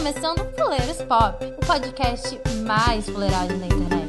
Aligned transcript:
começando 0.00 0.38
Fuleiros 0.56 0.96
Pop, 1.02 1.44
o 1.44 1.66
podcast 1.66 2.40
mais 2.64 3.04
fuleirado 3.04 3.54
na 3.58 3.66
internet. 3.66 3.99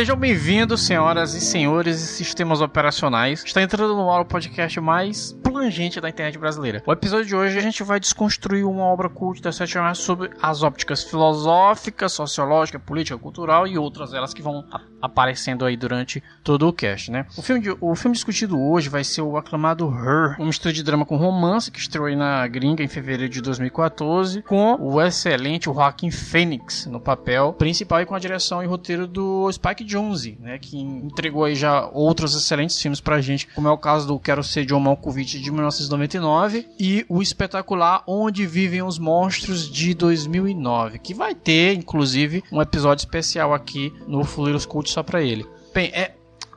Sejam 0.00 0.16
bem-vindos, 0.16 0.86
senhoras 0.86 1.34
e 1.34 1.42
senhores 1.42 2.00
e 2.00 2.06
sistemas 2.06 2.62
operacionais. 2.62 3.44
Está 3.44 3.60
entrando 3.60 3.94
no 3.94 4.10
ar 4.10 4.22
o 4.22 4.24
podcast 4.24 4.80
mais 4.80 5.36
plangente 5.50 6.00
da 6.00 6.08
internet 6.08 6.38
brasileira. 6.38 6.82
O 6.86 6.92
episódio 6.92 7.26
de 7.26 7.34
hoje 7.34 7.58
a 7.58 7.60
gente 7.60 7.82
vai 7.82 7.98
desconstruir 7.98 8.64
uma 8.64 8.84
obra 8.84 9.08
cult 9.08 9.42
da 9.42 9.52
Sete 9.52 9.76
Marças 9.78 10.04
sobre 10.04 10.30
as 10.40 10.62
ópticas 10.62 11.02
filosófica, 11.02 12.08
sociológica, 12.08 12.78
política, 12.78 13.18
cultural 13.18 13.66
e 13.66 13.76
outras 13.76 14.14
elas 14.14 14.32
que 14.32 14.42
vão 14.42 14.64
aparecendo 15.00 15.64
aí 15.64 15.76
durante 15.76 16.22
todo 16.44 16.68
o 16.68 16.72
cast, 16.72 17.10
né? 17.10 17.26
O 17.36 17.42
filme, 17.42 17.62
de, 17.62 17.76
o 17.80 17.94
filme 17.94 18.14
discutido 18.14 18.60
hoje 18.60 18.88
vai 18.88 19.02
ser 19.02 19.22
o 19.22 19.36
aclamado 19.36 19.88
Her, 19.88 20.40
um 20.40 20.46
mistura 20.46 20.72
de 20.72 20.82
drama 20.82 21.06
com 21.06 21.16
romance 21.16 21.70
que 21.70 21.78
estreou 21.78 22.06
aí 22.06 22.14
na 22.14 22.46
gringa 22.46 22.82
em 22.82 22.88
fevereiro 22.88 23.32
de 23.32 23.40
2014, 23.40 24.42
com 24.42 24.76
o 24.80 25.00
excelente 25.00 25.64
Joaquin 25.64 26.10
Phoenix 26.10 26.86
no 26.86 27.00
papel 27.00 27.52
principal 27.54 28.00
e 28.00 28.06
com 28.06 28.14
a 28.14 28.18
direção 28.18 28.62
e 28.62 28.66
roteiro 28.66 29.06
do 29.06 29.50
Spike 29.50 29.84
Jonze, 29.84 30.38
né, 30.40 30.58
que 30.58 30.78
entregou 30.78 31.44
aí 31.44 31.54
já 31.54 31.88
outros 31.92 32.34
excelentes 32.34 32.80
filmes 32.80 33.00
pra 33.00 33.20
gente, 33.20 33.46
como 33.48 33.68
é 33.68 33.70
o 33.70 33.78
caso 33.78 34.06
do 34.06 34.18
Quero 34.18 34.44
Ser 34.44 34.64
John 34.64 34.80
Malkovich 34.80 35.39
de 35.40 35.50
1999 35.50 36.68
e 36.78 37.04
o 37.08 37.22
espetacular 37.22 38.02
Onde 38.06 38.46
Vivem 38.46 38.82
os 38.82 38.98
Monstros 38.98 39.70
de 39.70 39.94
2009, 39.94 40.98
que 40.98 41.14
vai 41.14 41.34
ter, 41.34 41.74
inclusive, 41.74 42.42
um 42.52 42.60
episódio 42.60 43.02
especial 43.02 43.54
aqui 43.54 43.92
no 44.06 44.24
Fuleiros 44.24 44.66
Cult 44.66 44.90
só 44.90 45.02
pra 45.02 45.22
ele. 45.22 45.46
Bem, 45.72 45.90
é, 45.94 46.14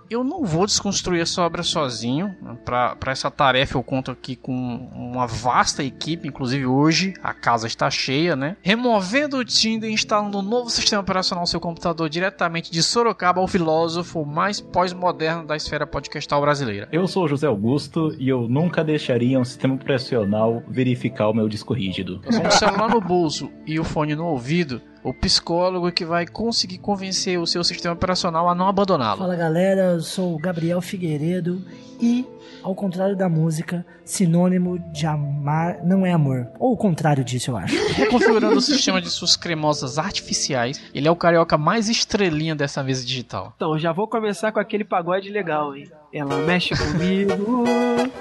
eu 0.09 0.23
não 0.23 0.44
vou 0.44 0.66
desconstruir 0.66 1.22
essa 1.22 1.42
obra 1.42 1.64
sozinho. 1.64 2.36
Para 2.66 3.12
essa 3.12 3.30
tarefa 3.32 3.78
eu 3.78 3.84
conto 3.84 4.12
aqui 4.12 4.36
com 4.36 4.54
uma 4.94 5.26
vasta 5.26 5.84
equipe, 5.84 6.28
inclusive 6.28 6.66
hoje 6.66 7.14
a 7.23 7.34
casa 7.34 7.68
está 7.68 7.90
cheia, 7.90 8.36
né? 8.36 8.58
Removendo 8.62 9.38
o 9.38 9.46
Tinder 9.46 9.90
e 9.90 9.94
instalando 9.94 10.40
um 10.40 10.42
novo 10.42 10.70
sistema 10.70 11.02
operacional 11.02 11.44
no 11.44 11.48
seu 11.48 11.59
computador 11.59 12.09
diretamente 12.09 12.72
de 12.72 12.81
Sorocaba, 12.84 13.42
o 13.42 13.48
filósofo 13.48 14.26
mais 14.26 14.59
pós-moderno 14.62 15.46
da 15.46 15.56
esfera 15.56 15.88
podcastal 15.88 16.42
brasileira. 16.42 16.88
Eu 16.92 17.08
sou 17.08 17.26
o 17.26 17.28
José 17.28 17.48
Augusto 17.48 18.16
e 18.20 18.30
eu 18.30 18.48
nunca 18.48 18.84
deixaria 18.84 19.40
um 19.40 19.46
sistema 19.46 19.76
operacional 19.76 20.64
verificar 20.68 21.30
o 21.30 21.34
meu 21.34 21.48
disco 21.48 21.74
rígido. 21.74 22.22
Com 22.22 22.48
o 22.48 22.52
celular 22.52 22.90
no 22.90 23.02
bolso 23.02 23.50
e 23.66 23.80
o 23.80 23.84
fone 23.84 24.16
no 24.16 24.26
ouvido, 24.26 24.81
o 25.04 25.14
psicólogo 25.14 25.92
que 25.92 26.06
vai 26.06 26.26
conseguir 26.26 26.78
convencer 26.78 27.38
o 27.40 27.46
seu 27.46 27.64
sistema 27.64 27.94
operacional 27.94 28.48
a 28.48 28.56
não 28.56 28.68
abandoná-lo. 28.68 29.20
Fala 29.20 29.36
galera, 29.36 29.94
eu 29.94 30.02
sou 30.02 30.34
o 30.34 30.40
Gabriel 30.40 30.82
Figueiredo 30.82 31.62
e, 32.02 32.26
ao 32.64 32.73
contrário 32.73 33.16
da 33.16 33.28
música, 33.28 33.86
sinônimo 34.06 34.80
de 34.92 35.06
amar 35.06 35.84
não 35.84 36.06
é 36.06 36.12
amor. 36.12 36.48
Ou 36.58 36.74
o 36.74 36.78
contrário 36.78 37.24
disso, 37.24 37.52
eu 37.52 37.58
acho. 37.58 37.76
Reconfigurando 37.94 38.58
o 38.58 38.62
sistema 38.62 39.02
de 39.02 39.09
suas 39.09 39.36
cremosas 39.36 39.98
artificiais, 39.98 40.81
ele 40.94 41.08
é 41.08 41.12
o 41.12 41.16
carioca 41.16 41.58
mais 41.58 41.90
estrelinha 41.90 42.56
dessa 42.56 42.81
mesa 42.81 43.06
digital. 43.06 43.54
Então, 43.56 43.78
já 43.78 43.92
vou 43.92 44.08
começar 44.08 44.52
com 44.52 44.59
aquele 44.59 44.84
pagode 44.84 45.30
legal, 45.30 45.76
hein? 45.76 45.90
Ela 46.14 46.38
mexe 46.46 46.75
comigo 46.75 47.63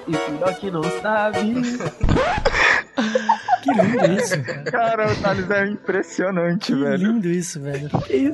e 0.08 0.12
pior 0.12 0.54
que 0.54 0.70
não 0.70 0.82
sabe. 1.00 1.54
Que 3.62 3.72
lindo 3.72 4.20
isso, 4.20 4.42
cara. 4.42 4.62
Cara, 4.70 5.12
o 5.12 5.16
Thales 5.16 5.50
é 5.50 5.66
impressionante, 5.68 6.72
Que 6.72 6.74
velho. 6.78 6.96
lindo 7.12 7.28
isso, 7.28 7.60
velho. 7.60 7.88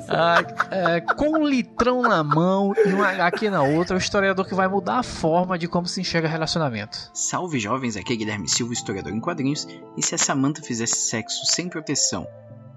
Ah, 0.08 0.42
é, 0.70 1.00
com 1.00 1.40
um 1.40 1.46
litrão 1.46 2.02
na 2.02 2.24
mão 2.24 2.72
e 2.76 2.88
um 2.92 3.02
HQ 3.02 3.50
na 3.50 3.62
outra, 3.62 3.94
o 3.94 3.98
historiador 3.98 4.46
que 4.46 4.54
vai 4.54 4.66
mudar 4.68 4.98
a 5.00 5.02
forma 5.02 5.58
de 5.58 5.68
como 5.68 5.86
se 5.86 6.00
enxerga 6.00 6.26
relacionamento. 6.28 7.10
Salve 7.12 7.58
jovens, 7.58 7.96
aqui 7.96 8.12
é 8.14 8.16
Guilherme 8.16 8.48
Silva, 8.48 8.72
historiador 8.72 9.12
em 9.12 9.20
quadrinhos, 9.20 9.66
e 9.96 10.02
se 10.04 10.14
a 10.14 10.18
Samantha 10.18 10.62
fizesse 10.62 10.96
sexo 10.96 11.44
sem 11.46 11.68
proteção, 11.68 12.26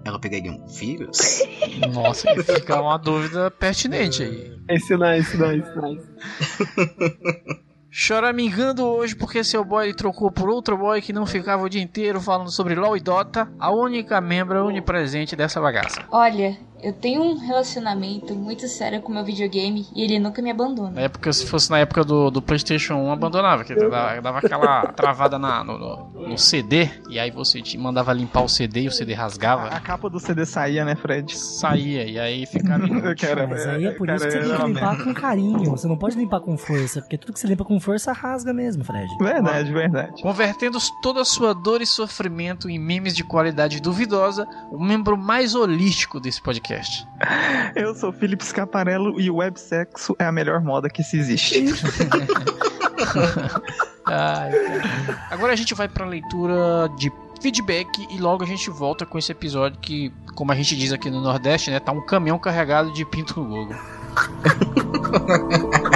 ela 0.04 0.18
pegaria 0.18 0.52
um 0.52 0.66
vírus? 0.66 1.42
Nossa, 1.94 2.28
fica 2.44 2.80
uma 2.80 2.98
dúvida 2.98 3.50
pertinente 3.50 4.22
aí. 4.22 4.58
Esse 4.68 4.96
nice, 4.96 5.36
nice, 5.38 5.70
nice. 5.80 6.08
Choramingando 7.94 8.86
hoje 8.86 9.14
porque 9.14 9.44
seu 9.44 9.62
boy 9.62 9.92
trocou 9.92 10.32
por 10.32 10.48
outro 10.48 10.78
boy 10.78 11.02
que 11.02 11.12
não 11.12 11.26
ficava 11.26 11.62
o 11.62 11.68
dia 11.68 11.82
inteiro 11.82 12.22
falando 12.22 12.50
sobre 12.50 12.74
LoL 12.74 12.96
e 12.96 13.00
Dota, 13.00 13.52
a 13.58 13.70
única 13.70 14.18
membra 14.18 14.64
onipresente 14.64 15.36
dessa 15.36 15.60
bagaça. 15.60 16.02
Olha, 16.10 16.56
eu 16.82 16.92
tenho 16.92 17.22
um 17.22 17.38
relacionamento 17.38 18.34
muito 18.34 18.66
sério 18.68 19.00
com 19.00 19.12
meu 19.12 19.24
videogame 19.24 19.86
e 19.94 20.02
ele 20.02 20.18
nunca 20.18 20.42
me 20.42 20.50
abandona. 20.50 20.90
Na 20.90 21.00
época, 21.02 21.32
se 21.32 21.46
fosse 21.46 21.70
na 21.70 21.78
época 21.78 22.04
do, 22.04 22.30
do 22.30 22.42
PlayStation 22.42 22.94
1, 22.94 23.12
abandonava, 23.12 23.64
que 23.64 23.74
dava, 23.74 24.20
dava 24.20 24.38
aquela 24.38 24.86
travada 24.92 25.38
na, 25.38 25.62
no, 25.64 25.78
no- 25.78 26.12
no 26.28 26.38
CD, 26.38 26.88
e 27.08 27.18
aí 27.18 27.30
você 27.30 27.60
te 27.60 27.76
mandava 27.76 28.12
limpar 28.12 28.42
o 28.42 28.48
CD 28.48 28.82
e 28.82 28.88
o 28.88 28.92
CD 28.92 29.12
A 29.14 29.18
rasgava, 29.18 29.68
capa 29.80 30.08
do 30.08 30.20
CD 30.20 30.46
saía, 30.46 30.84
né, 30.84 30.94
Fred? 30.94 31.36
saía, 31.36 32.04
e 32.08 32.18
aí 32.18 32.46
ficava. 32.46 32.82
Cara, 33.16 33.46
Mas 33.48 33.66
aí 33.66 33.86
é 33.86 33.90
por 33.92 34.06
cara, 34.06 34.16
isso 34.16 34.26
que 34.28 34.32
você 34.44 34.48
tem 34.48 34.56
que 34.56 34.66
limpar 34.72 35.04
com 35.04 35.14
carinho. 35.14 35.70
Você 35.70 35.86
não 35.88 35.96
pode 35.96 36.16
limpar 36.16 36.40
com 36.40 36.56
força, 36.56 37.00
porque 37.00 37.18
tudo 37.18 37.32
que 37.32 37.40
você 37.40 37.46
limpa 37.46 37.64
com 37.64 37.78
força 37.80 38.12
rasga 38.12 38.52
mesmo, 38.52 38.84
Fred. 38.84 39.08
Verdade, 39.18 39.72
verdade. 39.72 40.22
Convertendo 40.22 40.78
toda 41.02 41.20
a 41.20 41.24
sua 41.24 41.52
dor 41.54 41.80
e 41.82 41.86
sofrimento 41.86 42.68
em 42.70 42.78
memes 42.78 43.14
de 43.14 43.24
qualidade 43.24 43.80
duvidosa, 43.80 44.46
o 44.70 44.82
membro 44.82 45.16
mais 45.16 45.54
holístico 45.54 46.20
desse 46.20 46.40
podcast. 46.40 46.71
Eu 47.74 47.94
sou 47.94 48.12
Felipe 48.12 48.44
Scaparello 48.44 49.20
e 49.20 49.30
o 49.30 49.36
websexo 49.36 50.14
é 50.18 50.24
a 50.24 50.32
melhor 50.32 50.60
moda 50.60 50.88
que 50.88 51.02
se 51.02 51.18
existe. 51.18 51.64
Ai. 54.06 54.50
Agora 55.30 55.52
a 55.52 55.56
gente 55.56 55.74
vai 55.74 55.88
pra 55.88 56.06
leitura 56.06 56.88
de 56.96 57.12
feedback 57.40 57.88
e 58.10 58.18
logo 58.18 58.44
a 58.44 58.46
gente 58.46 58.70
volta 58.70 59.04
com 59.04 59.18
esse 59.18 59.32
episódio 59.32 59.78
que, 59.80 60.12
como 60.34 60.52
a 60.52 60.54
gente 60.54 60.76
diz 60.76 60.92
aqui 60.92 61.10
no 61.10 61.20
Nordeste, 61.20 61.70
né, 61.70 61.80
tá 61.80 61.92
um 61.92 62.04
caminhão 62.04 62.38
carregado 62.38 62.92
de 62.92 63.04
pinto 63.04 63.40
no 63.40 63.48
Google. 63.48 63.76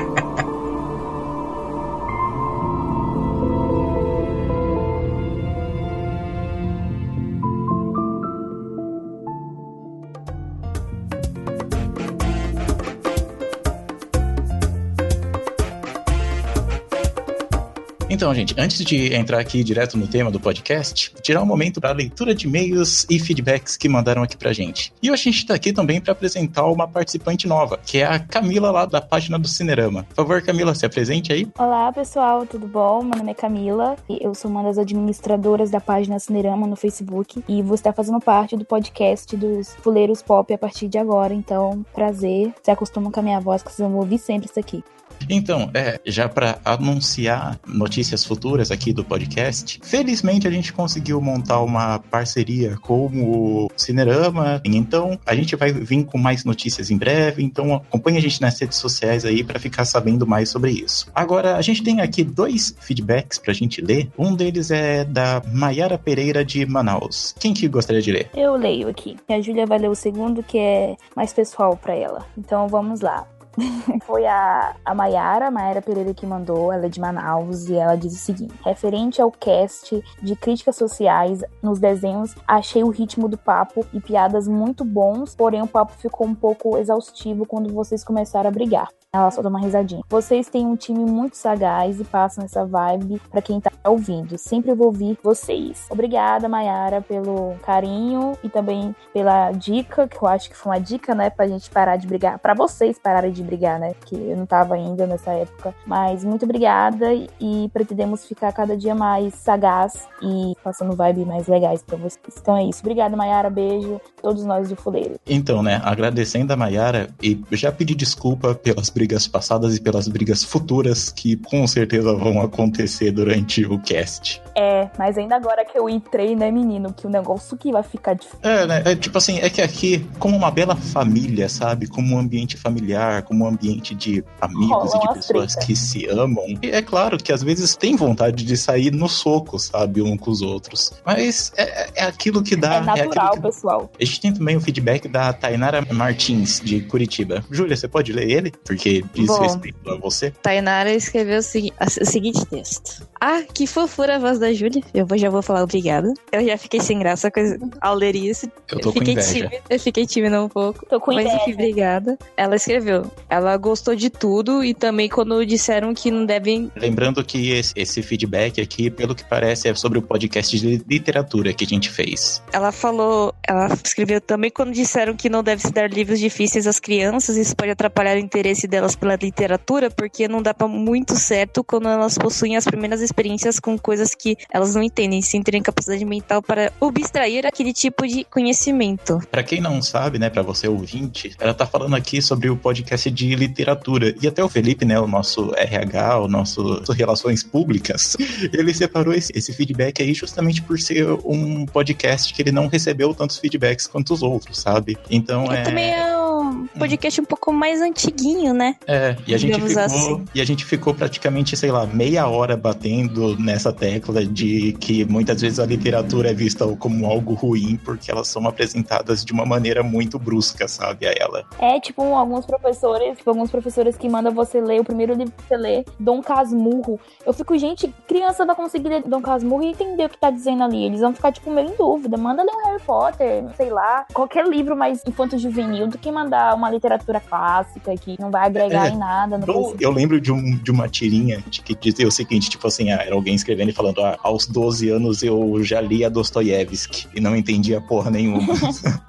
Então, 18.16 18.32
gente, 18.32 18.54
antes 18.56 18.82
de 18.82 19.12
entrar 19.12 19.38
aqui 19.38 19.62
direto 19.62 19.98
no 19.98 20.06
tema 20.06 20.30
do 20.30 20.40
podcast, 20.40 21.12
tirar 21.20 21.42
um 21.42 21.44
momento 21.44 21.82
para 21.82 21.92
leitura 21.92 22.34
de 22.34 22.46
e-mails 22.46 23.04
e 23.10 23.18
feedbacks 23.18 23.76
que 23.76 23.90
mandaram 23.90 24.22
aqui 24.22 24.38
pra 24.38 24.54
gente. 24.54 24.90
E 25.02 25.10
hoje 25.10 25.28
a 25.28 25.32
gente 25.32 25.44
tá 25.44 25.54
aqui 25.54 25.70
também 25.70 26.00
para 26.00 26.12
apresentar 26.12 26.64
uma 26.64 26.88
participante 26.88 27.46
nova, 27.46 27.76
que 27.76 27.98
é 27.98 28.06
a 28.06 28.18
Camila 28.18 28.70
lá 28.70 28.86
da 28.86 29.02
página 29.02 29.38
do 29.38 29.46
Cinerama. 29.46 30.04
Por 30.04 30.14
favor, 30.14 30.40
Camila, 30.40 30.74
se 30.74 30.86
apresente 30.86 31.30
aí. 31.30 31.46
Olá 31.58 31.92
pessoal, 31.92 32.46
tudo 32.46 32.66
bom? 32.66 33.02
Meu 33.02 33.18
nome 33.18 33.32
é 33.32 33.34
Camila 33.34 33.96
e 34.08 34.16
eu 34.24 34.34
sou 34.34 34.50
uma 34.50 34.62
das 34.62 34.78
administradoras 34.78 35.70
da 35.70 35.78
página 35.78 36.18
Cinerama 36.18 36.66
no 36.66 36.74
Facebook 36.74 37.44
e 37.46 37.60
vou 37.60 37.74
estar 37.74 37.92
fazendo 37.92 38.18
parte 38.18 38.56
do 38.56 38.64
podcast 38.64 39.36
dos 39.36 39.74
Fuleiros 39.82 40.22
Pop 40.22 40.50
a 40.54 40.56
partir 40.56 40.88
de 40.88 40.96
agora, 40.96 41.34
então 41.34 41.84
prazer, 41.92 42.54
se 42.62 42.70
acostumam 42.70 43.12
com 43.12 43.20
a 43.20 43.22
minha 43.22 43.40
voz 43.40 43.62
que 43.62 43.70
vocês 43.70 43.86
vão 43.86 43.98
ouvir 43.98 44.16
sempre 44.16 44.48
isso 44.48 44.58
aqui. 44.58 44.82
Então, 45.28 45.70
é, 45.74 46.00
já 46.04 46.28
para 46.28 46.58
anunciar 46.64 47.58
notícias 47.66 48.24
futuras 48.24 48.70
aqui 48.70 48.92
do 48.92 49.04
podcast, 49.04 49.80
felizmente 49.82 50.46
a 50.46 50.50
gente 50.50 50.72
conseguiu 50.72 51.20
montar 51.20 51.60
uma 51.60 51.98
parceria 51.98 52.76
com 52.80 53.06
o 53.06 53.68
Cinerama. 53.76 54.60
Então, 54.64 55.18
a 55.26 55.34
gente 55.34 55.56
vai 55.56 55.72
vir 55.72 56.04
com 56.04 56.18
mais 56.18 56.44
notícias 56.44 56.90
em 56.90 56.96
breve. 56.96 57.42
Então, 57.42 57.74
acompanhe 57.74 58.18
a 58.18 58.20
gente 58.20 58.40
nas 58.40 58.60
redes 58.60 58.78
sociais 58.78 59.24
aí 59.24 59.42
para 59.42 59.58
ficar 59.58 59.84
sabendo 59.84 60.26
mais 60.26 60.48
sobre 60.48 60.70
isso. 60.70 61.10
Agora, 61.14 61.56
a 61.56 61.62
gente 61.62 61.82
tem 61.82 62.00
aqui 62.00 62.22
dois 62.22 62.74
feedbacks 62.80 63.38
pra 63.38 63.52
gente 63.52 63.80
ler. 63.80 64.10
Um 64.18 64.34
deles 64.34 64.70
é 64.70 65.04
da 65.04 65.42
Maiara 65.52 65.98
Pereira 65.98 66.44
de 66.44 66.64
Manaus. 66.66 67.34
Quem 67.38 67.52
que 67.52 67.68
gostaria 67.68 68.02
de 68.02 68.12
ler? 68.12 68.30
Eu 68.34 68.56
leio 68.56 68.88
aqui. 68.88 69.16
A 69.28 69.40
Júlia 69.40 69.66
vai 69.66 69.78
ler 69.78 69.90
o 69.90 69.94
segundo 69.94 70.42
que 70.42 70.58
é 70.58 70.96
mais 71.14 71.32
pessoal 71.32 71.76
pra 71.76 71.94
ela. 71.94 72.26
Então 72.36 72.68
vamos 72.68 73.00
lá. 73.00 73.26
Foi 74.04 74.26
a, 74.26 74.74
a 74.84 74.94
Mayara, 74.94 75.50
Mayara 75.50 75.82
Pereira 75.82 76.14
que 76.14 76.26
mandou, 76.26 76.72
ela 76.72 76.86
é 76.86 76.88
de 76.88 77.00
Manaus, 77.00 77.68
e 77.68 77.74
ela 77.74 77.96
diz 77.96 78.14
o 78.14 78.18
seguinte: 78.18 78.54
referente 78.64 79.20
ao 79.20 79.30
cast 79.30 80.02
de 80.22 80.36
críticas 80.36 80.76
sociais 80.76 81.42
nos 81.62 81.78
desenhos, 81.78 82.34
achei 82.46 82.82
o 82.82 82.90
ritmo 82.90 83.28
do 83.28 83.38
papo 83.38 83.86
e 83.92 84.00
piadas 84.00 84.46
muito 84.46 84.84
bons, 84.84 85.34
porém 85.34 85.62
o 85.62 85.66
papo 85.66 85.92
ficou 85.92 86.26
um 86.26 86.34
pouco 86.34 86.76
exaustivo 86.76 87.46
quando 87.46 87.72
vocês 87.72 88.04
começaram 88.04 88.48
a 88.48 88.52
brigar. 88.52 88.88
Ela 89.12 89.30
só 89.30 89.40
dá 89.40 89.48
uma 89.48 89.60
risadinha. 89.60 90.02
Vocês 90.10 90.48
têm 90.50 90.66
um 90.66 90.76
time 90.76 91.04
muito 91.10 91.36
sagaz 91.36 91.98
e 91.98 92.04
passam 92.04 92.44
essa 92.44 92.66
vibe 92.66 93.20
pra 93.30 93.40
quem 93.40 93.60
tá 93.60 93.70
ouvindo. 93.84 94.36
Sempre 94.36 94.74
vou 94.74 94.88
ouvir 94.88 95.18
vocês. 95.22 95.86
Obrigada, 95.90 96.48
Mayara, 96.48 97.00
pelo 97.00 97.54
carinho 97.62 98.36
e 98.44 98.50
também 98.50 98.94
pela 99.14 99.52
dica, 99.52 100.06
que 100.06 100.22
eu 100.22 100.28
acho 100.28 100.50
que 100.50 100.56
foi 100.56 100.72
uma 100.72 100.80
dica, 100.80 101.14
né, 101.14 101.30
pra 101.30 101.48
gente 101.48 101.70
parar 101.70 101.96
de 101.96 102.06
brigar. 102.06 102.38
Pra 102.38 102.52
vocês 102.52 102.98
pararem 102.98 103.32
de 103.32 103.42
brigar, 103.46 103.78
né? 103.78 103.94
Porque 103.98 104.14
eu 104.14 104.36
não 104.36 104.46
tava 104.46 104.74
ainda 104.74 105.06
nessa 105.06 105.32
época. 105.32 105.74
Mas 105.86 106.24
muito 106.24 106.44
obrigada 106.44 107.06
e 107.40 107.70
pretendemos 107.72 108.24
ficar 108.26 108.52
cada 108.52 108.76
dia 108.76 108.94
mais 108.94 109.34
sagaz 109.34 110.06
e 110.22 110.54
passando 110.62 110.96
vibe 110.96 111.24
mais 111.24 111.46
legais 111.46 111.82
pra 111.82 111.96
vocês. 111.96 112.18
Então 112.40 112.56
é 112.56 112.64
isso. 112.64 112.80
Obrigada, 112.80 113.16
Mayara. 113.16 113.48
Beijo. 113.48 114.00
Todos 114.20 114.44
nós 114.44 114.68
do 114.68 114.76
Fuleiro. 114.76 115.14
Então, 115.26 115.62
né, 115.62 115.80
agradecendo 115.84 116.52
a 116.52 116.56
Mayara 116.56 117.08
e 117.22 117.40
já 117.52 117.70
pedi 117.70 117.94
desculpa 117.94 118.54
pelas 118.54 118.90
brigas 118.90 119.26
passadas 119.28 119.76
e 119.76 119.80
pelas 119.80 120.08
brigas 120.08 120.42
futuras 120.42 121.10
que 121.10 121.36
com 121.36 121.66
certeza 121.66 122.14
vão 122.14 122.40
acontecer 122.40 123.10
durante 123.12 123.64
o 123.64 123.78
cast. 123.78 124.42
É, 124.54 124.88
mas 124.98 125.18
ainda 125.18 125.36
agora 125.36 125.64
que 125.64 125.78
eu 125.78 125.88
entrei, 125.88 126.34
né, 126.34 126.50
menino, 126.50 126.92
que 126.92 127.06
o 127.06 127.10
negócio 127.10 127.56
que 127.56 127.70
vai 127.70 127.82
ficar 127.82 128.14
difícil. 128.14 128.38
É, 128.42 128.66
né? 128.66 128.82
É 128.84 128.96
tipo 128.96 129.18
assim, 129.18 129.38
é 129.38 129.50
que 129.50 129.60
aqui, 129.60 130.08
como 130.18 130.36
uma 130.36 130.50
bela 130.50 130.74
família, 130.74 131.48
sabe? 131.48 131.86
Como 131.86 132.14
um 132.14 132.18
ambiente 132.18 132.56
familiar, 132.56 133.22
como 133.22 133.35
um 133.44 133.48
ambiente 133.48 133.94
de 133.94 134.24
amigos 134.40 134.92
Rolam 134.92 134.96
e 134.96 134.98
de 135.00 135.08
as 135.18 135.26
pessoas 135.26 135.54
que 135.56 135.76
se 135.76 136.06
amam. 136.06 136.44
E 136.62 136.70
é 136.70 136.82
claro 136.82 137.16
que 137.18 137.32
às 137.32 137.42
vezes 137.42 137.76
tem 137.76 137.96
vontade 137.96 138.44
de 138.44 138.56
sair 138.56 138.90
no 138.92 139.08
soco, 139.08 139.58
sabe? 139.58 140.02
Um 140.02 140.16
com 140.16 140.30
os 140.30 140.42
outros. 140.42 140.92
Mas 141.04 141.52
é, 141.56 141.90
é 141.94 142.04
aquilo 142.04 142.42
que 142.42 142.56
dá. 142.56 142.76
É 142.76 142.80
natural, 142.80 143.26
aquilo 143.26 143.42
que... 143.42 143.48
pessoal. 143.48 143.90
A 144.00 144.04
gente 144.04 144.20
tem 144.20 144.32
também 144.32 144.56
o 144.56 144.60
feedback 144.60 145.08
da 145.08 145.32
Tainara 145.32 145.84
Martins, 145.92 146.60
de 146.60 146.80
Curitiba. 146.80 147.44
Júlia, 147.50 147.76
você 147.76 147.88
pode 147.88 148.12
ler 148.12 148.30
ele? 148.30 148.52
Porque 148.64 149.04
diz 149.14 149.26
Bom. 149.26 149.40
respeito 149.40 149.90
a 149.90 149.96
você. 149.96 150.30
Tainara 150.42 150.92
escreveu 150.92 151.38
o, 151.38 151.42
segui- 151.42 151.72
o 151.80 152.04
seguinte 152.04 152.44
texto. 152.46 153.06
Ah, 153.20 153.42
que 153.42 153.66
fofura 153.66 154.16
a 154.16 154.18
voz 154.18 154.38
da 154.38 154.52
Júlia. 154.52 154.82
Eu 154.92 155.06
já 155.16 155.30
vou 155.30 155.42
falar 155.42 155.62
obrigada. 155.62 156.12
Eu 156.30 156.44
já 156.46 156.56
fiquei 156.58 156.80
sem 156.80 156.98
graça 156.98 157.30
com 157.30 157.40
ao 157.80 157.94
ler 157.94 158.14
isso. 158.14 158.50
Eu 158.70 158.78
tô 158.80 158.92
com 158.92 158.98
fiquei 158.98 159.14
inveja. 159.14 159.32
tímida. 159.32 159.56
Eu 159.70 159.80
fiquei 159.80 160.06
tímida 160.06 160.42
um 160.42 160.48
pouco. 160.48 160.84
Tô 160.86 161.00
com 161.00 161.12
Mas 161.14 161.24
inveja. 161.26 161.42
enfim, 161.42 161.52
obrigada. 161.54 162.18
Ela 162.36 162.56
escreveu. 162.56 163.10
Ela 163.28 163.56
gostou 163.56 163.94
de 163.94 164.10
tudo 164.10 164.64
e 164.64 164.74
também 164.74 165.08
quando 165.08 165.44
disseram 165.44 165.94
que 165.94 166.10
não 166.10 166.24
devem. 166.24 166.70
Lembrando 166.76 167.24
que 167.24 167.50
esse, 167.50 167.72
esse 167.76 168.02
feedback 168.02 168.60
aqui, 168.60 168.90
pelo 168.90 169.14
que 169.14 169.24
parece, 169.24 169.68
é 169.68 169.74
sobre 169.74 169.98
o 169.98 170.02
podcast 170.02 170.58
de 170.58 170.82
literatura 170.88 171.52
que 171.52 171.64
a 171.64 171.66
gente 171.66 171.90
fez. 171.90 172.42
Ela 172.52 172.72
falou. 172.72 173.34
Ela 173.46 173.68
escreveu 173.84 174.20
também 174.20 174.50
quando 174.50 174.72
disseram 174.72 175.14
que 175.14 175.28
não 175.28 175.42
deve 175.42 175.62
se 175.62 175.72
dar 175.72 175.90
livros 175.90 176.18
difíceis 176.18 176.66
às 176.66 176.78
crianças. 176.78 177.36
Isso 177.36 177.54
pode 177.56 177.70
atrapalhar 177.70 178.16
o 178.16 178.20
interesse 178.20 178.66
delas 178.66 178.96
pela 178.96 179.16
literatura, 179.16 179.90
porque 179.90 180.28
não 180.28 180.42
dá 180.42 180.54
pra 180.54 180.68
muito 180.68 181.16
certo 181.16 181.64
quando 181.64 181.88
elas 181.88 182.16
possuem 182.18 182.56
as 182.56 182.64
primeiras 182.64 183.00
experiências 183.00 183.58
com 183.58 183.78
coisas 183.78 184.14
que 184.14 184.36
elas 184.52 184.74
não 184.74 184.82
entendem, 184.82 185.22
sem 185.22 185.42
terem 185.42 185.62
capacidade 185.62 186.04
mental 186.04 186.42
para 186.42 186.72
abstrair 186.80 187.46
aquele 187.46 187.72
tipo 187.72 188.06
de 188.06 188.24
conhecimento. 188.24 189.20
Pra 189.30 189.42
quem 189.42 189.60
não 189.60 189.80
sabe, 189.82 190.18
né, 190.18 190.30
pra 190.30 190.42
você 190.42 190.68
ouvinte, 190.68 191.34
ela 191.38 191.54
tá 191.54 191.66
falando 191.66 191.94
aqui 191.96 192.20
sobre 192.20 192.48
o 192.50 192.56
podcast 192.56 193.10
de 193.16 193.34
literatura. 193.34 194.14
E 194.20 194.28
até 194.28 194.44
o 194.44 194.48
Felipe, 194.48 194.84
né, 194.84 195.00
o 195.00 195.06
nosso 195.06 195.52
RH, 195.56 196.20
o 196.20 196.28
nosso 196.28 196.82
Relações 196.92 197.42
Públicas, 197.42 198.16
ele 198.52 198.72
separou 198.74 199.14
esse, 199.14 199.32
esse 199.34 199.52
feedback 199.52 200.02
aí 200.02 200.12
justamente 200.12 200.62
por 200.62 200.78
ser 200.78 201.08
um 201.24 201.64
podcast 201.66 202.32
que 202.32 202.42
ele 202.42 202.52
não 202.52 202.68
recebeu 202.68 203.14
tantos 203.14 203.38
feedbacks 203.38 203.86
quanto 203.86 204.12
os 204.12 204.22
outros, 204.22 204.58
sabe? 204.58 204.96
Então 205.10 205.50
é. 205.50 205.62
também 205.62 205.92
é 205.92 206.16
um 206.16 206.66
podcast 206.78 207.20
um 207.20 207.24
pouco 207.24 207.52
mais 207.52 207.80
antiguinho, 207.80 208.52
né? 208.52 208.76
É, 208.86 209.16
e 209.26 209.34
a 209.34 209.38
gente 209.38 209.52
Digamos 209.52 209.72
ficou, 209.72 210.16
assim. 210.16 210.24
e 210.34 210.40
a 210.40 210.44
gente 210.44 210.64
ficou 210.64 210.94
praticamente, 210.94 211.56
sei 211.56 211.70
lá, 211.70 211.86
meia 211.86 212.28
hora 212.28 212.56
batendo 212.56 213.38
nessa 213.38 213.72
tecla 213.72 214.24
de 214.24 214.72
que 214.74 215.04
muitas 215.04 215.40
vezes 215.40 215.58
a 215.58 215.66
literatura 215.66 216.30
é 216.30 216.34
vista 216.34 216.66
como 216.76 217.06
algo 217.06 217.34
ruim 217.34 217.78
porque 217.84 218.10
elas 218.10 218.28
são 218.28 218.46
apresentadas 218.46 219.24
de 219.24 219.32
uma 219.32 219.46
maneira 219.46 219.82
muito 219.82 220.18
brusca, 220.18 220.68
sabe, 220.68 221.06
a 221.06 221.12
ela. 221.16 221.44
É, 221.58 221.80
tipo, 221.80 222.02
alguns 222.02 222.44
professores, 222.44 223.05
tipo, 223.14 223.28
alguns 223.30 223.50
professores 223.50 223.96
que 223.96 224.08
mandam 224.08 224.32
você 224.32 224.60
ler, 224.60 224.80
o 224.80 224.84
primeiro 224.84 225.14
livro 225.14 225.32
que 225.36 225.42
você 225.44 225.56
lê, 225.56 225.84
Dom 225.98 226.20
Casmurro. 226.22 226.98
Eu 227.24 227.32
fico, 227.32 227.56
gente, 227.58 227.92
criança 228.08 228.44
vai 228.44 228.54
conseguir 228.56 228.88
ler 228.88 229.02
Dom 229.02 229.20
Casmurro 229.20 229.62
e 229.62 229.66
entender 229.68 230.04
o 230.06 230.08
que 230.08 230.18
tá 230.18 230.30
dizendo 230.30 230.62
ali. 230.64 230.84
Eles 230.84 231.00
vão 231.00 231.12
ficar, 231.12 231.32
tipo, 231.32 231.50
meio 231.50 231.70
em 231.70 231.76
dúvida. 231.76 232.16
Manda 232.16 232.42
ler 232.42 232.52
um 232.52 232.66
Harry 232.68 232.82
Potter, 232.82 233.44
sei 233.56 233.70
lá, 233.70 234.06
qualquer 234.12 234.46
livro 234.46 234.76
mais 234.76 235.02
infanto-juvenil 235.06 235.86
do 235.88 235.98
que 235.98 236.10
mandar 236.10 236.54
uma 236.54 236.70
literatura 236.70 237.20
clássica 237.20 237.94
que 237.96 238.20
não 238.20 238.30
vai 238.30 238.46
agregar 238.46 238.86
É. 238.86 238.90
em 238.90 238.96
nada. 238.98 239.38
Não 239.38 239.74
Eu, 239.80 239.90
lembro 239.90 240.20
de, 240.20 240.32
um, 240.32 240.56
de 240.56 240.70
uma 240.70 240.88
tirinha 240.88 241.42
de 241.48 241.60
que 241.62 241.74
dizia 241.74 242.06
o 242.06 242.10
seguinte, 242.12 242.48
tipo 242.50 242.66
assim, 242.66 242.90
ah, 242.90 243.02
era 243.04 243.14
alguém 243.14 243.34
escrevendo 243.34 243.70
e 243.70 243.72
falando, 243.72 244.02
ah, 244.04 244.16
aos 244.22 244.46
12 244.46 244.88
anos 244.90 245.22
eu 245.22 245.62
já 245.62 245.80
li 245.80 246.04
a 246.04 246.08
Dostoiévski 246.08 247.08
e 247.14 247.20
não 247.20 247.34
entendia 247.36 247.80
porra 247.80 248.10
nenhuma. 248.10 248.52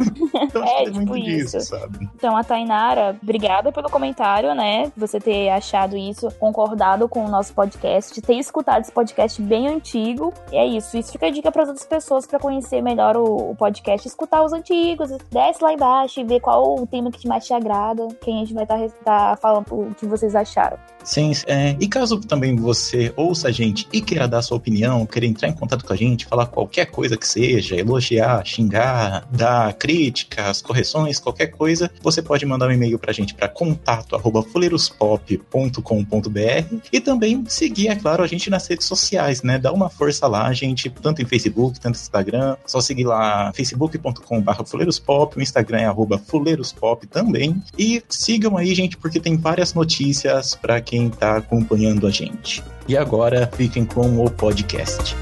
então 0.43 0.63
É, 0.63 0.83
é 0.83 0.89
muito 0.91 1.13
tipo 1.13 1.19
disso, 1.25 1.57
isso. 1.57 1.67
sabe? 1.67 2.09
Então, 2.15 2.35
a 2.35 2.43
Tainara, 2.43 3.15
obrigada 3.21 3.71
pelo 3.71 3.86
comentário, 3.89 4.53
né? 4.53 4.91
Você 4.95 5.19
ter 5.19 5.49
achado 5.49 5.97
isso, 5.97 6.29
concordado 6.39 7.07
com 7.07 7.25
o 7.25 7.29
nosso 7.29 7.53
podcast, 7.53 8.21
ter 8.21 8.35
escutado 8.35 8.81
esse 8.81 8.91
podcast 8.91 9.41
bem 9.41 9.67
antigo. 9.67 10.33
E 10.51 10.57
é 10.57 10.65
isso. 10.65 10.97
Isso 10.97 11.11
fica 11.11 11.27
a 11.27 11.31
dica 11.31 11.51
para 11.51 11.63
as 11.63 11.69
outras 11.69 11.87
pessoas 11.87 12.25
para 12.25 12.39
conhecer 12.39 12.81
melhor 12.81 13.15
o, 13.17 13.51
o 13.51 13.55
podcast, 13.55 14.07
escutar 14.07 14.43
os 14.43 14.53
antigos, 14.53 15.09
desce 15.31 15.63
lá 15.63 15.73
embaixo 15.73 16.19
e 16.19 16.23
ver 16.23 16.39
qual 16.39 16.79
o 16.79 16.87
tema 16.87 17.11
que 17.11 17.27
mais 17.27 17.45
te 17.45 17.53
agrada, 17.53 18.07
quem 18.21 18.37
a 18.37 18.39
gente 18.39 18.53
vai 18.53 18.63
estar 18.63 19.37
falando 19.37 19.65
o 19.71 19.95
que 19.95 20.05
vocês 20.05 20.35
acharam. 20.35 20.77
Sim, 21.03 21.31
é, 21.47 21.75
e 21.79 21.87
caso 21.87 22.19
também 22.19 22.55
você 22.55 23.13
ouça 23.15 23.47
a 23.47 23.51
gente 23.51 23.87
e 23.93 24.01
queira 24.01 24.27
dar 24.27 24.41
sua 24.41 24.57
opinião, 24.57 25.05
queira 25.05 25.25
entrar 25.25 25.47
em 25.47 25.53
contato 25.53 25.85
com 25.85 25.93
a 25.93 25.95
gente, 25.95 26.25
falar 26.25 26.47
qualquer 26.47 26.87
coisa 26.87 27.15
que 27.15 27.25
seja, 27.25 27.77
elogiar, 27.77 28.45
xingar, 28.45 29.25
dar 29.31 29.73
críticas, 29.75 30.61
correções, 30.61 31.19
qualquer 31.19 31.47
coisa, 31.47 31.89
você 32.01 32.21
pode 32.21 32.45
mandar 32.45 32.67
um 32.67 32.71
e-mail 32.71 32.99
pra 32.99 33.13
gente 33.13 33.33
para 33.33 33.47
contato 33.47 33.76
arroba 33.85 34.43
fuleirospop.com.br 34.43 36.75
e 36.91 36.99
também 36.99 37.43
seguir, 37.47 37.89
é 37.89 37.95
claro, 37.95 38.23
a 38.23 38.27
gente 38.27 38.49
nas 38.49 38.67
redes 38.67 38.85
sociais, 38.85 39.41
né? 39.41 39.57
Dá 39.57 39.71
uma 39.71 39.89
força 39.89 40.27
lá, 40.27 40.47
a 40.47 40.53
gente, 40.53 40.89
tanto 40.89 41.21
em 41.21 41.25
Facebook, 41.25 41.79
tanto 41.79 41.95
no 41.95 42.01
Instagram, 42.01 42.57
só 42.65 42.81
seguir 42.81 43.05
lá 43.05 43.51
facebook.com.br 43.53 44.63
fuleirospop, 44.65 45.37
o 45.37 45.41
Instagram 45.41 45.79
é 45.79 45.85
arroba 45.85 46.17
fuleirospop 46.17 47.05
também. 47.07 47.61
E 47.77 48.03
sigam 48.09 48.57
aí, 48.57 48.73
gente, 48.73 48.97
porque 48.97 49.19
tem 49.19 49.37
várias 49.37 49.73
notícias 49.73 50.55
para 50.55 50.79
quem 50.81 51.09
tá 51.09 51.37
acompanhando 51.37 52.07
a 52.07 52.11
gente. 52.11 52.63
E 52.87 52.95
agora 52.95 53.49
fiquem 53.55 53.85
com 53.85 54.23
o 54.23 54.29
podcast. 54.29 55.15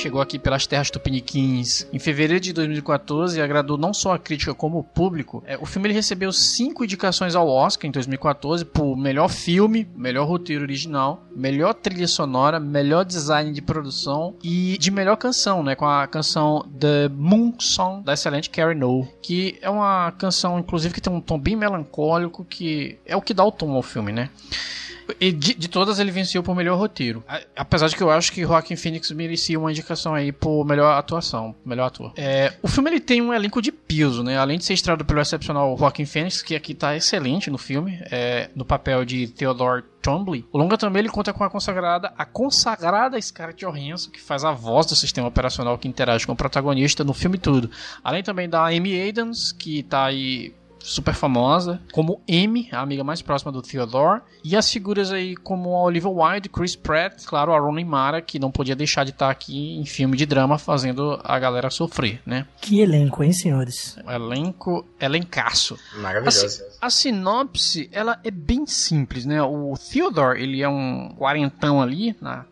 Chegou 0.00 0.20
aqui 0.22 0.38
pelas 0.38 0.66
terras 0.66 0.90
tupiniquins 0.90 1.86
em 1.92 1.98
fevereiro 1.98 2.40
de 2.40 2.54
2014 2.54 3.38
e 3.38 3.42
agradou 3.42 3.76
não 3.76 3.92
só 3.92 4.14
a 4.14 4.18
crítica 4.18 4.54
como 4.54 4.78
o 4.78 4.84
público. 4.84 5.42
É, 5.46 5.58
o 5.58 5.66
filme 5.66 5.88
ele 5.88 5.94
recebeu 5.94 6.32
cinco 6.32 6.84
indicações 6.84 7.34
ao 7.34 7.46
Oscar 7.46 7.86
em 7.86 7.92
2014 7.92 8.64
por 8.64 8.96
melhor 8.96 9.28
filme, 9.28 9.86
melhor 9.94 10.26
roteiro 10.26 10.62
original, 10.62 11.22
melhor 11.36 11.74
trilha 11.74 12.08
sonora, 12.08 12.58
melhor 12.58 13.04
design 13.04 13.52
de 13.52 13.60
produção 13.60 14.34
e 14.42 14.78
de 14.78 14.90
melhor 14.90 15.16
canção, 15.16 15.62
né, 15.62 15.74
com 15.74 15.86
a 15.86 16.06
canção 16.06 16.66
The 16.78 17.08
Moon 17.10 17.52
Song 17.58 18.02
da 18.02 18.14
excelente 18.14 18.48
Carrie 18.48 18.74
No, 18.74 19.06
que 19.20 19.58
é 19.60 19.68
uma 19.68 20.12
canção 20.12 20.58
inclusive 20.58 20.94
que 20.94 21.00
tem 21.00 21.12
um 21.12 21.20
tom 21.20 21.38
bem 21.38 21.56
melancólico 21.56 22.42
que 22.44 22.98
é 23.04 23.14
o 23.14 23.20
que 23.20 23.34
dá 23.34 23.44
o 23.44 23.52
tom 23.52 23.72
ao 23.72 23.82
filme, 23.82 24.12
né? 24.12 24.30
E 25.20 25.32
de, 25.32 25.54
de 25.54 25.68
todas 25.68 25.98
ele 25.98 26.10
venceu 26.10 26.42
por 26.42 26.54
melhor 26.54 26.78
roteiro. 26.78 27.24
Apesar 27.56 27.88
de 27.88 27.96
que 27.96 28.02
eu 28.02 28.10
acho 28.10 28.32
que 28.32 28.42
Joaquin 28.42 28.76
Phoenix 28.76 29.10
merecia 29.10 29.58
uma 29.58 29.70
indicação 29.70 30.14
aí 30.14 30.32
por 30.32 30.64
melhor 30.64 30.98
atuação, 30.98 31.54
melhor 31.64 31.86
ator. 31.86 32.12
É, 32.16 32.52
o 32.62 32.68
filme 32.68 32.90
ele 32.90 33.00
tem 33.00 33.20
um 33.20 33.32
elenco 33.32 33.60
de 33.60 33.72
peso, 33.72 34.22
né? 34.22 34.38
Além 34.38 34.58
de 34.58 34.64
ser 34.64 34.74
estrelado 34.74 35.04
pelo 35.04 35.20
excepcional 35.20 35.76
Joaquin 35.76 36.06
Phoenix, 36.06 36.42
que 36.42 36.54
aqui 36.54 36.74
tá 36.74 36.96
excelente 36.96 37.50
no 37.50 37.58
filme, 37.58 37.98
é, 38.10 38.50
no 38.54 38.64
papel 38.64 39.04
de 39.04 39.28
Theodore 39.28 39.84
Twombly. 40.02 40.46
O 40.52 40.58
longa 40.58 40.76
também 40.76 41.00
ele 41.00 41.08
conta 41.08 41.32
com 41.32 41.44
a 41.44 41.50
consagrada, 41.50 42.12
a 42.16 42.24
consagrada 42.24 43.20
Scarlett 43.20 43.64
Johansson, 43.64 44.10
que 44.10 44.20
faz 44.20 44.44
a 44.44 44.52
voz 44.52 44.86
do 44.86 44.96
sistema 44.96 45.28
operacional 45.28 45.78
que 45.78 45.88
interage 45.88 46.26
com 46.26 46.32
o 46.32 46.36
protagonista 46.36 47.04
no 47.04 47.12
filme 47.12 47.38
todo. 47.38 47.70
Além 48.02 48.22
também 48.22 48.48
da 48.48 48.66
Amy 48.66 49.08
Adams, 49.08 49.52
que 49.52 49.82
tá 49.82 50.04
aí 50.04 50.54
super 50.82 51.14
famosa, 51.14 51.80
como 51.92 52.20
Amy, 52.28 52.68
a 52.72 52.80
amiga 52.80 53.04
mais 53.04 53.20
próxima 53.22 53.52
do 53.52 53.62
Theodore, 53.62 54.22
e 54.42 54.56
as 54.56 54.70
figuras 54.70 55.12
aí 55.12 55.36
como 55.36 55.76
a 55.76 55.82
Olivia 55.82 56.08
Wilde, 56.10 56.48
Chris 56.48 56.74
Pratt, 56.74 57.24
claro, 57.24 57.52
a 57.52 57.58
Rooney 57.58 57.84
Mara, 57.84 58.20
que 58.22 58.38
não 58.38 58.50
podia 58.50 58.74
deixar 58.74 59.04
de 59.04 59.10
estar 59.10 59.30
aqui 59.30 59.76
em 59.78 59.84
filme 59.84 60.16
de 60.16 60.24
drama 60.26 60.58
fazendo 60.58 61.20
a 61.22 61.38
galera 61.38 61.70
sofrer, 61.70 62.20
né? 62.24 62.46
Que 62.60 62.80
elenco, 62.80 63.22
hein, 63.22 63.32
senhores? 63.32 63.96
Elenco, 64.08 64.86
elencaço. 64.98 65.76
Maravilhoso. 65.98 66.46
A, 66.46 66.48
si- 66.48 66.62
a 66.80 66.90
sinopse, 66.90 67.88
ela 67.92 68.18
é 68.24 68.30
bem 68.30 68.66
simples, 68.66 69.24
né? 69.26 69.42
O 69.42 69.74
Theodore, 69.92 70.40
ele 70.42 70.62
é 70.62 70.68
um 70.68 71.14
quarentão 71.16 71.80
ali, 71.82 72.16
na 72.20 72.44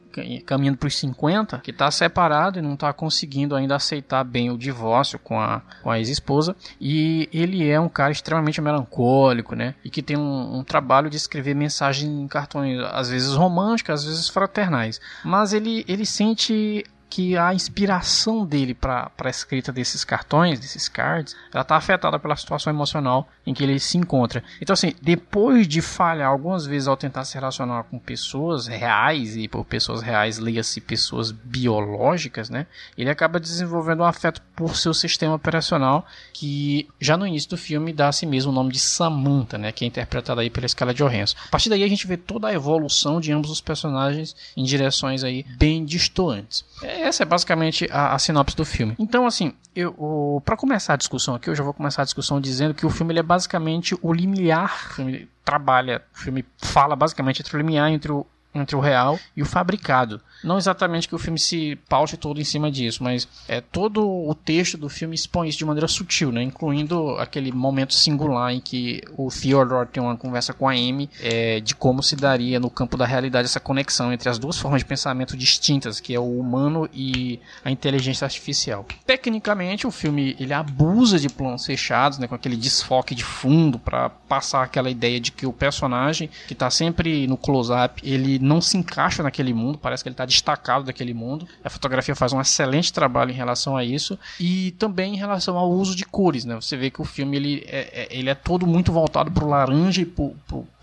caminhando 0.45 0.79
para 0.79 0.87
os 0.87 0.97
50, 0.97 1.59
que 1.59 1.71
está 1.71 1.91
separado 1.91 2.59
e 2.59 2.63
não 2.63 2.75
está 2.75 2.93
conseguindo 2.93 3.55
ainda 3.55 3.77
aceitar 3.77 4.25
bem 4.25 4.51
o 4.51 4.59
divórcio 4.59 5.19
com 5.19 5.41
a, 5.41 5.63
com 5.83 5.91
a 5.91 5.99
ex-esposa. 5.99 6.57
E 6.81 7.29
ele 7.33 7.69
é 7.69 7.79
um 7.79 7.89
cara 7.89 8.13
extremamente 8.13 8.61
melancólico, 8.61 9.55
né? 9.55 9.75
E 9.85 9.91
que 9.91 10.03
tem 10.03 10.17
um, 10.17 10.59
um 10.59 10.65
trabalho 10.65 11.11
de 11.11 11.17
escrever 11.17 11.55
mensagens 11.55 12.11
em 12.11 12.27
cartões, 12.27 12.79
às 12.93 13.11
vezes 13.11 13.35
românticas, 13.35 14.01
às 14.01 14.07
vezes 14.07 14.29
fraternais. 14.29 15.01
Mas 15.25 15.53
ele, 15.53 15.85
ele 15.89 16.05
sente 16.05 16.85
que 17.09 17.37
a 17.37 17.55
inspiração 17.55 18.45
dele 18.45 18.75
para 18.75 19.11
a 19.19 19.29
escrita 19.29 19.73
desses 19.73 20.05
cartões, 20.05 20.61
desses 20.61 20.89
cards, 20.89 21.35
ela 21.53 21.63
está 21.63 21.77
afetada 21.77 22.19
pela 22.19 22.37
situação 22.37 22.73
emocional 22.73 23.29
em 23.47 23.55
que 23.55 23.63
ele 23.63 23.79
se 23.79 23.97
encontra. 23.97 24.45
Então, 24.61 24.75
assim, 24.75 24.95
depois 25.01 25.67
de 25.67 25.81
falhar 25.81 26.29
algumas 26.31 26.67
vezes 26.67 26.87
ao 26.87 26.97
tentar 26.97 27.25
se 27.25 27.35
relacionar 27.35 27.85
com 27.85 27.99
pessoas 27.99 28.67
reais, 28.67 29.37
e 29.37 29.49
por 29.49 29.65
pessoas 29.65 30.03
reais, 30.03 30.39
leia-se 30.39 30.81
pessoas 30.81 31.31
biológicas, 31.31 32.51
né? 32.51 32.67
Ele 32.97 33.11
acaba 33.11 33.41
desenvolvendo 33.41 34.01
um 34.01 34.05
afeto 34.05 34.43
por 34.55 34.77
seu 34.77 34.93
sistema 34.93 35.35
operacional, 35.35 36.07
que 36.33 36.89
já 37.01 37.17
no 37.17 37.27
início 37.27 37.51
do 37.51 37.57
filme 37.57 37.93
dá 37.93 38.09
a 38.09 38.13
si 38.13 38.27
mesmo 38.27 38.53
o 38.53 38.55
nome 38.55 38.73
de 38.73 38.79
Samantha, 38.79 39.57
né? 39.57 39.73
Que 39.73 39.85
é 39.85 39.89
interpretada 39.89 40.41
aí 40.41 40.51
pela 40.51 40.69
Scarlett 40.69 41.03
Johansson. 41.03 41.37
A 41.47 41.51
partir 41.51 41.71
daí 41.71 41.83
a 41.83 41.89
gente 41.89 42.07
vê 42.07 42.17
toda 42.17 42.49
a 42.49 42.53
evolução 42.53 43.21
de 43.21 43.33
ambos 43.33 43.51
os 43.51 43.61
personagens 43.61 44.37
em 44.57 44.63
direções 44.63 45.25
aí 45.25 45.45
bem 45.57 45.85
distantes. 45.85 46.65
Essa 47.01 47.23
é 47.23 47.27
basicamente 47.27 47.89
a, 47.91 48.15
a 48.15 48.19
sinopse 48.19 48.57
do 48.57 48.65
filme. 48.65 48.95
Então, 48.99 49.27
assim, 49.27 49.53
eu, 49.75 50.43
para 50.45 50.57
começar 50.57 50.95
a 50.95 50.97
discussão 50.97 51.35
aqui, 51.35 51.49
eu 51.49 51.55
já 51.55 51.63
vou 51.63 51.73
começar 51.73 52.03
a 52.03 52.05
discussão 52.05 52.41
dizendo 52.41 52.75
que 52.75 52.85
o 52.85 52.91
filme 52.91 53.13
ele 53.13 53.21
é 53.21 53.23
basicamente 53.23 53.97
o 54.03 54.13
limiar. 54.13 54.89
O 54.91 54.95
filme 54.95 55.29
trabalha, 55.45 56.03
o 56.15 56.19
filme 56.19 56.45
fala 56.59 56.95
basicamente 56.97 57.41
entre 57.41 57.57
o 57.57 57.59
limiar 57.59 57.91
entre 57.91 58.13
o 58.13 58.27
entre 58.55 58.75
o 58.75 58.81
real 58.81 59.19
e 59.37 59.43
o 59.43 59.47
fabricado. 59.47 60.21
Não 60.43 60.57
exatamente 60.57 61.09
que 61.09 61.15
o 61.15 61.19
filme 61.19 61.39
se 61.39 61.77
paute 61.89 62.17
todo 62.17 62.41
em 62.41 62.45
cima 62.45 62.71
disso, 62.71 63.03
mas 63.03 63.29
é 63.49 63.61
todo 63.61 64.07
o 64.07 64.35
texto 64.35 64.77
do 64.77 64.89
filme 64.89 65.15
expõe 65.15 65.49
isso 65.49 65.59
de 65.59 65.65
maneira 65.65 65.89
sutil, 65.89 66.31
né? 66.31 66.43
incluindo 66.43 67.11
aquele 67.19 67.51
momento 67.53 67.95
singular 67.95 68.53
em 68.53 68.61
que 68.61 69.03
o 69.17 69.29
Theodore 69.29 69.89
tem 69.89 70.03
uma 70.03 70.17
conversa 70.17 70.53
com 70.53 70.69
a 70.69 70.73
Amy 70.73 71.11
é, 71.21 71.61
de 71.61 71.75
como 71.75 72.03
se 72.03 72.15
daria 72.15 72.61
no 72.61 72.71
campo 72.71 72.97
da 72.97 73.07
realidade 73.07 73.47
essa 73.47 73.61
conexão 73.61 74.13
entre 74.13 74.29
as 74.29 74.39
duas 74.39 74.59
formas 74.59 74.81
de 74.81 74.85
pensamento 74.85 75.37
distintas, 75.37 76.01
que 76.01 76.15
é 76.15 76.21
o 76.21 76.39
humano 76.39 76.89
e 76.93 77.41
a 77.65 77.71
inteligência 77.71 78.25
artificial. 78.25 78.87
Tecnicamente, 79.07 79.87
o 79.87 79.91
filme 79.91 80.37
ele 80.39 80.53
abusa 80.53 81.19
de 81.19 81.29
planos 81.29 81.67
fechados, 81.67 82.19
né, 82.19 82.27
com 82.27 82.35
aquele 82.35 82.57
desfoque 82.57 83.15
de 83.15 83.25
fundo 83.25 83.79
para 83.79 84.09
passar 84.09 84.63
aquela 84.63 84.91
ideia 84.91 85.19
de 85.19 85.33
que 85.33 85.47
o 85.47 85.53
personagem 85.53 86.31
que 86.47 86.53
está 86.53 86.71
sempre 86.71 87.27
no 87.27 87.37
close-up 87.37 88.01
ele 88.05 88.39
não 88.39 88.61
se 88.61 88.77
encaixa 88.77 89.23
naquele 89.23 89.53
mundo, 89.53 89.79
parece 89.79 90.03
que 90.03 90.09
ele 90.09 90.15
está 90.15 90.28
destacado 90.29 90.85
daquele 90.85 91.13
mundo. 91.13 91.49
A 91.65 91.71
fotografia 91.71 92.15
faz 92.15 92.33
um 92.33 92.41
excelente 92.41 92.93
trabalho 92.93 93.31
em 93.31 93.35
relação 93.35 93.77
a 93.77 93.85
isso 93.85 94.19
e 94.39 94.73
também 94.73 95.15
em 95.15 95.17
relação 95.17 95.57
ao 95.57 95.71
uso 95.71 95.97
de 95.97 96.05
cores, 96.05 96.45
né? 96.45 96.55
Você 96.55 96.77
vê 96.77 96.91
que 96.91 97.03
o 97.03 97.05
filme 97.05 97.37
ele 97.37 97.65
é, 97.67 98.03
é 98.03 98.09
ele 98.11 98.31
é 98.31 98.35
todo 98.35 98.67
muito 98.67 98.93
voltado 98.93 99.31
para 99.31 99.45
o 99.45 99.49
laranja 99.49 100.03
e 100.03 100.07
para 100.07 100.25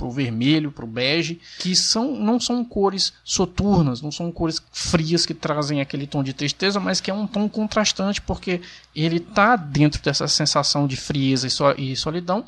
o 0.02 0.12
vermelho, 0.12 0.72
para 0.72 0.84
o 0.84 0.88
bege, 0.88 1.40
que 1.60 1.76
são 1.76 2.16
não 2.16 2.40
são 2.40 2.66
cores 2.66 3.14
soturnas, 3.24 4.02
não 4.02 4.12
são 4.12 4.32
cores 4.32 4.62
frias 4.72 5.26
que 5.26 5.34
trazem 5.34 5.80
aquele 5.80 6.08
tom 6.08 6.24
de 6.24 6.34
tristeza, 6.34 6.80
mas 6.80 7.00
que 7.00 7.12
é 7.12 7.14
um 7.14 7.28
tom 7.28 7.48
contrastante 7.48 8.22
porque 8.22 8.62
ele 8.96 9.18
está 9.18 9.56
dentro 9.56 10.02
dessa 10.02 10.28
sensação 10.28 10.88
de 10.88 10.98
frieza 10.98 11.48
e 11.78 11.96
solidão 11.96 12.44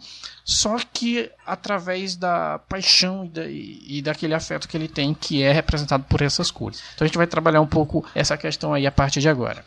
só 0.48 0.78
que 0.94 1.30
através 1.48 2.16
da 2.16 2.60
paixão 2.68 3.26
e, 3.26 3.30
da, 3.30 3.46
e, 3.48 4.02
daquele 4.02 4.34
afeto 4.34 4.68
que 4.68 4.76
ele 4.76 4.88
tem, 4.88 5.14
que 5.14 5.42
é 5.42 5.52
representado 5.52 6.04
por 6.04 6.22
essas 6.22 6.52
cores. 6.52 6.84
Então 6.94 7.06
a 7.06 7.08
gente 7.08 7.18
vai 7.18 7.26
trabalhar 7.26 7.62
um 7.62 7.68
pouco 7.68 8.06
essa 8.14 8.38
questão 8.38 8.74
aí 8.74 8.86
a 8.86 8.92
partir 8.92 9.22
de 9.22 9.30
agora. 9.30 9.64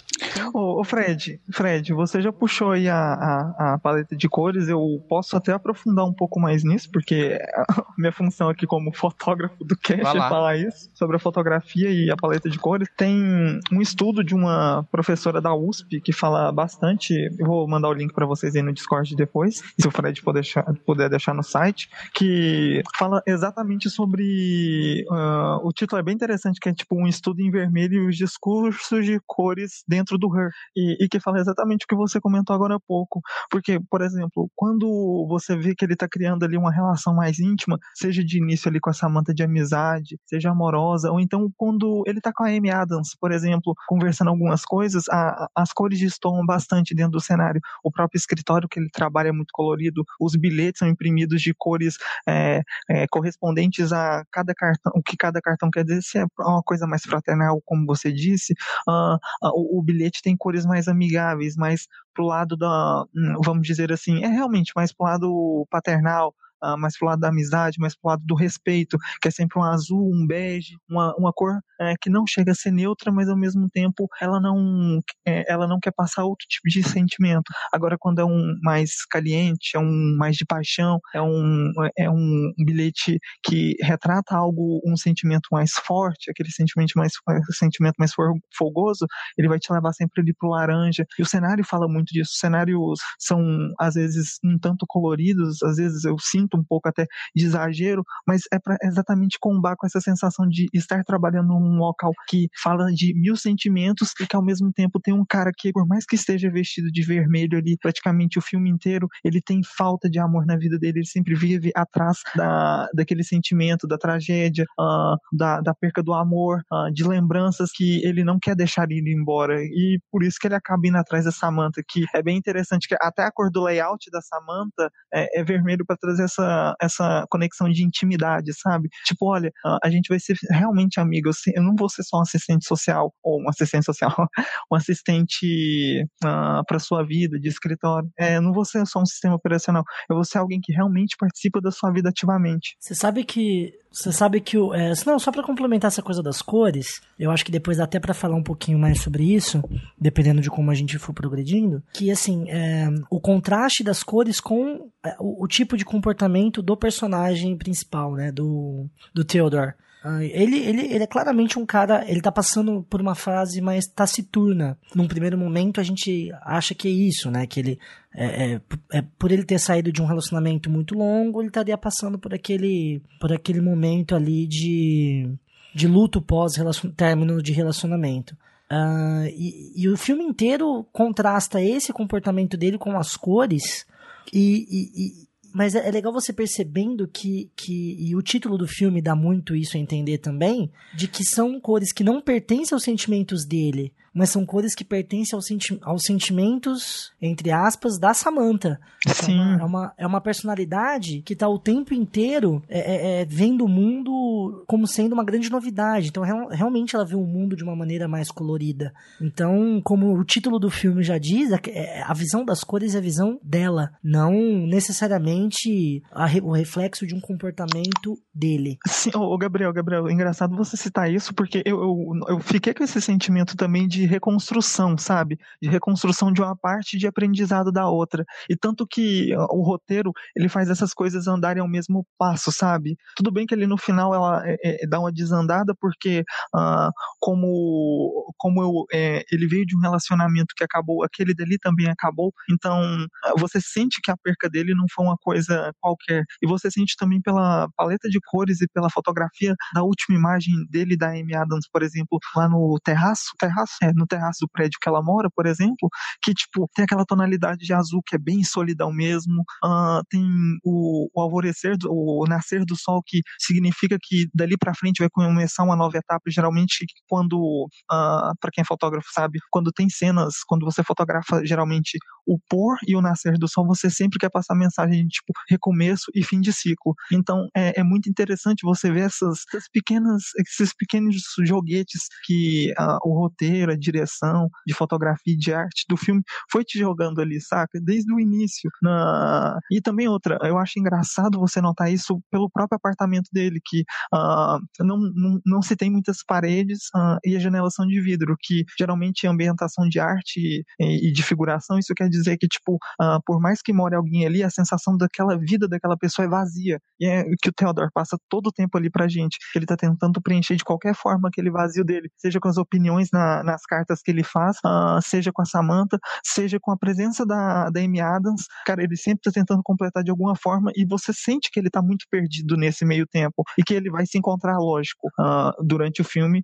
Ô, 0.52 0.80
ô 0.80 0.84
Fred, 0.84 1.40
Fred, 1.50 1.92
você 1.92 2.20
já 2.20 2.32
puxou 2.32 2.72
aí 2.72 2.88
a, 2.88 2.96
a, 2.96 3.74
a, 3.74 3.78
paleta 3.78 4.14
de 4.14 4.28
cores, 4.28 4.68
eu 4.68 5.02
posso 5.08 5.36
até 5.36 5.52
aprofundar 5.52 6.04
um 6.04 6.12
pouco 6.12 6.38
mais 6.38 6.62
nisso, 6.62 6.90
porque 6.92 7.38
a 7.56 7.84
minha 7.96 8.12
função 8.12 8.48
aqui 8.48 8.66
como 8.66 8.92
fotógrafo 8.92 9.64
do 9.64 9.76
cast 9.76 10.16
é 10.16 10.20
falar 10.20 10.56
isso, 10.56 10.90
sobre 10.94 11.16
a 11.16 11.18
fotografia 11.18 11.90
e 11.90 12.10
a 12.10 12.16
paleta 12.16 12.50
de 12.50 12.58
cores. 12.58 12.88
Tem 12.96 13.60
um 13.72 13.80
estudo 13.80 14.22
de 14.22 14.34
uma 14.34 14.86
professora 14.90 15.40
da 15.40 15.54
USP 15.54 16.00
que 16.00 16.12
fala 16.12 16.52
bastante, 16.52 17.14
eu 17.38 17.46
vou 17.46 17.66
mandar 17.66 17.88
o 17.88 17.94
link 17.94 18.12
para 18.12 18.26
vocês 18.26 18.54
aí 18.54 18.62
no 18.62 18.72
Discord 18.72 19.16
depois, 19.16 19.62
se 19.78 19.88
o 19.88 19.90
Fred 19.90 20.20
puder 20.20 20.40
deixar, 20.40 20.64
puder 20.84 21.08
deixar 21.08 21.34
no 21.34 21.42
site, 21.42 21.69
que 22.14 22.82
fala 22.98 23.22
exatamente 23.26 23.88
sobre. 23.90 25.04
Uh, 25.10 25.66
o 25.66 25.72
título 25.72 26.00
é 26.00 26.02
bem 26.02 26.14
interessante, 26.14 26.60
que 26.60 26.68
é 26.68 26.72
tipo 26.72 26.96
um 26.96 27.06
estudo 27.06 27.40
em 27.40 27.50
vermelho 27.50 28.04
e 28.04 28.08
os 28.08 28.16
discursos 28.16 29.04
de 29.04 29.20
cores 29.26 29.82
dentro 29.86 30.18
do 30.18 30.28
Her. 30.36 30.50
E, 30.76 31.04
e, 31.04 31.08
que 31.08 31.20
fala 31.20 31.40
exatamente 31.40 31.84
o 31.84 31.88
que 31.88 31.94
você 31.94 32.20
comentou 32.20 32.54
agora 32.54 32.76
há 32.76 32.80
pouco. 32.80 33.20
Porque, 33.50 33.80
por 33.90 34.02
exemplo, 34.02 34.50
quando 34.54 35.26
você 35.28 35.56
vê 35.56 35.74
que 35.74 35.84
ele 35.84 35.94
está 35.94 36.08
criando 36.08 36.44
ali 36.44 36.56
uma 36.56 36.72
relação 36.72 37.14
mais 37.14 37.38
íntima, 37.38 37.78
seja 37.94 38.24
de 38.24 38.38
início 38.38 38.68
ali 38.68 38.80
com 38.80 38.90
a 38.90 38.92
Samantha 38.92 39.34
de 39.34 39.42
amizade, 39.42 40.18
seja 40.26 40.50
amorosa, 40.50 41.10
ou 41.10 41.20
então 41.20 41.50
quando 41.56 42.02
ele 42.06 42.18
está 42.18 42.32
com 42.32 42.44
a 42.44 42.48
Amy 42.48 42.70
Adams, 42.70 43.16
por 43.18 43.32
exemplo, 43.32 43.74
conversando 43.86 44.28
algumas 44.28 44.64
coisas, 44.64 45.04
a, 45.08 45.48
as 45.54 45.72
cores 45.72 45.98
destoam 45.98 46.44
bastante 46.44 46.94
dentro 46.94 47.12
do 47.12 47.20
cenário. 47.20 47.60
O 47.84 47.90
próprio 47.90 48.18
escritório 48.18 48.68
que 48.68 48.78
ele 48.78 48.88
trabalha 48.90 49.28
é 49.28 49.32
muito 49.32 49.50
colorido, 49.52 50.04
os 50.20 50.36
bilhetes 50.36 50.78
são 50.78 50.88
imprimidos 50.88 51.40
de 51.42 51.54
cores 51.60 51.96
é, 52.26 52.62
é, 52.88 53.06
correspondentes 53.08 53.92
a 53.92 54.24
cada 54.32 54.54
cartão, 54.54 54.92
o 54.96 55.02
que 55.02 55.16
cada 55.16 55.40
cartão 55.40 55.70
quer 55.70 55.84
dizer, 55.84 56.02
se 56.02 56.18
é 56.18 56.24
uma 56.38 56.62
coisa 56.62 56.86
mais 56.86 57.02
fraternal, 57.02 57.60
como 57.64 57.86
você 57.86 58.10
disse, 58.12 58.54
uh, 58.88 59.14
uh, 59.14 59.50
o, 59.54 59.78
o, 59.78 59.82
bilhete 59.82 60.22
tem 60.22 60.36
cores 60.36 60.64
mais 60.64 60.88
amigáveis, 60.88 61.56
mais 61.56 61.86
pro 62.14 62.24
lado 62.24 62.56
da, 62.56 63.04
vamos 63.44 63.66
dizer 63.66 63.92
assim, 63.92 64.24
é 64.24 64.28
realmente 64.28 64.72
mais 64.74 64.92
pro 64.92 65.06
lado 65.06 65.66
paternal, 65.70 66.34
uh, 66.62 66.78
mais 66.78 66.96
pro 66.98 67.08
lado 67.08 67.20
da 67.20 67.28
amizade, 67.28 67.78
mais 67.78 67.96
pro 67.96 68.10
lado 68.10 68.22
do 68.24 68.34
respeito, 68.34 68.96
que 69.20 69.28
é 69.28 69.30
sempre 69.30 69.58
um 69.58 69.62
azul, 69.62 70.10
um 70.12 70.26
bege, 70.26 70.76
uma, 70.88 71.14
uma 71.16 71.32
cor 71.32 71.60
é, 71.80 71.94
que 72.00 72.10
não 72.10 72.26
chega 72.26 72.52
a 72.52 72.54
ser 72.54 72.70
neutra, 72.70 73.10
mas 73.10 73.28
ao 73.28 73.36
mesmo 73.36 73.68
tempo 73.70 74.06
ela 74.20 74.38
não, 74.38 75.00
é, 75.26 75.50
ela 75.50 75.66
não 75.66 75.80
quer 75.80 75.92
passar 75.92 76.24
outro 76.24 76.46
tipo 76.48 76.68
de 76.68 76.82
sentimento. 76.86 77.52
Agora, 77.72 77.96
quando 77.98 78.20
é 78.20 78.24
um 78.24 78.54
mais 78.62 79.04
caliente, 79.06 79.76
é 79.76 79.78
um 79.78 80.16
mais 80.18 80.36
de 80.36 80.44
paixão, 80.44 81.00
é 81.14 81.22
um, 81.22 81.72
é 81.96 82.10
um 82.10 82.52
bilhete 82.58 83.18
que 83.42 83.76
retrata 83.80 84.36
algo, 84.36 84.80
um 84.84 84.96
sentimento 84.96 85.48
mais 85.50 85.72
forte, 85.72 86.30
aquele 86.30 86.50
sentimento 86.50 86.92
mais, 86.96 87.12
sentimento 87.52 87.94
mais 87.98 88.12
fogoso, 88.54 89.06
ele 89.38 89.48
vai 89.48 89.58
te 89.58 89.72
levar 89.72 89.92
sempre 89.92 90.20
ali 90.20 90.34
pro 90.34 90.50
laranja. 90.50 91.06
E 91.18 91.22
o 91.22 91.26
cenário 91.26 91.64
fala 91.64 91.88
muito 91.88 92.12
disso. 92.12 92.32
Os 92.32 92.38
cenários 92.38 92.98
são, 93.18 93.40
às 93.78 93.94
vezes, 93.94 94.38
um 94.44 94.58
tanto 94.58 94.84
coloridos, 94.86 95.62
às 95.62 95.76
vezes 95.76 96.04
eu 96.04 96.16
sinto 96.18 96.49
um 96.56 96.64
pouco 96.64 96.88
até 96.88 97.06
de 97.34 97.44
exagero, 97.44 98.02
mas 98.26 98.42
é 98.52 98.58
para 98.58 98.76
exatamente 98.82 99.38
combar 99.40 99.76
com 99.76 99.86
essa 99.86 100.00
sensação 100.00 100.46
de 100.48 100.66
estar 100.72 101.02
trabalhando 101.04 101.48
num 101.48 101.78
local 101.78 102.12
que 102.28 102.48
fala 102.62 102.92
de 102.92 103.14
mil 103.14 103.36
sentimentos 103.36 104.12
e 104.20 104.26
que 104.26 104.36
ao 104.36 104.44
mesmo 104.44 104.72
tempo 104.72 105.00
tem 105.00 105.14
um 105.14 105.24
cara 105.24 105.50
que, 105.56 105.72
por 105.72 105.86
mais 105.86 106.04
que 106.04 106.16
esteja 106.16 106.50
vestido 106.50 106.90
de 106.90 107.02
vermelho 107.02 107.58
ali 107.58 107.76
praticamente 107.76 108.38
o 108.38 108.42
filme 108.42 108.70
inteiro, 108.70 109.08
ele 109.24 109.40
tem 109.40 109.60
falta 109.62 110.08
de 110.08 110.18
amor 110.18 110.46
na 110.46 110.56
vida 110.56 110.78
dele, 110.78 111.00
ele 111.00 111.06
sempre 111.06 111.34
vive 111.34 111.70
atrás 111.74 112.18
da, 112.36 112.88
daquele 112.94 113.24
sentimento, 113.24 113.86
da 113.86 113.98
tragédia, 113.98 114.64
uh, 114.78 115.16
da, 115.32 115.60
da 115.60 115.74
perca 115.74 116.02
do 116.02 116.12
amor, 116.12 116.62
uh, 116.72 116.92
de 116.92 117.06
lembranças 117.06 117.70
que 117.72 118.04
ele 118.04 118.24
não 118.24 118.38
quer 118.40 118.54
deixar 118.54 118.90
ir 118.90 119.06
embora. 119.08 119.62
E 119.62 120.00
por 120.10 120.22
isso 120.22 120.38
que 120.40 120.46
ele 120.46 120.54
acaba 120.54 120.86
indo 120.86 120.96
atrás 120.96 121.24
da 121.24 121.32
Samantha, 121.32 121.82
que 121.86 122.04
é 122.14 122.22
bem 122.22 122.36
interessante, 122.36 122.88
que 122.88 122.96
até 123.00 123.24
a 123.24 123.32
cor 123.32 123.50
do 123.50 123.62
layout 123.62 124.10
da 124.10 124.20
Samantha 124.20 124.90
é, 125.12 125.40
é 125.40 125.44
vermelho 125.44 125.84
para 125.84 125.96
trazer 125.96 126.24
essa 126.24 126.39
essa, 126.40 126.74
essa 126.80 127.26
conexão 127.30 127.68
de 127.68 127.84
intimidade, 127.84 128.52
sabe? 128.54 128.88
Tipo, 129.04 129.26
olha, 129.26 129.52
a 129.82 129.90
gente 129.90 130.08
vai 130.08 130.18
ser 130.18 130.36
realmente 130.50 130.98
amigo. 130.98 131.30
Eu 131.54 131.62
não 131.62 131.74
vou 131.76 131.88
ser 131.88 132.02
só 132.02 132.18
um 132.18 132.22
assistente 132.22 132.66
social, 132.66 133.12
ou 133.22 133.40
um 133.42 133.48
assistente 133.48 133.84
social, 133.84 134.10
um 134.72 134.76
assistente 134.76 136.04
uh, 136.24 136.64
para 136.66 136.78
sua 136.78 137.04
vida, 137.04 137.38
de 137.38 137.48
escritório. 137.48 138.10
É, 138.18 138.36
eu 138.36 138.42
não 138.42 138.52
vou 138.52 138.64
ser 138.64 138.86
só 138.86 139.00
um 139.00 139.06
sistema 139.06 139.34
operacional. 139.34 139.84
Eu 140.08 140.16
vou 140.16 140.24
ser 140.24 140.38
alguém 140.38 140.60
que 140.62 140.72
realmente 140.72 141.16
participa 141.18 141.60
da 141.60 141.70
sua 141.70 141.92
vida 141.92 142.08
ativamente. 142.08 142.76
Você 142.78 142.94
sabe 142.94 143.24
que 143.24 143.72
você 143.90 144.12
sabe 144.12 144.40
que 144.40 144.56
o. 144.56 144.72
É, 144.72 144.92
não, 145.04 145.18
só 145.18 145.32
para 145.32 145.42
complementar 145.42 145.88
essa 145.88 146.02
coisa 146.02 146.22
das 146.22 146.40
cores, 146.40 147.00
eu 147.18 147.30
acho 147.30 147.44
que 147.44 147.50
depois 147.50 147.78
dá 147.78 147.84
até 147.84 147.98
para 147.98 148.14
falar 148.14 148.36
um 148.36 148.42
pouquinho 148.42 148.78
mais 148.78 149.00
sobre 149.00 149.24
isso, 149.24 149.62
dependendo 149.98 150.40
de 150.40 150.48
como 150.48 150.70
a 150.70 150.74
gente 150.74 150.98
for 150.98 151.12
progredindo. 151.12 151.82
Que 151.92 152.10
assim, 152.10 152.48
é, 152.48 152.88
o 153.10 153.20
contraste 153.20 153.82
das 153.82 154.02
cores 154.02 154.40
com 154.40 154.88
é, 155.04 155.16
o, 155.18 155.44
o, 155.44 155.48
tipo 155.48 155.76
de 155.76 155.84
comportamento 155.84 156.62
do 156.62 156.76
personagem 156.76 157.56
principal, 157.56 158.14
né? 158.14 158.30
Do, 158.30 158.86
do 159.12 159.24
Theodore. 159.24 159.74
Ele, 160.02 160.58
ele, 160.58 160.94
ele 160.94 161.04
é 161.04 161.06
claramente 161.06 161.58
um 161.58 161.66
cara. 161.66 162.04
Ele 162.08 162.22
tá 162.22 162.32
passando 162.32 162.82
por 162.88 163.00
uma 163.00 163.14
fase 163.14 163.60
mais 163.60 163.86
taciturna. 163.86 164.78
Num 164.94 165.06
primeiro 165.06 165.36
momento 165.36 165.78
a 165.78 165.82
gente 165.82 166.30
acha 166.42 166.74
que 166.74 166.88
é 166.88 166.90
isso, 166.90 167.30
né? 167.30 167.46
Que 167.46 167.60
ele. 167.60 167.78
É, 168.14 168.54
é, 168.54 168.60
é 168.92 169.02
por 169.18 169.30
ele 169.30 169.44
ter 169.44 169.58
saído 169.58 169.92
de 169.92 170.00
um 170.00 170.06
relacionamento 170.06 170.70
muito 170.70 170.96
longo, 170.96 171.40
ele 171.40 171.48
estaria 171.48 171.78
passando 171.78 172.18
por 172.18 172.34
aquele, 172.34 173.00
por 173.20 173.32
aquele 173.32 173.60
momento 173.60 174.16
ali 174.16 174.48
de, 174.48 175.32
de 175.72 175.86
luto 175.86 176.20
pós 176.20 176.54
término 176.96 177.40
de 177.40 177.52
relacionamento. 177.52 178.34
Uh, 178.72 179.26
e, 179.26 179.82
e, 179.82 179.88
o 179.88 179.96
filme 179.96 180.24
inteiro 180.24 180.86
contrasta 180.92 181.60
esse 181.60 181.92
comportamento 181.92 182.56
dele 182.56 182.78
com 182.78 182.96
as 182.96 183.16
cores 183.16 183.84
e, 184.32 184.64
e, 184.70 185.28
mas 185.52 185.74
é, 185.74 185.88
é, 185.88 185.90
legal 185.90 186.12
você 186.12 186.32
percebendo 186.32 187.08
que, 187.08 187.50
que. 187.56 187.96
E 187.98 188.14
o 188.14 188.22
título 188.22 188.56
do 188.56 188.66
filme 188.66 189.02
dá 189.02 189.14
muito 189.14 189.54
isso 189.54 189.76
a 189.76 189.80
entender 189.80 190.18
também. 190.18 190.70
De 190.94 191.08
que 191.08 191.24
são 191.24 191.60
cores 191.60 191.92
que 191.92 192.04
não 192.04 192.20
pertencem 192.20 192.74
aos 192.74 192.84
sentimentos 192.84 193.44
dele 193.44 193.92
mas 194.12 194.30
são 194.30 194.44
cores 194.44 194.74
que 194.74 194.84
pertencem 194.84 195.36
aos, 195.36 195.46
senti 195.46 195.78
aos 195.82 196.02
sentimentos, 196.02 197.12
entre 197.20 197.50
aspas, 197.50 197.98
da 197.98 198.12
Samantha. 198.12 198.78
Sim. 199.06 199.38
É 199.38 199.42
uma, 199.42 199.60
é 199.60 199.64
uma, 199.64 199.94
é 199.98 200.06
uma 200.06 200.20
personalidade 200.20 201.22
que 201.22 201.36
tá 201.36 201.48
o 201.48 201.58
tempo 201.58 201.94
inteiro 201.94 202.62
é, 202.68 202.78
é, 202.78 203.20
é, 203.20 203.24
vendo 203.24 203.64
o 203.64 203.68
mundo 203.68 204.64
como 204.66 204.86
sendo 204.86 205.12
uma 205.12 205.24
grande 205.24 205.50
novidade. 205.50 206.08
Então, 206.08 206.22
real, 206.22 206.48
realmente 206.48 206.94
ela 206.94 207.04
vê 207.04 207.14
o 207.14 207.24
mundo 207.24 207.56
de 207.56 207.62
uma 207.62 207.76
maneira 207.76 208.08
mais 208.08 208.30
colorida. 208.30 208.92
Então, 209.20 209.80
como 209.84 210.18
o 210.18 210.24
título 210.24 210.58
do 210.58 210.70
filme 210.70 211.02
já 211.02 211.18
diz, 211.18 211.52
a, 211.52 211.60
é, 211.68 212.02
a 212.02 212.12
visão 212.12 212.44
das 212.44 212.64
cores 212.64 212.94
é 212.94 212.98
a 212.98 213.02
visão 213.02 213.38
dela, 213.42 213.92
não 214.02 214.32
necessariamente 214.66 216.02
a, 216.10 216.26
o 216.42 216.52
reflexo 216.52 217.06
de 217.06 217.14
um 217.14 217.20
comportamento 217.20 218.18
dele. 218.34 218.78
Sim, 218.86 219.10
ô, 219.14 219.36
Gabriel, 219.38 219.72
Gabriel, 219.72 220.10
engraçado 220.10 220.56
você 220.56 220.76
citar 220.76 221.10
isso, 221.10 221.34
porque 221.34 221.62
eu, 221.64 221.80
eu, 221.80 222.10
eu 222.28 222.40
fiquei 222.40 222.74
com 222.74 222.84
esse 222.84 223.00
sentimento 223.00 223.56
também 223.56 223.86
de 223.86 223.99
de 224.00 224.06
reconstrução, 224.06 224.96
sabe? 224.96 225.38
De 225.60 225.68
reconstrução 225.68 226.32
de 226.32 226.40
uma 226.40 226.56
parte 226.56 226.96
de 226.96 227.06
aprendizado 227.06 227.70
da 227.70 227.88
outra. 227.88 228.24
E 228.48 228.56
tanto 228.56 228.86
que 228.86 229.34
o 229.36 229.62
roteiro, 229.62 230.12
ele 230.34 230.48
faz 230.48 230.70
essas 230.70 230.94
coisas 230.94 231.26
andarem 231.26 231.60
ao 231.60 231.68
mesmo 231.68 232.06
passo, 232.18 232.50
sabe? 232.50 232.96
Tudo 233.16 233.30
bem 233.30 233.46
que 233.46 233.54
ele 233.54 233.66
no 233.66 233.76
final 233.76 234.14
ela 234.14 234.42
é, 234.44 234.84
é, 234.84 234.86
dá 234.86 234.98
uma 234.98 235.12
desandada, 235.12 235.74
porque 235.78 236.24
uh, 236.54 236.90
como, 237.18 238.32
como 238.38 238.62
eu, 238.62 238.84
é, 238.92 239.22
ele 239.30 239.46
veio 239.46 239.66
de 239.66 239.76
um 239.76 239.80
relacionamento 239.80 240.54
que 240.56 240.64
acabou, 240.64 241.04
aquele 241.04 241.34
dali 241.34 241.58
também 241.58 241.88
acabou, 241.88 242.32
então 242.50 243.06
você 243.38 243.60
sente 243.60 244.00
que 244.02 244.10
a 244.10 244.16
perca 244.16 244.48
dele 244.48 244.74
não 244.74 244.86
foi 244.94 245.04
uma 245.04 245.16
coisa 245.20 245.72
qualquer. 245.80 246.24
E 246.42 246.46
você 246.46 246.70
sente 246.70 246.94
também 246.96 247.20
pela 247.20 247.68
paleta 247.76 248.08
de 248.08 248.18
cores 248.26 248.60
e 248.60 248.68
pela 248.68 248.88
fotografia 248.90 249.54
da 249.74 249.82
última 249.82 250.16
imagem 250.16 250.54
dele, 250.70 250.96
da 250.96 251.10
Amy 251.10 251.34
Adams, 251.34 251.68
por 251.70 251.82
exemplo, 251.82 252.18
lá 252.34 252.48
no 252.48 252.78
terraço. 252.82 253.30
Terraço? 253.38 253.76
No 253.94 254.06
terraço 254.06 254.38
do 254.42 254.48
prédio 254.48 254.78
que 254.80 254.88
ela 254.88 255.02
mora, 255.02 255.28
por 255.34 255.46
exemplo, 255.46 255.88
que, 256.22 256.32
tipo, 256.34 256.68
tem 256.74 256.84
aquela 256.84 257.04
tonalidade 257.04 257.64
de 257.64 257.72
azul 257.72 258.02
que 258.06 258.16
é 258.16 258.18
bem 258.18 258.42
solidão 258.44 258.92
mesmo, 258.92 259.42
uh, 259.64 260.02
tem 260.08 260.24
o, 260.64 261.08
o 261.14 261.20
alvorecer, 261.20 261.76
do, 261.76 261.90
o 261.90 262.24
nascer 262.28 262.64
do 262.64 262.76
sol 262.76 263.02
que 263.04 263.20
significa 263.38 263.96
que 264.00 264.28
dali 264.34 264.56
para 264.56 264.74
frente 264.74 264.98
vai 264.98 265.08
começar 265.10 265.62
uma 265.62 265.76
nova 265.76 265.96
etapa, 265.96 266.22
geralmente 266.28 266.84
quando, 267.08 267.34
uh, 267.36 267.68
ah, 267.90 268.32
para 268.40 268.50
quem 268.50 268.62
é 268.62 268.64
fotógrafo 268.64 269.08
sabe, 269.12 269.38
quando 269.50 269.72
tem 269.72 269.88
cenas, 269.88 270.34
quando 270.46 270.64
você 270.64 270.82
fotografa 270.82 271.44
geralmente 271.44 271.98
o 272.26 272.38
pôr 272.48 272.76
e 272.86 272.96
o 272.96 273.00
nascer 273.00 273.34
do 273.38 273.48
sol, 273.48 273.66
você 273.66 273.90
sempre 273.90 274.18
quer 274.18 274.30
passar 274.30 274.54
mensagem 274.54 275.04
de, 275.04 275.08
tipo, 275.08 275.32
recomeço 275.48 276.10
e 276.14 276.24
fim 276.24 276.40
de 276.40 276.52
ciclo. 276.52 276.94
Então, 277.12 277.48
é, 277.56 277.80
é 277.80 277.82
muito 277.82 278.08
interessante 278.08 278.62
você 278.62 278.90
ver 278.90 279.06
essas, 279.06 279.40
essas 279.48 279.68
pequenas, 279.72 280.22
esses 280.38 280.72
pequenos 280.74 281.16
joguetes 281.44 282.02
que 282.24 282.72
uh, 282.78 282.98
o 283.04 283.18
roteiro, 283.18 283.72
a 283.72 283.76
direção, 283.76 284.48
de 284.66 284.74
fotografia 284.74 285.34
e 285.34 285.36
de 285.36 285.52
arte 285.52 285.84
do 285.88 285.96
filme 285.96 286.22
foi 286.50 286.64
te 286.64 286.78
jogando 286.78 287.20
ali, 287.20 287.40
saca? 287.40 287.80
Desde 287.82 288.12
o 288.12 288.20
início. 288.20 288.70
Na... 288.82 289.58
E 289.70 289.80
também 289.80 290.08
outra, 290.08 290.38
eu 290.42 290.58
acho 290.58 290.78
engraçado 290.78 291.38
você 291.38 291.60
notar 291.60 291.92
isso 291.92 292.20
pelo 292.30 292.50
próprio 292.50 292.76
apartamento 292.76 293.28
dele, 293.32 293.60
que 293.64 293.80
uh, 294.14 294.58
não, 294.80 294.98
não, 295.14 295.40
não 295.44 295.62
se 295.62 295.76
tem 295.76 295.90
muitas 295.90 296.18
paredes 296.26 296.88
uh, 296.94 297.18
e 297.24 297.36
as 297.36 297.42
janelas 297.42 297.74
são 297.74 297.86
de 297.86 298.00
vidro, 298.00 298.36
que 298.40 298.64
geralmente 298.78 299.26
é 299.26 299.28
ambientação 299.28 299.88
de 299.88 299.98
arte 299.98 300.64
e, 300.78 301.08
e 301.08 301.12
de 301.12 301.22
figuração, 301.22 301.78
isso 301.78 301.94
quer 301.94 302.08
dizer 302.08 302.19
que, 302.36 302.48
tipo, 302.48 302.74
uh, 302.74 303.20
por 303.24 303.40
mais 303.40 303.62
que 303.62 303.72
more 303.72 303.94
alguém 303.94 304.26
ali, 304.26 304.42
a 304.42 304.50
sensação 304.50 304.96
daquela 304.96 305.36
vida 305.38 305.68
daquela 305.68 305.96
pessoa 305.96 306.26
é 306.26 306.28
vazia. 306.28 306.80
E 306.98 307.06
é 307.06 307.24
que 307.40 307.48
o 307.48 307.52
Theodore 307.52 307.90
passa 307.92 308.18
todo 308.28 308.48
o 308.48 308.52
tempo 308.52 308.76
ali 308.76 308.90
pra 308.90 309.08
gente, 309.08 309.38
ele 309.54 309.66
tá 309.66 309.76
tentando 309.76 310.20
preencher 310.20 310.56
de 310.56 310.64
qualquer 310.64 310.94
forma 310.94 311.28
aquele 311.28 311.50
vazio 311.50 311.84
dele, 311.84 312.10
seja 312.16 312.38
com 312.40 312.48
as 312.48 312.56
opiniões 312.56 313.08
na, 313.12 313.42
nas 313.42 313.62
cartas 313.64 314.00
que 314.02 314.10
ele 314.10 314.22
faz, 314.22 314.56
uh, 314.58 315.00
seja 315.02 315.32
com 315.32 315.42
a 315.42 315.44
Samantha, 315.44 315.98
seja 316.24 316.58
com 316.60 316.70
a 316.70 316.76
presença 316.76 317.24
da, 317.24 317.70
da 317.70 317.80
Amy 317.80 318.00
Adams, 318.00 318.44
cara, 318.66 318.82
ele 318.82 318.96
sempre 318.96 319.22
tá 319.22 319.30
tentando 319.32 319.62
completar 319.62 320.02
de 320.02 320.10
alguma 320.10 320.36
forma 320.36 320.70
e 320.76 320.84
você 320.84 321.12
sente 321.12 321.50
que 321.50 321.58
ele 321.58 321.70
tá 321.70 321.82
muito 321.82 322.06
perdido 322.10 322.56
nesse 322.56 322.84
meio 322.84 323.06
tempo 323.06 323.42
e 323.58 323.62
que 323.62 323.74
ele 323.74 323.90
vai 323.90 324.06
se 324.06 324.18
encontrar, 324.18 324.58
lógico, 324.58 325.08
uh, 325.18 325.52
durante 325.64 326.00
o 326.00 326.04
filme, 326.04 326.42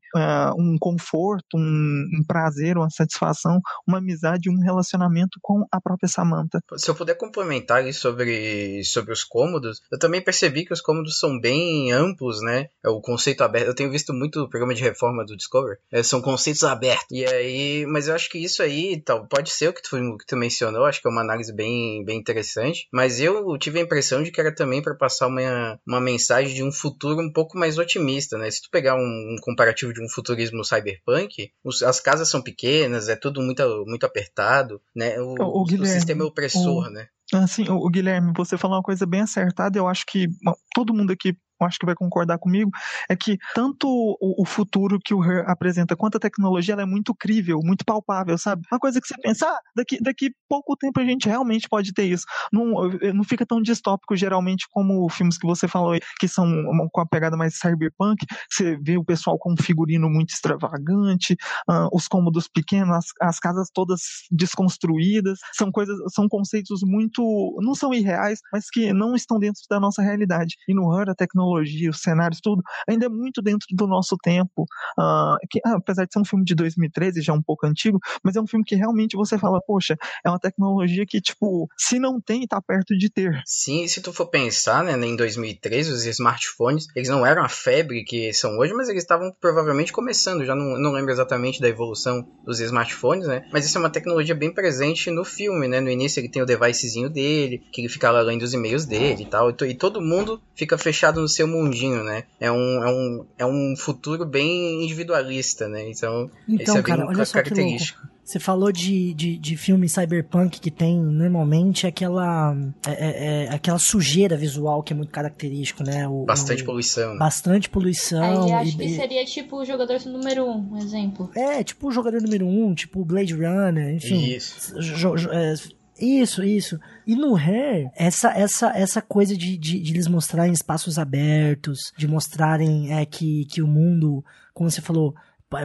um 0.59 0.77
conforto, 0.79 1.57
um, 1.57 2.05
um, 2.19 2.25
prazer, 2.27 2.77
uma 2.77 2.91
satisfação, 2.91 3.61
uma 3.87 3.99
amizade, 3.99 4.51
um 4.51 4.61
relacionamento 4.61 5.39
com 5.43 5.56
a 5.71 5.81
própria 5.81 6.09
Samantha. 6.09 6.61
Se 6.77 6.91
eu 6.91 6.95
puder 6.95 7.15
complementar 7.15 7.79
aí 7.79 7.93
sobre, 7.93 8.83
sobre 8.85 9.13
os 9.13 9.25
cômodos, 9.25 9.81
eu 9.91 9.99
também 9.99 10.23
percebi 10.23 10.65
que 10.65 10.73
os 10.73 10.81
cômodos 10.81 11.19
são 11.19 11.41
bem 11.41 11.93
amplos, 11.93 12.43
né? 12.43 12.69
É 12.85 12.89
o 12.89 13.01
conceito 13.01 13.43
aberto. 13.43 13.67
Eu 13.67 13.75
tenho 13.75 13.91
visto 13.91 14.13
muito 14.13 14.49
programa 14.49 14.75
de 14.75 14.83
reforma 14.83 15.25
do 15.25 15.37
Discover, 15.37 15.79
é, 15.93 16.03
são 16.03 16.21
conceitos 16.21 16.65
abertos. 16.65 17.07
E 17.11 17.25
aí 17.25 17.87
mas 17.87 18.09
eu 18.09 18.15
acho 18.15 18.31
que 18.31 18.39
isso 18.39 18.63
aí 18.63 19.01
tal, 19.01 19.27
pode 19.27 19.51
ser 19.51 19.69
o 19.69 19.73
que 19.73 19.83
tu, 19.83 19.97
que 20.19 20.27
tu 20.27 20.37
mencionou, 20.37 20.85
acho 20.85 21.01
que 21.01 21.09
é 21.09 21.11
uma 21.11 21.21
análise 21.21 21.53
bem, 21.53 22.05
bem 22.05 22.19
interessante. 22.19 22.87
Mas 22.93 23.21
eu 23.21 23.57
tive 23.59 23.79
a 23.79 23.83
impressão 23.83 24.23
de 24.23 24.31
que 24.31 24.41
era 24.41 24.55
também 24.55 24.83
para 24.83 24.95
passar 24.95 25.27
uma, 25.27 25.79
uma 25.87 26.01
mensagem 26.01 26.55
de 26.55 26.63
um 26.63 26.73
futuro 26.73 27.21
um 27.21 27.33
pouco 27.33 27.59
mais 27.59 27.79
otimista, 27.79 28.39
né? 28.39 28.51
Se 28.51 28.63
tu 28.63 28.69
pegar 28.71 28.95
um, 28.95 28.99
um 29.01 29.37
comparativo 29.41 29.93
de 29.93 30.03
um 30.03 30.09
futurismo 30.09 30.65
cyberpunk, 30.65 31.51
os, 31.65 31.83
as 31.83 32.01
casas 32.01 32.29
são 32.29 32.43
pequenas, 32.43 33.09
é 33.09 33.17
tudo 33.17 33.41
muito, 33.43 33.63
muito 33.87 34.07
apertado, 34.07 34.81
né? 34.95 35.19
O, 35.21 35.35
o, 35.47 35.63
o, 35.63 35.65
Guilherme, 35.65 35.89
o 35.89 35.95
sistema 35.95 36.23
é 36.23 36.27
opressor, 36.27 36.91
né? 36.91 37.09
Assim, 37.33 37.69
o 37.69 37.89
Guilherme, 37.89 38.33
você 38.37 38.57
falou 38.57 38.77
uma 38.77 38.83
coisa 38.83 39.05
bem 39.05 39.23
acertada, 39.23 39.79
eu 39.79 39.89
acho 39.89 40.05
que 40.07 40.29
todo 40.75 40.95
mundo 40.95 41.13
aqui 41.13 41.37
acho 41.65 41.79
que 41.79 41.87
vai 41.87 41.95
concordar 41.95 42.39
comigo, 42.39 42.71
é 43.09 43.17
que 43.17 43.39
tanto 43.55 43.89
o, 43.89 44.43
o 44.43 44.45
futuro 44.45 44.99
que 45.03 45.15
o 45.15 45.25
Her 45.25 45.49
apresenta 45.49 45.97
quanto 45.97 46.17
a 46.17 46.21
tecnologia 46.21 46.75
ela 46.75 46.83
é 46.83 46.87
muito 46.87 47.15
crível, 47.15 47.61
muito 47.63 47.85
palpável, 47.85 48.37
sabe? 48.37 48.63
Uma 48.71 48.79
coisa 48.79 49.01
que 49.01 49.07
você 49.07 49.15
pensa, 49.21 49.47
ah, 49.47 49.61
daqui, 49.75 49.99
daqui 50.01 50.31
pouco 50.49 50.77
tempo 50.77 51.01
a 51.01 51.05
gente 51.05 51.29
realmente 51.29 51.69
pode 51.69 51.93
ter 51.93 52.05
isso. 52.05 52.25
Não, 52.53 52.89
não 53.15 53.25
fica 53.25 53.47
tão 53.47 53.63
distópico 53.63 54.17
geralmente 54.17 54.67
como 54.71 55.09
filmes 55.09 55.39
que 55.39 55.47
você 55.47 55.67
falou, 55.67 55.97
que 56.19 56.29
são 56.29 56.47
com 56.93 57.01
a 57.01 57.07
pegada 57.07 57.37
mais 57.37 57.59
cyberpunk, 57.59 58.25
você 58.51 58.77
vê 58.77 58.97
o 58.97 59.05
pessoal 59.05 59.39
com 59.39 59.53
um 59.53 59.57
figurino 59.57 60.09
muito 60.09 60.31
extravagante, 60.31 61.35
uh, 61.69 61.89
os 61.93 62.09
cômodos 62.09 62.49
pequenos, 62.49 62.97
as, 62.97 63.07
as 63.21 63.39
casas 63.39 63.69
todas 63.73 64.01
desconstruídas, 64.31 65.39
são 65.53 65.71
coisas, 65.71 65.97
são 66.13 66.29
conceitos 66.29 66.81
muito, 66.83 67.57
não 67.61 67.75
são 67.75 67.93
irreais, 67.93 68.41
mas 68.53 68.71
que 68.71 68.93
não 68.93 69.15
estão 69.15 69.39
dentro 69.39 69.63
da 69.71 69.81
nossa 69.81 70.03
realidade. 70.03 70.57
E 70.69 70.75
no 70.75 70.93
Her 70.95 71.11
a 71.11 71.15
tecnologia 71.15 71.46
tecnologia, 71.47 71.91
os 71.91 72.01
cenários, 72.01 72.41
tudo, 72.41 72.63
ainda 72.89 73.07
é 73.07 73.09
muito 73.09 73.41
dentro 73.41 73.67
do 73.71 73.87
nosso 73.87 74.17
tempo. 74.17 74.63
Uh, 74.99 75.37
que, 75.49 75.61
ah, 75.65 75.77
apesar 75.77 76.05
de 76.05 76.13
ser 76.13 76.19
um 76.19 76.25
filme 76.25 76.45
de 76.45 76.55
2013, 76.55 77.21
já 77.23 77.33
um 77.33 77.43
pouco 77.43 77.67
antigo, 77.67 77.99
mas 78.23 78.37
é 78.37 78.41
um 78.41 78.47
filme 78.47 78.65
que 78.65 78.75
realmente 78.75 79.17
você 79.17 79.39
fala, 79.39 79.61
poxa, 79.67 79.97
é 80.25 80.29
uma 80.29 80.39
tecnologia 80.39 81.05
que, 81.07 81.21
tipo, 81.21 81.69
se 81.77 81.99
não 81.99 82.21
tem, 82.21 82.47
tá 82.47 82.61
perto 82.61 82.97
de 82.97 83.11
ter. 83.11 83.43
Sim, 83.47 83.87
se 83.87 84.01
tu 84.01 84.13
for 84.13 84.27
pensar, 84.27 84.83
né, 84.83 84.93
em 85.07 85.17
2013, 85.17 85.93
os 85.93 86.07
smartphones, 86.07 86.87
eles 86.95 87.09
não 87.09 87.25
eram 87.25 87.45
a 87.45 87.49
febre 87.49 88.05
que 88.05 88.33
são 88.33 88.59
hoje, 88.59 88.73
mas 88.75 88.89
eles 88.89 89.03
estavam 89.03 89.33
provavelmente 89.41 89.93
começando, 89.93 90.45
já 90.45 90.55
não, 90.55 90.79
não 90.79 90.93
lembro 90.93 91.13
exatamente 91.13 91.61
da 91.61 91.69
evolução 91.69 92.27
dos 92.45 92.61
smartphones, 92.61 93.27
né, 93.27 93.47
mas 93.53 93.65
isso 93.65 93.77
é 93.79 93.81
uma 93.81 93.91
tecnologia 93.91 94.35
bem 94.35 94.53
presente 94.53 95.11
no 95.11 95.25
filme, 95.25 95.69
né, 95.69 95.81
no 95.81 95.91
início 95.91 96.21
ele 96.21 96.29
tem 96.29 96.43
o 96.43 96.47
devicezinho 96.47 97.09
dele, 97.09 97.63
que 97.73 97.81
ele 97.81 97.89
fica 97.89 98.11
lá 98.11 98.21
lendo 98.21 98.43
os 98.43 98.53
e-mails 98.53 98.85
dele 98.85 99.23
e 99.23 99.27
tal, 99.27 99.51
e 99.51 99.75
todo 99.75 100.01
mundo 100.01 100.41
fica 100.55 100.77
fechado 100.79 101.21
no 101.21 101.29
seu 101.37 101.47
mundinho, 101.47 102.03
né, 102.03 102.25
é 102.41 102.51
um, 102.51 102.85
é 102.85 102.91
um, 102.91 103.27
é 103.39 103.47
um 103.47 103.75
futuro 103.77 104.25
bem 104.25 104.85
individualista, 104.85 105.69
né, 105.69 105.89
então, 105.89 106.31
então 106.49 106.79
é 106.79 106.83
cara, 106.83 107.03
bem 107.03 107.15
olha 107.15 107.25
só 107.25 107.35
característico. 107.35 108.01
Que 108.01 108.07
louco. 108.07 108.17
Você 108.27 108.41
falou 108.41 108.73
de, 108.73 109.15
de, 109.15 109.39
de 109.39 109.57
filme 109.57 109.89
cyberpunk 109.89 110.59
que 110.59 110.69
tem 110.69 111.01
normalmente 111.01 111.87
aquela 111.87 112.57
é, 112.85 112.91
é, 112.91 113.45
é, 113.45 113.49
aquela 113.51 113.79
sujeira 113.79 114.37
visual 114.37 114.83
que 114.83 114.93
é 114.93 114.97
muito 114.97 115.13
característico, 115.13 115.85
né? 115.85 116.09
O, 116.09 116.25
bastante 116.25 116.65
o, 116.65 116.67
poluição. 116.67 117.17
Bastante 117.17 117.71
poluição. 117.71 118.49
Aí 118.49 118.53
acho 118.53 118.71
e, 118.73 118.79
que 118.79 118.97
seria 118.97 119.25
tipo 119.25 119.59
o 119.59 119.65
jogador 119.65 120.05
número 120.07 120.45
um, 120.45 120.73
um 120.73 120.77
exemplo. 120.77 121.31
É, 121.37 121.63
tipo 121.63 121.87
o 121.87 121.93
jogador 121.93 122.21
número 122.21 122.49
um, 122.49 122.75
tipo 122.75 123.01
o 123.01 123.05
Blade 123.05 123.33
Runner, 123.33 123.95
enfim. 123.95 124.35
Isso. 124.35 124.75
Jo, 124.83 125.17
jo, 125.17 125.31
é, 125.31 125.55
isso, 125.99 126.43
isso. 126.43 126.79
E 127.07 127.15
no 127.15 127.37
Hair, 127.37 127.91
essa, 127.95 128.31
essa, 128.31 128.69
essa 128.77 129.01
coisa 129.01 129.37
de, 129.37 129.57
de, 129.57 129.81
de 129.81 129.93
eles 129.93 130.07
mostrarem 130.07 130.53
espaços 130.53 130.99
abertos, 130.99 131.93
de 131.97 132.07
mostrarem 132.07 132.93
é, 132.93 133.05
que, 133.07 133.47
que 133.47 133.63
o 133.63 133.67
mundo, 133.67 134.25
como 134.53 134.71
você 134.71 134.81
falou, 134.81 135.15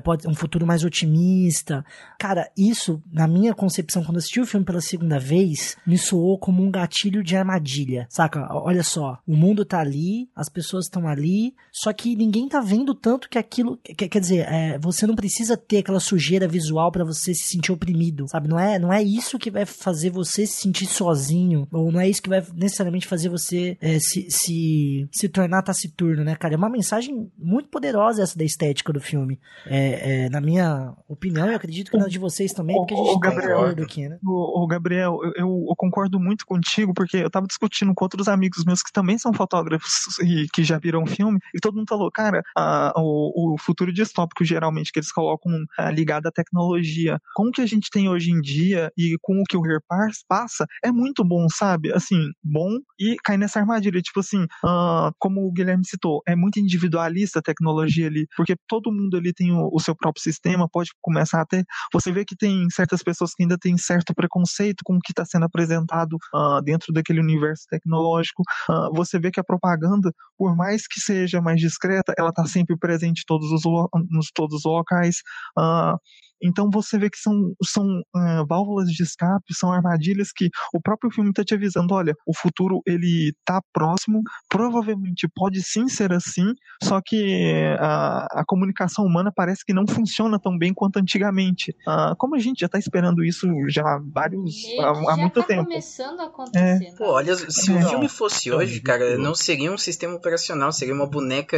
pode 0.04 0.28
um 0.28 0.36
futuro 0.36 0.65
mais 0.65 0.84
otimista. 0.84 1.84
Cara, 2.20 2.50
isso, 2.58 3.02
na 3.12 3.28
minha 3.28 3.54
concepção, 3.54 4.04
quando 4.04 4.17
assisti 4.17 4.39
o 4.39 4.46
filme 4.46 4.65
pela 4.65 4.82
segunda 4.82 5.20
vez, 5.20 5.76
me 5.86 5.98
soou 5.98 6.38
como 6.38 6.63
um 6.63 6.72
gatilho 6.72 7.24
de 7.24 7.36
armadilha. 7.36 8.06
Saca? 8.10 8.48
Olha 8.52 8.84
só, 8.84 9.17
o 9.28 9.36
mundo 9.36 9.65
tá 9.65 9.80
ali, 9.80 10.30
as 10.36 10.50
pessoas 10.50 10.86
estão 10.86 11.08
ali, 11.08 11.56
só 11.72 11.91
que 11.91 12.15
ninguém 12.15 12.48
tá 12.48 12.62
vendo 12.62 12.94
tanto 12.94 13.30
que 13.30 13.38
aquilo. 13.38 13.78
Quer, 13.78 14.08
quer 14.08 14.20
dizer, 14.20 14.48
é, 14.48 14.78
você 14.78 15.08
não 15.08 15.15
precisa 15.15 15.58
ter 15.58 15.80
aquela 15.80 16.00
sujeira 16.00 16.48
visual 16.48 16.91
para 16.91 17.04
você 17.04 17.34
se 17.34 17.48
sentir 17.48 17.72
oprimido, 17.72 18.28
sabe? 18.28 18.48
Não 18.48 18.60
é, 18.60 18.78
não 18.78 18.94
é 18.94 19.02
isso 19.02 19.39
que 19.39 19.50
vai 19.50 19.65
fazer 19.65 20.10
você 20.12 20.46
se 20.46 20.62
sentir 20.62 20.86
sozinho, 20.86 21.67
ou 21.72 21.91
não 21.91 22.00
é 22.00 22.08
isso 22.08 22.22
que 22.22 22.30
vai 22.30 22.46
necessariamente 22.54 23.08
fazer 23.08 23.30
você 23.30 23.78
é, 23.82 24.00
se, 24.00 24.28
se, 24.30 25.08
se 25.12 25.30
tornar 25.30 25.63
taciturno, 25.63 26.24
né, 26.24 26.36
cara? 26.36 26.54
É 26.54 26.58
uma 26.58 26.70
mensagem 26.70 27.32
muito 27.38 27.70
poderosa 27.70 28.22
essa 28.22 28.38
da 28.38 28.44
estética 28.44 28.94
do 28.94 29.00
filme. 29.00 29.39
É, 29.73 30.25
é, 30.25 30.29
na 30.29 30.41
minha 30.41 30.93
opinião, 31.07 31.47
eu 31.47 31.55
acredito 31.55 31.89
que 31.89 31.97
na 31.97 32.07
de 32.07 32.19
vocês 32.19 32.51
também, 32.51 32.75
porque 32.75 32.93
a 32.93 32.97
gente 32.97 33.19
tá 33.21 33.29
acordo 33.29 33.84
aqui, 33.84 34.10
né? 34.10 34.19
O, 34.21 34.63
o 34.63 34.67
Gabriel, 34.67 35.19
eu, 35.23 35.65
eu, 35.69 35.75
concordo 35.77 36.19
muito 36.19 36.45
contigo, 36.45 36.93
porque 36.93 37.17
eu 37.17 37.29
tava 37.29 37.47
discutindo 37.47 37.93
com 37.93 38.03
outros 38.03 38.27
amigos 38.27 38.65
meus 38.65 38.84
que 38.84 38.91
também 38.91 39.17
são 39.17 39.31
fotógrafos 39.31 40.19
e 40.19 40.47
que 40.51 40.62
já 40.62 40.77
viram 40.77 41.05
filme, 41.05 41.39
e 41.55 41.60
todo 41.60 41.77
mundo 41.77 41.88
falou, 41.88 42.12
cara, 42.12 42.43
a, 42.55 42.91
o, 42.97 43.53
o 43.53 43.57
futuro 43.57 43.93
distópico, 43.93 44.43
geralmente, 44.43 44.91
que 44.91 44.99
eles 44.99 45.12
colocam 45.12 45.53
a, 45.77 45.89
ligado 45.89 46.27
à 46.27 46.31
tecnologia, 46.31 47.17
com 47.34 47.47
o 47.47 47.51
que 47.51 47.62
a 47.62 47.65
gente 47.65 47.89
tem 47.89 48.10
hoje 48.10 48.29
em 48.29 48.41
dia 48.41 48.91
e 48.97 49.15
com 49.21 49.39
o 49.39 49.43
que 49.45 49.55
o 49.55 49.62
Repars 49.62 50.25
passa, 50.27 50.65
é 50.84 50.91
muito 50.91 51.23
bom, 51.23 51.47
sabe? 51.49 51.93
Assim, 51.93 52.19
bom 52.43 52.77
e 52.99 53.15
cai 53.23 53.38
nessa 53.38 53.60
armadilha, 53.60 54.01
tipo 54.01 54.19
assim, 54.19 54.43
uh, 54.43 55.13
como 55.17 55.47
o 55.47 55.51
Guilherme 55.51 55.86
citou, 55.86 56.21
é 56.27 56.36
muito 56.36 56.60
individualista 56.60 57.39
a 57.39 57.41
tecnologia 57.41 58.07
ali, 58.07 58.27
porque 58.36 58.55
todo 58.67 58.91
mundo 58.91 59.15
ali 59.15 59.31
tem 59.34 59.61
o, 59.71 59.80
seu 59.80 59.95
próprio 59.95 60.24
sistema, 60.24 60.67
pode 60.69 60.89
começar 61.02 61.41
a 61.41 61.45
ter. 61.45 61.65
Você 61.93 62.12
vê 62.12 62.26
que 62.26 62.36
tem 62.36 62.69
certas 62.69 63.04
pessoas 63.04 63.34
que 63.34 63.43
ainda 63.43 63.58
têm 63.58 63.78
certo 63.78 64.13
preconceito 64.13 64.84
com 64.84 64.95
o 64.95 65.00
que 65.00 65.12
está 65.12 65.26
sendo 65.26 65.45
apresentado 65.45 66.17
uh, 66.34 66.62
dentro 66.63 66.93
daquele 66.93 67.19
universo 67.19 67.65
tecnológico. 67.69 68.43
Uh, 68.69 68.93
você 68.93 69.19
vê 69.19 69.32
que 69.32 69.39
a 69.39 69.43
propaganda, 69.43 70.12
por 70.38 70.56
mais 70.56 70.88
que 70.88 71.00
seja 71.00 71.41
mais 71.41 71.60
discreta, 71.60 72.13
ela 72.17 72.30
está 72.30 72.45
sempre 72.45 72.78
presente 72.78 73.21
em 73.21 73.26
todos 73.26 73.52
os, 73.52 73.62
nos 74.10 74.32
todos 74.34 74.60
os 74.60 74.65
locais. 74.65 75.17
Uh, 75.58 75.97
então 76.41 76.69
você 76.71 76.97
vê 76.97 77.10
que 77.10 77.17
são, 77.17 77.54
são 77.63 77.86
uh, 77.86 78.45
válvulas 78.47 78.89
de 78.89 79.04
escape, 79.04 79.54
são 79.54 79.71
armadilhas 79.71 80.30
que 80.36 80.49
o 80.73 80.82
próprio 80.82 81.12
filme 81.12 81.30
está 81.30 81.43
te 81.43 81.54
avisando, 81.54 81.93
olha, 81.93 82.13
o 82.25 82.36
futuro 82.36 82.82
ele 82.86 83.34
tá 83.45 83.62
próximo, 83.73 84.21
provavelmente 84.49 85.27
pode 85.34 85.62
sim 85.62 85.88
ser 85.88 86.12
assim, 86.13 86.54
só 86.84 86.99
que 87.04 87.75
a, 87.80 88.27
a 88.32 88.43
comunicação 88.45 89.06
humana 89.06 89.32
parece 89.36 89.63
que 89.65 89.73
não 89.73 89.86
funciona 89.88 90.39
tão 90.39 90.58
bem 90.58 90.73
quanto 90.73 90.97
antigamente. 90.97 91.71
Uh, 91.88 92.15
como 92.17 92.36
a 92.36 92.39
gente 92.39 92.60
já 92.60 92.65
está 92.65 92.80
esperando 92.80 93.23
isso 93.23 93.47
já 93.69 93.82
há 93.84 94.01
vários 94.13 94.56
há, 94.80 95.13
há 95.13 95.17
muito 95.17 95.41
tá 95.41 95.47
tempo. 95.47 95.65
começando 95.65 96.19
a 96.19 96.25
acontecer. 96.25 96.86
É. 96.86 96.95
Pô, 96.97 97.12
olha, 97.12 97.36
se 97.36 97.71
o 97.71 97.82
filme 97.89 98.08
fosse 98.08 98.51
hoje, 98.51 98.80
cara, 98.82 99.17
não 99.17 99.36
seria 99.36 99.71
um 99.71 99.77
sistema 99.77 100.15
operacional, 100.15 100.71
seria 100.71 100.93
uma 100.93 101.08
boneca 101.08 101.58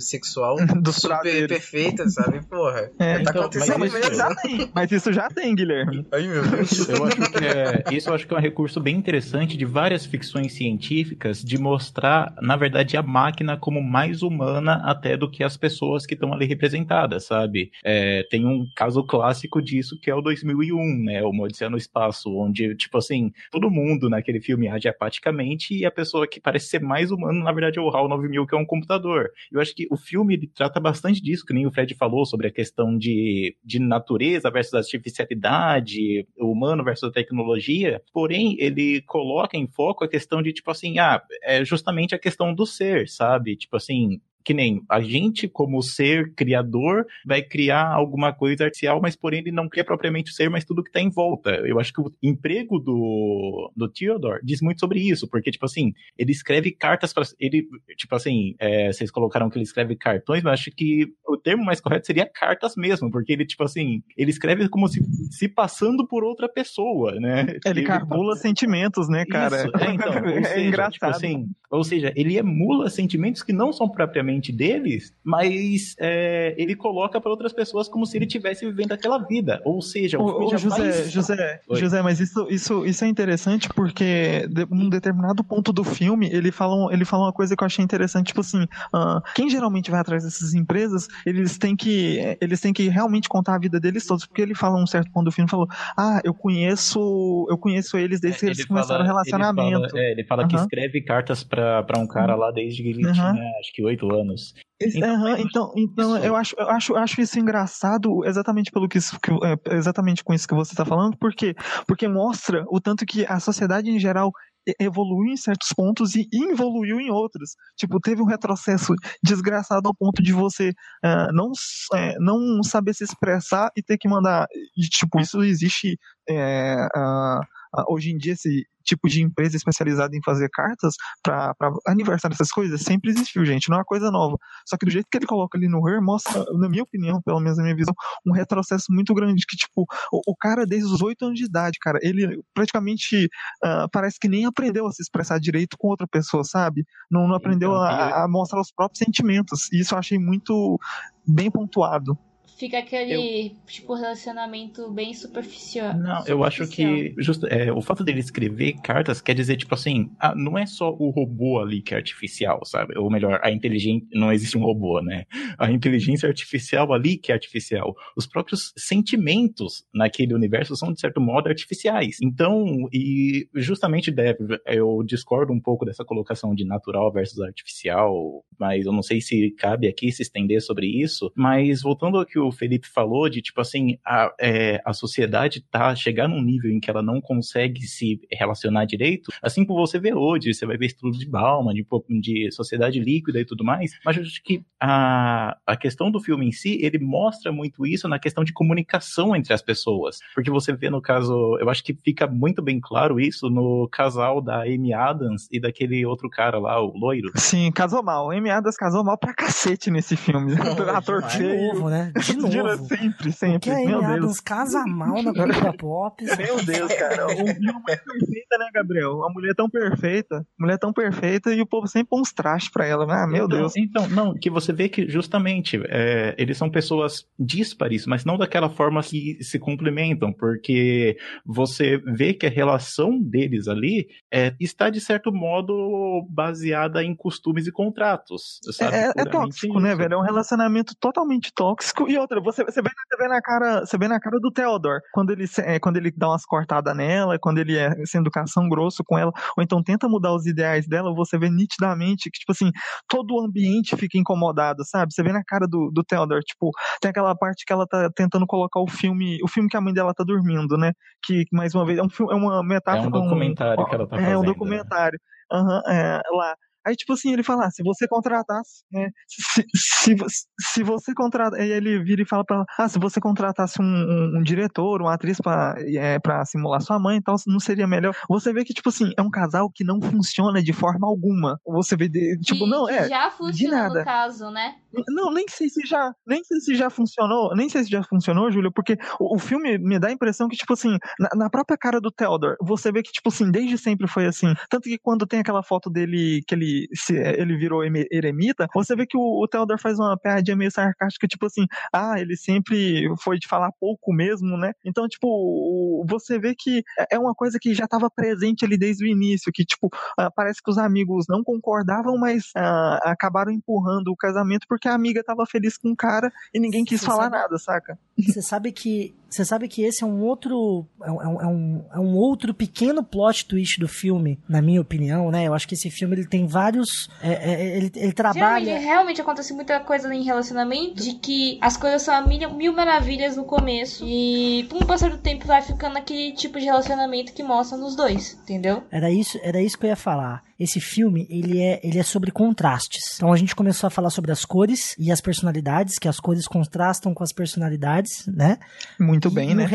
sexual 0.00 0.56
super 0.92 1.48
perfeita, 1.48 2.08
sabe? 2.08 2.44
Porra. 2.46 2.90
É, 2.98 3.14
tá 3.14 3.20
então, 3.20 3.42
acontecendo 3.42 3.78
mesmo 3.78 3.98
já 4.18 4.34
tem, 4.34 4.70
mas 4.74 4.92
isso 4.92 5.12
já 5.12 5.28
tem, 5.28 5.54
Guilherme. 5.54 6.06
Ai, 6.12 6.26
meu 6.26 6.42
Deus. 6.46 6.88
Eu 6.88 7.04
acho 7.04 7.16
que 7.16 7.44
é, 7.44 7.96
isso 7.96 8.10
eu 8.10 8.14
acho 8.14 8.26
que 8.26 8.34
é 8.34 8.36
um 8.36 8.40
recurso 8.40 8.80
bem 8.80 8.96
interessante 8.96 9.56
de 9.56 9.64
várias 9.64 10.04
ficções 10.04 10.52
científicas 10.52 11.42
de 11.42 11.58
mostrar, 11.58 12.34
na 12.40 12.56
verdade, 12.56 12.96
a 12.96 13.02
máquina 13.02 13.56
como 13.56 13.82
mais 13.82 14.22
humana 14.22 14.82
até 14.84 15.16
do 15.16 15.30
que 15.30 15.42
as 15.42 15.56
pessoas 15.56 16.06
que 16.06 16.14
estão 16.14 16.32
ali 16.32 16.46
representadas, 16.46 17.24
sabe? 17.24 17.70
É, 17.84 18.24
tem 18.30 18.46
um 18.46 18.66
caso 18.74 19.02
clássico 19.04 19.62
disso 19.62 19.98
que 20.00 20.10
é 20.10 20.14
o 20.14 20.20
2001, 20.20 21.04
né? 21.04 21.22
O 21.22 21.30
Odisseia 21.38 21.70
no 21.70 21.76
Espaço, 21.76 22.34
onde, 22.34 22.74
tipo 22.74 22.98
assim, 22.98 23.32
todo 23.50 23.70
mundo 23.70 24.08
naquele 24.08 24.40
filme 24.40 24.68
age 24.68 24.88
apaticamente 24.88 25.74
e 25.74 25.84
a 25.84 25.90
pessoa 25.90 26.26
que 26.26 26.40
parece 26.40 26.68
ser 26.68 26.80
mais 26.80 27.10
humana, 27.10 27.42
na 27.42 27.52
verdade, 27.52 27.78
é 27.78 27.82
o 27.82 27.88
HAL 27.88 28.08
9000, 28.08 28.46
que 28.46 28.54
é 28.54 28.58
um 28.58 28.66
computador. 28.66 29.30
Eu 29.50 29.60
acho 29.60 29.74
que 29.74 29.86
o 29.90 29.96
filme 29.96 30.34
ele 30.34 30.46
trata 30.46 30.80
bastante 30.80 31.22
disso, 31.22 31.44
que 31.44 31.54
nem 31.54 31.66
o 31.66 31.70
Fred 31.70 31.94
falou, 31.94 32.24
sobre 32.24 32.48
a 32.48 32.50
questão 32.50 32.96
de, 32.96 33.56
de 33.64 33.78
natureza 34.08 34.50
versus 34.50 34.74
artificialidade, 34.74 36.26
humano 36.38 36.82
versus 36.82 37.12
tecnologia, 37.12 38.02
porém 38.12 38.56
ele 38.58 39.02
coloca 39.02 39.56
em 39.56 39.66
foco 39.66 40.04
a 40.04 40.08
questão 40.08 40.40
de 40.40 40.52
tipo 40.52 40.70
assim, 40.70 40.98
ah, 40.98 41.22
é 41.42 41.64
justamente 41.64 42.14
a 42.14 42.18
questão 42.18 42.54
do 42.54 42.64
ser, 42.64 43.08
sabe? 43.08 43.56
Tipo 43.56 43.76
assim, 43.76 44.20
que 44.48 44.54
nem 44.54 44.82
a 44.88 44.98
gente, 44.98 45.46
como 45.46 45.82
ser 45.82 46.32
criador, 46.32 47.04
vai 47.22 47.42
criar 47.42 47.86
alguma 47.86 48.32
coisa 48.32 48.64
artificial, 48.64 48.98
mas 48.98 49.14
porém 49.14 49.40
ele 49.40 49.52
não 49.52 49.68
cria 49.68 49.84
propriamente 49.84 50.30
o 50.30 50.34
ser, 50.34 50.48
mas 50.48 50.64
tudo 50.64 50.82
que 50.82 50.88
está 50.88 51.02
em 51.02 51.10
volta. 51.10 51.50
Eu 51.66 51.78
acho 51.78 51.92
que 51.92 52.00
o 52.00 52.10
emprego 52.22 52.78
do, 52.78 53.70
do 53.76 53.90
Theodore 53.90 54.40
diz 54.42 54.62
muito 54.62 54.80
sobre 54.80 55.00
isso, 55.00 55.28
porque, 55.28 55.50
tipo 55.50 55.66
assim, 55.66 55.92
ele 56.16 56.32
escreve 56.32 56.72
cartas 56.72 57.12
para. 57.12 57.24
Ele, 57.38 57.68
tipo 57.94 58.14
assim, 58.14 58.54
é, 58.58 58.90
vocês 58.90 59.10
colocaram 59.10 59.50
que 59.50 59.58
ele 59.58 59.64
escreve 59.64 59.94
cartões, 59.94 60.42
mas 60.42 60.54
acho 60.54 60.70
que 60.70 61.12
o 61.28 61.36
termo 61.36 61.62
mais 61.62 61.78
correto 61.78 62.06
seria 62.06 62.24
cartas 62.24 62.72
mesmo, 62.74 63.10
porque 63.10 63.34
ele, 63.34 63.44
tipo 63.44 63.64
assim, 63.64 64.02
ele 64.16 64.30
escreve 64.30 64.66
como 64.70 64.88
se 64.88 65.02
se 65.30 65.46
passando 65.46 66.08
por 66.08 66.24
outra 66.24 66.48
pessoa, 66.48 67.12
né? 67.20 67.42
Ele, 67.42 67.60
ele 67.66 67.82
calcula 67.82 68.34
tá... 68.34 68.40
sentimentos, 68.40 69.10
né, 69.10 69.26
cara? 69.26 69.56
Isso. 69.56 69.76
É, 69.76 69.92
então, 69.92 70.12
é 70.24 70.42
seja, 70.42 70.60
engraçado. 70.60 70.92
Tipo 70.92 71.06
assim, 71.06 71.50
ou 71.70 71.84
seja, 71.84 72.12
ele 72.16 72.38
emula 72.38 72.88
sentimentos 72.88 73.42
que 73.42 73.52
não 73.52 73.72
são 73.72 73.88
propriamente 73.88 74.37
mente 74.38 74.52
deles, 74.52 75.12
mas 75.22 75.94
é, 75.98 76.54
ele 76.56 76.74
coloca 76.74 77.20
para 77.20 77.30
outras 77.30 77.52
pessoas 77.52 77.88
como 77.88 78.06
se 78.06 78.16
ele 78.16 78.24
estivesse 78.24 78.64
vivendo 78.64 78.92
aquela 78.92 79.18
vida. 79.18 79.60
Ou 79.64 79.82
seja, 79.82 80.18
o, 80.18 80.46
o 80.46 80.56
José, 80.56 80.76
faz... 80.76 81.10
José, 81.10 81.60
José, 81.72 82.02
mas 82.02 82.20
isso, 82.20 82.46
isso, 82.48 82.86
isso 82.86 83.04
é 83.04 83.08
interessante 83.08 83.68
porque 83.68 84.46
de, 84.48 84.66
num 84.70 84.88
determinado 84.88 85.42
ponto 85.42 85.72
do 85.72 85.82
filme 85.84 86.28
ele 86.32 86.52
fala, 86.52 86.92
ele 86.92 87.04
fala 87.04 87.24
uma 87.24 87.32
coisa 87.32 87.56
que 87.56 87.62
eu 87.62 87.66
achei 87.66 87.84
interessante, 87.84 88.28
tipo 88.28 88.40
assim, 88.40 88.62
uh, 88.62 89.20
quem 89.34 89.50
geralmente 89.50 89.90
vai 89.90 90.00
atrás 90.00 90.24
dessas 90.24 90.54
empresas, 90.54 91.08
eles 91.26 91.58
têm 91.58 91.74
que 91.76 92.18
eles 92.40 92.60
têm 92.60 92.72
que 92.72 92.88
realmente 92.88 93.28
contar 93.28 93.56
a 93.56 93.58
vida 93.58 93.80
deles 93.80 94.06
todos, 94.06 94.24
porque 94.24 94.42
ele 94.42 94.54
fala 94.54 94.80
um 94.80 94.86
certo 94.86 95.10
ponto 95.10 95.26
do 95.26 95.32
filme, 95.32 95.50
falou, 95.50 95.68
ah, 95.96 96.20
eu 96.24 96.32
conheço, 96.32 97.46
eu 97.50 97.58
conheço 97.58 97.98
eles 97.98 98.20
desde 98.20 98.38
é, 98.38 98.40
que 98.40 98.46
eles 98.46 98.64
começaram 98.64 99.04
o 99.04 99.06
relacionamento. 99.06 99.78
Ele 99.78 99.88
fala, 99.88 100.02
é, 100.02 100.12
ele 100.12 100.24
fala 100.24 100.42
uhum. 100.42 100.48
que 100.48 100.56
escreve 100.56 101.00
cartas 101.02 101.42
para 101.42 101.98
um 101.98 102.06
cara 102.06 102.36
lá 102.36 102.50
desde 102.50 102.82
que 102.82 102.90
ele 102.90 103.06
uhum. 103.06 103.12
tinha, 103.12 103.58
acho 103.60 103.72
que 103.72 103.82
oito 103.82 104.12
anos 104.14 104.27
anos. 104.28 104.54
Então, 104.80 105.22
uhum, 105.22 105.36
então, 105.38 105.72
então 105.76 106.16
eu, 106.18 106.36
acho, 106.36 106.54
eu 106.56 106.68
acho, 106.70 106.96
acho 106.96 107.20
isso 107.20 107.38
engraçado 107.38 108.24
exatamente 108.24 108.70
pelo 108.70 108.88
que, 108.88 108.98
que 109.00 109.32
é, 109.44 109.76
exatamente 109.76 110.22
com 110.22 110.32
isso 110.32 110.46
que 110.46 110.54
você 110.54 110.72
está 110.72 110.84
falando, 110.84 111.16
porque 111.18 111.54
porque 111.86 112.06
mostra 112.06 112.64
o 112.68 112.80
tanto 112.80 113.04
que 113.04 113.26
a 113.26 113.40
sociedade 113.40 113.90
em 113.90 113.98
geral 113.98 114.30
evoluiu 114.78 115.32
em 115.32 115.36
certos 115.36 115.68
pontos 115.74 116.14
e 116.14 116.28
evoluiu 116.32 117.00
em 117.00 117.10
outros. 117.10 117.56
Tipo, 117.76 117.98
teve 118.00 118.20
um 118.20 118.26
retrocesso 118.26 118.94
desgraçado 119.22 119.88
ao 119.88 119.94
ponto 119.94 120.22
de 120.22 120.32
você 120.32 120.70
uh, 121.04 121.32
não, 121.32 121.48
uh, 121.48 122.20
não 122.20 122.62
saber 122.62 122.94
se 122.94 123.04
expressar 123.04 123.70
e 123.76 123.82
ter 123.82 123.96
que 123.96 124.08
mandar. 124.08 124.46
E, 124.76 124.82
tipo, 124.82 125.20
isso 125.20 125.42
existe 125.42 125.98
uh, 126.30 127.40
hoje 127.88 128.10
em 128.10 128.16
dia 128.16 128.32
esse 128.32 128.66
tipo 128.88 129.08
de 129.08 129.22
empresa 129.22 129.56
especializada 129.56 130.16
em 130.16 130.22
fazer 130.24 130.48
cartas 130.50 130.94
para 131.22 131.54
aniversário, 131.86 132.34
essas 132.34 132.50
coisas, 132.50 132.80
sempre 132.80 133.10
existiu, 133.10 133.44
gente, 133.44 133.68
não 133.68 133.76
é 133.76 133.78
uma 133.80 133.84
coisa 133.84 134.10
nova. 134.10 134.36
Só 134.66 134.76
que 134.76 134.86
do 134.86 134.90
jeito 134.90 135.06
que 135.10 135.18
ele 135.18 135.26
coloca 135.26 135.58
ali 135.58 135.68
no 135.68 135.86
Her, 135.86 136.00
mostra, 136.02 136.44
na 136.54 136.68
minha 136.68 136.82
opinião, 136.82 137.20
pelo 137.22 137.40
menos 137.40 137.58
na 137.58 137.64
minha 137.64 137.76
visão, 137.76 137.94
um 138.26 138.32
retrocesso 138.32 138.86
muito 138.90 139.12
grande, 139.14 139.44
que, 139.46 139.56
tipo, 139.56 139.84
o, 140.12 140.32
o 140.32 140.36
cara 140.36 140.64
desde 140.64 140.90
os 140.92 141.02
oito 141.02 141.24
anos 141.26 141.38
de 141.38 141.44
idade, 141.44 141.78
cara, 141.80 141.98
ele 142.02 142.40
praticamente 142.54 143.26
uh, 143.64 143.88
parece 143.92 144.18
que 144.18 144.28
nem 144.28 144.46
aprendeu 144.46 144.86
a 144.86 144.92
se 144.92 145.02
expressar 145.02 145.38
direito 145.38 145.76
com 145.78 145.88
outra 145.88 146.06
pessoa, 146.06 146.42
sabe? 146.44 146.84
Não, 147.10 147.28
não 147.28 147.34
aprendeu 147.34 147.70
então, 147.70 147.82
a, 147.82 148.24
a 148.24 148.28
mostrar 148.28 148.60
os 148.60 148.72
próprios 148.72 148.98
sentimentos, 148.98 149.70
e 149.72 149.80
isso 149.80 149.94
eu 149.94 149.98
achei 149.98 150.18
muito 150.18 150.78
bem 151.26 151.50
pontuado 151.50 152.18
fica 152.58 152.78
aquele 152.78 153.46
eu... 153.46 153.50
tipo 153.66 153.94
relacionamento 153.94 154.90
bem 154.90 155.14
superficial. 155.14 155.94
Não, 155.96 156.26
eu 156.26 156.42
acho 156.42 156.66
que 156.68 157.14
just, 157.18 157.44
é, 157.44 157.72
o 157.72 157.80
fato 157.80 158.02
dele 158.02 158.18
escrever 158.20 158.74
cartas 158.82 159.20
quer 159.20 159.34
dizer 159.34 159.56
tipo 159.56 159.74
assim, 159.74 160.10
ah, 160.18 160.34
não 160.34 160.58
é 160.58 160.66
só 160.66 160.90
o 160.90 161.10
robô 161.10 161.60
ali 161.60 161.80
que 161.80 161.94
é 161.94 161.96
artificial, 161.96 162.64
sabe? 162.64 162.98
Ou 162.98 163.08
melhor, 163.10 163.40
a 163.42 163.50
inteligência 163.50 164.08
não 164.12 164.32
existe 164.32 164.58
um 164.58 164.62
robô, 164.62 165.00
né? 165.00 165.24
A 165.56 165.70
inteligência 165.70 166.28
artificial 166.28 166.92
ali 166.92 167.16
que 167.16 167.30
é 167.30 167.34
artificial. 167.34 167.94
Os 168.16 168.26
próprios 168.26 168.72
sentimentos 168.76 169.84
naquele 169.94 170.34
universo 170.34 170.74
são 170.76 170.92
de 170.92 171.00
certo 171.00 171.20
modo 171.20 171.48
artificiais. 171.48 172.16
Então, 172.20 172.88
e 172.92 173.48
justamente 173.54 174.10
deve, 174.10 174.60
eu 174.66 175.02
discordo 175.04 175.52
um 175.52 175.60
pouco 175.60 175.84
dessa 175.84 176.04
colocação 176.04 176.54
de 176.54 176.64
natural 176.64 177.12
versus 177.12 177.40
artificial, 177.40 178.44
mas 178.58 178.86
eu 178.86 178.92
não 178.92 179.02
sei 179.02 179.20
se 179.20 179.50
cabe 179.52 179.86
aqui 179.86 180.10
se 180.10 180.22
estender 180.22 180.60
sobre 180.60 180.86
isso. 180.86 181.30
Mas 181.36 181.82
voltando 181.82 182.18
ao 182.18 182.26
que 182.26 182.38
o 182.38 182.47
o 182.48 182.52
Felipe 182.52 182.88
falou, 182.88 183.28
de 183.28 183.40
tipo 183.40 183.60
assim, 183.60 183.98
a, 184.04 184.32
é, 184.40 184.80
a 184.84 184.92
sociedade 184.92 185.60
tá 185.70 185.94
chegar 185.94 186.28
num 186.28 186.42
nível 186.42 186.70
em 186.70 186.80
que 186.80 186.90
ela 186.90 187.02
não 187.02 187.20
consegue 187.20 187.82
se 187.82 188.20
relacionar 188.32 188.84
direito, 188.84 189.32
assim 189.42 189.64
como 189.64 189.86
você 189.86 189.98
vê 189.98 190.14
hoje, 190.14 190.52
você 190.52 190.66
vai 190.66 190.76
ver 190.76 190.86
estudos 190.86 191.18
de 191.18 191.28
Bauman, 191.28 191.74
de, 191.74 191.84
de 192.20 192.50
sociedade 192.52 193.00
líquida 193.00 193.40
e 193.40 193.44
tudo 193.44 193.64
mais, 193.64 193.92
mas 194.04 194.16
eu 194.16 194.22
acho 194.22 194.42
que 194.42 194.62
a, 194.80 195.56
a 195.66 195.76
questão 195.76 196.10
do 196.10 196.20
filme 196.20 196.46
em 196.46 196.52
si, 196.52 196.78
ele 196.82 196.98
mostra 196.98 197.52
muito 197.52 197.86
isso 197.86 198.08
na 198.08 198.18
questão 198.18 198.44
de 198.44 198.52
comunicação 198.52 199.34
entre 199.34 199.52
as 199.52 199.62
pessoas, 199.62 200.18
porque 200.34 200.50
você 200.50 200.72
vê 200.72 200.90
no 200.90 201.00
caso, 201.00 201.56
eu 201.60 201.68
acho 201.68 201.84
que 201.84 201.94
fica 201.94 202.26
muito 202.26 202.62
bem 202.62 202.80
claro 202.80 203.20
isso 203.20 203.48
no 203.50 203.88
casal 203.88 204.40
da 204.40 204.62
Amy 204.62 204.92
Adams 204.92 205.48
e 205.50 205.60
daquele 205.60 206.04
outro 206.06 206.28
cara 206.28 206.58
lá, 206.58 206.80
o 206.80 206.96
loiro. 206.96 207.32
Sim, 207.36 207.70
casou 207.72 208.02
mal. 208.02 208.30
Amy 208.30 208.50
Adams 208.50 208.76
casou 208.76 209.04
mal 209.04 209.18
pra 209.18 209.34
cacete 209.34 209.90
nesse 209.90 210.16
filme. 210.16 210.54
Não, 210.54 210.64
ator 210.94 211.22
feio. 211.22 211.74
Novo, 211.74 211.88
né? 211.88 212.12
De 212.16 212.36
novo. 212.38 212.86
sempre, 212.86 213.32
sempre. 213.32 213.60
Que 213.60 213.70
é 213.70 213.84
Meu 213.84 213.98
Amy 213.98 214.16
Adams 214.16 214.40
casa 214.40 214.84
mal 214.86 215.22
na 215.22 215.32
cultura 215.32 215.72
pop. 215.78 216.24
Meu 216.24 216.64
Deus, 216.64 216.92
cara. 216.94 217.26
Uma 217.26 217.54
mulher 217.54 217.82
perfeita, 217.84 218.58
né, 218.58 218.70
Gabriel? 218.72 219.16
Uma 219.16 219.30
mulher 219.30 219.54
tão 219.54 219.68
perfeita, 219.68 220.46
mulher 220.58 220.78
tão 220.78 220.92
perfeita 220.92 221.54
e 221.54 221.60
o 221.60 221.66
povo 221.66 221.86
sempre 221.86 222.10
põe 222.10 222.20
uns 222.20 222.32
trajes 222.32 222.68
pra 222.68 222.86
ela. 222.86 223.04
Ah, 223.08 223.26
meu 223.26 223.46
então, 223.46 223.58
Deus. 223.58 223.76
Então, 223.76 224.08
não, 224.08 224.34
que 224.34 224.50
você 224.50 224.72
vê 224.72 224.88
que 224.88 225.08
justamente 225.08 225.80
é, 225.88 226.34
eles 226.38 226.56
são 226.56 226.70
pessoas 226.70 227.26
díspares, 227.38 228.06
mas 228.06 228.24
não 228.24 228.36
daquela 228.36 228.68
forma 228.68 229.02
que 229.02 229.38
se 229.42 229.58
complementam, 229.58 230.32
porque 230.32 231.16
você 231.44 231.98
vê 231.98 232.34
que 232.34 232.46
a 232.46 232.50
relação 232.50 233.20
deles 233.20 233.68
ali 233.68 234.08
é, 234.32 234.54
está, 234.60 234.90
de 234.90 235.00
certo 235.00 235.32
modo, 235.32 236.26
baseada 236.30 237.02
em 237.02 237.14
costumes 237.14 237.66
e 237.66 237.72
contratos. 237.72 238.60
Sabe? 238.72 238.96
É, 238.96 239.12
é 239.16 239.24
tóxico, 239.24 239.80
né, 239.80 239.94
velho? 239.94 240.14
É 240.14 240.18
um 240.18 240.22
relacionamento 240.22 240.94
totalmente 240.98 241.52
tóxico. 241.52 242.08
E 242.08 242.16
outra, 242.28 242.40
você, 242.40 242.64
você, 242.64 242.82
vê, 242.82 242.90
você, 242.90 243.22
vê, 243.22 243.28
na 243.28 243.40
cara, 243.40 243.80
você 243.80 243.96
vê 243.98 244.06
na 244.06 244.20
cara 244.20 244.38
do 244.38 244.50
Theodore, 244.50 245.00
quando 245.12 245.30
ele, 245.30 245.44
é, 245.60 245.78
quando 245.78 245.96
ele 245.96 246.12
dá 246.14 246.28
umas 246.28 246.44
cortadas 246.44 246.94
nela, 246.94 247.38
quando 247.38 247.58
ele 247.58 247.76
é 247.76 247.90
sem 248.04 248.20
educação 248.20 248.68
grosso 248.68 249.02
com 249.04 249.18
ela, 249.18 249.32
ou 249.56 249.62
então 249.62 249.82
tenta 249.82 250.08
mudar 250.08 250.34
os 250.34 250.46
ideais 250.46 250.86
dela, 250.86 251.14
você 251.14 251.38
vê 251.38 251.48
nitidamente 251.48 252.30
que, 252.30 252.38
tipo 252.38 252.52
assim, 252.52 252.70
todo 253.08 253.34
o 253.34 253.40
ambiente 253.40 253.96
fica 253.96 254.18
incomodado, 254.18 254.84
sabe? 254.84 255.12
Você 255.12 255.22
vê 255.22 255.32
na 255.32 255.42
cara 255.44 255.66
do, 255.66 255.90
do 255.92 256.04
Theodore, 256.04 256.44
tipo, 256.44 256.70
tem 257.00 257.10
aquela 257.10 257.34
parte 257.34 257.64
que 257.64 257.72
ela 257.72 257.86
tá 257.86 258.10
tentando 258.14 258.46
colocar 258.46 258.80
o 258.80 258.88
filme, 258.88 259.38
o 259.42 259.48
filme 259.48 259.68
que 259.68 259.76
a 259.76 259.80
mãe 259.80 259.94
dela 259.94 260.12
tá 260.14 260.24
dormindo, 260.24 260.76
né? 260.76 260.92
Que, 261.24 261.44
mais 261.52 261.74
uma 261.74 261.86
vez, 261.86 261.98
é, 261.98 262.02
um, 262.02 262.30
é 262.30 262.34
uma 262.34 262.62
metáfora. 262.62 263.04
É 263.04 263.08
um 263.08 263.10
documentário 263.10 263.82
um, 263.82 263.86
que 263.86 263.94
ela 263.94 264.06
tá 264.06 264.16
fazendo. 264.16 264.32
É 264.32 264.38
um 264.38 264.44
documentário. 264.44 265.18
Uhum, 265.50 265.80
é, 265.88 266.20
lá. 266.30 266.54
Aí, 266.88 266.96
tipo 266.96 267.12
assim, 267.12 267.32
ele 267.32 267.42
fala, 267.42 267.66
ah, 267.66 267.70
se 267.70 267.82
você 267.82 268.08
contratasse, 268.08 268.82
né, 268.90 269.10
se, 269.26 269.64
se, 269.74 270.16
se 270.58 270.82
você 270.82 271.12
contratar, 271.14 271.60
aí 271.60 271.70
ele 271.70 272.02
vira 272.02 272.22
e 272.22 272.26
fala 272.26 272.44
pra 272.44 272.56
ela, 272.56 272.66
ah, 272.78 272.88
se 272.88 272.98
você 272.98 273.20
contratasse 273.20 273.80
um, 273.80 273.84
um, 273.84 274.38
um 274.38 274.42
diretor, 274.42 275.02
uma 275.02 275.12
atriz 275.12 275.38
pra, 275.38 275.74
é, 275.78 276.18
pra 276.18 276.44
simular 276.46 276.80
sua 276.80 276.98
mãe, 276.98 277.18
então 277.18 277.34
não 277.46 277.60
seria 277.60 277.86
melhor. 277.86 278.16
Você 278.28 278.52
vê 278.54 278.64
que, 278.64 278.72
tipo 278.72 278.88
assim, 278.88 279.12
é 279.18 279.22
um 279.22 279.30
casal 279.30 279.70
que 279.70 279.84
não 279.84 280.00
funciona 280.00 280.62
de 280.62 280.72
forma 280.72 281.06
alguma. 281.06 281.60
Você 281.66 281.94
vê, 281.94 282.08
de, 282.08 282.38
tipo, 282.40 282.66
e 282.66 282.70
não, 282.70 282.88
é. 282.88 283.06
Já 283.06 283.30
funciona 283.30 283.88
no 283.88 284.04
caso, 284.04 284.50
né? 284.50 284.76
Não, 285.08 285.32
nem 285.32 285.44
sei 285.48 285.68
se 285.68 285.86
já, 285.86 286.14
nem 286.26 286.42
sei 286.42 286.60
se 286.60 286.74
já 286.74 286.88
funcionou, 286.88 287.54
nem 287.54 287.68
sei 287.68 287.84
se 287.84 287.90
já 287.90 288.02
funcionou, 288.02 288.50
Júlio, 288.50 288.72
porque 288.72 288.96
o, 289.20 289.36
o 289.36 289.38
filme 289.38 289.76
me 289.78 289.98
dá 289.98 290.08
a 290.08 290.12
impressão 290.12 290.48
que, 290.48 290.56
tipo 290.56 290.72
assim, 290.72 290.96
na, 291.18 291.28
na, 291.34 291.50
própria 291.50 291.76
cara 291.76 292.00
do 292.00 292.10
Theodore, 292.10 292.56
você 292.60 292.90
vê 292.90 293.02
que, 293.02 293.12
tipo 293.12 293.28
assim, 293.28 293.50
desde 293.50 293.76
sempre 293.76 294.08
foi 294.08 294.26
assim. 294.26 294.54
Tanto 294.70 294.84
que 294.84 294.98
quando 294.98 295.26
tem 295.26 295.40
aquela 295.40 295.62
foto 295.62 295.90
dele 295.90 296.42
que 296.46 296.54
ele 296.54 296.88
se, 296.94 297.14
ele 297.16 297.56
virou 297.56 297.84
eremita, 297.84 298.66
você 298.74 298.96
vê 298.96 299.06
que 299.06 299.16
o, 299.16 299.42
o 299.42 299.48
Theodore 299.48 299.80
faz 299.80 299.98
uma 299.98 300.16
piadinha 300.16 300.56
meio 300.56 300.70
sarcástica, 300.70 301.26
tipo 301.26 301.46
assim, 301.46 301.66
ah, 301.92 302.14
ele 302.18 302.36
sempre 302.36 303.08
foi 303.22 303.38
de 303.38 303.46
falar 303.46 303.70
pouco 303.78 304.12
mesmo, 304.12 304.56
né? 304.56 304.72
Então, 304.84 305.06
tipo, 305.06 306.04
você 306.08 306.38
vê 306.38 306.54
que 306.56 306.82
é, 306.98 307.16
é 307.16 307.18
uma 307.18 307.34
coisa 307.34 307.58
que 307.60 307.74
já 307.74 307.84
estava 307.84 308.10
presente 308.10 308.64
ali 308.64 308.78
desde 308.78 309.04
o 309.04 309.08
início, 309.08 309.52
que, 309.52 309.64
tipo, 309.64 309.88
uh, 309.88 310.30
parece 310.34 310.62
que 310.62 310.70
os 310.70 310.78
amigos 310.78 311.26
não 311.28 311.42
concordavam, 311.44 312.16
mas 312.16 312.44
uh, 312.56 312.98
acabaram 313.04 313.52
empurrando 313.52 314.08
o 314.08 314.16
casamento 314.16 314.66
porque 314.68 314.77
a 314.86 314.94
amiga 314.94 315.20
estava 315.20 315.44
feliz 315.46 315.76
com 315.76 315.90
o 315.90 315.96
cara 315.96 316.30
e 316.54 316.60
ninguém 316.60 316.84
quis 316.84 317.00
Você 317.00 317.06
falar 317.06 317.24
sabe... 317.24 317.36
nada, 317.36 317.58
saca? 317.58 317.98
Você 318.16 318.42
sabe 318.42 318.70
que 318.70 319.14
você 319.30 319.44
sabe 319.44 319.68
que 319.68 319.82
esse 319.82 320.02
é 320.02 320.06
um 320.06 320.22
outro. 320.22 320.86
É 321.02 321.10
um, 321.10 321.22
é, 321.22 321.46
um, 321.46 321.84
é 321.92 321.98
um 321.98 322.16
outro 322.16 322.54
pequeno 322.54 323.04
plot 323.04 323.44
twist 323.44 323.78
do 323.78 323.86
filme, 323.86 324.38
na 324.48 324.62
minha 324.62 324.80
opinião, 324.80 325.30
né? 325.30 325.46
Eu 325.46 325.52
acho 325.52 325.68
que 325.68 325.74
esse 325.74 325.90
filme 325.90 326.16
ele 326.16 326.26
tem 326.26 326.46
vários. 326.46 327.10
É, 327.22 327.52
é, 327.52 327.76
ele, 327.76 327.92
ele 327.94 328.12
trabalha. 328.12 328.64
Realmente, 328.64 328.84
realmente 328.84 329.20
acontece 329.20 329.52
muita 329.52 329.80
coisa 329.80 330.12
em 330.14 330.22
relacionamento 330.22 331.02
de 331.02 331.14
que 331.14 331.58
as 331.60 331.76
coisas 331.76 332.02
são 332.02 332.26
mil, 332.26 332.54
mil 332.54 332.72
maravilhas 332.72 333.36
no 333.36 333.44
começo 333.44 334.04
e 334.06 334.66
com 334.70 334.78
o 334.78 334.86
passar 334.86 335.10
do 335.10 335.18
tempo 335.18 335.46
vai 335.46 335.60
ficando 335.60 335.98
aquele 335.98 336.32
tipo 336.32 336.58
de 336.58 336.64
relacionamento 336.64 337.34
que 337.34 337.42
mostra 337.42 337.76
nos 337.76 337.94
dois, 337.94 338.32
entendeu? 338.42 338.82
Era 338.90 339.10
isso, 339.10 339.38
era 339.42 339.60
isso 339.60 339.78
que 339.78 339.84
eu 339.84 339.90
ia 339.90 339.96
falar 339.96 340.42
esse 340.58 340.80
filme 340.80 341.26
ele 341.30 341.60
é, 341.60 341.80
ele 341.84 341.98
é 341.98 342.02
sobre 342.02 342.32
contrastes. 342.32 343.16
Então 343.16 343.32
a 343.32 343.36
gente 343.36 343.54
começou 343.54 343.86
a 343.86 343.90
falar 343.90 344.10
sobre 344.10 344.32
as 344.32 344.44
cores 344.44 344.67
e 344.98 345.10
as 345.10 345.20
personalidades, 345.20 345.98
que 345.98 346.08
as 346.08 346.20
cores 346.20 346.46
contrastam 346.46 347.14
com 347.14 347.22
as 347.22 347.32
personalidades, 347.32 348.26
né? 348.26 348.58
Muito 348.98 349.30
bem, 349.30 349.54
né? 349.54 349.68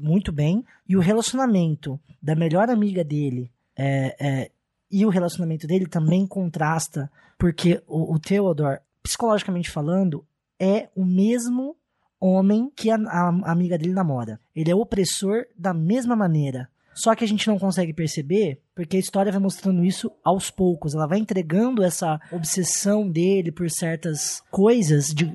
Muito 0.00 0.32
bem. 0.32 0.64
E 0.88 0.96
o 0.96 1.00
relacionamento 1.00 1.98
da 2.22 2.34
melhor 2.34 2.68
amiga 2.70 3.04
dele 3.04 3.50
é, 3.76 4.16
é, 4.20 4.50
e 4.90 5.06
o 5.06 5.08
relacionamento 5.08 5.66
dele 5.66 5.86
também 5.86 6.26
contrasta, 6.26 7.10
porque 7.38 7.82
o, 7.86 8.14
o 8.14 8.18
Theodore, 8.18 8.80
psicologicamente 9.02 9.70
falando, 9.70 10.24
é 10.58 10.88
o 10.94 11.04
mesmo 11.04 11.76
homem 12.20 12.70
que 12.76 12.90
a, 12.90 12.96
a, 12.96 13.50
amiga 13.50 13.78
dele 13.78 13.94
namora. 13.94 14.38
Ele 14.54 14.70
é 14.70 14.74
opressor 14.74 15.46
da 15.56 15.72
mesma 15.72 16.14
maneira. 16.14 16.68
Só 16.92 17.14
que 17.14 17.24
a 17.24 17.28
gente 17.28 17.48
não 17.48 17.58
consegue 17.58 17.94
perceber 17.94 18.60
porque 18.74 18.96
a 18.96 19.00
história 19.00 19.32
vai 19.32 19.40
mostrando 19.40 19.84
isso 19.84 20.10
aos 20.24 20.50
poucos. 20.50 20.94
Ela 20.94 21.06
vai 21.06 21.18
entregando 21.18 21.82
essa 21.82 22.20
obsessão 22.32 23.08
dele 23.08 23.50
por 23.50 23.68
certas 23.70 24.42
coisas, 24.50 25.08
de, 25.08 25.30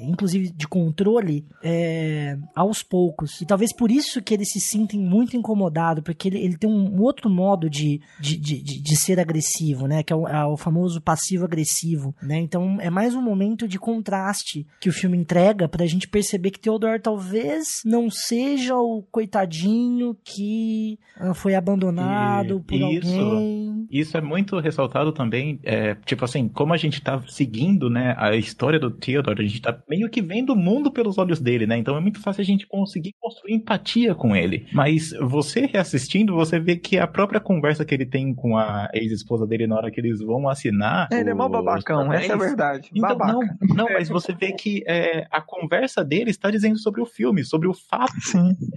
inclusive 0.00 0.50
de 0.50 0.66
controle, 0.68 1.46
é, 1.62 2.38
aos 2.54 2.82
poucos. 2.82 3.40
E 3.40 3.46
talvez 3.46 3.74
por 3.74 3.90
isso 3.90 4.22
que 4.22 4.32
ele 4.32 4.44
se 4.44 4.60
sinta 4.60 4.96
muito 4.96 5.36
incomodado, 5.36 6.02
porque 6.02 6.28
ele, 6.28 6.38
ele 6.38 6.56
tem 6.56 6.70
um 6.70 7.00
outro 7.02 7.28
modo 7.28 7.68
de, 7.68 8.00
de, 8.20 8.36
de, 8.36 8.62
de 8.62 8.96
ser 8.96 9.20
agressivo, 9.20 9.86
né? 9.86 10.02
Que 10.02 10.12
é 10.12 10.16
o, 10.16 10.26
é 10.26 10.46
o 10.46 10.56
famoso 10.56 11.00
passivo-agressivo, 11.00 12.14
né? 12.22 12.38
Então 12.38 12.78
é 12.80 12.90
mais 12.90 13.14
um 13.14 13.22
momento 13.22 13.66
de 13.66 13.78
contraste 13.78 14.66
que 14.80 14.88
o 14.88 14.92
filme 14.92 15.16
entrega 15.16 15.68
pra 15.68 15.86
gente 15.86 16.08
perceber 16.08 16.50
que 16.50 16.60
Theodore 16.60 17.00
talvez 17.00 17.82
não 17.84 18.08
seja 18.10 18.76
o 18.76 19.02
coitadinho 19.10 20.16
que 20.24 20.98
ah, 21.16 21.34
foi 21.34 21.54
abandonado 21.54 22.62
por 22.68 22.76
Isso. 22.76 23.18
alguém. 23.18 23.86
Isso 23.90 24.18
é 24.18 24.20
muito 24.20 24.58
ressaltado 24.58 25.12
também, 25.12 25.58
é, 25.62 25.94
tipo 26.04 26.22
assim, 26.22 26.46
como 26.46 26.74
a 26.74 26.76
gente 26.76 27.00
tá 27.00 27.22
seguindo, 27.26 27.88
né, 27.88 28.14
a 28.18 28.36
história 28.36 28.78
do 28.78 28.90
Theodore, 28.90 29.42
a 29.42 29.46
gente 29.46 29.62
tá 29.62 29.78
meio 29.88 30.10
que 30.10 30.20
vendo 30.20 30.52
o 30.52 30.56
mundo 30.56 30.90
pelos 30.92 31.16
olhos 31.16 31.40
dele, 31.40 31.66
né? 31.66 31.78
Então 31.78 31.96
é 31.96 32.00
muito 32.00 32.20
fácil 32.20 32.42
a 32.42 32.44
gente 32.44 32.66
conseguir 32.66 33.14
construir 33.18 33.54
empatia 33.54 34.14
com 34.14 34.36
ele. 34.36 34.66
Mas 34.74 35.12
você 35.20 35.64
reassistindo, 35.64 36.34
você 36.34 36.60
vê 36.60 36.76
que 36.76 36.98
a 36.98 37.06
própria 37.06 37.40
conversa 37.40 37.84
que 37.84 37.94
ele 37.94 38.04
tem 38.04 38.34
com 38.34 38.58
a 38.58 38.90
ex-esposa 38.92 39.46
dele 39.46 39.66
na 39.66 39.76
hora 39.76 39.90
que 39.90 40.00
eles 40.00 40.20
vão 40.20 40.48
assinar. 40.48 41.08
Ele 41.10 41.30
é 41.30 41.34
mó 41.34 41.48
babacão, 41.48 42.12
essa 42.12 42.32
é 42.32 42.34
a 42.34 42.38
verdade. 42.38 42.90
Então, 42.94 43.16
Babaca. 43.16 43.32
não, 43.32 43.74
não, 43.74 43.86
mas 43.86 44.08
você 44.08 44.34
vê 44.34 44.52
que 44.52 44.82
é, 44.86 45.26
a 45.30 45.40
conversa 45.40 46.04
dele 46.04 46.30
está 46.30 46.50
dizendo 46.50 46.78
sobre 46.78 47.00
o 47.00 47.06
filme, 47.06 47.42
sobre 47.42 47.66
o 47.66 47.72
fato 47.72 48.12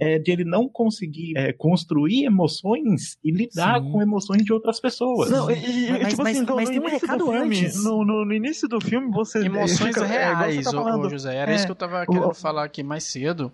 é, 0.00 0.18
de 0.18 0.30
ele 0.30 0.44
não 0.44 0.68
conseguir 0.68 1.36
é, 1.36 1.52
construir 1.52 2.24
emoções 2.24 3.18
e 3.22 3.30
lidar. 3.30 3.81
Com 3.82 4.02
emoções 4.02 4.44
de 4.44 4.52
outras 4.52 4.78
pessoas. 4.80 5.30
Não, 5.30 5.50
e, 5.50 5.54
e, 5.54 5.90
Mas- 5.90 6.08
tipo 6.10 6.22
mas- 6.22 6.36
assim, 6.36 6.46
no 6.46 6.54
mas 6.56 6.68
tem 6.70 6.78
um 6.80 6.86
recado 6.86 7.24
filme, 7.30 7.38
antes. 7.58 7.84
No, 7.84 8.04
no, 8.04 8.24
no 8.24 8.32
início 8.34 8.68
do 8.68 8.80
filme, 8.80 9.10
você. 9.10 9.40
Emoções 9.44 9.78
fica- 9.78 10.00
é, 10.04 10.06
você 10.06 10.06
reais, 10.06 10.64
tá 10.64 10.70
ô- 10.70 10.72
falando. 10.84 11.04
ô, 11.06 11.10
José. 11.10 11.34
Era 11.36 11.52
É, 11.52 11.54
isso 11.54 11.64
que 11.66 11.70
eu 11.70 11.76
tava 11.76 12.02
o- 12.02 12.06
querendo 12.06 12.34
falar 12.34 12.64
aqui 12.64 12.82
mais 12.82 13.04
cedo. 13.04 13.50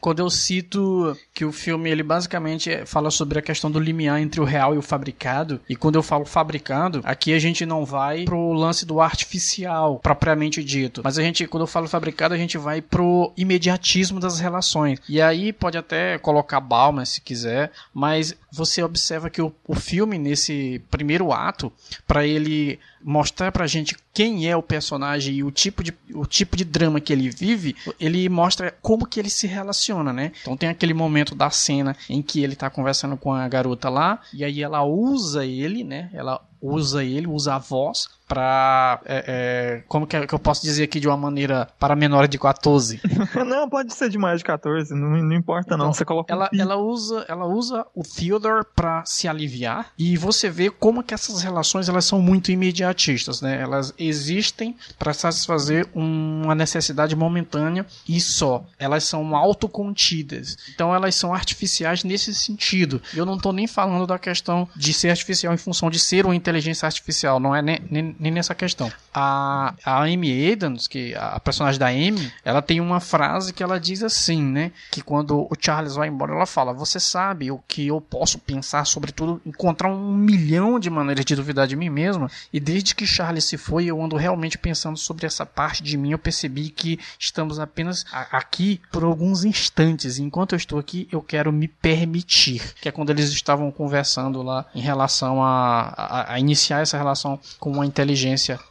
Quando 0.00 0.20
eu 0.20 0.30
cito 0.30 1.16
que 1.34 1.44
o 1.44 1.52
filme 1.52 1.90
ele 1.90 2.02
basicamente 2.02 2.84
fala 2.86 3.10
sobre 3.10 3.38
a 3.38 3.42
questão 3.42 3.70
do 3.70 3.80
limiar 3.80 4.20
entre 4.20 4.40
o 4.40 4.44
real 4.44 4.74
e 4.74 4.78
o 4.78 4.82
fabricado, 4.82 5.60
e 5.68 5.74
quando 5.74 5.96
eu 5.96 6.02
falo 6.02 6.24
fabricado, 6.24 7.00
aqui 7.04 7.32
a 7.32 7.38
gente 7.38 7.66
não 7.66 7.84
vai 7.84 8.24
pro 8.24 8.52
lance 8.52 8.86
do 8.86 9.00
artificial 9.00 9.98
propriamente 9.98 10.62
dito, 10.62 11.00
mas 11.04 11.18
a 11.18 11.22
gente 11.22 11.46
quando 11.46 11.62
eu 11.62 11.66
falo 11.66 11.88
fabricado, 11.88 12.34
a 12.34 12.38
gente 12.38 12.56
vai 12.56 12.80
pro 12.80 13.32
imediatismo 13.36 14.20
das 14.20 14.38
relações. 14.38 15.00
E 15.08 15.20
aí 15.20 15.52
pode 15.52 15.76
até 15.76 16.18
colocar 16.18 16.60
Balma 16.60 17.04
se 17.04 17.20
quiser, 17.20 17.72
mas 17.92 18.34
você 18.52 18.82
observa 18.82 19.30
que 19.30 19.42
o, 19.42 19.52
o 19.66 19.74
filme 19.74 20.18
nesse 20.18 20.82
primeiro 20.90 21.32
ato, 21.32 21.72
para 22.06 22.26
ele 22.26 22.78
mostrar 23.02 23.52
pra 23.52 23.66
gente 23.66 23.96
quem 24.12 24.48
é 24.48 24.56
o 24.56 24.62
personagem 24.62 25.36
e 25.36 25.44
o 25.44 25.50
tipo 25.50 25.82
de, 25.82 25.94
o 26.14 26.26
tipo 26.26 26.56
de 26.56 26.64
drama 26.64 27.00
que 27.00 27.12
ele 27.12 27.30
vive, 27.30 27.76
ele 27.98 28.28
mostra 28.28 28.74
como 28.82 29.06
que 29.06 29.20
ele 29.20 29.30
se 29.30 29.46
relaciona, 29.46 30.12
né? 30.12 30.32
Então 30.42 30.56
tem 30.56 30.68
aquele 30.68 30.94
momento 30.94 31.34
da 31.34 31.50
cena 31.50 31.96
em 32.08 32.20
que 32.20 32.42
ele 32.42 32.56
tá 32.56 32.68
conversando 32.68 33.16
com 33.16 33.32
a 33.32 33.46
garota 33.48 33.88
lá, 33.88 34.20
e 34.32 34.44
aí 34.44 34.62
ela 34.62 34.84
usa 34.84 35.44
ele, 35.44 35.84
né? 35.84 36.10
Ela 36.12 36.40
usa 36.60 37.04
ele, 37.04 37.26
usa 37.26 37.54
a 37.54 37.58
voz 37.58 38.17
pra. 38.28 39.00
é, 39.06 39.24
é, 39.26 39.82
como 39.88 40.06
que, 40.06 40.16
eu 40.16 40.38
posso 40.38 40.62
dizer 40.62 40.84
aqui 40.84 41.00
de 41.00 41.08
uma 41.08 41.16
maneira 41.16 41.68
para 41.78 41.96
menores 41.96 42.28
de 42.28 42.38
14? 42.38 43.00
Não, 43.46 43.68
pode 43.68 43.94
ser 43.94 44.10
de 44.10 44.18
mais 44.18 44.38
de 44.38 44.44
14, 44.44 44.94
não, 44.94 45.10
não 45.10 45.32
importa 45.34 45.76
não. 45.76 45.92
Você 45.92 46.04
coloca 46.04 46.32
um 46.32 46.36
Ela, 46.36 46.48
pi. 46.48 46.60
ela 46.60 46.76
usa 46.76 47.24
ela 47.28 47.46
usa 47.46 47.86
o 47.94 48.02
Theodore 48.02 48.64
pra 48.74 49.04
se 49.04 49.26
aliviar 49.26 49.92
e 49.98 50.16
você 50.16 50.50
vê 50.50 50.70
como 50.70 51.02
que 51.02 51.14
essas 51.14 51.42
relações 51.42 51.88
elas 51.88 52.04
são 52.04 52.20
muito 52.20 52.50
imediatistas, 52.52 53.40
né? 53.40 53.60
Elas 53.60 53.94
existem 53.98 54.76
para 54.98 55.12
satisfazer 55.14 55.88
uma 55.94 56.54
necessidade 56.54 57.14
momentânea 57.16 57.86
e 58.08 58.20
só. 58.20 58.64
Elas 58.78 59.04
são 59.04 59.34
autocontidas. 59.36 60.56
Então 60.74 60.94
elas 60.94 61.14
são 61.14 61.32
artificiais 61.32 62.04
nesse 62.04 62.34
sentido. 62.34 63.00
Eu 63.14 63.24
não 63.24 63.38
tô 63.38 63.52
nem 63.52 63.66
falando 63.66 64.06
da 64.06 64.18
questão 64.18 64.68
de 64.76 64.92
ser 64.92 65.10
artificial 65.10 65.54
em 65.54 65.58
função 65.58 65.90
de 65.90 65.98
ser 65.98 66.24
uma 66.24 66.34
inteligência 66.34 66.86
artificial, 66.86 67.38
não 67.40 67.54
é 67.54 67.62
nem, 67.62 67.78
nem, 67.90 68.16
nem 68.18 68.32
nessa 68.32 68.54
questão. 68.54 68.90
A, 69.14 69.74
a 69.84 70.02
Amy 70.04 70.52
Adams, 70.52 70.86
que 70.86 71.14
a 71.14 71.38
personagem 71.40 71.78
da 71.78 71.86
Amy, 71.88 72.32
ela 72.44 72.60
tem 72.62 72.80
uma 72.80 73.00
frase 73.00 73.52
que 73.52 73.62
ela 73.62 73.78
diz 73.80 74.02
assim, 74.02 74.42
né? 74.42 74.72
Que 74.90 75.00
quando 75.02 75.40
o 75.40 75.50
Charles 75.60 75.94
vai 75.94 76.08
embora, 76.08 76.32
ela 76.32 76.46
fala: 76.46 76.72
Você 76.72 76.98
sabe 77.00 77.50
o 77.50 77.58
que 77.66 77.86
eu 77.86 78.00
posso 78.00 78.38
pensar 78.38 78.84
sobre 78.86 79.12
tudo, 79.12 79.40
encontrar 79.46 79.88
um 79.88 80.12
milhão 80.14 80.78
de 80.78 80.90
maneiras 80.90 81.24
de 81.24 81.34
duvidar 81.36 81.66
de 81.66 81.76
mim 81.76 81.88
mesma. 81.88 82.30
E 82.52 82.60
desde 82.60 82.94
que 82.94 83.06
Charles 83.06 83.44
se 83.44 83.56
foi, 83.56 83.86
eu 83.86 84.02
ando 84.02 84.16
realmente 84.16 84.58
pensando 84.58 84.96
sobre 84.96 85.26
essa 85.26 85.44
parte 85.46 85.82
de 85.82 85.96
mim. 85.96 86.12
Eu 86.12 86.18
percebi 86.18 86.68
que 86.70 86.98
estamos 87.18 87.58
apenas 87.58 88.04
a- 88.12 88.36
aqui 88.38 88.80
por 88.90 89.04
alguns 89.04 89.44
instantes. 89.44 90.18
E 90.18 90.22
enquanto 90.22 90.52
eu 90.52 90.56
estou 90.56 90.78
aqui, 90.78 91.08
eu 91.10 91.22
quero 91.22 91.52
me 91.52 91.68
permitir. 91.68 92.62
Que 92.80 92.88
é 92.88 92.92
quando 92.92 93.10
eles 93.10 93.30
estavam 93.30 93.70
conversando 93.70 94.42
lá 94.42 94.66
em 94.74 94.80
relação 94.80 95.42
a, 95.42 95.92
a, 95.96 96.32
a 96.34 96.40
iniciar 96.40 96.80
essa 96.80 96.96
relação 96.96 97.38
com 97.58 97.70
uma 97.70 97.86
inteligência 97.86 98.07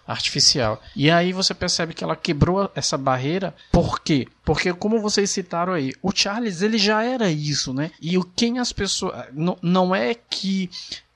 artificial. 0.07 0.81
E 0.95 1.09
aí 1.09 1.33
você 1.33 1.53
percebe 1.53 1.93
que 1.93 2.03
ela 2.03 2.15
quebrou 2.15 2.71
essa 2.75 2.97
barreira. 2.97 3.55
Por 3.71 3.99
quê? 3.99 4.27
Porque 4.43 4.73
como 4.73 5.01
vocês 5.01 5.29
citaram 5.29 5.73
aí, 5.73 5.93
o 6.01 6.11
Charles 6.13 6.61
ele 6.61 6.77
já 6.77 7.03
era 7.03 7.29
isso, 7.29 7.73
né? 7.73 7.91
E 8.01 8.17
o 8.17 8.23
quem 8.23 8.59
as 8.59 8.71
pessoas 8.71 9.25
não, 9.33 9.57
não 9.61 9.95
é 9.95 10.13
que 10.13 10.69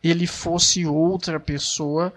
ele 0.03 0.27
fosse 0.27 0.85
outra 0.85 1.39
pessoa 1.39 2.13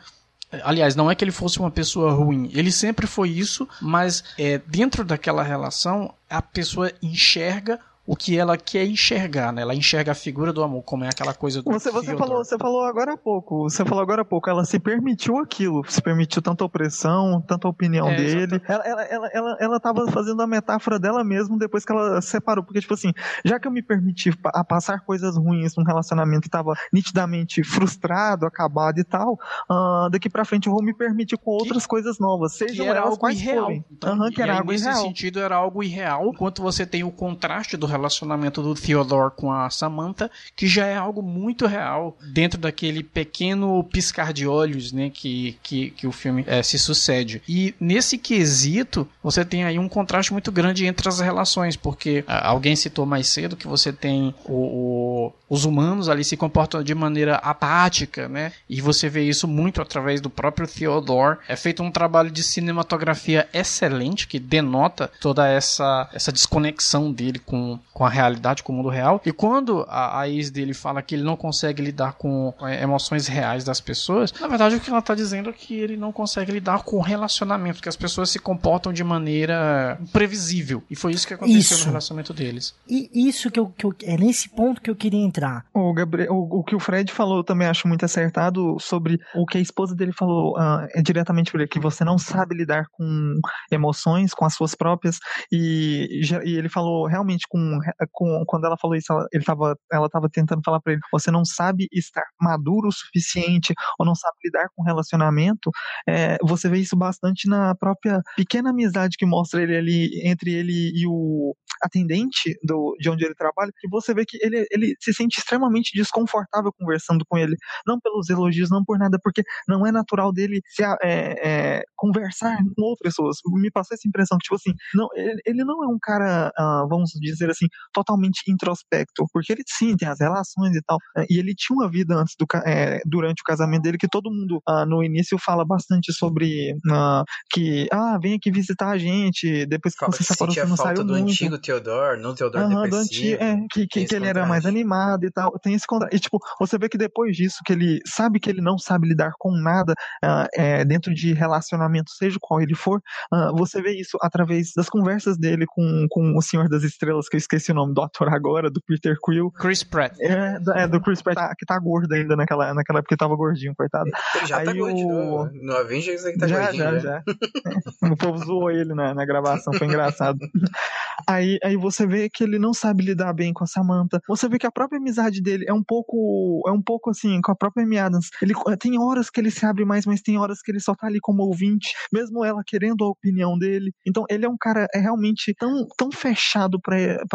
Aliás, 0.63 0.95
não 0.95 1.11
é 1.11 1.15
que 1.15 1.25
ele 1.25 1.33
fosse 1.33 1.59
uma 1.59 1.71
pessoa 1.71 2.13
ruim. 2.13 2.51
Ele 2.53 2.71
sempre 2.71 3.07
foi 3.07 3.31
isso, 3.31 3.69
mas 3.81 4.23
é, 4.39 4.61
dentro 4.67 5.05
daquela 5.05 5.43
relação, 5.43 6.15
a 6.29 6.41
pessoa 6.41 6.93
enxerga 7.03 7.81
o 8.07 8.15
que 8.15 8.37
ela 8.39 8.57
quer 8.59 8.85
enxergar, 8.87 9.51
né? 9.53 9.63
Ela 9.63 9.75
enxerga 9.75 10.13
a 10.13 10.15
figura 10.15 10.53
do 10.53 10.63
amor, 10.63 10.83
como 10.83 11.05
é 11.05 11.09
aquela 11.09 11.33
coisa 11.33 11.63
do 11.63 11.71
Você, 11.73 11.91
você, 11.91 12.17
falou, 12.17 12.45
você 12.45 12.59
falou 12.59 12.83
agora 12.85 13.15
há 13.15 13.17
pouco. 13.17 13.63
Você 13.63 13.85
falou 13.85 14.03
agora 14.03 14.21
há 14.23 14.25
pouco. 14.25 14.51
Ela 14.51 14.65
se 14.65 14.79
permitiu 14.79 15.39
aquilo. 15.39 15.83
Se 15.89 16.03
permitiu 16.03 16.43
tanta 16.43 16.65
opressão, 16.65 17.41
tanta 17.41 17.67
opinião 17.67 18.09
É, 18.11 18.17
dele. 18.17 18.61
Ela, 18.69 18.85
ela, 18.85 19.03
ela, 19.05 19.29
ela, 19.33 19.57
ela 19.59 19.81
tava 19.81 20.07
fazendo 20.11 20.43
a 20.43 20.47
metáfora 20.47 20.99
dela 20.99 21.25
mesmo 21.25 21.59
depois 21.59 21.85
que 21.85 21.93
ela 21.93 22.21
separou. 22.21 22.63
Porque, 22.63 22.81
tipo 22.81 22.93
assim, 22.93 23.13
já 23.45 23.59
que 23.59 23.67
eu 23.67 23.73
me 23.73 23.83
permiti 23.83 24.31
a 24.45 24.63
passar 24.63 25.01
coisas 25.01 25.37
ruins 25.39 25.75
num 25.77 25.85
relacionamento 25.85 26.47
e 26.47 26.51
tava 26.51 26.75
nitidamente 26.93 27.63
frustrado, 27.65 28.45
acabado 28.45 28.99
e 28.99 29.05
tal, 29.05 29.39
ah, 29.69 30.09
daqui 30.11 30.29
pra 30.29 30.45
frente 30.45 30.67
eu 30.67 30.73
vou 30.75 30.83
me 30.83 30.93
permitir 30.95 31.39
com 31.39 31.51
outras 31.53 31.87
coisas 31.87 32.19
novas. 32.19 32.53
que 32.53 32.69
Sejam 32.69 32.85
era 32.87 32.97
elas 32.99 33.11
algo 33.11 33.19
quais 33.21 33.41
irreal. 33.41 33.65
forem. 33.65 33.85
Então, 33.91 34.13
Aham, 34.13 34.31
que 34.31 34.43
era 34.43 34.59
algo 34.59 34.73
nesse 34.73 34.85
irreal. 34.85 35.03
sentido 35.03 35.39
era 35.41 35.57
algo 35.57 35.83
irreal, 35.83 36.29
enquanto 36.35 36.63
você 36.63 36.85
tem 36.85 37.03
o 37.03 37.11
contraste 37.11 37.77
do 37.79 37.87
relacionamento 37.95 38.63
do 38.63 38.75
Theodore 38.75 39.33
com 39.37 39.53
a 39.53 39.71
Samantha, 39.71 40.31
que 40.57 40.67
já 40.67 40.87
é 40.87 40.97
algo 40.97 41.23
muito 41.23 41.67
real 41.67 42.17
dentro 42.33 42.59
daquele 42.61 43.03
pequeno 43.03 43.83
piscar 43.85 44.33
de 44.33 44.47
olhos, 44.47 44.93
né, 44.93 45.11
que, 45.11 45.57
que, 45.63 45.91
que 45.91 46.07
o 46.07 46.13
filme 46.13 46.45
eh, 46.47 46.63
se 46.63 46.79
sucede. 46.79 47.41
E 47.49 47.75
nesse 47.81 48.19
quesito, 48.19 49.07
você 49.23 49.45
tem 49.45 49.65
aí 49.65 49.79
um 49.79 49.89
contraste 49.89 50.33
muito 50.33 50.51
grande 50.53 50.87
entre 50.87 51.09
as 51.09 51.21
relações, 51.21 51.77
porque 51.77 52.25
ah, 52.27 52.49
alguém 52.49 52.75
citou 52.77 53.07
mais 53.07 53.29
cedo 53.29 53.57
que 53.57 53.67
você 53.67 53.93
tem 53.93 54.35
o, 54.45 54.53
o- 54.53 55.33
os 55.49 55.65
humanos 55.65 56.09
ali 56.09 56.25
se 56.25 56.37
comportam 56.37 56.83
de 56.83 56.95
maneira 56.95 57.37
apática, 57.37 58.29
né, 58.29 58.53
e 58.69 58.81
você 58.81 59.09
vê 59.09 59.23
isso 59.23 59.47
muito 59.47 59.81
através 59.81 60.21
do 60.21 60.29
próprio 60.29 60.67
Theodore. 60.67 61.39
É 61.49 61.55
feito 61.55 61.83
um 61.83 61.91
trabalho 61.91 62.31
de 62.31 62.43
cinematografia 62.43 63.49
excelente 63.53 64.27
que 64.27 64.39
denota 64.39 65.11
toda 65.21 65.47
essa, 65.49 66.09
essa 66.13 66.33
desconexão 66.33 67.13
dele 67.13 67.39
com, 67.39 67.79
com 67.93 68.05
a 68.05 68.09
realidade, 68.09 68.63
com 68.63 68.73
o 68.73 68.77
mundo 68.77 68.89
real. 68.89 69.21
E 69.25 69.33
quando 69.33 69.85
a, 69.89 70.21
a 70.21 70.29
ex 70.29 70.51
dele 70.51 70.75
fala 70.75 71.03
que 71.03 71.15
ele 71.15 71.23
não 71.23 71.37
consegue 71.37 71.83
lidar 71.83 72.15
com, 72.15 72.53
com 72.59 72.69
emoções 72.69 73.27
reais 73.27 73.63
das 73.65 73.81
pessoas, 73.81 74.33
na 74.41 74.49
verdade 74.49 74.77
o 74.77 74.81
que 74.81 74.91
ela 74.91 74.99
está 74.99 75.15
dizendo 75.15 75.51
é 75.51 75.53
que 75.53 75.75
ele 75.75 75.97
não 75.97 76.13
consegue 76.13 76.51
lidar 76.53 76.83
com 76.83 76.97
o 76.97 77.01
relacionamento, 77.01 77.81
que 77.81 77.89
as 77.89 77.97
pessoas 77.97 78.31
se 78.31 78.39
comportam 78.39 78.93
de 78.93 79.05
maneira 79.05 79.99
imprevisível. 80.01 80.83
E 80.91 80.97
foi 80.97 81.13
isso 81.13 81.27
que 81.27 81.35
aconteceu 81.35 81.61
Isso. 81.61 81.79
no 81.85 81.91
relacionamento 81.93 82.33
deles. 82.33 82.75
E 82.89 83.11
isso 83.29 83.51
que 83.51 83.61
eu, 83.61 83.67
que 83.77 83.85
eu- 83.87 83.95
é 84.03 84.17
nesse 84.17 84.49
ponto 84.49 84.81
que 84.81 84.91
eu 84.91 84.97
queria 84.97 85.21
entrar. 85.25 85.65
O, 85.73 85.93
Gabriel, 85.93 86.33
o, 86.33 86.61
o 86.61 86.65
que 86.65 86.75
o 86.75 86.81
Fred 86.81 87.13
falou 87.13 87.39
eu 87.39 87.45
também 87.45 87.69
acho 87.69 87.87
muito 87.87 88.05
acertado 88.05 88.77
sobre 88.81 89.19
o 89.35 89.47
que 89.47 89.59
a 89.59 89.61
esposa 89.61 89.95
dele 89.95 90.13
falou 90.13 90.57
ah, 90.57 90.87
é 90.95 91.03
diretamente 91.03 91.51
por 91.51 91.61
ele, 91.61 91.69
que 91.69 91.79
você 91.81 92.05
não 92.05 92.19
sabe 92.19 92.57
lidar 92.57 92.87
com 92.93 93.39
emoções, 93.71 94.33
com 94.35 94.45
as 94.45 94.55
suas 94.55 94.75
próprias, 94.75 95.19
e, 95.51 96.21
e 96.45 96.57
ele 96.57 96.69
falou 96.69 97.07
realmente 97.07 97.47
com, 97.49 97.74
com 98.13 98.45
quando 98.47 98.67
ela 98.67 98.77
falou 98.77 98.97
isso, 98.97 99.13
ela, 99.13 99.27
ele 99.33 99.45
tava, 99.45 99.77
ela 99.93 100.09
tava 100.09 100.29
tentando 100.29 100.63
falar 100.65 100.81
pra 100.81 100.93
ele, 100.93 101.03
você 101.13 101.31
não 101.31 101.45
sabe 101.45 101.89
estar 101.93 102.25
maduro 102.41 102.89
o 102.89 102.93
suficiente, 102.93 103.75
ou 103.99 104.07
não 104.07 104.15
sabe 104.15 104.37
lidar 104.45 104.69
com 104.75 104.83
relacionamento, 104.83 105.71
é, 106.09 106.37
você 106.43 106.69
vê 106.69 106.79
isso 106.79 106.97
bastante 106.97 107.49
na 107.49 107.75
própria 107.75 108.21
pequena 108.37 108.71
amizade 108.71 109.17
que 109.17 109.27
mostra 109.27 109.63
ele 109.63 109.77
ali, 109.77 110.29
entre 110.29 110.53
ele 110.53 110.93
e 110.95 111.07
o 111.07 111.55
atendente 111.83 112.57
do, 112.63 112.97
de 112.99 113.11
onde 113.11 113.25
ele 113.25 113.35
trabalha, 113.35 113.73
que 113.79 113.89
você 113.89 114.15
vê 114.15 114.25
que 114.25 114.39
ele, 114.41 114.67
ele 114.71 114.95
se 115.01 115.13
sente 115.13 115.39
extremamente 115.39 115.93
desconfortável 115.95 116.73
conversando 116.73 117.25
com 117.29 117.37
ele. 117.37 117.57
Não 117.87 117.99
pelos 118.01 118.31
elogios, 118.31 118.71
não 118.71 118.85
por 118.85 118.99
nada, 118.99 119.19
porque 119.23 119.43
não 119.69 119.87
é 119.87 119.93
natural 119.93 120.33
dele 120.33 120.61
se, 120.67 120.83
é, 120.83 120.99
é, 121.03 121.83
conversar 121.97 122.57
com 122.77 122.83
outras 122.83 123.15
pessoas. 123.15 123.37
Me 123.47 123.71
passou 123.71 123.95
essa 123.95 124.09
impressão 124.09 124.39
que, 124.39 124.45
tipo 124.45 124.57
assim, 124.57 124.73
não, 124.95 125.09
ele, 125.15 125.41
ele 125.45 125.65
não 125.65 125.83
é 125.85 125.87
um 125.87 125.99
cara, 126.01 126.53
ah, 126.57 126.87
vamos 126.89 127.11
dizer 127.21 127.51
assim, 127.51 127.64
assim, 127.65 127.69
totalmente 127.93 128.43
introspecto, 128.49 129.27
porque 129.33 129.53
ele 129.53 129.63
sim 129.67 129.97
tem 129.97 130.09
as 130.09 130.21
relações 130.21 130.75
e 130.77 130.83
tal, 130.83 130.99
é, 131.17 131.27
e 131.29 131.39
ele 131.39 131.55
tinha 131.55 131.77
uma 131.77 131.91
vida 131.91 132.15
antes 132.15 132.35
do 132.39 132.47
é, 132.67 133.01
durante 133.05 133.41
o 133.41 133.45
casamento 133.45 133.83
dele 133.83 133.99
que 133.99 134.09
todo 134.09 134.31
mundo 134.31 134.61
ah, 134.67 134.85
no 134.87 135.03
início 135.03 135.39
fala 135.39 135.65
bastante 135.65 136.13
sobre 136.13 136.77
ah, 136.91 137.25
que 137.51 137.89
ah 137.91 138.19
vem 138.21 138.35
aqui 138.35 138.51
visitar 138.51 138.91
a 138.91 138.99
gente 138.99 139.67
depois 139.67 139.95
que 139.95 140.01
Fala, 140.01 140.13
você 140.13 140.25
separou 140.25 140.55
você 140.55 140.65
não 140.65 140.77
saiu 140.77 141.05
do 141.05 141.13
muito. 141.13 141.31
antigo 141.31 141.59
Theodore, 141.59 142.21
não 142.21 142.35
Theodore 142.35 142.65
uhum, 142.65 142.89
do 142.89 142.97
antigo, 142.97 143.43
é, 143.43 143.57
que, 143.71 143.87
que, 143.87 144.05
que 144.05 144.15
ele 144.15 144.27
era 144.27 144.47
mais 144.47 144.67
animado 144.67 145.25
e 145.25 145.31
tal, 145.31 145.53
tem 145.59 145.75
esse 145.75 145.87
contraste. 145.87 146.17
E 146.17 146.21
tipo, 146.21 146.39
você 146.59 146.79
vê 146.79 146.89
que 146.89 146.99
depois 146.99 147.37
disso 147.37 147.59
que 147.65 147.73
ele 147.73 148.01
sabe 148.07 148.41
que 148.41 148.51
ele 148.51 148.61
não 148.61 148.79
sabe 148.79 149.09
lidar 149.09 149.33
com 149.39 149.51
nada 149.53 149.95
ah, 150.23 150.47
é, 150.55 150.85
dentro 150.85 151.15
de 151.15 151.33
relacionamento, 151.33 152.11
seja 152.11 152.39
qual 152.41 152.61
ele 152.61 152.75
for, 152.75 153.01
ah, 153.33 153.51
você 153.55 153.81
vê 153.81 153.99
isso 153.99 154.19
através 154.21 154.73
das 154.77 154.89
conversas 154.89 155.37
dele 155.37 155.65
com, 155.67 156.07
com 156.11 156.37
o 156.37 156.43
Senhor 156.43 156.69
das 156.69 156.83
Estrelas, 156.83 157.29
que 157.29 157.37
eu 157.37 157.39
esqueci 157.39 157.54
o 157.73 157.75
nome 157.75 157.95
do 157.95 158.03
ator 158.03 158.29
agora, 158.33 158.71
do 158.71 158.81
Peter 158.87 159.17
Quill. 159.25 159.51
Chris 159.53 159.83
Pratt. 159.83 160.19
É, 160.21 160.59
é 160.77 160.89
do 160.89 161.01
Chris 161.01 161.23
Pratt, 161.23 161.39
que 161.59 161.67
tá 161.67 161.79
gordo 161.79 162.13
ainda 162.13 162.37
naquela, 162.37 162.73
naquela 162.75 162.99
época 163.01 163.15
que 163.15 163.19
tava 163.19 163.37
gordinho, 163.37 163.75
coitado. 163.77 164.11
Ele 164.37 164.47
já 164.47 164.57
tá 164.57 164.71
Aí 164.71 164.79
tá 164.79 164.85
o... 164.85 165.51
no 165.53 165.77
Avengers 165.77 166.25
ele 166.25 166.39
tá 166.39 166.47
já, 166.47 166.61
gordinho. 166.63 166.85
Já, 166.85 166.99
já, 166.99 166.99
já. 167.01 167.23
o 168.13 168.17
povo 168.17 168.39
zoou 168.39 168.71
ele 168.71 168.95
na, 168.95 169.15
na 169.15 169.25
gravação, 169.25 169.73
foi 169.73 169.87
engraçado. 169.87 170.39
Aí, 171.27 171.59
aí 171.63 171.77
você 171.77 172.07
vê 172.07 172.29
que 172.29 172.43
ele 172.43 172.59
não 172.59 172.75
sabe 172.75 173.05
lidar 173.05 173.33
bem 173.33 173.53
com 173.53 173.65
a 173.65 173.67
Samantha. 173.67 174.21
Você 174.29 174.49
vê 174.49 174.59
que 174.59 174.67
a 174.67 174.73
própria 174.73 174.99
amizade 174.99 175.41
dele 175.41 175.65
é 175.67 175.73
um 175.73 175.83
pouco, 175.83 176.63
é 176.67 176.73
um 176.73 176.83
pouco 176.83 177.11
assim, 177.11 177.41
com 177.41 177.53
a 177.53 177.57
própria 177.57 177.85
Amy 177.85 177.99
Adams. 177.99 178.31
Ele 178.43 178.53
tem 178.79 178.99
horas 178.99 179.31
que 179.31 179.41
ele 179.41 179.51
se 179.51 179.65
abre 179.65 179.85
mais, 179.85 180.05
mas 180.05 180.21
tem 180.21 180.37
horas 180.37 180.61
que 180.61 180.71
ele 180.71 180.81
só 180.81 180.95
tá 180.95 181.07
ali 181.07 181.21
como 181.21 181.45
ouvinte, 181.45 181.95
mesmo 182.13 182.45
ela 182.45 182.63
querendo 182.67 183.05
a 183.05 183.09
opinião 183.09 183.57
dele. 183.57 183.93
Então 184.07 184.25
ele 184.29 184.45
é 184.45 184.49
um 184.49 184.57
cara 184.59 184.87
é 184.95 184.99
realmente 184.99 185.55
tão, 185.55 185.87
tão 185.97 186.11
fechado 186.11 186.81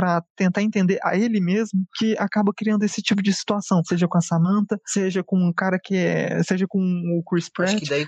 para 0.09 0.23
tentar 0.35 0.63
entender 0.63 0.99
a 1.03 1.15
ele 1.15 1.39
mesmo 1.39 1.85
que 1.95 2.15
acaba 2.17 2.51
criando 2.55 2.83
esse 2.83 3.01
tipo 3.01 3.21
de 3.21 3.31
situação, 3.33 3.81
seja 3.83 4.07
com 4.07 4.17
a 4.17 4.21
Samantha, 4.21 4.79
seja 4.85 5.23
com 5.23 5.37
um 5.37 5.53
cara 5.53 5.77
que 5.81 5.95
é, 5.95 6.41
seja 6.43 6.65
com 6.67 6.79
o 6.79 7.23
Chris 7.23 7.49
Pratt, 7.49 7.79
seja 7.85 8.05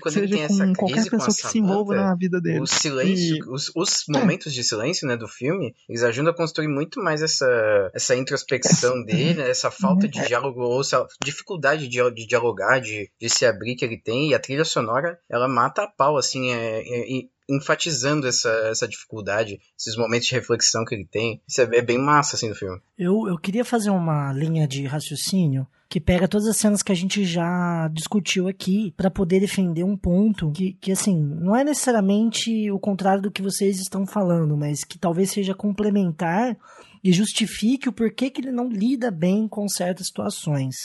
com 0.48 0.72
qualquer 0.74 1.04
pessoa 1.04 1.28
que 1.28 1.32
Samantha, 1.32 1.48
se 1.48 1.58
envolva 1.58 1.94
na 1.94 2.14
vida 2.16 2.40
dele. 2.40 2.60
O 2.60 2.66
silêncio, 2.66 3.36
e... 3.36 3.48
os, 3.48 3.70
os 3.76 4.04
momentos 4.08 4.52
é. 4.52 4.56
de 4.56 4.64
silêncio, 4.64 5.06
né, 5.06 5.16
do 5.16 5.28
filme, 5.28 5.74
eles 5.88 6.02
ajudam 6.02 6.32
a 6.32 6.36
construir 6.36 6.68
muito 6.68 7.00
mais 7.00 7.22
essa, 7.22 7.46
essa 7.94 8.16
introspecção 8.16 9.04
dele, 9.04 9.34
né, 9.34 9.50
essa 9.50 9.70
falta 9.70 10.08
de 10.08 10.18
é. 10.18 10.26
diálogo 10.26 10.60
ou 10.60 10.80
essa 10.80 11.06
dificuldade 11.22 11.88
de, 11.88 12.10
de 12.12 12.26
dialogar, 12.26 12.80
de, 12.80 13.10
de 13.20 13.28
se 13.28 13.46
abrir 13.46 13.76
que 13.76 13.84
ele 13.84 14.00
tem, 14.00 14.30
e 14.30 14.34
a 14.34 14.40
trilha 14.40 14.64
sonora, 14.64 15.18
ela 15.30 15.48
mata 15.48 15.82
a 15.82 15.88
pau, 15.88 16.16
assim, 16.16 16.50
é, 16.52 16.80
é, 16.80 17.22
enfatizando 17.52 18.26
essa, 18.26 18.50
essa 18.70 18.88
dificuldade, 18.88 19.60
esses 19.78 19.96
momentos 19.96 20.28
de 20.28 20.34
reflexão 20.34 20.84
que 20.84 20.94
ele 20.94 21.06
tem. 21.06 21.40
Isso 21.46 21.60
é, 21.60 21.64
é 21.76 21.82
bem 21.82 21.98
massa, 21.98 22.36
assim, 22.36 22.48
do 22.48 22.54
filme. 22.54 22.80
Eu, 22.98 23.26
eu 23.28 23.38
queria 23.38 23.64
fazer 23.64 23.90
uma 23.90 24.32
linha 24.32 24.66
de 24.66 24.86
raciocínio 24.86 25.66
que 25.88 26.00
pega 26.00 26.26
todas 26.26 26.46
as 26.46 26.56
cenas 26.56 26.82
que 26.82 26.90
a 26.90 26.94
gente 26.94 27.22
já 27.22 27.86
discutiu 27.92 28.48
aqui 28.48 28.94
para 28.96 29.10
poder 29.10 29.40
defender 29.40 29.84
um 29.84 29.94
ponto 29.94 30.50
que, 30.52 30.72
que, 30.80 30.90
assim, 30.90 31.22
não 31.22 31.54
é 31.54 31.62
necessariamente 31.62 32.70
o 32.70 32.78
contrário 32.78 33.20
do 33.20 33.30
que 33.30 33.42
vocês 33.42 33.78
estão 33.78 34.06
falando, 34.06 34.56
mas 34.56 34.84
que 34.84 34.98
talvez 34.98 35.30
seja 35.30 35.54
complementar 35.54 36.56
e 37.04 37.12
justifique 37.12 37.90
o 37.90 37.92
porquê 37.92 38.30
que 38.30 38.40
ele 38.40 38.50
não 38.50 38.70
lida 38.70 39.10
bem 39.10 39.46
com 39.46 39.68
certas 39.68 40.06
situações. 40.06 40.76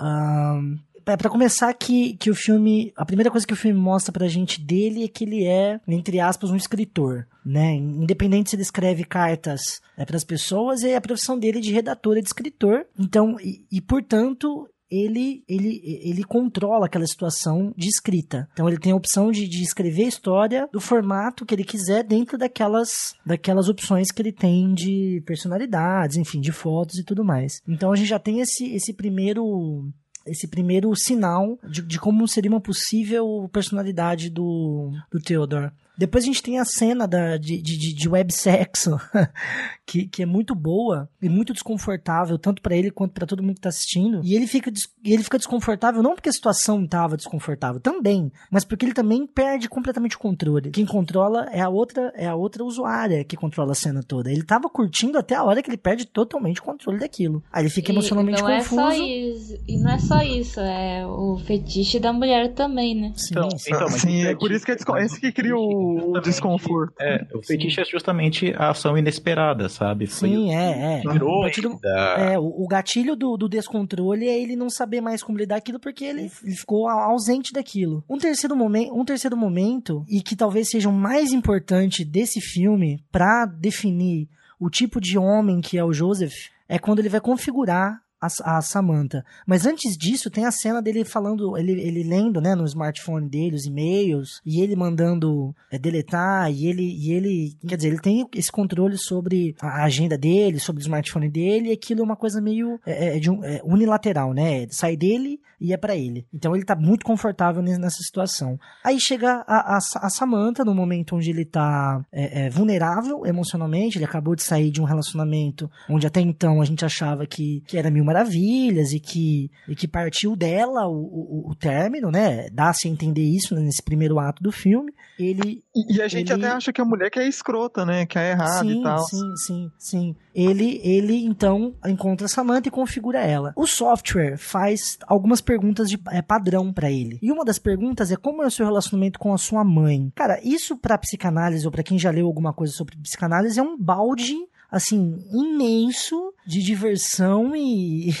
Um, 0.00 0.78
é, 1.08 1.16
para 1.16 1.30
começar 1.30 1.72
que, 1.72 2.16
que 2.16 2.30
o 2.30 2.34
filme, 2.34 2.92
a 2.96 3.04
primeira 3.04 3.30
coisa 3.30 3.46
que 3.46 3.52
o 3.52 3.56
filme 3.56 3.78
mostra 3.78 4.12
pra 4.12 4.28
gente 4.28 4.60
dele 4.60 5.04
é 5.04 5.08
que 5.08 5.24
ele 5.24 5.44
é, 5.46 5.80
entre 5.88 6.20
aspas, 6.20 6.50
um 6.50 6.56
escritor, 6.56 7.26
né? 7.44 7.74
Independente 7.74 8.50
se 8.50 8.56
ele 8.56 8.62
escreve 8.62 9.04
cartas 9.04 9.80
é, 9.96 10.04
para 10.04 10.16
as 10.16 10.24
pessoas, 10.24 10.84
é 10.84 10.96
a 10.96 11.00
profissão 11.00 11.38
dele 11.38 11.60
de 11.60 11.72
redator 11.72 12.16
e 12.16 12.22
de 12.22 12.28
escritor. 12.28 12.86
Então, 12.98 13.36
e, 13.40 13.64
e 13.72 13.80
portanto, 13.80 14.68
ele, 14.90 15.44
ele, 15.48 15.80
ele 15.84 16.24
controla 16.24 16.86
aquela 16.86 17.06
situação 17.06 17.72
de 17.76 17.88
escrita. 17.88 18.48
Então 18.52 18.68
ele 18.68 18.78
tem 18.78 18.92
a 18.92 18.96
opção 18.96 19.30
de, 19.30 19.46
de 19.46 19.62
escrever 19.62 20.04
a 20.04 20.08
história 20.08 20.68
do 20.72 20.80
formato 20.80 21.44
que 21.44 21.54
ele 21.54 21.64
quiser 21.64 22.02
dentro 22.02 22.38
daquelas, 22.38 23.14
daquelas 23.24 23.68
opções 23.68 24.10
que 24.10 24.22
ele 24.22 24.32
tem 24.32 24.72
de 24.72 25.22
personalidades, 25.26 26.16
enfim, 26.16 26.40
de 26.40 26.52
fotos 26.52 26.98
e 26.98 27.04
tudo 27.04 27.24
mais. 27.24 27.60
Então 27.68 27.92
a 27.92 27.96
gente 27.96 28.08
já 28.08 28.18
tem 28.18 28.40
esse, 28.40 28.74
esse 28.74 28.94
primeiro 28.94 29.90
esse 30.30 30.48
primeiro 30.48 30.94
sinal 30.94 31.58
de, 31.68 31.82
de 31.82 31.98
como 31.98 32.26
seria 32.28 32.50
uma 32.50 32.60
possível 32.60 33.48
personalidade 33.52 34.30
do, 34.30 34.92
do 35.10 35.20
Theodore. 35.20 35.70
Depois 35.98 36.22
a 36.22 36.26
gente 36.28 36.42
tem 36.44 36.60
a 36.60 36.64
cena 36.64 37.08
da, 37.08 37.36
de, 37.36 37.60
de, 37.60 37.92
de 37.92 38.08
websexo, 38.08 39.00
que, 39.84 40.06
que 40.06 40.22
é 40.22 40.26
muito 40.26 40.54
boa 40.54 41.10
e 41.20 41.28
muito 41.28 41.52
desconfortável, 41.52 42.38
tanto 42.38 42.62
para 42.62 42.76
ele 42.76 42.88
quanto 42.88 43.12
para 43.12 43.26
todo 43.26 43.42
mundo 43.42 43.56
que 43.56 43.62
tá 43.62 43.68
assistindo. 43.68 44.20
E 44.22 44.36
ele 44.36 44.46
fica, 44.46 44.70
ele 45.04 45.24
fica 45.24 45.38
desconfortável 45.38 46.00
não 46.00 46.14
porque 46.14 46.28
a 46.28 46.32
situação 46.32 46.86
tava 46.86 47.16
desconfortável, 47.16 47.80
também, 47.80 48.30
mas 48.48 48.64
porque 48.64 48.86
ele 48.86 48.94
também 48.94 49.26
perde 49.26 49.68
completamente 49.68 50.14
o 50.14 50.20
controle. 50.20 50.70
Quem 50.70 50.86
controla 50.86 51.48
é 51.50 51.60
a 51.60 51.68
outra, 51.68 52.12
é 52.14 52.28
a 52.28 52.36
outra 52.36 52.62
usuária 52.62 53.24
que 53.24 53.36
controla 53.36 53.72
a 53.72 53.74
cena 53.74 54.00
toda. 54.00 54.30
Ele 54.30 54.44
tava 54.44 54.68
curtindo 54.68 55.18
até 55.18 55.34
a 55.34 55.42
hora 55.42 55.60
que 55.60 55.68
ele 55.68 55.76
perde 55.76 56.06
totalmente 56.06 56.60
o 56.60 56.62
controle 56.62 57.00
daquilo. 57.00 57.42
Aí 57.52 57.64
ele 57.64 57.70
fica 57.70 57.90
emocionalmente 57.90 58.40
e 58.40 58.42
não 58.44 58.56
confuso. 58.56 58.80
É 58.80 58.84
só 58.84 58.92
isso. 58.92 59.58
E 59.66 59.82
não 59.82 59.90
é 59.90 59.98
só 59.98 60.22
isso, 60.22 60.60
é 60.60 61.04
o 61.04 61.38
fetiche 61.38 61.98
da 61.98 62.12
mulher 62.12 62.54
também, 62.54 62.94
né? 62.94 63.12
Sim, 63.16 63.30
então, 63.32 63.48
então 63.66 63.88
sim 63.90 64.22
é 64.24 64.36
por 64.36 64.52
isso 64.52 64.64
que 64.64 64.70
é, 64.70 64.76
esse 65.04 65.20
que 65.20 65.32
cria 65.32 65.56
o 65.56 65.87
o 65.96 66.20
desconforto. 66.20 66.94
É, 67.00 67.26
o 67.34 67.42
fetiche 67.42 67.80
é 67.80 67.84
justamente 67.84 68.52
a 68.56 68.70
ação 68.70 68.96
inesperada, 68.96 69.68
sabe? 69.68 70.06
Sim, 70.06 70.54
é, 70.54 71.00
é. 71.04 71.12
Virou 71.12 71.40
o 71.40 71.42
gatilho, 71.44 71.78
é, 72.16 72.38
o, 72.38 72.64
o 72.64 72.66
gatilho 72.68 73.16
do, 73.16 73.36
do, 73.36 73.48
descontrole 73.48 74.28
é 74.28 74.40
ele 74.40 74.56
não 74.56 74.68
saber 74.68 75.00
mais 75.00 75.22
como 75.22 75.38
lidar 75.38 75.56
aquilo 75.56 75.78
porque 75.78 76.04
ele, 76.04 76.30
ele 76.42 76.56
ficou 76.56 76.88
ausente 76.88 77.52
daquilo. 77.52 78.04
Um 78.08 78.18
terceiro, 78.18 78.56
momen 78.56 78.90
um 78.92 79.04
terceiro 79.04 79.36
momento, 79.36 80.04
e 80.08 80.20
que 80.20 80.36
talvez 80.36 80.68
seja 80.70 80.88
o 80.88 80.92
mais 80.92 81.32
importante 81.32 82.04
desse 82.04 82.40
filme 82.40 83.02
para 83.10 83.46
definir 83.46 84.28
o 84.60 84.68
tipo 84.68 85.00
de 85.00 85.16
homem 85.16 85.60
que 85.60 85.78
é 85.78 85.84
o 85.84 85.92
Joseph, 85.92 86.34
é 86.68 86.78
quando 86.78 86.98
ele 86.98 87.08
vai 87.08 87.20
configurar 87.20 88.00
a, 88.20 88.58
a 88.58 88.62
Samantha. 88.62 89.24
Mas 89.46 89.66
antes 89.66 89.96
disso, 89.96 90.30
tem 90.30 90.44
a 90.44 90.50
cena 90.50 90.82
dele 90.82 91.04
falando, 91.04 91.56
ele, 91.56 91.72
ele 91.72 92.02
lendo, 92.02 92.40
né, 92.40 92.54
no 92.54 92.64
smartphone 92.64 93.28
dele 93.28 93.56
os 93.56 93.66
e-mails, 93.66 94.40
e 94.44 94.60
ele 94.60 94.76
mandando 94.76 95.54
é, 95.70 95.78
deletar, 95.78 96.50
e 96.50 96.66
ele, 96.66 96.82
e 96.82 97.12
ele, 97.12 97.56
quer 97.66 97.76
dizer, 97.76 97.88
ele 97.88 98.00
tem 98.00 98.26
esse 98.34 98.50
controle 98.50 98.96
sobre 98.98 99.54
a 99.60 99.84
agenda 99.84 100.18
dele, 100.18 100.58
sobre 100.58 100.80
o 100.80 100.84
smartphone 100.84 101.28
dele, 101.28 101.68
e 101.68 101.72
aquilo 101.72 102.00
é 102.00 102.04
uma 102.04 102.16
coisa 102.16 102.40
meio 102.40 102.80
é, 102.84 103.16
é, 103.16 103.18
de 103.18 103.30
um, 103.30 103.44
é, 103.44 103.60
unilateral, 103.64 104.32
né? 104.32 104.66
Sai 104.70 104.96
dele 104.96 105.40
e 105.60 105.72
é 105.72 105.76
para 105.76 105.96
ele. 105.96 106.26
Então 106.32 106.54
ele 106.54 106.64
tá 106.64 106.76
muito 106.76 107.04
confortável 107.04 107.62
nessa 107.62 108.02
situação. 108.02 108.58
Aí 108.84 109.00
chega 109.00 109.44
a, 109.46 109.76
a, 109.76 109.78
a 109.78 110.10
Samantha 110.10 110.64
no 110.64 110.74
momento 110.74 111.16
onde 111.16 111.30
ele 111.30 111.44
tá 111.44 112.04
é, 112.12 112.46
é, 112.46 112.50
vulnerável 112.50 113.26
emocionalmente, 113.26 113.98
ele 113.98 114.04
acabou 114.04 114.34
de 114.34 114.42
sair 114.42 114.70
de 114.70 114.80
um 114.80 114.84
relacionamento 114.84 115.70
onde 115.88 116.06
até 116.06 116.20
então 116.20 116.60
a 116.60 116.64
gente 116.64 116.84
achava 116.84 117.26
que, 117.26 117.62
que 117.66 117.76
era 117.76 117.90
mil 117.90 118.04
maravilhas 118.08 118.92
e 118.92 118.98
que, 119.00 119.50
e 119.68 119.76
que 119.76 119.86
partiu 119.86 120.34
dela 120.34 120.86
o, 120.88 120.96
o, 120.96 121.50
o 121.50 121.54
término, 121.54 122.10
né? 122.10 122.48
Dá-se 122.50 122.88
a 122.88 122.90
entender 122.90 123.22
isso 123.22 123.54
nesse 123.54 123.82
primeiro 123.82 124.18
ato 124.18 124.42
do 124.42 124.50
filme. 124.50 124.92
Ele. 125.18 125.62
E, 125.74 125.96
e 125.96 126.02
a 126.02 126.08
gente 126.08 126.32
ele... 126.32 126.44
até 126.44 126.54
acha 126.54 126.72
que 126.72 126.80
a 126.80 126.84
mulher 126.84 127.10
que 127.10 127.18
é 127.18 127.28
escrota, 127.28 127.84
né? 127.84 128.06
Que 128.06 128.18
é 128.18 128.30
errada 128.30 128.60
sim, 128.60 128.80
e 128.80 128.82
tal. 128.82 128.98
Sim, 128.98 129.36
sim, 129.36 129.70
sim. 129.78 130.16
Ele, 130.34 130.80
ele 130.82 131.24
então 131.24 131.74
encontra 131.86 132.28
Samantha 132.28 132.68
e 132.68 132.72
configura 132.72 133.20
ela. 133.20 133.52
O 133.56 133.66
software 133.66 134.38
faz 134.38 134.96
algumas 135.06 135.40
perguntas 135.40 135.90
de 135.90 136.00
é, 136.10 136.22
padrão 136.22 136.72
para 136.72 136.90
ele. 136.90 137.18
E 137.20 137.30
uma 137.30 137.44
das 137.44 137.58
perguntas 137.58 138.10
é 138.10 138.16
como 138.16 138.42
é 138.42 138.46
o 138.46 138.50
seu 138.50 138.64
relacionamento 138.64 139.18
com 139.18 139.34
a 139.34 139.38
sua 139.38 139.64
mãe. 139.64 140.12
Cara, 140.14 140.40
isso 140.42 140.76
para 140.76 140.96
psicanálise 140.96 141.66
ou 141.66 141.72
para 141.72 141.82
quem 141.82 141.98
já 141.98 142.10
leu 142.10 142.26
alguma 142.26 142.52
coisa 142.52 142.72
sobre 142.72 142.96
psicanálise 142.96 143.58
é 143.58 143.62
um 143.62 143.76
balde 143.76 144.36
assim 144.70 145.24
imenso 145.32 146.32
de 146.46 146.62
diversão 146.62 147.54
e, 147.56 148.10
e, 148.10 148.14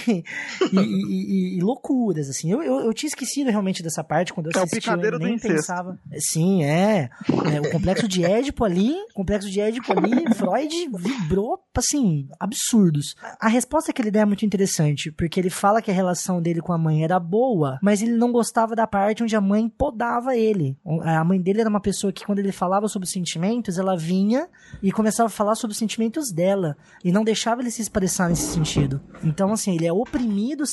e, 0.72 1.56
e, 1.56 1.60
loucuras, 1.60 2.28
assim. 2.28 2.52
Eu, 2.52 2.62
eu, 2.62 2.80
eu, 2.80 2.94
tinha 2.94 3.08
esquecido 3.08 3.50
realmente 3.50 3.82
dessa 3.82 4.04
parte 4.04 4.34
quando 4.34 4.50
eu 4.50 4.62
assisti, 4.62 4.88
é 4.88 4.94
o 4.94 5.00
eu 5.00 5.18
nem 5.18 5.38
pensava. 5.38 5.98
Sim, 6.18 6.62
é, 6.64 7.08
é. 7.52 7.60
O 7.60 7.70
complexo 7.70 8.06
de 8.06 8.24
Édipo 8.24 8.64
ali, 8.64 8.94
complexo 9.14 9.50
de 9.50 9.60
Édipo 9.60 9.92
ali, 9.92 10.34
Freud 10.34 10.90
vibrou, 10.98 11.58
assim, 11.74 12.28
absurdos. 12.38 13.14
A 13.40 13.48
resposta 13.48 13.92
que 13.92 14.02
ele 14.02 14.10
dá 14.10 14.20
é 14.20 14.24
muito 14.26 14.44
interessante, 14.44 15.10
porque 15.12 15.40
ele 15.40 15.50
fala 15.50 15.80
que 15.80 15.90
a 15.90 15.94
relação 15.94 16.42
dele 16.42 16.60
com 16.60 16.72
a 16.72 16.78
mãe 16.78 17.04
era 17.04 17.18
boa, 17.18 17.78
mas 17.82 18.02
ele 18.02 18.12
não 18.12 18.30
gostava 18.30 18.74
da 18.76 18.86
parte 18.86 19.22
onde 19.22 19.36
a 19.36 19.40
mãe 19.40 19.68
podava 19.68 20.36
ele. 20.36 20.76
A 21.02 21.24
mãe 21.24 21.40
dele 21.40 21.60
era 21.60 21.70
uma 21.70 21.80
pessoa 21.80 22.12
que, 22.12 22.26
quando 22.26 22.40
ele 22.40 22.52
falava 22.52 22.88
sobre 22.88 23.08
sentimentos, 23.08 23.78
ela 23.78 23.96
vinha 23.96 24.48
e 24.82 24.92
começava 24.92 25.28
a 25.28 25.30
falar 25.30 25.54
sobre 25.54 25.72
os 25.72 25.78
sentimentos 25.78 26.30
dela, 26.38 26.76
e 27.04 27.10
não 27.10 27.24
deixava 27.24 27.60
ele 27.60 27.70
se 27.70 27.82
expressar 27.82 28.28
nesse 28.28 28.52
sentido. 28.52 29.00
Então, 29.24 29.52
assim, 29.52 29.74
ele 29.74 29.86
é 29.86 29.92
oprimido 29.92 30.64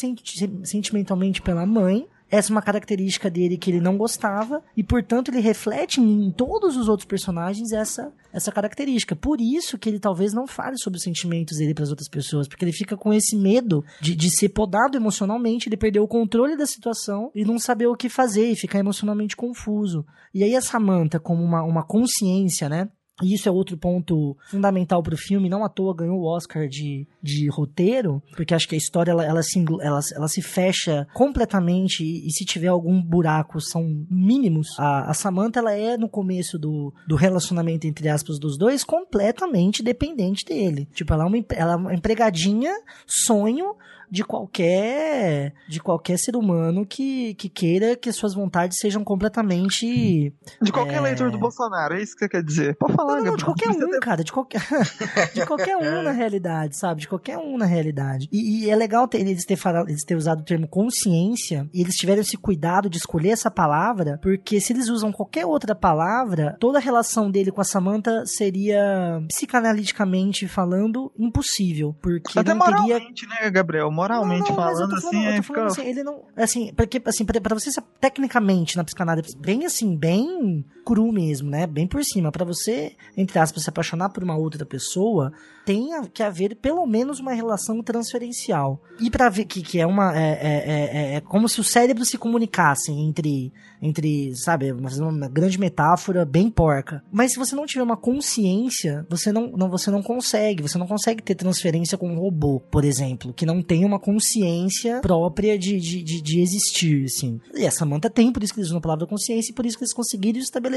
sentimentalmente 0.64 1.42
pela 1.42 1.66
mãe 1.66 2.08
essa 2.30 2.52
é 2.52 2.54
uma 2.56 2.62
característica 2.62 3.30
dele 3.30 3.58
que 3.58 3.70
ele 3.70 3.80
não 3.80 3.98
gostava 3.98 4.64
e, 4.76 4.84
portanto, 4.84 5.30
ele 5.30 5.40
reflete 5.40 6.02
em 6.02 6.32
todos 6.32 6.76
os 6.76 6.90
outros 6.90 7.06
personagens 7.06 7.72
essa 7.72 8.12
essa 8.34 8.52
característica. 8.52 9.16
Por 9.16 9.40
isso 9.40 9.78
que 9.78 9.88
ele 9.88 9.98
talvez 9.98 10.34
não 10.34 10.46
fale 10.46 10.78
sobre 10.78 10.98
os 10.98 11.04
sentimentos 11.04 11.58
dele 11.58 11.74
para 11.74 11.86
as 11.86 11.90
outras 11.90 12.10
pessoas, 12.10 12.50
porque 12.50 12.66
ele 12.66 12.74
fica 12.74 12.98
com 12.98 13.14
esse 13.14 13.38
medo 13.38 13.82
de, 14.02 14.14
de 14.14 14.30
ser 14.30 14.50
podado 14.50 14.98
emocionalmente, 14.98 15.70
ele 15.70 15.78
perder 15.78 16.02
o 16.02 16.08
controle 16.08 16.58
da 16.58 16.66
situação 16.66 17.32
e 17.34 17.46
não 17.46 17.58
saber 17.58 17.88
o 17.88 17.96
que 17.96 18.10
fazer 18.10 18.52
e 18.52 18.56
ficar 18.56 18.80
emocionalmente 18.80 19.38
confuso. 19.38 20.06
E 20.34 20.44
aí 20.44 20.54
a 20.54 20.62
Samantha, 20.62 21.18
como 21.18 21.42
uma, 21.42 21.64
uma 21.64 21.84
consciência, 21.84 22.68
né? 22.68 22.90
E 23.22 23.34
isso 23.34 23.48
é 23.48 23.52
outro 23.52 23.78
ponto 23.78 24.36
fundamental 24.50 25.02
pro 25.02 25.16
filme, 25.16 25.48
não 25.48 25.64
à 25.64 25.70
toa 25.70 25.96
ganhou 25.96 26.20
o 26.20 26.26
Oscar 26.26 26.68
de, 26.68 27.08
de 27.24 27.48
roteiro, 27.50 28.22
porque 28.36 28.54
acho 28.54 28.68
que 28.68 28.76
a 28.76 28.78
história 28.78 29.12
ela, 29.12 29.24
ela, 29.24 29.42
se, 29.42 29.64
ela, 29.82 30.00
ela 30.14 30.28
se 30.28 30.42
fecha 30.42 31.08
completamente 31.14 32.04
e, 32.04 32.28
e, 32.28 32.32
se 32.32 32.44
tiver 32.44 32.68
algum 32.68 33.02
buraco 33.02 33.62
são 33.62 34.06
mínimos. 34.10 34.68
A, 34.78 35.10
a 35.10 35.14
Samantha 35.14 35.60
ela 35.60 35.72
é 35.72 35.96
no 35.96 36.10
começo 36.10 36.60
do, 36.60 36.94
do 37.08 37.16
relacionamento 37.16 37.88
entre 37.88 38.10
aspas 38.10 38.38
dos 38.38 38.58
dois 38.58 38.84
completamente 38.84 39.82
dependente 39.82 40.44
dele. 40.44 40.86
Tipo, 40.94 41.14
ela 41.14 41.24
é 41.24 41.28
uma, 41.28 41.46
ela 41.52 41.74
é 41.74 41.76
uma 41.78 41.94
empregadinha, 41.94 42.74
sonho, 43.08 43.76
de 44.10 44.24
qualquer 44.24 45.54
de 45.68 45.80
qualquer 45.80 46.18
ser 46.18 46.36
humano 46.36 46.86
que, 46.86 47.34
que 47.36 47.50
queira 47.50 47.96
que 47.96 48.12
suas 48.12 48.34
vontades 48.34 48.80
sejam 48.80 49.04
completamente 49.04 50.34
de 50.62 50.72
qualquer 50.72 50.98
é... 50.98 51.02
leitor 51.02 51.32
do 51.32 51.38
Bolsonaro 51.38 51.96
é 51.96 52.02
isso 52.02 52.14
que 52.14 52.20
você 52.20 52.30
quer 52.30 52.44
dizer? 52.44 52.76
Pode 52.76 52.94
falar 52.94 53.18
não, 53.18 53.26
não, 53.26 53.36
de 53.36 53.46
qualquer 53.46 53.70
um 53.70 54.00
cara 54.00 54.24
de 54.24 54.32
qualquer 54.32 54.62
de 55.34 55.46
qualquer 55.46 55.78
um 55.78 56.04
na 56.04 56.12
realidade 56.12 56.76
sabe? 56.76 57.02
De 57.02 57.08
qualquer 57.08 57.38
um 57.38 57.58
na 57.58 57.66
realidade. 57.66 58.28
E, 58.32 58.66
e 58.66 58.70
é 58.70 58.76
legal 58.76 59.08
ter, 59.08 59.20
eles 59.20 59.46
ter 59.46 59.56
falado, 59.56 59.90
eles 59.90 60.04
ter 60.04 60.16
usado 60.16 60.42
o 60.42 60.46
termo 60.46 60.68
consciência 60.68 61.68
e 61.74 61.82
eles 61.82 61.96
tiveram 61.96 62.22
esse 62.22 62.38
cuidado 62.38 62.90
de 62.90 62.98
escolher 62.98 63.30
essa 63.30 63.50
palavra 63.50 64.20
porque 64.22 64.60
se 64.60 64.74
eles 64.74 64.90
usam 64.90 65.12
qualquer 65.12 65.46
outra 65.46 65.76
palavra 65.76 66.56
toda 66.60 66.78
a 66.78 66.82
relação 66.82 67.32
dele 67.32 67.52
com 67.52 67.62
a 67.62 67.64
Samantha 67.64 68.24
seria 68.26 69.22
psicanaliticamente 69.28 70.48
falando 70.48 71.12
impossível 71.18 71.96
porque 72.02 72.38
até 72.38 72.54
não 72.54 72.66
teria... 72.66 73.00
né 73.00 73.50
Gabriel 73.50 73.92
moralmente 73.96 74.50
não, 74.50 74.50
não, 74.50 74.56
falando, 74.56 74.96
assim, 74.96 75.02
falando, 75.02 75.28
assim, 75.28 75.38
é 75.38 75.42
fica... 75.42 75.66
assim, 75.66 75.86
ele 75.88 76.04
não, 76.04 76.24
assim, 76.36 76.74
porque 76.76 77.02
assim, 77.06 77.26
para 77.26 77.56
você 77.56 77.72
tecnicamente 78.00 78.76
na 78.76 78.84
psicanálise 78.84 79.36
bem 79.38 79.66
assim, 79.66 79.96
bem 79.96 80.66
cru 80.86 81.12
mesmo, 81.12 81.50
né? 81.50 81.66
Bem 81.66 81.88
por 81.88 82.04
cima, 82.04 82.32
para 82.32 82.46
você 82.46 82.94
entre 83.18 83.40
aspas 83.40 83.64
se 83.64 83.70
apaixonar 83.70 84.10
por 84.10 84.24
uma 84.24 84.38
outra 84.38 84.66
pessoa, 84.66 85.32
tem 85.66 85.90
que 86.14 86.22
haver 86.22 86.56
pelo 86.56 86.86
menos 86.86 87.20
uma 87.20 87.34
relação 87.34 87.82
transferencial. 87.82 88.82
E 89.00 89.10
para 89.10 89.30
ver 89.30 89.46
que, 89.46 89.62
que 89.62 89.80
é 89.80 89.86
uma 89.86 90.16
é, 90.16 90.32
é, 90.32 91.14
é, 91.14 91.16
é, 91.16 91.22
como 91.22 91.50
se 91.50 91.60
os 91.60 91.72
cérebros 91.72 92.10
se 92.10 92.18
comunicassem 92.18 93.08
entre 93.08 93.52
entre, 93.82 94.36
sabe, 94.36 94.72
uma, 94.72 94.90
uma 94.90 95.28
grande 95.28 95.60
metáfora 95.60 96.26
bem 96.26 96.50
porca. 96.50 97.04
Mas 97.12 97.34
se 97.34 97.38
você 97.38 97.56
não 97.56 97.66
tiver 97.66 97.84
uma 97.84 97.98
consciência, 97.98 99.06
você 99.10 99.32
não, 99.32 99.52
não, 99.52 99.70
você 99.70 99.92
não 99.92 100.02
consegue. 100.02 100.64
Você 100.64 100.78
não 100.78 100.88
consegue 100.88 101.22
ter 101.22 101.36
transferência 101.36 101.98
com 101.98 102.10
um 102.10 102.20
robô, 102.20 102.60
por 102.72 102.84
exemplo, 102.84 103.34
que 103.34 103.46
não 103.46 103.62
tem 103.62 103.86
uma 103.86 104.00
consciência 104.00 105.02
própria 105.02 105.58
de, 105.58 105.80
de, 105.80 106.02
de, 106.02 106.22
de 106.22 106.42
existir, 106.42 107.06
assim. 107.06 107.40
E 107.54 107.68
a 107.68 107.72
Samantha 107.72 108.10
tem, 108.10 108.32
por 108.32 108.42
isso 108.42 108.54
que 108.54 108.60
eles 108.60 108.70
usam 108.70 108.80
a 108.80 108.82
palavra 108.82 109.06
consciência 109.06 109.52
e 109.52 109.54
por 109.54 109.66
isso 109.66 109.78
que 109.78 109.84
eles 109.84 109.94
conseguiram 109.94 110.40
estabelecer 110.40 110.75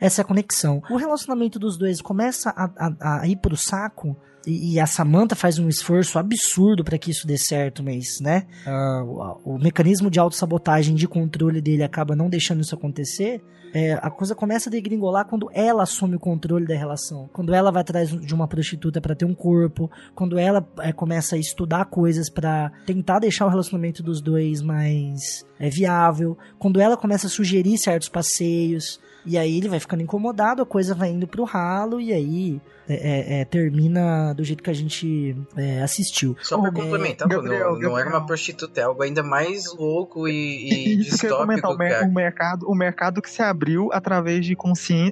essa 0.00 0.24
conexão. 0.24 0.82
O 0.90 0.96
relacionamento 0.96 1.58
dos 1.58 1.76
dois 1.76 2.00
começa 2.00 2.50
a, 2.50 2.70
a, 2.76 3.20
a 3.22 3.28
ir 3.28 3.36
pro 3.36 3.56
saco 3.56 4.16
e, 4.46 4.74
e 4.74 4.80
a 4.80 4.86
Samantha 4.86 5.34
faz 5.34 5.58
um 5.58 5.68
esforço 5.68 6.18
absurdo 6.18 6.84
para 6.84 6.96
que 6.96 7.10
isso 7.10 7.26
dê 7.26 7.36
certo, 7.36 7.82
mas, 7.82 8.20
né? 8.20 8.46
Uh, 8.64 9.40
o, 9.44 9.54
o, 9.54 9.58
mecanismo 9.58 10.08
de 10.08 10.20
autossabotagem 10.20 10.94
de 10.94 11.08
controle 11.08 11.60
dele 11.60 11.82
acaba 11.82 12.14
não 12.14 12.30
deixando 12.30 12.60
isso 12.60 12.74
acontecer. 12.74 13.42
É, 13.74 13.94
a 13.94 14.08
coisa 14.08 14.34
começa 14.34 14.70
a 14.70 14.72
degringolar 14.72 15.26
quando 15.26 15.50
ela 15.52 15.82
assume 15.82 16.16
o 16.16 16.20
controle 16.20 16.64
da 16.64 16.76
relação. 16.76 17.28
Quando 17.32 17.52
ela 17.52 17.72
vai 17.72 17.82
atrás 17.82 18.08
de 18.08 18.34
uma 18.34 18.46
prostituta 18.46 19.00
para 19.00 19.16
ter 19.16 19.24
um 19.24 19.34
corpo. 19.34 19.90
Quando 20.14 20.38
ela 20.38 20.66
é, 20.78 20.92
começa 20.92 21.34
a 21.34 21.38
estudar 21.38 21.84
coisas 21.86 22.30
para 22.30 22.70
tentar 22.86 23.18
deixar 23.18 23.44
o 23.46 23.50
relacionamento 23.50 24.02
dos 24.02 24.20
dois 24.20 24.62
mais 24.62 25.44
é, 25.58 25.68
viável. 25.68 26.38
Quando 26.58 26.80
ela 26.80 26.96
começa 26.96 27.26
a 27.26 27.30
sugerir 27.30 27.76
certos 27.78 28.08
passeios. 28.08 29.00
E 29.26 29.36
aí 29.36 29.58
ele 29.58 29.68
vai 29.68 29.80
ficando 29.80 30.02
incomodado, 30.02 30.62
a 30.62 30.66
coisa 30.66 30.94
vai 30.94 31.10
indo 31.10 31.26
pro 31.26 31.44
ralo, 31.44 32.00
e 32.00 32.12
aí 32.12 32.60
é, 32.88 32.94
é, 32.94 33.40
é, 33.40 33.44
termina 33.44 34.32
do 34.32 34.44
jeito 34.44 34.62
que 34.62 34.70
a 34.70 34.74
gente 34.74 35.36
é, 35.56 35.82
assistiu. 35.82 36.36
Só 36.40 36.60
pra 36.60 36.70
complementar, 36.70 37.26
Gabriel, 37.26 37.72
não, 37.72 37.80
não 37.80 37.98
era 37.98 38.08
uma 38.08 38.24
prostituta, 38.24 38.80
é 38.80 38.84
algo 38.84 39.02
ainda 39.02 39.24
mais 39.24 39.74
louco 39.74 40.28
e, 40.28 40.70
e 40.70 41.00
Isso 41.00 41.18
que 41.26 41.26
eu 41.26 41.36
comentar, 41.36 41.72
o, 41.72 41.76
mer 41.76 42.04
o, 42.04 42.12
mercado, 42.12 42.68
o 42.68 42.74
mercado 42.74 43.20
que 43.20 43.28
se 43.28 43.42
abriu 43.42 43.90
através 43.92 44.46
de, 44.46 44.56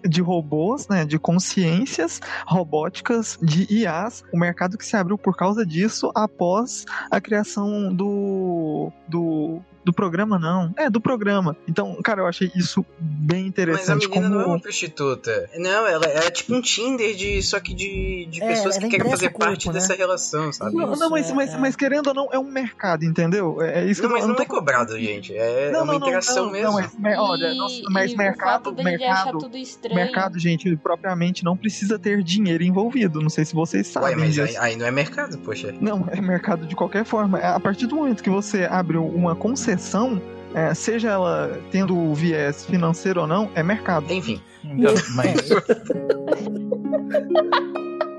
de 0.09 0.23
robôs, 0.23 0.87
né, 0.87 1.05
de 1.05 1.19
consciências 1.19 2.21
robóticas, 2.47 3.37
de 3.43 3.67
IAs, 3.73 4.23
o 4.33 4.39
mercado 4.39 4.79
que 4.79 4.87
se 4.87 4.97
abriu 4.97 5.19
por 5.19 5.37
causa 5.37 5.67
disso 5.67 6.12
após 6.15 6.85
a 7.11 7.21
criação 7.21 7.93
do, 7.93 8.93
do 9.09 9.61
do 9.85 9.93
programa, 9.93 10.39
não. 10.39 10.72
É, 10.76 10.89
do 10.89 11.01
programa. 11.01 11.57
Então, 11.68 12.01
cara, 12.03 12.22
eu 12.22 12.26
achei 12.26 12.51
isso 12.55 12.85
bem 12.99 13.47
interessante. 13.47 13.89
Mas 13.89 13.91
a 13.91 14.09
menina 14.09 14.28
como... 14.28 14.35
não 14.35 14.41
é 14.41 14.47
uma 14.47 14.61
prostituta. 14.61 15.51
Não, 15.57 15.87
ela 15.87 16.07
é 16.07 16.30
tipo 16.30 16.55
um 16.55 16.61
Tinder 16.61 17.14
de 17.14 17.43
só 17.43 17.61
que 17.61 17.74
de, 17.74 18.26
de 18.30 18.43
é, 18.43 18.49
pessoas 18.49 18.78
que 18.78 18.89
querem 18.89 19.11
fazer 19.11 19.28
corpo, 19.28 19.47
parte 19.47 19.68
né? 19.68 19.74
dessa 19.74 19.95
relação, 19.95 20.53
sabe? 20.53 20.74
Não, 20.74 20.97
não 20.97 21.11
mas, 21.11 21.30
é, 21.30 21.35
mas, 21.35 21.55
é. 21.55 21.59
mas, 21.59 21.76
querendo 21.76 22.09
ou 22.09 22.14
não, 22.14 22.28
é 22.32 22.39
um 22.39 22.51
mercado, 22.51 23.05
entendeu? 23.05 23.61
É, 23.61 23.80
é 23.80 23.85
isso 23.85 24.03
não, 24.03 24.09
que 24.09 24.14
eu 24.14 24.18
mas 24.18 24.28
não, 24.28 24.35
não 24.35 24.43
é 24.43 24.47
cobrado, 24.47 24.99
gente. 24.99 25.37
É 25.37 25.70
não, 25.70 25.85
uma 25.85 25.95
interação 25.97 26.51
mesmo. 26.51 26.72
Não, 26.72 26.91
mas, 26.99 27.18
olha, 27.18 27.53
e, 27.53 27.82
mas 27.91 28.12
e 28.12 28.16
mercado, 28.16 28.74
mercado, 28.74 29.51
mercado, 29.93 30.39
gente, 30.39 30.74
propriamente 30.76 31.45
não 31.45 31.57
precisa 31.57 31.99
ter 31.99 32.22
dinheiro 32.22 32.64
envolvido. 32.64 33.20
Não 33.20 33.30
sei 33.30 33.45
se 33.45 33.55
vocês 33.55 33.87
sabem. 33.87 34.11
Ué, 34.11 34.16
mas 34.16 34.39
aí, 34.39 34.57
aí, 34.57 34.76
não 34.76 34.87
é 34.87 34.91
mercado, 34.91 35.39
poxa. 35.39 35.74
Não, 35.80 36.07
é 36.11 36.20
mercado 36.20 36.66
de 36.66 36.74
qualquer 36.74 37.05
forma. 37.05 37.39
A 37.39 37.61
partir 37.61 37.87
do 37.87 37.97
momento 37.97 38.22
que 38.22 38.30
você 38.30 38.64
abre 38.64 38.97
uma 38.97 39.35
concessão 39.35 39.74
exceção, 39.75 40.20
é, 40.55 40.72
seja 40.72 41.11
ela 41.11 41.61
tendo 41.70 41.97
o 41.97 42.14
viés 42.14 42.64
financeiro 42.64 43.22
ou 43.22 43.27
não, 43.27 43.51
é 43.55 43.62
mercado. 43.62 44.11
Enfim. 44.12 44.41
Então, 44.64 44.95
mas... 45.14 45.51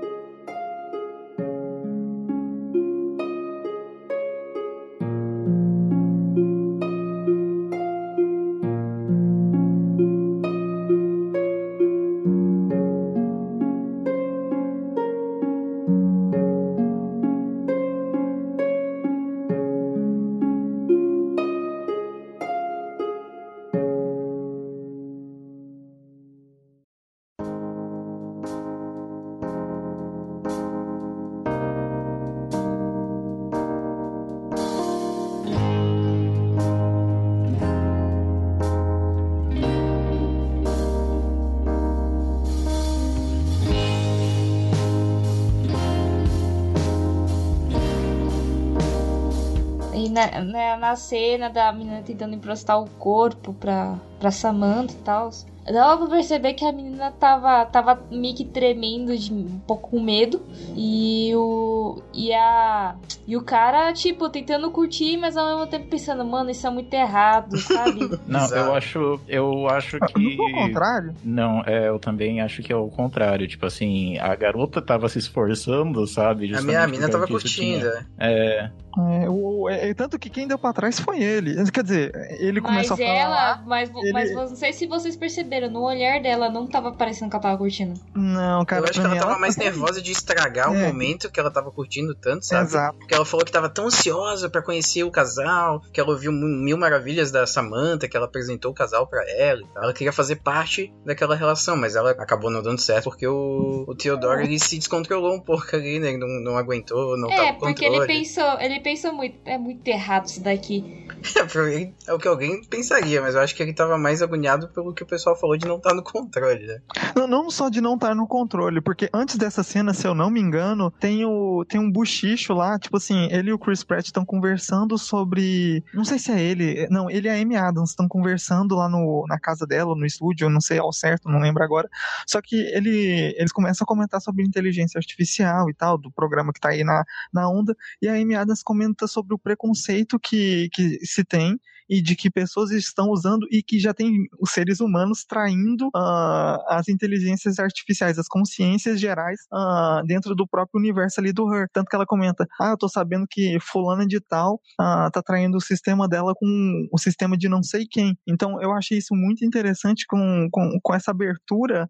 na, 50.86 50.90
na, 50.90 50.90
na, 50.90 50.96
cena 50.96 51.50
da 51.50 51.72
menina 51.72 52.02
tentando 52.02 52.34
emprestar 52.34 52.80
o 52.80 52.88
corpo 52.98 53.52
pra, 53.54 53.98
pra 54.20 54.30
Samantha 54.30 54.94
e 54.94 54.98
tal. 54.98 55.30
Dava 55.64 56.06
pra 56.06 56.16
perceber 56.16 56.54
que 56.54 56.64
a 56.64 56.72
menina 56.72 56.95
tava, 57.18 57.64
tava 57.66 58.02
meio 58.10 58.34
que 58.34 58.44
tremendo, 58.44 59.16
de 59.16 59.32
um 59.32 59.58
pouco 59.66 59.90
com 59.90 60.00
medo. 60.00 60.40
E 60.76 61.32
o. 61.34 62.02
E 62.12 62.32
a. 62.32 62.96
E 63.26 63.36
o 63.36 63.42
cara, 63.42 63.92
tipo, 63.92 64.28
tentando 64.28 64.70
curtir, 64.70 65.16
mas 65.16 65.36
ao 65.36 65.46
mesmo 65.46 65.66
tempo 65.66 65.88
pensando, 65.88 66.24
mano, 66.24 66.50
isso 66.50 66.66
é 66.66 66.70
muito 66.70 66.92
errado, 66.94 67.56
sabe? 67.58 68.18
Não, 68.26 68.44
Exato. 68.44 68.54
eu 68.54 68.74
acho. 68.74 69.20
Eu 69.28 69.68
acho 69.68 69.98
ah, 70.00 70.06
que. 70.06 70.36
Não 70.36 70.48
é 70.48 70.50
o 70.50 70.66
contrário? 70.66 71.14
Não, 71.24 71.62
é, 71.66 71.88
eu 71.88 71.98
também 71.98 72.40
acho 72.40 72.62
que 72.62 72.72
é 72.72 72.76
o 72.76 72.88
contrário. 72.88 73.46
Tipo 73.46 73.66
assim, 73.66 74.18
a 74.18 74.34
garota 74.34 74.80
tava 74.80 75.08
se 75.08 75.18
esforçando, 75.18 76.06
sabe? 76.06 76.54
A 76.54 76.62
minha 76.62 76.86
menina 76.86 77.08
tava 77.08 77.26
curtindo. 77.26 77.90
Tinha. 77.90 78.06
É. 78.18 78.70
É, 78.98 79.28
o, 79.28 79.68
é, 79.68 79.92
tanto 79.92 80.18
que 80.18 80.30
quem 80.30 80.48
deu 80.48 80.58
pra 80.58 80.72
trás 80.72 80.98
foi 80.98 81.22
ele. 81.22 81.54
Quer 81.70 81.82
dizer, 81.82 82.12
ele 82.40 82.62
começou 82.62 82.96
mas 82.96 83.06
a 83.06 83.12
falar. 83.12 83.20
Ela, 83.20 83.62
mas, 83.66 83.90
ele... 83.94 84.12
mas 84.12 84.34
não 84.34 84.48
sei 84.48 84.72
se 84.72 84.86
vocês 84.86 85.14
perceberam. 85.16 85.66
No 85.66 85.82
olhar 85.82 86.20
dela, 86.22 86.48
não 86.48 86.66
tava 86.66 86.85
parecendo 86.92 87.30
que 87.30 87.36
ela 87.36 87.42
tava 87.42 87.58
curtindo. 87.58 87.98
Não, 88.14 88.64
cara. 88.64 88.82
Eu 88.82 88.90
acho 88.90 89.00
que 89.00 89.06
ela 89.06 89.16
tava 89.16 89.32
ela... 89.32 89.40
mais 89.40 89.56
nervosa 89.56 90.00
de 90.02 90.12
estragar 90.12 90.68
é. 90.68 90.70
o 90.70 90.86
momento 90.86 91.30
que 91.30 91.40
ela 91.40 91.50
tava 91.50 91.70
curtindo 91.70 92.14
tanto, 92.14 92.44
sabe? 92.44 92.68
Exato. 92.68 92.98
Porque 92.98 93.14
ela 93.14 93.24
falou 93.24 93.44
que 93.44 93.52
tava 93.52 93.68
tão 93.68 93.86
ansiosa 93.86 94.48
para 94.48 94.62
conhecer 94.62 95.04
o 95.04 95.10
casal, 95.10 95.82
que 95.92 96.00
ela 96.00 96.10
ouviu 96.10 96.32
mil 96.32 96.76
maravilhas 96.76 97.30
da 97.30 97.46
Samantha, 97.46 98.08
que 98.08 98.16
ela 98.16 98.26
apresentou 98.26 98.70
o 98.70 98.74
casal 98.74 99.06
para 99.06 99.24
ela. 99.30 99.62
Ela 99.76 99.92
queria 99.92 100.12
fazer 100.12 100.36
parte 100.36 100.92
daquela 101.04 101.34
relação, 101.34 101.76
mas 101.76 101.96
ela 101.96 102.10
acabou 102.10 102.50
não 102.50 102.62
dando 102.62 102.80
certo 102.80 103.04
porque 103.04 103.26
o, 103.26 103.84
o 103.86 103.94
Theodore 103.94 104.42
ele 104.42 104.58
se 104.58 104.76
descontrolou 104.76 105.34
um 105.34 105.40
pouco 105.40 105.74
ali, 105.74 105.98
né? 105.98 106.08
Ele 106.08 106.18
não, 106.18 106.28
não 106.40 106.58
aguentou, 106.58 107.16
não 107.16 107.30
é, 107.30 107.36
tava 107.36 107.48
É, 107.48 107.52
porque 107.52 107.84
ele 107.84 108.06
pensou, 108.06 108.60
ele 108.60 108.80
pensou 108.80 109.12
muito, 109.12 109.38
é 109.44 109.56
muito 109.56 109.86
errado 109.86 110.26
isso 110.26 110.42
daqui. 110.42 111.06
é 112.06 112.12
o 112.12 112.18
que 112.18 112.28
alguém 112.28 112.62
pensaria, 112.64 113.20
mas 113.20 113.34
eu 113.34 113.40
acho 113.40 113.54
que 113.54 113.62
ele 113.62 113.72
tava 113.72 113.96
mais 113.96 114.22
agoniado 114.22 114.68
pelo 114.68 114.92
que 114.92 115.02
o 115.02 115.06
pessoal 115.06 115.36
falou 115.36 115.56
de 115.56 115.66
não 115.66 115.76
estar 115.76 115.90
tá 115.90 115.94
no 115.94 116.02
controle, 116.02 116.66
né? 116.66 116.75
Não, 117.14 117.26
não 117.26 117.50
só 117.50 117.68
de 117.68 117.80
não 117.80 117.94
estar 117.94 118.08
tá 118.08 118.14
no 118.14 118.26
controle, 118.26 118.80
porque 118.80 119.08
antes 119.12 119.36
dessa 119.36 119.62
cena, 119.62 119.94
se 119.94 120.06
eu 120.06 120.14
não 120.14 120.30
me 120.30 120.40
engano, 120.40 120.90
tem, 120.90 121.24
o, 121.24 121.64
tem 121.64 121.80
um 121.80 121.90
buchicho 121.90 122.52
lá, 122.52 122.78
tipo 122.78 122.96
assim, 122.96 123.28
ele 123.30 123.50
e 123.50 123.52
o 123.52 123.58
Chris 123.58 123.82
Pratt 123.82 124.06
estão 124.06 124.24
conversando 124.24 124.98
sobre. 124.98 125.82
Não 125.94 126.04
sei 126.04 126.18
se 126.18 126.32
é 126.32 126.40
ele. 126.40 126.86
Não, 126.90 127.10
ele 127.10 127.28
e 127.28 127.30
a 127.30 127.34
Amy 127.34 127.56
Adams 127.56 127.90
estão 127.90 128.08
conversando 128.08 128.76
lá 128.76 128.88
no, 128.88 129.24
na 129.28 129.38
casa 129.38 129.66
dela, 129.66 129.94
no 129.94 130.06
estúdio, 130.06 130.50
não 130.50 130.60
sei 130.60 130.78
ao 130.78 130.92
certo, 130.92 131.28
não 131.28 131.40
lembro 131.40 131.62
agora. 131.62 131.88
Só 132.26 132.40
que 132.40 132.56
ele, 132.56 133.34
eles 133.36 133.52
começam 133.52 133.84
a 133.84 133.86
comentar 133.86 134.20
sobre 134.20 134.44
inteligência 134.44 134.98
artificial 134.98 135.70
e 135.70 135.74
tal, 135.74 135.98
do 135.98 136.10
programa 136.10 136.52
que 136.52 136.60
tá 136.60 136.70
aí 136.70 136.84
na, 136.84 137.04
na 137.32 137.48
onda, 137.48 137.76
e 138.00 138.08
a 138.08 138.14
Amy 138.14 138.34
Adams 138.34 138.62
comenta 138.62 139.06
sobre 139.06 139.34
o 139.34 139.38
preconceito 139.38 140.18
que, 140.18 140.68
que 140.72 140.98
se 141.04 141.24
tem 141.24 141.58
e 141.88 142.02
de 142.02 142.16
que 142.16 142.30
pessoas 142.30 142.70
estão 142.70 143.10
usando 143.10 143.46
e 143.50 143.62
que 143.62 143.78
já 143.78 143.94
tem 143.94 144.26
os 144.40 144.50
seres 144.50 144.80
humanos 144.80 145.24
traindo 145.24 145.86
uh, 145.88 146.58
as 146.68 146.88
inteligências 146.88 147.58
artificiais, 147.58 148.18
as 148.18 148.28
consciências 148.28 149.00
gerais 149.00 149.40
uh, 149.52 150.04
dentro 150.06 150.34
do 150.34 150.46
próprio 150.46 150.80
universo 150.80 151.20
ali 151.20 151.32
do 151.32 151.52
Her. 151.52 151.68
Tanto 151.72 151.88
que 151.88 151.96
ela 151.96 152.06
comenta: 152.06 152.46
Ah, 152.60 152.70
eu 152.70 152.76
tô 152.78 152.88
sabendo 152.88 153.26
que 153.28 153.58
fulana 153.60 154.06
de 154.06 154.20
tal 154.20 154.54
uh, 154.80 155.10
tá 155.12 155.22
traindo 155.24 155.56
o 155.56 155.60
sistema 155.60 156.08
dela 156.08 156.32
com 156.36 156.88
o 156.92 156.98
sistema 156.98 157.36
de 157.36 157.48
não 157.48 157.62
sei 157.62 157.86
quem. 157.88 158.16
Então 158.26 158.60
eu 158.60 158.72
achei 158.72 158.98
isso 158.98 159.14
muito 159.14 159.44
interessante 159.44 160.04
com, 160.06 160.48
com, 160.50 160.78
com 160.82 160.94
essa 160.94 161.10
abertura 161.10 161.88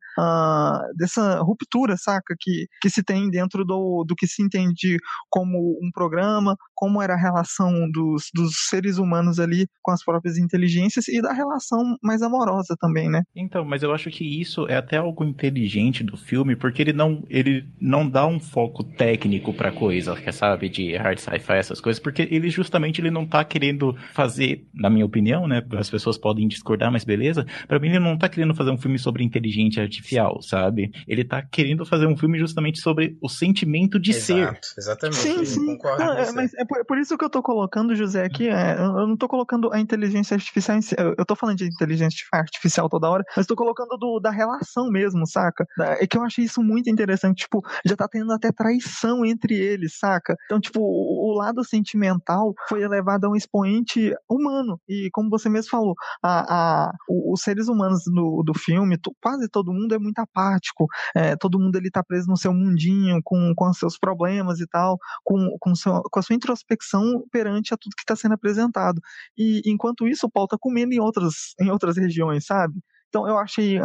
dessa 0.97 1.40
ruptura, 1.40 1.97
saca? 1.97 2.34
Que, 2.38 2.66
que 2.80 2.90
se 2.90 3.03
tem 3.03 3.30
dentro 3.30 3.64
do, 3.64 4.05
do 4.07 4.14
que 4.14 4.26
se 4.26 4.42
entende 4.42 4.99
como 5.30 5.78
um 5.82 5.90
programa, 5.92 6.57
como 6.74 7.01
era 7.03 7.14
a 7.14 7.18
relação 7.18 7.72
dos, 7.90 8.30
dos 8.34 8.68
seres 8.68 8.99
humanos 8.99 9.38
ali 9.38 9.66
com 9.87 9.93
as 9.93 10.05
próprias 10.05 10.37
inteligências 10.37 11.07
e 11.07 11.22
da 11.22 11.32
relação 11.32 11.78
mais 12.03 12.20
amorosa 12.20 12.74
também, 12.80 13.09
né? 13.09 13.22
Então, 13.37 13.64
mas 13.64 13.84
eu 13.84 13.95
acho 13.95 14.11
que 14.11 14.24
isso 14.41 14.66
é 14.66 14.76
até 14.76 14.97
algo 14.97 15.22
inteligente 15.22 16.03
do 16.03 16.16
filme, 16.16 16.57
porque 16.57 16.82
ele 16.82 16.93
não, 16.93 17.22
ele 17.30 17.64
não 17.80 18.09
dá 18.09 18.26
um 18.26 18.41
foco 18.41 18.82
técnico 18.82 19.55
pra 19.55 19.70
coisa, 19.70 20.16
sabe, 20.32 20.68
de 20.68 20.97
hard 20.97 21.18
sci-fi, 21.18 21.53
essas 21.53 21.80
coisas, 21.80 22.03
porque 22.03 22.26
ele 22.28 22.51
justamente 22.51 23.01
ele 23.01 23.12
não 23.12 23.24
tá 23.24 23.45
querendo 23.45 23.97
fazer, 24.12 24.66
na 24.74 24.91
minha 24.91 25.07
opinião, 25.07 25.47
né, 25.47 25.62
as 25.78 25.89
pessoas 25.89 26.18
podem 26.18 26.49
discordar, 26.49 26.91
mas 26.91 27.05
beleza, 27.05 27.47
para 27.68 27.78
mim 27.78 27.91
ele 27.91 28.01
não 28.01 28.18
tá 28.18 28.28
querendo 28.28 28.57
fazer 28.57 28.72
um 28.72 28.78
filme 28.78 28.99
sobre 28.99 29.22
inteligência 29.22 29.84
artificial, 29.84 30.43
sabe? 30.43 30.91
Ele 31.07 31.22
tá 31.22 31.41
querendo 31.43 31.87
fazer 31.87 32.07
um 32.07 32.16
filme 32.16 32.41
justamente 32.41 32.80
sobre 32.80 33.16
o 33.22 33.28
sentimento 33.28 34.01
de 34.01 34.11
Exato, 34.11 34.66
ser. 34.66 34.80
Exatamente. 34.80 35.16
Sim, 35.18 35.45
sim. 35.45 35.78
Ah, 36.01 36.24
é, 36.26 36.32
mas 36.32 36.53
é 36.55 36.64
por, 36.64 36.84
por, 36.84 36.99
isso 36.99 37.16
que 37.16 37.24
eu 37.24 37.30
tô 37.30 37.41
colocando, 37.41 37.95
José, 37.95 38.24
aqui, 38.24 38.49
é, 38.49 38.76
eu 38.76 39.07
não 39.07 39.16
tô 39.16 39.28
colocando 39.28 39.72
a 39.76 39.80
inteligência 39.80 40.34
artificial. 40.34 40.78
Eu 41.18 41.24
tô 41.24 41.36
falando 41.36 41.58
de 41.58 41.66
inteligência 41.66 42.26
artificial 42.32 42.88
toda 42.88 43.08
hora, 43.08 43.24
mas 43.36 43.46
tô 43.46 43.54
colocando 43.54 43.96
do, 43.96 44.20
da 44.20 44.30
relação 44.30 44.88
mesmo, 44.90 45.26
saca? 45.26 45.66
É 46.00 46.06
que 46.06 46.16
eu 46.16 46.22
achei 46.22 46.44
isso 46.44 46.62
muito 46.62 46.90
interessante. 46.90 47.44
Tipo, 47.44 47.62
já 47.84 47.96
tá 47.96 48.08
tendo 48.08 48.32
até 48.32 48.50
traição 48.52 49.24
entre 49.24 49.54
eles, 49.54 49.98
saca? 49.98 50.36
Então, 50.46 50.60
tipo, 50.60 50.80
o, 50.80 51.32
o 51.32 51.38
lado 51.38 51.64
sentimental 51.64 52.54
foi 52.68 52.82
elevado 52.82 53.26
a 53.26 53.30
um 53.30 53.36
expoente 53.36 54.14
humano. 54.28 54.80
E 54.88 55.08
como 55.12 55.30
você 55.30 55.48
mesmo 55.48 55.70
falou, 55.70 55.94
a, 56.22 56.88
a, 56.88 56.92
os 57.08 57.40
seres 57.40 57.68
humanos 57.68 58.02
do, 58.06 58.42
do 58.44 58.54
filme, 58.54 58.98
quase 59.20 59.48
todo 59.48 59.72
mundo 59.72 59.94
é 59.94 59.98
muito 59.98 60.18
apático. 60.18 60.86
É, 61.14 61.36
todo 61.36 61.58
mundo 61.58 61.76
ele 61.76 61.90
tá 61.90 62.02
preso 62.02 62.28
no 62.28 62.36
seu 62.36 62.52
mundinho, 62.52 63.20
com, 63.24 63.52
com 63.54 63.72
seus 63.72 63.98
problemas 63.98 64.60
e 64.60 64.66
tal, 64.66 64.98
com, 65.24 65.56
com, 65.60 65.74
seu, 65.74 66.02
com 66.02 66.18
a 66.18 66.22
sua 66.22 66.36
introspecção 66.36 67.24
perante 67.30 67.74
a 67.74 67.76
tudo 67.76 67.94
que 67.94 68.02
está 68.02 68.16
sendo 68.16 68.34
apresentado. 68.34 69.00
E 69.36 69.62
enquanto 69.70 70.06
isso, 70.06 70.26
o 70.26 70.30
Paul 70.30 70.46
tá 70.46 70.56
comendo 70.58 70.92
em 70.92 71.00
outras, 71.00 71.54
em 71.60 71.70
outras 71.70 71.96
regiões, 71.96 72.46
sabe? 72.46 72.74
Então 73.08 73.26
eu 73.26 73.38
achei 73.38 73.78
é, 73.78 73.82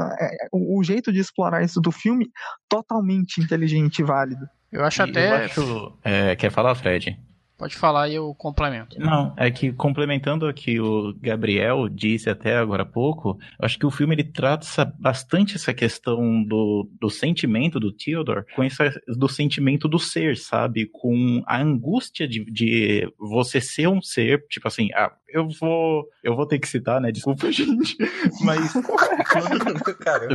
o 0.52 0.84
jeito 0.84 1.12
de 1.12 1.20
explorar 1.20 1.64
isso 1.64 1.80
do 1.80 1.92
filme 1.92 2.30
totalmente 2.68 3.40
inteligente 3.40 4.00
e 4.00 4.04
válido. 4.04 4.46
Eu 4.72 4.84
acho 4.84 5.04
até. 5.04 5.30
Eu 5.30 5.46
acho, 5.46 5.98
é, 6.04 6.36
quer 6.36 6.50
falar, 6.50 6.76
Fred? 6.76 7.18
Pode 7.62 7.76
falar 7.76 8.10
e 8.10 8.16
eu 8.16 8.34
complemento. 8.34 9.00
Não, 9.00 9.36
é 9.38 9.52
que 9.52 9.72
complementando 9.72 10.50
o 10.50 10.54
que 10.54 10.80
o 10.80 11.14
Gabriel 11.22 11.88
disse 11.88 12.28
até 12.28 12.58
agora 12.58 12.82
há 12.82 12.86
pouco, 12.88 13.38
eu 13.60 13.66
acho 13.66 13.78
que 13.78 13.86
o 13.86 13.92
filme 13.92 14.16
ele 14.16 14.24
trata 14.24 14.66
bastante 14.98 15.58
essa 15.58 15.72
questão 15.72 16.44
do, 16.44 16.90
do 17.00 17.08
sentimento 17.08 17.80
do 17.80 17.92
Theodore, 17.92 18.46
com 18.56 18.64
essa, 18.64 18.90
do 19.08 19.30
sentimento 19.30 19.88
do 19.88 20.00
ser, 20.00 20.38
sabe? 20.38 20.88
Com 20.92 21.44
a 21.46 21.62
angústia 21.62 22.28
de, 22.28 22.44
de 22.46 23.08
você 23.20 23.62
ser 23.62 23.88
um 23.88 24.02
ser, 24.02 24.44
tipo 24.50 24.68
assim, 24.68 24.90
ah, 24.96 25.12
eu 25.34 25.48
vou, 25.60 26.08
eu 26.24 26.36
vou 26.36 26.46
ter 26.46 26.60
que 26.60 26.68
citar, 26.68 27.00
né? 27.00 27.12
Desculpa, 27.12 27.50
gente, 27.52 27.98
mas 28.44 28.74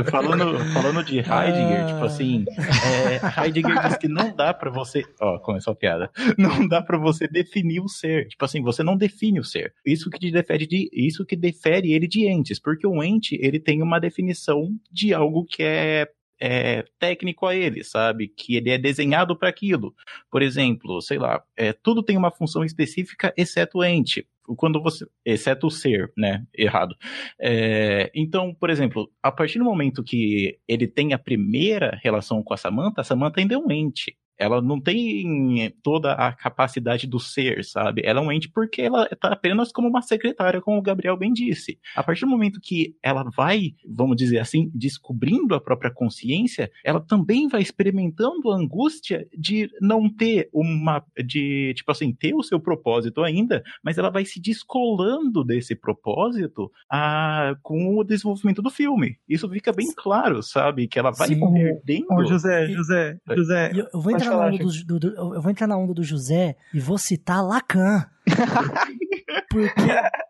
falando, 0.09 0.59
falando, 0.73 1.03
de 1.03 1.17
Heidegger, 1.17 1.87
tipo 1.87 2.05
assim, 2.05 2.45
é, 2.57 3.41
Heidegger 3.45 3.81
diz 3.87 3.97
que 3.97 4.07
não 4.07 4.35
dá 4.35 4.53
para 4.53 4.69
você, 4.69 5.03
ó, 5.19 5.39
começou 5.39 5.73
a 5.73 5.75
piada, 5.75 6.09
não 6.37 6.67
dá 6.67 6.81
para 6.81 6.97
você 6.97 7.17
você 7.17 7.27
definir 7.27 7.81
o 7.81 7.87
ser. 7.87 8.27
Tipo 8.27 8.45
assim, 8.45 8.61
você 8.61 8.83
não 8.83 8.95
define 8.95 9.39
o 9.39 9.43
ser. 9.43 9.73
Isso 9.85 10.09
que 10.09 10.19
te 10.19 10.31
defere 10.31 10.67
de, 10.67 10.89
isso 10.93 11.25
que 11.25 11.35
defere 11.35 11.91
ele 11.91 12.07
de 12.07 12.27
entes, 12.27 12.59
porque 12.59 12.85
o 12.85 13.03
ente, 13.03 13.37
ele 13.41 13.59
tem 13.59 13.81
uma 13.81 13.99
definição 13.99 14.69
de 14.91 15.13
algo 15.13 15.45
que 15.45 15.63
é 15.63 16.07
é, 16.39 16.85
técnico 16.99 17.45
a 17.45 17.55
ele, 17.55 17.83
sabe? 17.83 18.27
Que 18.27 18.55
ele 18.55 18.69
é 18.69 18.77
desenhado 18.77 19.35
para 19.35 19.49
aquilo. 19.49 19.93
Por 20.31 20.41
exemplo, 20.41 21.01
sei 21.01 21.17
lá, 21.17 21.43
é, 21.55 21.73
tudo 21.73 22.03
tem 22.03 22.17
uma 22.17 22.31
função 22.31 22.63
específica, 22.63 23.33
exceto 23.37 23.79
o 23.79 23.83
ente. 23.83 24.27
Quando 24.55 24.81
você. 24.81 25.05
Exceto 25.25 25.67
o 25.67 25.71
ser, 25.71 26.11
né? 26.17 26.45
Errado. 26.53 26.95
É, 27.39 28.09
então, 28.15 28.53
por 28.53 28.69
exemplo, 28.69 29.11
a 29.21 29.31
partir 29.31 29.59
do 29.59 29.65
momento 29.65 30.03
que 30.03 30.57
ele 30.67 30.87
tem 30.87 31.13
a 31.13 31.19
primeira 31.19 31.99
relação 32.01 32.41
com 32.41 32.53
a 32.53 32.57
Samantha, 32.57 33.01
a 33.01 33.03
Samantha 33.03 33.41
ainda 33.41 33.55
é 33.55 33.57
um 33.57 33.69
ente 33.71 34.17
ela 34.37 34.61
não 34.61 34.79
tem 34.79 35.73
toda 35.81 36.13
a 36.13 36.31
capacidade 36.31 37.07
do 37.07 37.19
ser, 37.19 37.63
sabe? 37.65 38.01
Ela 38.05 38.19
é 38.19 38.23
um 38.23 38.31
ente 38.31 38.49
porque 38.49 38.83
ela 38.83 39.07
tá 39.19 39.29
apenas 39.29 39.71
como 39.71 39.87
uma 39.87 40.01
secretária, 40.01 40.61
como 40.61 40.77
o 40.77 40.81
Gabriel 40.81 41.17
bem 41.17 41.33
disse. 41.33 41.79
A 41.95 42.03
partir 42.03 42.21
do 42.21 42.31
momento 42.31 42.59
que 42.61 42.95
ela 43.01 43.23
vai, 43.35 43.73
vamos 43.87 44.15
dizer 44.15 44.39
assim, 44.39 44.71
descobrindo 44.73 45.55
a 45.55 45.61
própria 45.61 45.91
consciência, 45.91 46.71
ela 46.83 46.99
também 46.99 47.47
vai 47.47 47.61
experimentando 47.61 48.51
a 48.51 48.55
angústia 48.55 49.27
de 49.37 49.69
não 49.81 50.09
ter 50.09 50.49
uma, 50.53 51.03
de, 51.25 51.73
tipo 51.75 51.91
assim, 51.91 52.13
ter 52.13 52.33
o 52.33 52.43
seu 52.43 52.59
propósito 52.59 53.23
ainda, 53.23 53.63
mas 53.83 53.97
ela 53.97 54.09
vai 54.09 54.25
se 54.25 54.39
descolando 54.39 55.43
desse 55.43 55.75
propósito 55.75 56.71
a, 56.89 57.55
com 57.61 57.97
o 57.97 58.03
desenvolvimento 58.03 58.61
do 58.61 58.69
filme. 58.69 59.17
Isso 59.27 59.49
fica 59.49 59.71
bem 59.71 59.87
claro, 59.95 60.43
sabe? 60.43 60.87
Que 60.87 60.99
ela 60.99 61.11
vai 61.11 61.29
Sim. 61.29 61.39
perdendo. 61.53 62.07
Oh, 62.11 62.25
José, 62.25 62.67
José, 62.67 63.17
José. 63.35 63.71
Eu, 63.73 63.87
eu 63.93 64.01
vou 64.01 64.11
entrar 64.11 64.26
na 64.29 64.45
onda 64.47 64.57
do, 64.85 64.99
do, 64.99 65.35
eu 65.35 65.41
vou 65.41 65.51
entrar 65.51 65.67
na 65.67 65.77
onda 65.77 65.93
do 65.93 66.03
José 66.03 66.55
e 66.73 66.79
vou 66.79 66.97
citar 66.97 67.43
Lacan. 67.43 68.05
porque, 69.49 69.87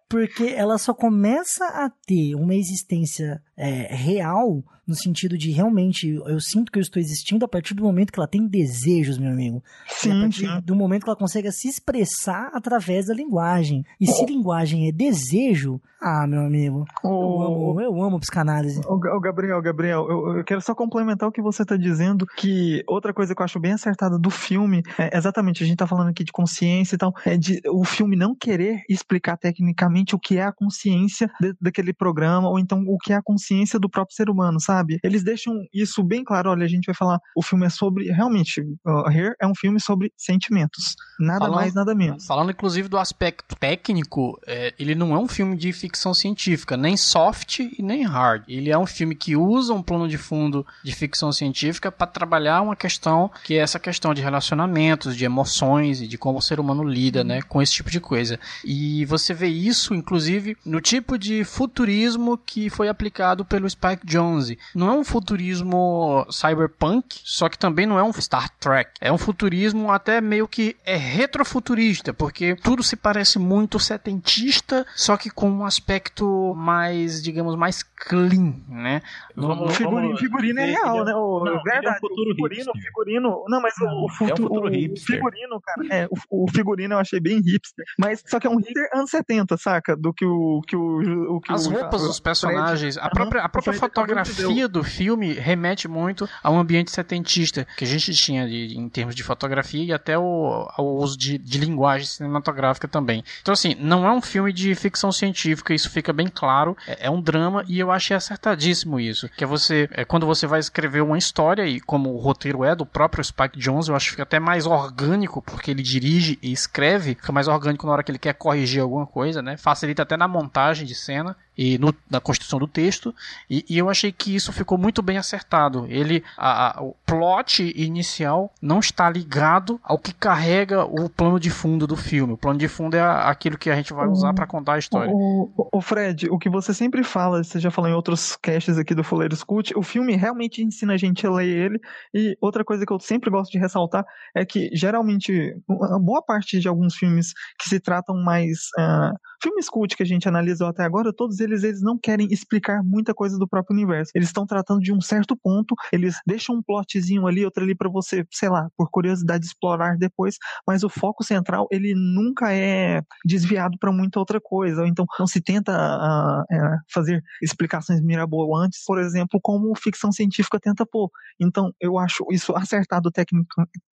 porque 0.10 0.44
ela 0.56 0.78
só 0.78 0.94
começa 0.94 1.66
a 1.66 1.90
ter 2.06 2.36
uma 2.36 2.56
existência 2.56 3.42
é, 3.58 3.94
real 3.94 4.64
no 4.88 4.96
sentido 4.96 5.38
de 5.38 5.52
realmente 5.52 6.08
eu 6.08 6.40
sinto 6.40 6.72
que 6.72 6.80
eu 6.80 6.82
estou 6.82 7.02
existindo 7.02 7.44
a 7.44 7.48
partir 7.48 7.74
do 7.74 7.84
momento 7.84 8.12
que 8.12 8.20
ela 8.20 8.28
tem 8.28 8.48
desejos, 8.48 9.18
meu 9.18 9.32
amigo. 9.32 9.62
Sim, 9.86 10.18
a 10.18 10.22
partir 10.22 10.48
sim. 10.48 10.62
do 10.64 10.76
momento 10.76 11.04
que 11.04 11.10
ela 11.10 11.18
consegue 11.18 11.52
se 11.52 11.68
expressar 11.68 12.50
através 12.54 13.08
da 13.08 13.14
linguagem. 13.14 13.84
E 14.00 14.08
se 14.08 14.26
linguagem 14.26 14.88
é 14.88 14.92
desejo, 14.92 15.82
ah, 16.02 16.26
meu 16.26 16.42
amigo, 16.42 16.86
eu 17.04 17.12
amo, 17.12 17.82
eu 17.82 18.02
amo 18.02 18.20
psicanálise. 18.20 18.80
O, 18.88 18.94
o 18.94 19.20
Gabriel, 19.20 19.62
Gabriel, 19.62 20.08
eu, 20.10 20.38
eu, 20.38 20.44
quero 20.46 20.62
só 20.62 20.74
complementar 20.74 21.28
o 21.28 21.32
que 21.32 21.42
você 21.42 21.64
está 21.64 21.76
dizendo, 21.76 22.26
que 22.38 22.82
outra 22.88 23.14
coisa 23.14 23.36
que 23.36 23.42
eu 23.42 23.46
acho 23.46 23.60
bem 23.60 23.74
acertada 23.74 24.18
do 24.18 24.30
filme, 24.30 24.84
é 24.98 25.18
exatamente, 25.18 25.64
a 25.64 25.66
gente 25.66 25.76
está 25.76 25.88
falando 25.88 26.10
aqui 26.10 26.24
de 26.24 26.32
consciência 26.32 26.96
e 26.96 26.98
tal, 26.98 27.14
é 27.26 27.36
de 27.36 27.62
o 27.68 27.84
filme 27.84 28.16
não 28.16 28.34
querer 28.34 28.84
explicar 28.88 29.36
tecnicamente 29.36 30.16
o 30.16 30.20
que 30.20 30.38
é 30.38 30.44
a 30.44 30.54
consciência 30.54 31.30
de, 31.42 31.54
daquele 31.60 31.94
programa, 31.94 32.48
ou 32.48 32.58
então 32.58 32.84
o 32.88 32.98
que 32.98 33.12
é 33.12 33.18
a 33.18 33.22
consciência 33.22 33.47
consciência 33.48 33.80
do 33.80 33.90
próprio 33.90 34.16
ser 34.16 34.30
humano, 34.30 34.60
sabe? 34.60 35.00
Eles 35.04 35.24
deixam 35.24 35.54
isso 35.74 36.04
bem 36.04 36.24
claro. 36.24 36.52
Olha, 36.52 36.66
a 36.66 36.68
gente 36.68 36.86
vai 36.86 36.96
falar, 36.96 37.20
o 37.36 37.42
filme 37.42 37.66
é 37.66 37.70
sobre, 37.70 38.12
realmente, 38.12 38.62
uh, 38.62 39.10
Here 39.10 39.34
é 39.40 39.48
um 39.48 39.56
filme 39.56 39.80
sobre 39.80 40.12
sentimentos. 40.18 40.96
Nada 41.20 41.40
falando, 41.40 41.56
mais, 41.56 41.74
nada 41.74 41.96
menos. 41.96 42.26
Falando, 42.26 42.52
inclusive, 42.52 42.88
do 42.88 42.98
aspecto 42.98 43.56
técnico, 43.56 44.40
é, 44.46 44.74
ele 44.78 44.96
não 44.96 45.16
é 45.16 45.20
um 45.20 45.28
filme 45.28 45.56
de 45.56 45.72
ficção 45.72 46.14
científica, 46.14 46.76
nem 46.76 46.98
soft 46.98 47.60
e 47.60 47.82
nem 47.82 48.04
hard. 48.04 48.44
Ele 48.48 48.70
é 48.70 48.78
um 48.78 48.86
filme 48.86 49.16
que 49.16 49.36
usa 49.36 49.74
um 49.74 49.82
plano 49.82 50.08
de 50.08 50.18
fundo 50.18 50.66
de 50.84 50.94
ficção 50.94 51.32
científica 51.32 51.92
para 51.92 52.08
trabalhar 52.08 52.62
uma 52.62 52.76
questão 52.76 53.32
que 53.44 53.56
é 53.56 53.58
essa 53.58 53.80
questão 53.80 54.14
de 54.14 54.22
relacionamentos, 54.22 55.16
de 55.16 55.26
emoções 55.26 56.02
e 56.02 56.08
de 56.08 56.18
como 56.18 56.40
o 56.40 56.42
ser 56.42 56.60
humano 56.60 56.84
lida, 56.84 57.24
né, 57.24 57.42
com 57.42 57.62
esse 57.62 57.74
tipo 57.74 57.90
de 57.90 58.00
coisa. 58.00 58.40
E 58.64 59.06
você 59.06 59.34
vê 59.34 59.48
isso, 59.48 59.94
inclusive, 59.94 60.58
no 60.66 60.82
tipo 60.82 61.18
de 61.18 61.44
futurismo 61.44 62.38
que 62.38 62.70
foi 62.70 62.90
aplicado 62.90 63.37
pelo 63.46 63.70
Spike 63.70 64.06
Jonze. 64.06 64.58
Não 64.74 64.90
é 64.90 64.94
um 64.94 65.04
futurismo 65.04 66.26
cyberpunk, 66.30 67.20
só 67.24 67.50
que 67.50 67.58
também 67.58 67.86
não 67.86 67.98
é 67.98 68.04
um 68.04 68.14
Star 68.14 68.50
Trek. 68.60 68.92
É 69.00 69.12
um 69.12 69.18
futurismo 69.18 69.92
até 69.92 70.20
meio 70.22 70.48
que 70.48 70.76
é 70.86 70.96
retrofuturista, 70.96 72.14
porque 72.14 72.56
tudo 72.56 72.84
se 72.84 72.96
parece 72.96 73.40
muito 73.40 73.80
setentista, 73.80 74.86
só 74.96 75.18
que 75.18 75.30
com 75.30 75.50
um 75.50 75.66
aspecto 75.66 76.54
mais, 76.56 77.22
digamos, 77.22 77.56
mais 77.56 77.84
clean, 77.84 78.56
né? 78.68 79.02
No, 79.36 79.70
figurino, 79.70 80.18
figurino 80.18 80.60
é 80.60 80.66
real, 80.66 81.04
né? 81.04 81.14
O, 81.16 81.44
não, 81.44 81.64
verdade, 81.64 81.88
é 81.88 81.92
um 81.92 81.94
futuro 81.96 82.36
figurino, 82.36 82.64
hipster. 82.64 82.84
figurino, 82.84 83.46
não, 83.48 83.62
mas 83.62 83.74
não, 83.80 84.06
o, 84.06 84.10
futuro, 84.10 84.68
é 84.68 84.78
um 84.80 84.94
o 84.94 84.98
figurino, 84.98 85.62
cara, 85.62 85.88
é, 85.92 86.08
o, 86.08 86.46
o, 86.46 86.52
figurino 86.52 86.96
eu 86.96 87.00
achei 87.00 87.20
bem 87.20 87.42
hipster, 87.42 87.86
mas 87.98 88.24
só 88.26 88.40
que 88.40 88.48
é 88.48 88.50
um 88.50 88.58
hipster 88.58 88.90
anos 88.94 89.10
70, 89.10 89.58
saca? 89.58 89.96
Do 89.96 90.14
que 90.14 90.26
o 90.26 90.62
que 90.68 90.76
o, 90.76 91.36
o 91.36 91.42
que 91.42 91.52
As 91.52 91.66
o, 91.66 91.72
roupas 91.72 92.02
dos 92.02 92.20
personagens, 92.20 92.98
a 92.98 93.10
própria, 93.10 93.27
a 93.36 93.50
própria 93.50 93.74
fotografia 93.74 94.68
do 94.68 94.84
filme 94.84 95.34
remete 95.34 95.88
muito 95.88 96.28
a 96.42 96.52
um 96.52 96.60
ambiente 96.60 96.92
setentista 96.92 97.68
que 97.78 97.84
a 97.84 97.88
gente 97.88 98.14
tinha 98.14 98.48
em 98.48 98.90
termos 98.90 99.16
de 99.16 99.24
fotografia 99.24 99.84
e 99.84 99.94
até 99.94 100.18
o, 100.18 100.68
ao 100.76 100.86
uso 100.96 101.18
de, 101.18 101.38
de 101.38 101.58
linguagem 101.58 102.08
cinematográfica 102.08 102.88
também. 102.88 103.24
Então, 103.42 103.54
assim, 103.54 103.76
não 103.80 104.06
é 104.06 104.12
um 104.12 104.22
filme 104.22 104.52
de 104.54 104.74
ficção 104.76 105.12
científica, 105.12 105.74
isso 105.74 105.90
fica 105.90 106.14
bem 106.14 106.28
claro. 106.28 106.76
É, 106.88 107.08
é 107.08 107.10
um 107.10 107.22
drama 107.22 107.64
e 107.68 107.80
eu 107.80 107.92
achei 107.92 108.16
acertadíssimo 108.16 109.00
isso. 109.00 109.30
Que 109.36 109.44
é 109.44 109.48
você, 109.48 109.90
é, 109.92 110.06
quando 110.06 110.26
você 110.26 110.48
vai 110.48 110.60
escrever 110.60 111.02
uma 111.02 111.18
história, 111.18 111.66
e 111.66 111.80
como 111.80 112.14
o 112.14 112.18
roteiro 112.18 112.64
é 112.64 112.76
do 112.76 112.86
próprio 112.86 113.24
Spike 113.24 113.60
Jones, 113.60 113.88
eu 113.88 113.96
acho 113.96 114.06
que 114.06 114.12
fica 114.12 114.24
até 114.24 114.40
mais 114.40 114.66
orgânico, 114.66 115.42
porque 115.42 115.72
ele 115.72 115.84
dirige 115.84 116.38
e 116.42 116.52
escreve, 116.52 117.16
fica 117.16 117.32
mais 117.32 117.48
orgânico 117.48 117.86
na 117.86 117.94
hora 117.94 118.04
que 118.04 118.12
ele 118.12 118.20
quer 118.20 118.34
corrigir 118.34 118.82
alguma 118.82 119.06
coisa, 119.06 119.42
né? 119.42 119.58
Facilita 119.58 120.04
até 120.04 120.18
na 120.18 120.28
montagem 120.28 120.86
de 120.86 120.96
cena 120.96 121.36
e 121.58 121.78
no, 121.78 121.94
na 122.10 122.20
construção 122.20 122.60
do 122.60 122.68
texto 122.68 123.14
e, 123.50 123.66
e, 123.68 123.78
eu 123.78 123.90
achei 123.90 124.12
que 124.12 124.36
isso 124.36 124.54
ficou 124.54 124.78
muito 124.78 125.02
bem 125.02 125.18
acertado. 125.18 125.88
Ele 125.90 126.24
a, 126.38 126.80
a, 126.80 126.84
o 126.84 126.96
plot 127.06 127.74
inicial 127.76 128.54
não 128.62 128.80
está 128.80 129.10
ligado 129.10 129.80
ao 129.84 129.98
que 129.98 130.14
carrega 130.14 130.86
o 130.86 131.10
plano 131.10 131.40
de 131.40 131.50
fundo 131.50 131.88
do 131.88 131.96
filme. 131.96 132.34
O 132.34 132.38
plano 132.38 132.60
de 132.60 132.68
fundo 132.68 132.96
é 132.96 133.02
a, 133.02 133.30
aquilo 133.30 133.58
que 133.58 133.70
a 133.70 133.76
gente 133.76 133.94
vai 133.94 134.08
usar 134.08 134.34
para 134.34 134.46
contar 134.46 134.74
a 134.74 134.80
história. 134.80 135.12
O, 135.12 135.52
o, 135.58 135.78
o, 135.78 135.82
Fred 135.82 136.30
o 136.30 136.38
que 136.38 136.50
você 136.50 136.74
sempre 136.74 137.04
fala 137.04 137.44
você 137.44 137.60
já 137.60 137.72
falou 137.72 137.90
em 137.90 137.94
outros 137.94 138.36
casts 138.36 138.78
aqui 138.78 138.94
do 138.94 139.04
Fuleiro 139.04 139.36
Scoot 139.36 139.74
o 139.76 139.82
filme 139.82 140.16
realmente 140.16 140.64
ensina 140.64 140.94
a 140.94 140.98
gente 140.98 141.26
a 141.26 141.32
ler 141.32 141.48
ele 141.48 141.80
e 142.14 142.38
outra 142.40 142.64
coisa 142.64 142.86
que 142.86 142.94
eu 142.94 143.00
sempre 143.00 143.30
gosto 143.30 143.52
de 143.52 143.58
ressaltar 143.58 144.06
é 144.36 144.46
que 144.46 144.70
geralmente 144.74 145.56
boa 145.68 146.22
parte 146.22 146.60
de 146.60 146.68
alguns 146.68 146.96
filmes 146.96 147.34
que 147.58 147.70
se 147.70 147.80
tratam 147.80 148.16
mais 148.24 148.70
uh, 148.78 149.18
filmes 149.42 149.70
cult 149.70 149.96
que 149.96 150.04
a 150.04 150.06
gente 150.06 150.28
analisou 150.28 150.68
até 150.68 150.84
agora 150.84 151.14
todos 151.14 151.40
eles 151.40 151.64
eles, 151.64 151.82
não 151.82 151.98
querem 151.98 152.28
explicar 152.32 152.84
muita 152.84 153.14
coisa 153.14 153.38
do 153.38 153.48
próprio 153.48 153.76
universo. 153.76 154.12
Eles 154.16 154.30
estão 154.30 154.46
tratando 154.46 154.80
de 154.80 154.94
um 154.94 155.02
certo 155.02 155.36
ponto, 155.36 155.76
eles 155.92 156.16
deixam 156.26 156.56
um 156.56 156.62
plotzinho 156.62 157.28
ali, 157.28 157.46
outro 157.46 157.64
ali 157.64 157.76
para 157.76 157.90
você, 157.90 158.26
sei 158.32 158.50
lá, 158.50 158.70
por 158.76 158.90
curiosidade 158.90 159.46
explorar 159.46 159.98
depois, 159.98 160.38
mas 160.66 160.84
o 160.84 160.90
foco 160.90 161.24
central 161.24 161.68
ele 161.72 161.94
nunca 161.96 162.54
é 162.54 163.02
desviado 163.26 163.78
para 163.80 163.92
muita 163.92 164.20
outra 164.20 164.40
coisa. 164.42 164.82
Ou 164.82 164.88
então 164.88 165.06
não 165.20 165.28
se 165.28 165.42
tenta 165.42 165.72
uh, 165.74 166.54
é, 166.54 166.78
fazer 166.92 167.24
explicações 167.42 168.02
mirabolantes, 168.02 168.84
por 168.86 169.00
exemplo, 169.00 169.40
como 169.42 169.76
ficção 169.76 170.12
científica 170.12 170.60
tenta 170.60 170.86
pôr. 170.86 171.10
Então 171.40 171.72
eu 171.80 171.98
acho 171.98 172.26
isso 172.32 172.56
acertado 172.56 173.12
técnico, 173.12 173.48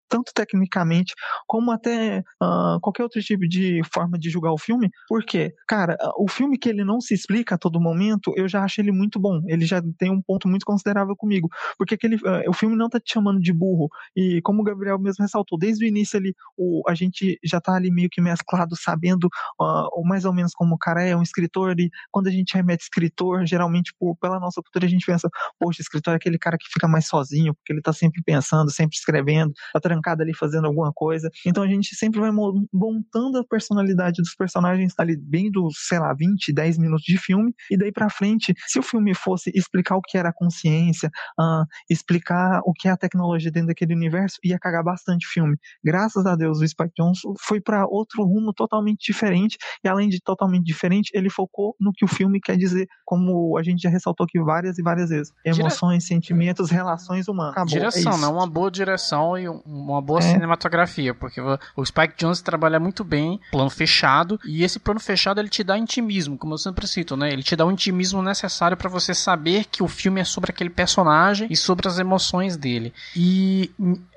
tanto 0.08 0.32
tecnicamente 0.34 1.14
como 1.46 1.70
até 1.70 2.20
uh, 2.42 2.80
qualquer 2.80 3.02
outro 3.02 3.20
tipo 3.20 3.46
de 3.48 3.80
forma 3.92 4.18
de 4.18 4.30
julgar 4.30 4.52
o 4.52 4.58
filme, 4.58 4.90
porque, 5.08 5.52
cara, 5.66 5.96
o 6.18 6.28
filme 6.28 6.58
que 6.58 6.68
ele 6.68 6.84
não 6.84 7.00
se 7.00 7.14
explica 7.14 7.54
a 7.54 7.58
todo 7.58 7.80
momento, 7.80 8.32
eu 8.36 8.48
já 8.48 8.62
acho 8.62 8.80
ele 8.80 8.92
muito 8.92 9.18
bom. 9.18 9.40
Ele 9.46 9.64
já 9.64 9.82
tem 9.98 10.10
um 10.10 10.22
ponto 10.22 10.48
muito 10.48 10.64
considerável 10.64 11.16
comigo, 11.16 11.48
porque 11.78 11.94
aquele, 11.94 12.16
uh, 12.16 12.48
o 12.48 12.52
filme 12.52 12.76
não 12.76 12.88
tá 12.88 13.00
te 13.00 13.12
chamando 13.12 13.40
de 13.40 13.52
burro. 13.52 13.88
E 14.16 14.40
como 14.42 14.62
o 14.62 14.64
Gabriel 14.64 14.98
mesmo 14.98 15.22
ressaltou, 15.22 15.58
desde 15.58 15.84
o 15.84 15.88
início 15.88 16.18
ali, 16.18 16.34
o, 16.56 16.82
a 16.88 16.94
gente 16.94 17.38
já 17.44 17.60
tá 17.60 17.74
ali 17.74 17.90
meio 17.90 18.08
que 18.10 18.20
mesclado, 18.20 18.76
sabendo 18.76 19.28
uh, 19.60 20.06
mais 20.06 20.24
ou 20.24 20.32
menos 20.32 20.52
como 20.54 20.74
o 20.74 20.78
cara 20.78 21.02
é, 21.02 21.16
um 21.16 21.22
escritor, 21.22 21.78
e 21.78 21.90
quando 22.10 22.28
a 22.28 22.30
gente 22.30 22.54
remete 22.54 22.84
escritor, 22.84 23.46
geralmente 23.46 23.92
por, 23.98 24.16
pela 24.16 24.38
nossa 24.38 24.60
cultura 24.62 24.86
a 24.86 24.88
gente 24.88 25.06
pensa, 25.06 25.28
poxa, 25.58 25.80
escritor 25.82 26.14
é 26.14 26.16
aquele 26.16 26.38
cara 26.38 26.56
que 26.58 26.66
fica 26.72 26.88
mais 26.88 27.06
sozinho, 27.06 27.54
porque 27.54 27.72
ele 27.72 27.82
tá 27.82 27.92
sempre 27.92 28.22
pensando, 28.22 28.70
sempre 28.70 28.96
escrevendo, 28.96 29.52
tá 29.72 29.80
trancado 29.94 30.22
ali 30.22 30.34
fazendo 30.34 30.66
alguma 30.66 30.92
coisa. 30.92 31.30
Então 31.46 31.62
a 31.62 31.66
gente 31.66 31.94
sempre 31.94 32.20
vai 32.20 32.30
montando 32.30 33.38
a 33.38 33.44
personalidade 33.44 34.20
dos 34.20 34.34
personagens 34.34 34.92
ali 34.98 35.16
bem 35.16 35.50
dos, 35.50 35.74
sei 35.88 35.98
lá, 35.98 36.12
20, 36.12 36.52
10 36.52 36.78
minutos 36.78 37.04
de 37.04 37.18
filme, 37.18 37.54
e 37.70 37.76
daí 37.76 37.92
pra 37.92 38.10
frente, 38.10 38.54
se 38.66 38.78
o 38.78 38.82
filme 38.82 39.14
fosse 39.14 39.50
explicar 39.54 39.96
o 39.96 40.02
que 40.02 40.18
era 40.18 40.30
a 40.30 40.32
consciência, 40.32 41.10
uh, 41.38 41.64
explicar 41.88 42.60
o 42.64 42.72
que 42.72 42.88
é 42.88 42.90
a 42.90 42.96
tecnologia 42.96 43.50
dentro 43.50 43.68
daquele 43.68 43.94
universo, 43.94 44.38
ia 44.44 44.58
cagar 44.58 44.82
bastante 44.82 45.26
filme. 45.26 45.56
Graças 45.82 46.26
a 46.26 46.34
Deus, 46.34 46.60
o 46.60 46.66
Spike 46.66 46.92
Jones 46.98 47.20
foi 47.40 47.60
para 47.60 47.86
outro 47.86 48.24
rumo 48.24 48.52
totalmente 48.52 49.12
diferente, 49.12 49.56
e 49.82 49.88
além 49.88 50.08
de 50.08 50.20
totalmente 50.20 50.64
diferente, 50.64 51.10
ele 51.14 51.30
focou 51.30 51.74
no 51.80 51.92
que 51.92 52.04
o 52.04 52.08
filme 52.08 52.40
quer 52.40 52.56
dizer, 52.56 52.86
como 53.04 53.56
a 53.56 53.62
gente 53.62 53.82
já 53.82 53.88
ressaltou 53.88 54.24
aqui 54.24 54.40
várias 54.40 54.78
e 54.78 54.82
várias 54.82 55.10
vezes. 55.10 55.32
Emoções, 55.44 56.04
Dire... 56.04 56.14
sentimentos, 56.14 56.70
relações 56.70 57.28
humanas. 57.28 57.52
Acabou, 57.52 57.68
direção, 57.68 58.12
é 58.12 58.18
não 58.18 58.34
uma 58.34 58.46
boa 58.46 58.70
direção 58.70 59.36
e 59.38 59.46
uma 59.92 60.02
boa 60.02 60.20
é. 60.20 60.22
cinematografia, 60.22 61.14
porque 61.14 61.40
o 61.40 61.84
Spike 61.84 62.14
Jones 62.16 62.40
trabalha 62.40 62.80
muito 62.80 63.04
bem 63.04 63.40
plano 63.50 63.70
fechado, 63.70 64.38
e 64.44 64.62
esse 64.64 64.78
plano 64.78 65.00
fechado 65.00 65.40
ele 65.40 65.48
te 65.48 65.62
dá 65.62 65.76
intimismo, 65.76 66.38
como 66.38 66.54
eu 66.54 66.58
sempre 66.58 66.86
cito, 66.86 67.16
né? 67.16 67.32
Ele 67.32 67.42
te 67.42 67.56
dá 67.56 67.64
o 67.64 67.70
intimismo 67.70 68.22
necessário 68.22 68.76
para 68.76 68.88
você 68.88 69.14
saber 69.14 69.64
que 69.66 69.82
o 69.82 69.88
filme 69.88 70.20
é 70.20 70.24
sobre 70.24 70.50
aquele 70.50 70.70
personagem 70.70 71.48
e 71.50 71.56
sobre 71.56 71.88
as 71.88 71.98
emoções 71.98 72.56
dele. 72.56 72.92
E 73.16 73.70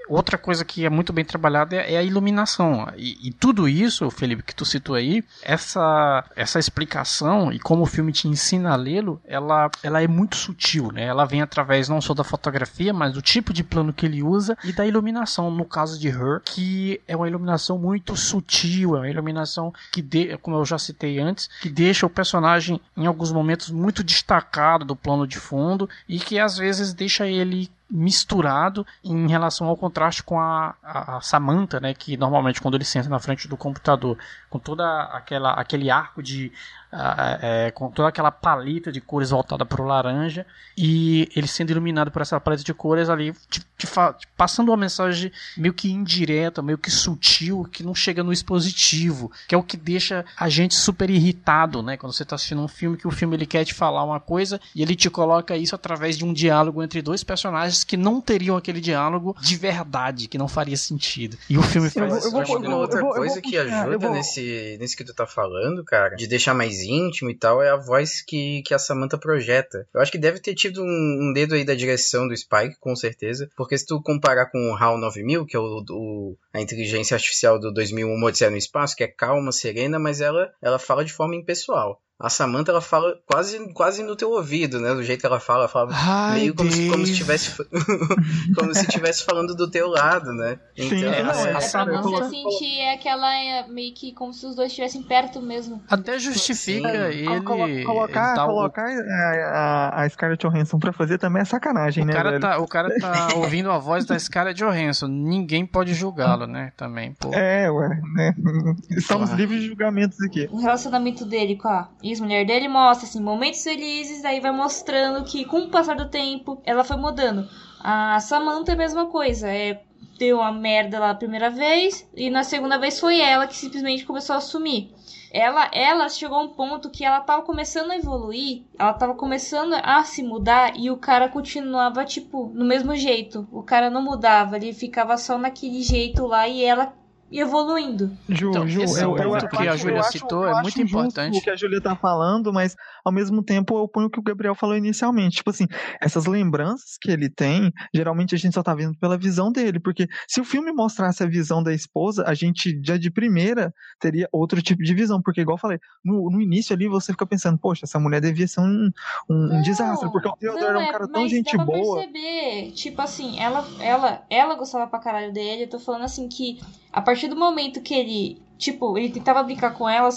outra 0.07 0.37
coisa 0.37 0.65
que 0.65 0.85
é 0.85 0.89
muito 0.89 1.13
bem 1.13 1.25
trabalhada 1.25 1.75
é, 1.75 1.93
é 1.93 1.97
a 1.97 2.03
iluminação. 2.03 2.87
E, 2.95 3.27
e, 3.27 3.31
tudo 3.31 3.67
isso, 3.67 4.09
Felipe, 4.09 4.43
que 4.43 4.55
tu 4.55 4.65
citou 4.65 4.95
aí, 4.95 5.23
essa, 5.43 6.23
essa 6.35 6.59
explicação 6.59 7.51
e 7.51 7.59
como 7.59 7.83
o 7.83 7.87
filme 7.87 8.11
te 8.11 8.27
ensina 8.27 8.71
a 8.71 8.75
lê-lo, 8.75 9.21
ela, 9.25 9.69
ela 9.83 10.01
é 10.01 10.07
muito 10.07 10.35
sutil, 10.35 10.91
né? 10.91 11.05
Ela 11.05 11.25
vem 11.25 11.41
através 11.41 11.89
não 11.89 12.01
só 12.01 12.13
da 12.13 12.23
fotografia, 12.23 12.93
mas 12.93 13.13
do 13.13 13.21
tipo 13.21 13.53
de 13.53 13.63
plano 13.63 13.93
que 13.93 14.05
ele 14.05 14.23
usa 14.23 14.57
e 14.63 14.71
da 14.71 14.85
iluminação, 14.85 15.51
no 15.51 15.65
caso 15.65 15.99
de 15.99 16.07
Her, 16.07 16.41
que 16.43 17.01
é 17.07 17.15
uma 17.15 17.27
iluminação 17.27 17.77
muito 17.77 18.15
sutil, 18.15 18.95
é 18.95 18.99
uma 18.99 19.09
iluminação 19.09 19.73
que, 19.91 20.01
de, 20.01 20.37
como 20.37 20.57
eu 20.57 20.65
já 20.65 20.77
citei 20.77 21.19
antes, 21.19 21.49
que 21.61 21.69
deixa 21.69 22.05
o 22.05 22.09
personagem 22.09 22.79
em 22.95 23.05
alguns 23.05 23.31
momentos 23.31 23.69
muito 23.69 24.03
destacado 24.03 24.85
do 24.85 24.95
plano 24.95 25.27
de 25.27 25.37
fundo 25.37 25.89
e 26.07 26.19
que 26.19 26.39
às 26.39 26.57
vezes 26.57 26.93
deixa 26.93 27.27
ele 27.27 27.69
misturado 27.89 28.85
em 29.03 29.27
relação 29.27 29.67
ao 29.67 29.77
contraste 29.77 30.21
com 30.21 30.39
a, 30.39 30.75
a, 30.83 31.17
a, 31.17 31.21
Samantha, 31.21 31.79
né, 31.79 31.93
que 31.93 32.17
normalmente 32.17 32.61
quando 32.61 32.75
ele 32.75 32.83
senta 32.83 33.07
na 33.07 33.19
frente 33.19 33.47
do 33.47 33.55
computador, 33.55 34.17
com 34.49 34.59
toda 34.59 35.03
aquela 35.03 35.53
aquele 35.53 35.89
arco 35.89 36.21
de 36.21 36.51
é, 36.91 37.71
com 37.71 37.89
toda 37.91 38.09
aquela 38.09 38.31
paleta 38.31 38.91
de 38.91 39.01
cores 39.01 39.29
voltada 39.29 39.65
para 39.65 39.81
o 39.81 39.85
laranja 39.85 40.45
e 40.77 41.29
ele 41.35 41.47
sendo 41.47 41.71
iluminado 41.71 42.11
por 42.11 42.21
essa 42.21 42.39
paleta 42.39 42.63
de 42.63 42.73
cores 42.73 43.09
ali, 43.09 43.33
te, 43.49 43.59
te 43.77 43.87
te 44.17 44.27
passando 44.35 44.69
uma 44.69 44.77
mensagem 44.77 45.31
meio 45.55 45.73
que 45.73 45.91
indireta, 45.91 46.61
meio 46.61 46.77
que 46.77 46.89
sutil, 46.89 47.67
que 47.71 47.83
não 47.83 47.93
chega 47.93 48.23
no 48.23 48.33
expositivo, 48.33 49.31
que 49.47 49.53
é 49.53 49.57
o 49.57 49.63
que 49.63 49.77
deixa 49.77 50.25
a 50.37 50.49
gente 50.49 50.75
super 50.75 51.09
irritado, 51.09 51.83
né? 51.83 51.95
Quando 51.95 52.13
você 52.13 52.23
está 52.23 52.35
assistindo 52.35 52.61
um 52.61 52.67
filme 52.67 52.97
que 52.97 53.07
o 53.07 53.11
filme 53.11 53.35
ele 53.35 53.45
quer 53.45 53.63
te 53.63 53.73
falar 53.73 54.03
uma 54.03 54.19
coisa 54.19 54.59
e 54.75 54.81
ele 54.81 54.95
te 54.95 55.09
coloca 55.09 55.55
isso 55.55 55.75
através 55.75 56.17
de 56.17 56.25
um 56.25 56.33
diálogo 56.33 56.81
entre 56.81 57.01
dois 57.01 57.23
personagens 57.23 57.83
que 57.83 57.95
não 57.95 58.19
teriam 58.19 58.57
aquele 58.57 58.81
diálogo 58.81 59.35
de 59.39 59.55
verdade, 59.55 60.27
que 60.27 60.37
não 60.37 60.47
faria 60.47 60.77
sentido. 60.77 61.37
E 61.49 61.57
o 61.57 61.63
filme 61.63 61.89
faz 61.89 62.25
eu, 62.25 62.31
eu, 62.31 62.37
eu, 62.37 62.47
eu, 62.47 62.59
uma 62.59 62.77
outra 62.77 63.01
coisa 63.01 63.41
que 63.41 63.57
ajuda 63.57 64.09
nesse, 64.09 64.77
nesse 64.79 64.97
que 64.97 65.03
tu 65.03 65.13
tá 65.13 65.27
falando, 65.27 65.83
cara, 65.83 66.15
de 66.15 66.27
deixar 66.27 66.53
mais 66.53 66.76
mais 66.77 66.83
íntimo 66.83 67.29
e 67.29 67.35
tal, 67.35 67.61
é 67.61 67.69
a 67.69 67.75
voz 67.75 68.21
que, 68.21 68.61
que 68.63 68.73
a 68.73 68.79
Samantha 68.79 69.17
projeta. 69.17 69.87
Eu 69.93 70.01
acho 70.01 70.11
que 70.11 70.17
deve 70.17 70.39
ter 70.39 70.53
tido 70.53 70.83
um, 70.83 71.29
um 71.29 71.33
dedo 71.33 71.55
aí 71.55 71.65
da 71.65 71.73
direção 71.73 72.27
do 72.27 72.35
Spike, 72.35 72.79
com 72.79 72.95
certeza, 72.95 73.49
porque 73.55 73.77
se 73.77 73.85
tu 73.85 74.01
comparar 74.01 74.47
com 74.47 74.71
o 74.71 74.75
HAL 74.75 74.97
9000, 74.97 75.45
que 75.45 75.55
é 75.55 75.59
o, 75.59 75.83
o, 75.89 76.37
a 76.57 76.61
inteligência 76.61 77.15
artificial 77.15 77.59
do 77.59 77.71
2001 77.71 78.23
Odisseia 78.23 78.51
no 78.51 78.57
Espaço, 78.57 78.95
que 78.95 79.03
é 79.03 79.07
calma, 79.07 79.51
serena, 79.51 79.99
mas 79.99 80.21
ela, 80.21 80.51
ela 80.61 80.79
fala 80.79 81.05
de 81.05 81.13
forma 81.13 81.35
impessoal. 81.35 82.01
A 82.19 82.31
Samantha, 82.31 82.71
ela 82.71 82.81
fala 82.81 83.13
quase, 83.27 83.71
quase 83.73 84.01
no 84.01 84.15
teu 84.15 84.31
ouvido, 84.31 84.81
né? 84.81 84.91
Do 84.91 85.03
jeito 85.03 85.19
que 85.19 85.25
ela 85.27 85.39
fala, 85.39 85.61
ela 85.61 85.67
fala 85.67 85.91
Ai, 85.93 86.39
meio 86.39 86.55
como 86.55 86.71
se, 86.71 86.89
como 86.89 87.05
se 87.05 87.11
estivesse 87.11 87.55
como 88.57 88.73
se 88.73 88.81
estivesse 88.81 89.23
falando 89.23 89.55
do 89.55 89.69
teu 89.69 89.87
lado, 89.87 90.33
né? 90.33 90.59
Então, 90.75 90.97
Sim, 90.97 91.05
não, 91.05 91.13
é, 91.13 91.19
é 91.19 91.21
pra 91.21 92.01
você 92.01 92.29
sentir 92.29 92.81
aquela 92.91 93.31
é, 93.35 93.67
meio 93.67 93.93
que 93.93 94.13
como 94.13 94.33
se 94.33 94.47
os 94.47 94.55
dois 94.55 94.71
estivessem 94.71 95.03
perto 95.03 95.39
mesmo. 95.39 95.83
Até 95.87 96.17
justifica 96.17 96.89
Sim. 96.89 97.19
ele 97.19 97.41
colocar, 97.41 97.69
ele 97.69 98.35
tá 98.35 98.45
colocar 98.47 98.87
a, 98.87 100.01
a, 100.01 100.09
Scarlett 100.09 100.47
Johansson 100.47 100.79
pra 100.79 100.91
fazer 100.91 101.19
também 101.19 101.43
é 101.43 101.45
sacanagem, 101.45 102.03
o 102.03 102.07
né? 102.07 102.13
Cara 102.13 102.39
tá, 102.39 102.57
o 102.57 102.67
cara 102.67 102.99
tá 102.99 103.27
ouvindo 103.37 103.69
a 103.69 103.77
voz 103.77 104.05
da 104.05 104.17
Scarlett 104.17 104.57
Johansson, 104.59 105.05
ninguém 105.07 105.67
pode 105.67 105.93
julgá-lo, 105.93 106.46
né? 106.47 106.71
Também, 106.77 107.13
pô. 107.13 107.33
É, 107.33 107.69
ué, 107.69 108.01
né? 108.15 108.33
Estamos 108.91 109.31
livres 109.31 109.61
de 109.61 109.67
julgamentos 109.67 110.21
aqui. 110.21 110.47
O 110.51 110.57
relacionamento 110.57 111.25
dele 111.25 111.55
com 111.55 111.67
a 111.67 111.89
ex-mulher 112.03 112.45
dele 112.45 112.67
mostra, 112.67 113.07
assim, 113.07 113.21
momentos 113.21 113.63
felizes, 113.63 114.23
aí 114.25 114.39
vai 114.39 114.51
mostrando 114.51 115.23
que 115.25 115.45
com 115.45 115.61
o 115.61 115.69
passar 115.69 115.95
do 115.95 116.09
tempo 116.09 116.61
ela 116.65 116.83
foi 116.83 116.97
mudando. 116.97 117.47
A 117.79 118.19
Samantha 118.19 118.71
é 118.71 118.75
a 118.75 118.77
mesma 118.77 119.05
coisa, 119.07 119.47
é 119.47 119.81
deu 120.17 120.37
uma 120.37 120.51
merda 120.51 120.99
lá 120.99 121.11
a 121.11 121.15
primeira 121.15 121.49
vez 121.49 122.09
e 122.15 122.29
na 122.29 122.43
segunda 122.43 122.77
vez 122.77 122.99
foi 122.99 123.19
ela 123.19 123.47
que 123.47 123.55
simplesmente 123.55 124.05
começou 124.05 124.33
a 124.33 124.37
assumir. 124.37 124.91
Ela, 125.31 125.69
ela 125.73 126.09
chegou 126.09 126.37
a 126.37 126.43
um 126.43 126.49
ponto 126.49 126.89
que 126.89 127.03
ela 127.03 127.19
tava 127.19 127.41
começando 127.41 127.91
a 127.91 127.97
evoluir, 127.97 128.63
ela 128.79 128.93
tava 128.93 129.13
começando 129.13 129.73
a 129.73 130.03
se 130.03 130.23
mudar 130.23 130.77
e 130.77 130.89
o 130.89 130.97
cara 130.97 131.27
continuava, 131.27 132.05
tipo, 132.05 132.49
no 132.53 132.65
mesmo 132.65 132.95
jeito. 132.95 133.47
O 133.51 133.61
cara 133.61 133.89
não 133.89 134.01
mudava, 134.01 134.55
ele 134.55 134.73
ficava 134.73 135.17
só 135.17 135.37
naquele 135.37 135.81
jeito 135.81 136.25
lá 136.25 136.47
e 136.47 136.63
ela 136.63 136.93
evoluindo. 137.31 138.11
Ju, 138.29 138.49
então, 138.49 138.67
Ju, 138.67 138.81
esse 138.81 139.01
eu, 139.01 139.17
eu, 139.17 139.35
eu, 139.35 139.49
que 139.49 139.67
a 139.67 139.75
Júlia 139.75 140.03
citou 140.03 140.47
é 140.47 140.61
muito 140.61 140.81
importante. 140.81 141.37
O 141.37 141.41
que 141.41 141.49
a 141.49 141.55
Júlia 141.55 141.81
tá 141.81 141.95
falando, 141.95 142.53
mas 142.53 142.75
ao 143.03 143.11
mesmo 143.11 143.43
tempo 143.43 143.77
eu 143.77 143.87
ponho 143.87 144.07
o 144.07 144.09
que 144.09 144.19
o 144.19 144.23
Gabriel 144.23 144.55
falou 144.55 144.77
inicialmente. 144.77 145.37
Tipo 145.37 145.49
assim, 145.49 145.67
essas 146.01 146.25
lembranças 146.25 146.97
que 147.01 147.11
ele 147.11 147.29
tem, 147.29 147.71
geralmente 147.93 148.33
a 148.33 148.37
gente 148.37 148.53
só 148.53 148.63
tá 148.63 148.73
vendo 148.73 148.97
pela 148.97 149.17
visão 149.17 149.51
dele, 149.51 149.79
porque 149.79 150.07
se 150.27 150.39
o 150.39 150.45
filme 150.45 150.71
mostrasse 150.71 151.21
a 151.21 151.27
visão 151.27 151.61
da 151.61 151.73
esposa, 151.73 152.23
a 152.25 152.33
gente 152.33 152.79
já 152.83 152.97
de 152.97 153.11
primeira 153.11 153.73
teria 153.99 154.29
outro 154.31 154.61
tipo 154.61 154.81
de 154.81 154.93
visão, 154.93 155.21
porque 155.21 155.41
igual 155.41 155.55
eu 155.55 155.61
falei, 155.61 155.79
no, 156.03 156.29
no 156.29 156.41
início 156.41 156.73
ali 156.73 156.87
você 156.87 157.11
fica 157.11 157.25
pensando, 157.25 157.57
poxa, 157.57 157.85
essa 157.85 157.99
mulher 157.99 158.21
devia 158.21 158.47
ser 158.47 158.61
um, 158.61 158.89
um, 159.29 159.35
não, 159.35 159.57
um 159.57 159.61
desastre, 159.61 160.09
porque 160.11 160.29
o 160.29 160.35
Theodore 160.37 160.75
é 160.75 160.77
um 160.77 160.91
cara 160.91 161.03
é, 161.03 161.07
tão 161.07 161.27
gente 161.27 161.57
boa. 161.57 161.97
perceber, 161.97 162.71
tipo 162.71 163.01
assim, 163.01 163.39
ela, 163.39 163.67
ela, 163.79 164.25
ela 164.29 164.55
gostava 164.55 164.87
pra 164.87 164.99
caralho 164.99 165.33
dele, 165.33 165.63
eu 165.63 165.69
tô 165.69 165.79
falando 165.79 166.03
assim 166.03 166.29
que 166.29 166.59
a 166.91 167.01
partir 167.01 167.16
do 167.25 167.35
momento 167.35 167.81
que 167.81 167.93
ele 167.93 168.41
Tipo, 168.57 168.97
ele 168.97 169.09
tentava 169.09 169.43
brincar 169.43 169.71
com 169.71 169.87
ela, 169.87 170.09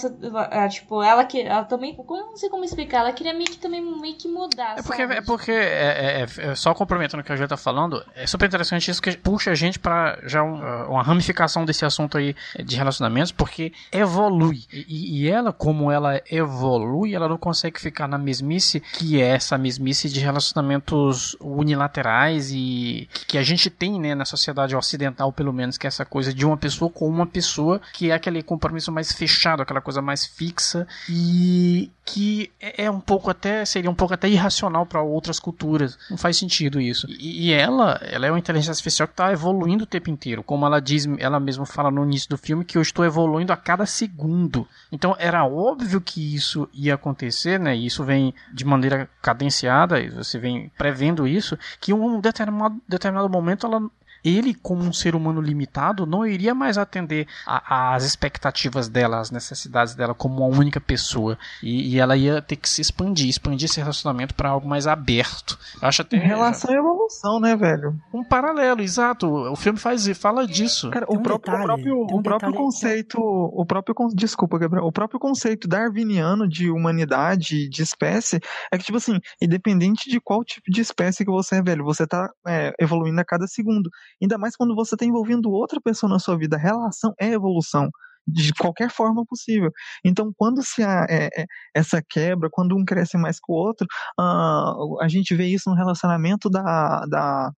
tipo, 0.68 1.02
ela 1.02 1.24
que. 1.24 1.40
Ela 1.40 1.64
também. 1.64 1.94
Como, 1.94 2.30
não 2.30 2.36
sei 2.36 2.48
como 2.48 2.64
explicar, 2.64 3.00
ela 3.00 3.12
queria 3.12 3.34
meio 3.34 3.50
que 3.50 3.58
também 3.58 3.82
meio 4.00 4.16
que 4.16 4.28
mudar. 4.28 4.78
É 4.78 4.82
porque, 4.82 5.02
é 5.02 5.20
porque 5.20 5.52
é, 5.52 6.22
é, 6.22 6.26
é, 6.38 6.54
só 6.54 6.72
complementando 6.72 7.22
o 7.22 7.24
que 7.24 7.32
a 7.32 7.36
gente 7.36 7.48
tá 7.48 7.56
falando, 7.56 8.02
é 8.14 8.26
super 8.26 8.46
interessante 8.46 8.90
isso 8.90 9.02
que 9.02 9.16
puxa 9.16 9.50
a 9.50 9.54
gente 9.54 9.78
para 9.78 10.18
já 10.24 10.42
um, 10.42 10.56
uma 10.88 11.02
ramificação 11.02 11.64
desse 11.64 11.84
assunto 11.84 12.16
aí 12.16 12.34
de 12.64 12.76
relacionamentos, 12.76 13.32
porque 13.32 13.72
evolui. 13.92 14.64
E, 14.72 15.24
e, 15.24 15.28
ela, 15.28 15.52
como 15.52 15.90
ela 15.90 16.20
evolui, 16.30 17.14
ela 17.14 17.28
não 17.28 17.38
consegue 17.38 17.80
ficar 17.80 18.08
na 18.08 18.16
mesmice 18.16 18.80
que 18.80 19.20
é 19.20 19.28
essa 19.28 19.58
mesmice 19.58 20.08
de 20.08 20.20
relacionamentos 20.20 21.36
unilaterais 21.40 22.50
e 22.52 23.08
que 23.26 23.36
a 23.36 23.42
gente 23.42 23.68
tem, 23.68 24.00
né, 24.00 24.14
na 24.14 24.24
sociedade 24.24 24.74
ocidental, 24.74 25.32
pelo 25.32 25.52
menos, 25.52 25.76
que 25.76 25.86
é 25.86 25.88
essa 25.88 26.04
coisa 26.04 26.32
de 26.32 26.46
uma 26.46 26.56
pessoa 26.56 26.90
com 26.90 27.06
uma 27.08 27.26
pessoa 27.26 27.80
que 27.92 28.10
é 28.10 28.14
aquela 28.14 28.29
aquele 28.30 28.42
compromisso 28.42 28.90
mais 28.92 29.12
fechado, 29.12 29.60
aquela 29.60 29.80
coisa 29.80 30.00
mais 30.00 30.24
fixa 30.24 30.86
e 31.08 31.90
que 32.04 32.50
é, 32.60 32.84
é 32.84 32.90
um 32.90 33.00
pouco 33.00 33.30
até 33.30 33.64
seria 33.64 33.90
um 33.90 33.94
pouco 33.94 34.14
até 34.14 34.28
irracional 34.28 34.86
para 34.86 35.02
outras 35.02 35.38
culturas. 35.38 35.98
Não 36.08 36.16
faz 36.16 36.36
sentido 36.36 36.80
isso. 36.80 37.06
E, 37.08 37.48
e, 37.48 37.52
ela, 37.52 38.00
ela 38.02 38.26
é 38.26 38.30
uma 38.30 38.38
inteligência 38.38 38.70
artificial 38.70 39.06
que 39.06 39.12
está 39.12 39.32
evoluindo 39.32 39.84
o 39.84 39.86
tempo 39.86 40.10
inteiro, 40.10 40.42
como 40.42 40.64
ela 40.64 40.80
diz, 40.80 41.06
ela 41.18 41.38
mesma 41.38 41.66
fala 41.66 41.90
no 41.90 42.04
início 42.04 42.28
do 42.28 42.38
filme 42.38 42.64
que 42.64 42.78
eu 42.78 42.82
estou 42.82 43.04
evoluindo 43.04 43.52
a 43.52 43.56
cada 43.56 43.84
segundo. 43.84 44.66
Então 44.90 45.14
era 45.18 45.44
óbvio 45.44 46.00
que 46.00 46.34
isso 46.34 46.68
ia 46.72 46.94
acontecer, 46.94 47.58
né? 47.58 47.76
E 47.76 47.86
isso 47.86 48.04
vem 48.04 48.34
de 48.52 48.64
maneira 48.64 49.08
cadenciada, 49.20 49.96
você 50.10 50.38
vem 50.38 50.70
prevendo 50.78 51.26
isso, 51.26 51.58
que 51.80 51.92
em 51.92 51.94
um 51.94 52.20
determinado, 52.20 52.80
determinado 52.88 53.28
momento 53.28 53.66
ela 53.66 53.82
ele, 54.24 54.54
como 54.54 54.82
um 54.82 54.92
ser 54.92 55.14
humano 55.14 55.40
limitado, 55.40 56.06
não 56.06 56.26
iria 56.26 56.54
mais 56.54 56.78
atender 56.78 57.26
às 57.46 58.04
expectativas 58.04 58.88
dela, 58.88 59.20
às 59.20 59.30
necessidades 59.30 59.94
dela 59.94 60.14
como 60.14 60.36
uma 60.36 60.58
única 60.58 60.80
pessoa. 60.80 61.38
E, 61.62 61.94
e 61.94 61.98
ela 61.98 62.16
ia 62.16 62.42
ter 62.42 62.56
que 62.56 62.68
se 62.68 62.80
expandir, 62.80 63.28
expandir 63.28 63.68
esse 63.68 63.80
relacionamento 63.80 64.34
para 64.34 64.50
algo 64.50 64.68
mais 64.68 64.86
aberto. 64.86 65.58
Eu 65.80 65.88
acho 65.88 66.02
até. 66.02 66.16
Em 66.16 66.20
relação 66.20 66.70
à 66.70 66.76
evolução, 66.76 67.40
né, 67.40 67.56
velho? 67.56 67.94
Um 68.12 68.24
paralelo, 68.24 68.80
exato. 68.80 69.26
O 69.26 69.56
filme 69.56 69.78
faz 69.78 70.08
fala 70.18 70.46
disso. 70.46 70.90
Cara, 70.90 71.06
o, 71.08 71.16
um 71.16 71.22
próprio, 71.22 71.52
detalhe, 71.52 71.62
o 71.62 71.66
próprio, 71.66 71.96
um 71.96 72.18
o 72.18 72.22
próprio 72.22 72.52
conceito. 72.52 73.18
O 73.20 73.64
próprio. 73.64 73.94
Desculpa, 74.14 74.58
Gabriel. 74.58 74.84
O 74.84 74.92
próprio 74.92 75.20
conceito 75.20 75.68
darwiniano 75.68 76.48
de 76.48 76.70
humanidade, 76.70 77.68
de 77.68 77.82
espécie, 77.82 78.40
é 78.72 78.78
que, 78.78 78.84
tipo 78.84 78.98
assim, 78.98 79.18
independente 79.40 80.10
de 80.10 80.20
qual 80.20 80.44
tipo 80.44 80.70
de 80.70 80.80
espécie 80.80 81.24
que 81.24 81.30
você 81.30 81.56
é, 81.56 81.62
velho, 81.62 81.84
você 81.84 82.06
tá 82.06 82.30
é, 82.46 82.72
evoluindo 82.78 83.20
a 83.20 83.24
cada 83.24 83.46
segundo. 83.46 83.88
Ainda 84.20 84.38
mais 84.38 84.56
quando 84.56 84.74
você 84.74 84.94
está 84.94 85.04
envolvendo 85.04 85.50
outra 85.50 85.80
pessoa 85.80 86.10
na 86.10 86.18
sua 86.18 86.36
vida. 86.36 86.56
Relação 86.56 87.14
é 87.18 87.28
evolução 87.28 87.90
de 88.26 88.52
qualquer 88.54 88.90
forma 88.90 89.24
possível. 89.26 89.70
Então, 90.04 90.32
quando 90.36 90.62
se 90.62 90.82
há 90.82 91.06
é, 91.08 91.28
é, 91.42 91.46
essa 91.74 92.02
quebra, 92.02 92.48
quando 92.50 92.76
um 92.76 92.84
cresce 92.84 93.16
mais 93.16 93.38
que 93.38 93.50
o 93.50 93.54
outro, 93.54 93.86
uh, 94.18 95.00
a 95.00 95.08
gente 95.08 95.34
vê 95.34 95.46
isso 95.46 95.70
no 95.70 95.76
relacionamento 95.76 96.48
da, 96.50 97.04
da, 97.06 97.50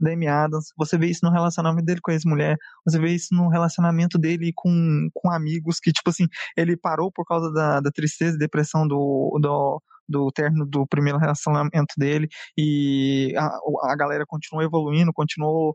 da 0.00 0.12
Amy 0.12 0.26
Adams, 0.28 0.66
você 0.76 0.96
vê 0.98 1.08
isso 1.08 1.24
no 1.24 1.30
relacionamento 1.32 1.84
dele 1.84 2.00
com 2.00 2.10
a 2.10 2.14
ex-mulher, 2.14 2.56
você 2.84 2.98
vê 2.98 3.10
isso 3.14 3.34
no 3.34 3.48
relacionamento 3.48 4.18
dele 4.18 4.52
com, 4.54 5.08
com 5.14 5.30
amigos, 5.30 5.80
que, 5.80 5.92
tipo 5.92 6.10
assim, 6.10 6.26
ele 6.56 6.76
parou 6.76 7.10
por 7.12 7.24
causa 7.24 7.52
da, 7.52 7.80
da 7.80 7.90
tristeza 7.90 8.36
e 8.36 8.38
depressão 8.38 8.86
do, 8.86 9.38
do 9.40 9.82
do 10.08 10.30
término 10.30 10.64
do 10.64 10.86
primeiro 10.86 11.18
relacionamento 11.18 11.94
dele 11.98 12.28
e 12.56 13.34
a, 13.36 13.58
a 13.90 13.96
galera 13.96 14.24
continuou 14.24 14.64
evoluindo, 14.64 15.12
continuou 15.12 15.74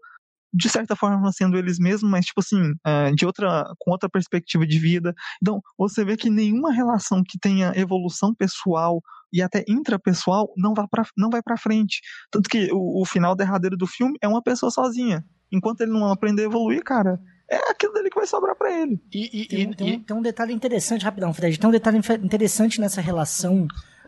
de 0.54 0.70
certa 0.70 0.96
forma 0.96 1.32
sendo 1.32 1.58
eles 1.58 1.80
mesmos, 1.80 2.10
mas 2.10 2.26
tipo 2.26 2.42
assim, 2.42 2.74
é, 2.86 3.12
de 3.12 3.26
outra, 3.26 3.66
com 3.80 3.92
outra 3.92 4.10
perspectiva 4.10 4.66
de 4.66 4.80
vida. 4.80 5.14
Então, 5.42 5.62
você 5.78 6.04
vê 6.04 6.18
que 6.18 6.30
nenhuma 6.30 6.72
relação 6.72 7.24
que 7.26 7.40
tenha 7.40 7.72
evolução 7.76 8.34
pessoal 8.36 9.02
e 9.34 9.42
até 9.42 9.64
intrapessoal 9.68 10.52
não 10.58 10.74
vai 10.74 10.86
para 10.90 11.06
não 11.18 11.30
vai 11.30 11.42
para 11.42 11.58
frente. 11.58 12.02
Tanto 12.30 12.50
que 12.50 12.70
o, 12.72 13.02
o, 13.02 13.06
final 13.06 13.36
derradeiro 13.36 13.78
do 13.78 13.88
filme 13.88 14.18
é 14.22 14.28
uma 14.28 14.42
pessoa 14.42 14.70
sozinha. 14.70 15.24
Enquanto 15.52 15.82
ele 15.82 15.92
não 15.92 16.12
aprender 16.12 16.44
a 16.44 16.46
evoluir, 16.46 16.84
cara, 16.84 17.20
é 17.50 17.58
aquilo 17.70 17.94
dele 17.94 18.10
que 18.10 18.16
vai 18.16 18.28
sobrar 18.28 18.56
para 18.56 18.72
ele. 18.72 19.02
E, 19.12 19.42
e, 19.42 19.48
tem, 19.48 19.74
tem, 19.74 20.00
tem, 20.00 20.16
um 20.16 20.22
detalhe 20.22 20.54
interessante, 20.54 21.04
rapidão, 21.04 21.34
Fred. 21.34 21.58
Tem 21.58 21.70
um 21.70 21.74
detalhe 21.74 22.00
interessante 22.24 22.80
nessa 22.80 23.02
relação 23.02 23.68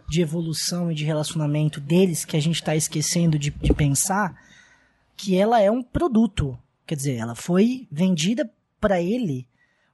de 0.09 0.21
evolução 0.21 0.91
e 0.91 0.95
de 0.95 1.05
relacionamento 1.05 1.79
deles 1.79 2.25
que 2.25 2.35
a 2.35 2.41
gente 2.41 2.55
está 2.55 2.75
esquecendo 2.75 3.39
de, 3.39 3.49
de 3.49 3.73
pensar 3.73 4.35
que 5.15 5.37
ela 5.37 5.61
é 5.61 5.69
um 5.69 5.81
produto. 5.81 6.57
Quer 6.85 6.95
dizer, 6.95 7.15
ela 7.15 7.35
foi 7.35 7.87
vendida 7.91 8.49
para 8.79 9.01
ele, 9.01 9.47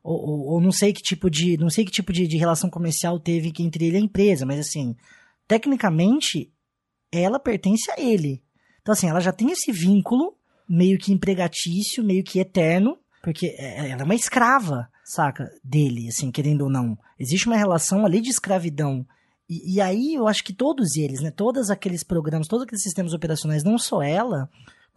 ou, 0.03 0.17
ou, 0.17 0.39
ou, 0.53 0.61
não 0.61 0.71
sei 0.71 0.93
que 0.93 1.01
tipo 1.01 1.29
de. 1.29 1.57
Não 1.57 1.69
sei 1.69 1.85
que 1.85 1.91
tipo 1.91 2.11
de, 2.13 2.27
de 2.27 2.37
relação 2.37 2.69
comercial 2.69 3.19
teve 3.19 3.51
entre 3.59 3.85
ele 3.85 3.97
e 3.97 4.01
a 4.01 4.03
empresa, 4.03 4.45
mas 4.45 4.59
assim, 4.59 4.95
tecnicamente, 5.47 6.51
ela 7.11 7.39
pertence 7.39 7.91
a 7.91 7.99
ele. 7.99 8.41
Então, 8.81 8.93
assim, 8.93 9.07
ela 9.07 9.19
já 9.19 9.31
tem 9.31 9.51
esse 9.51 9.71
vínculo 9.71 10.35
meio 10.67 10.97
que 10.97 11.11
empregatício, 11.11 12.03
meio 12.03 12.23
que 12.23 12.39
eterno, 12.39 12.97
porque 13.21 13.47
é, 13.57 13.87
é, 13.87 13.89
ela 13.89 14.01
é 14.01 14.05
uma 14.05 14.15
escrava, 14.15 14.87
saca? 15.03 15.49
Dele, 15.63 16.07
assim, 16.07 16.31
querendo 16.31 16.61
ou 16.61 16.69
não. 16.69 16.97
Existe 17.19 17.47
uma 17.47 17.57
relação 17.57 18.05
ali 18.05 18.21
de 18.21 18.29
escravidão. 18.29 19.05
E, 19.49 19.75
e 19.75 19.81
aí 19.81 20.13
eu 20.13 20.27
acho 20.27 20.43
que 20.43 20.53
todos 20.53 20.95
eles, 20.95 21.19
né? 21.19 21.29
Todos 21.29 21.69
aqueles 21.69 22.03
programas, 22.03 22.47
todos 22.47 22.63
aqueles 22.63 22.83
sistemas 22.83 23.13
operacionais, 23.13 23.63
não 23.63 23.77
só 23.77 24.01
ela, 24.01 24.49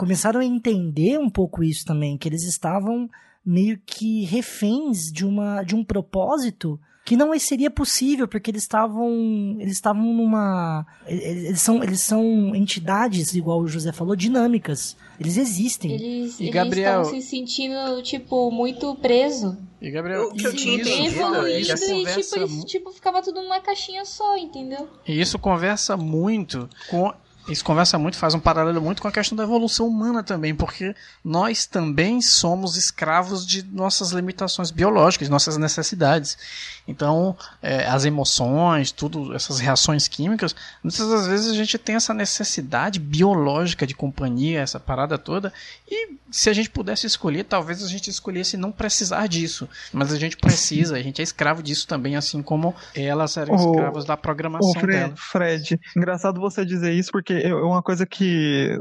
começaram 0.03 0.41
a 0.41 0.45
entender 0.45 1.17
um 1.17 1.31
pouco 1.31 1.63
isso 1.63 1.85
também, 1.85 2.19
que 2.19 2.29
eles 2.29 2.43
estavam 2.43 3.09
meio 3.47 3.81
que 3.87 4.25
reféns 4.25 5.13
de 5.13 5.25
uma 5.25 5.63
de 5.63 5.77
um 5.77 5.85
propósito 5.85 6.77
que 7.05 7.17
não 7.17 7.37
seria 7.39 7.71
possível 7.71 8.27
porque 8.27 8.51
eles 8.51 8.63
estavam 8.63 9.57
eles 9.61 9.75
estavam 9.75 10.03
numa 10.03 10.85
eles 11.07 11.61
são 11.61 11.85
eles 11.85 12.01
são 12.01 12.53
entidades 12.53 13.33
igual 13.37 13.61
o 13.61 13.69
José 13.69 13.93
falou 13.93 14.17
dinâmicas. 14.17 14.97
Eles 15.21 15.37
existem. 15.37 15.93
Eles, 15.93 16.41
e 16.41 16.45
eles 16.45 16.55
Gabriel... 16.55 17.03
estavam 17.03 17.21
se 17.21 17.23
sentindo 17.25 18.03
tipo 18.03 18.51
muito 18.51 18.97
preso. 18.97 19.57
E 19.81 19.89
Gabriel 19.89 20.31
o 20.31 20.35
que 20.35 20.49
eu 20.49 20.53
tinha 20.53 20.81
entendido 20.81 21.47
é 21.47 21.61
que 21.61 21.61
e, 21.61 21.77
tipo, 21.77 22.37
eles, 22.37 22.65
tipo 22.65 22.91
ficava 22.91 23.23
tudo 23.23 23.41
numa 23.41 23.61
caixinha 23.61 24.05
só 24.05 24.37
entendeu? 24.37 24.89
E 25.07 25.21
isso 25.21 25.39
conversa 25.39 25.97
muito 25.97 26.69
com 26.91 27.13
Isso 27.49 27.65
conversa 27.65 27.99
muito, 27.99 28.17
faz 28.17 28.35
um 28.35 28.41
paralelo 28.41 28.81
muito 28.81 29.03
com 29.03 29.09
a 29.09 29.13
questão 29.13 29.37
da 29.37 29.43
evolução 29.43 29.89
humana 29.89 30.23
também, 30.23 30.55
porque 30.55 30.95
nós 31.25 31.67
também 31.67 32.21
somos 32.21 32.77
escravos 32.77 33.45
de 33.45 33.65
nossas 33.65 34.13
limitações 34.13 34.71
biológicas, 34.71 35.29
nossas 35.29 35.57
necessidades. 35.57 36.39
Então, 36.87 37.37
é, 37.61 37.87
as 37.87 38.05
emoções, 38.05 38.93
tudo, 38.93 39.35
essas 39.35 39.59
reações 39.59 40.07
químicas, 40.07 40.55
muitas 40.83 41.09
das 41.09 41.27
vezes 41.27 41.51
a 41.51 41.55
gente 41.55 41.79
tem 41.79 41.97
essa 41.97 42.15
necessidade 42.15 43.01
biológica 43.01 43.87
de 43.87 43.95
companhia, 43.95 44.61
essa 44.61 44.79
parada 44.79 45.19
toda, 45.19 45.53
e 45.89 46.17
se 46.31 46.49
a 46.49 46.53
gente 46.53 46.71
pudesse 46.71 47.07
escolher, 47.07 47.45
talvez 47.45 47.83
a 47.83 47.89
gente 47.89 48.09
escolhesse 48.09 48.57
não 48.57 48.73
precisar 48.73 49.27
disso, 49.27 49.69
mas 49.93 50.13
a 50.13 50.19
gente 50.19 50.37
precisa, 50.37 50.97
a 50.97 51.03
gente 51.03 51.21
é 51.21 51.23
escravo 51.23 51.63
disso 51.63 51.87
também, 51.87 52.17
assim 52.17 52.43
como 52.43 52.75
elas 52.95 53.37
eram 53.37 53.55
escravas 53.55 54.05
da 54.05 54.17
programação 54.17 54.73
Fred, 54.81 54.99
dela. 54.99 55.15
Fred, 55.17 55.81
engraçado 55.97 56.41
você 56.41 56.65
dizer 56.65 56.93
isso, 56.93 57.13
porque 57.13 57.32
é 57.43 57.55
uma 57.55 57.83
coisa 57.83 58.07
que 58.07 58.79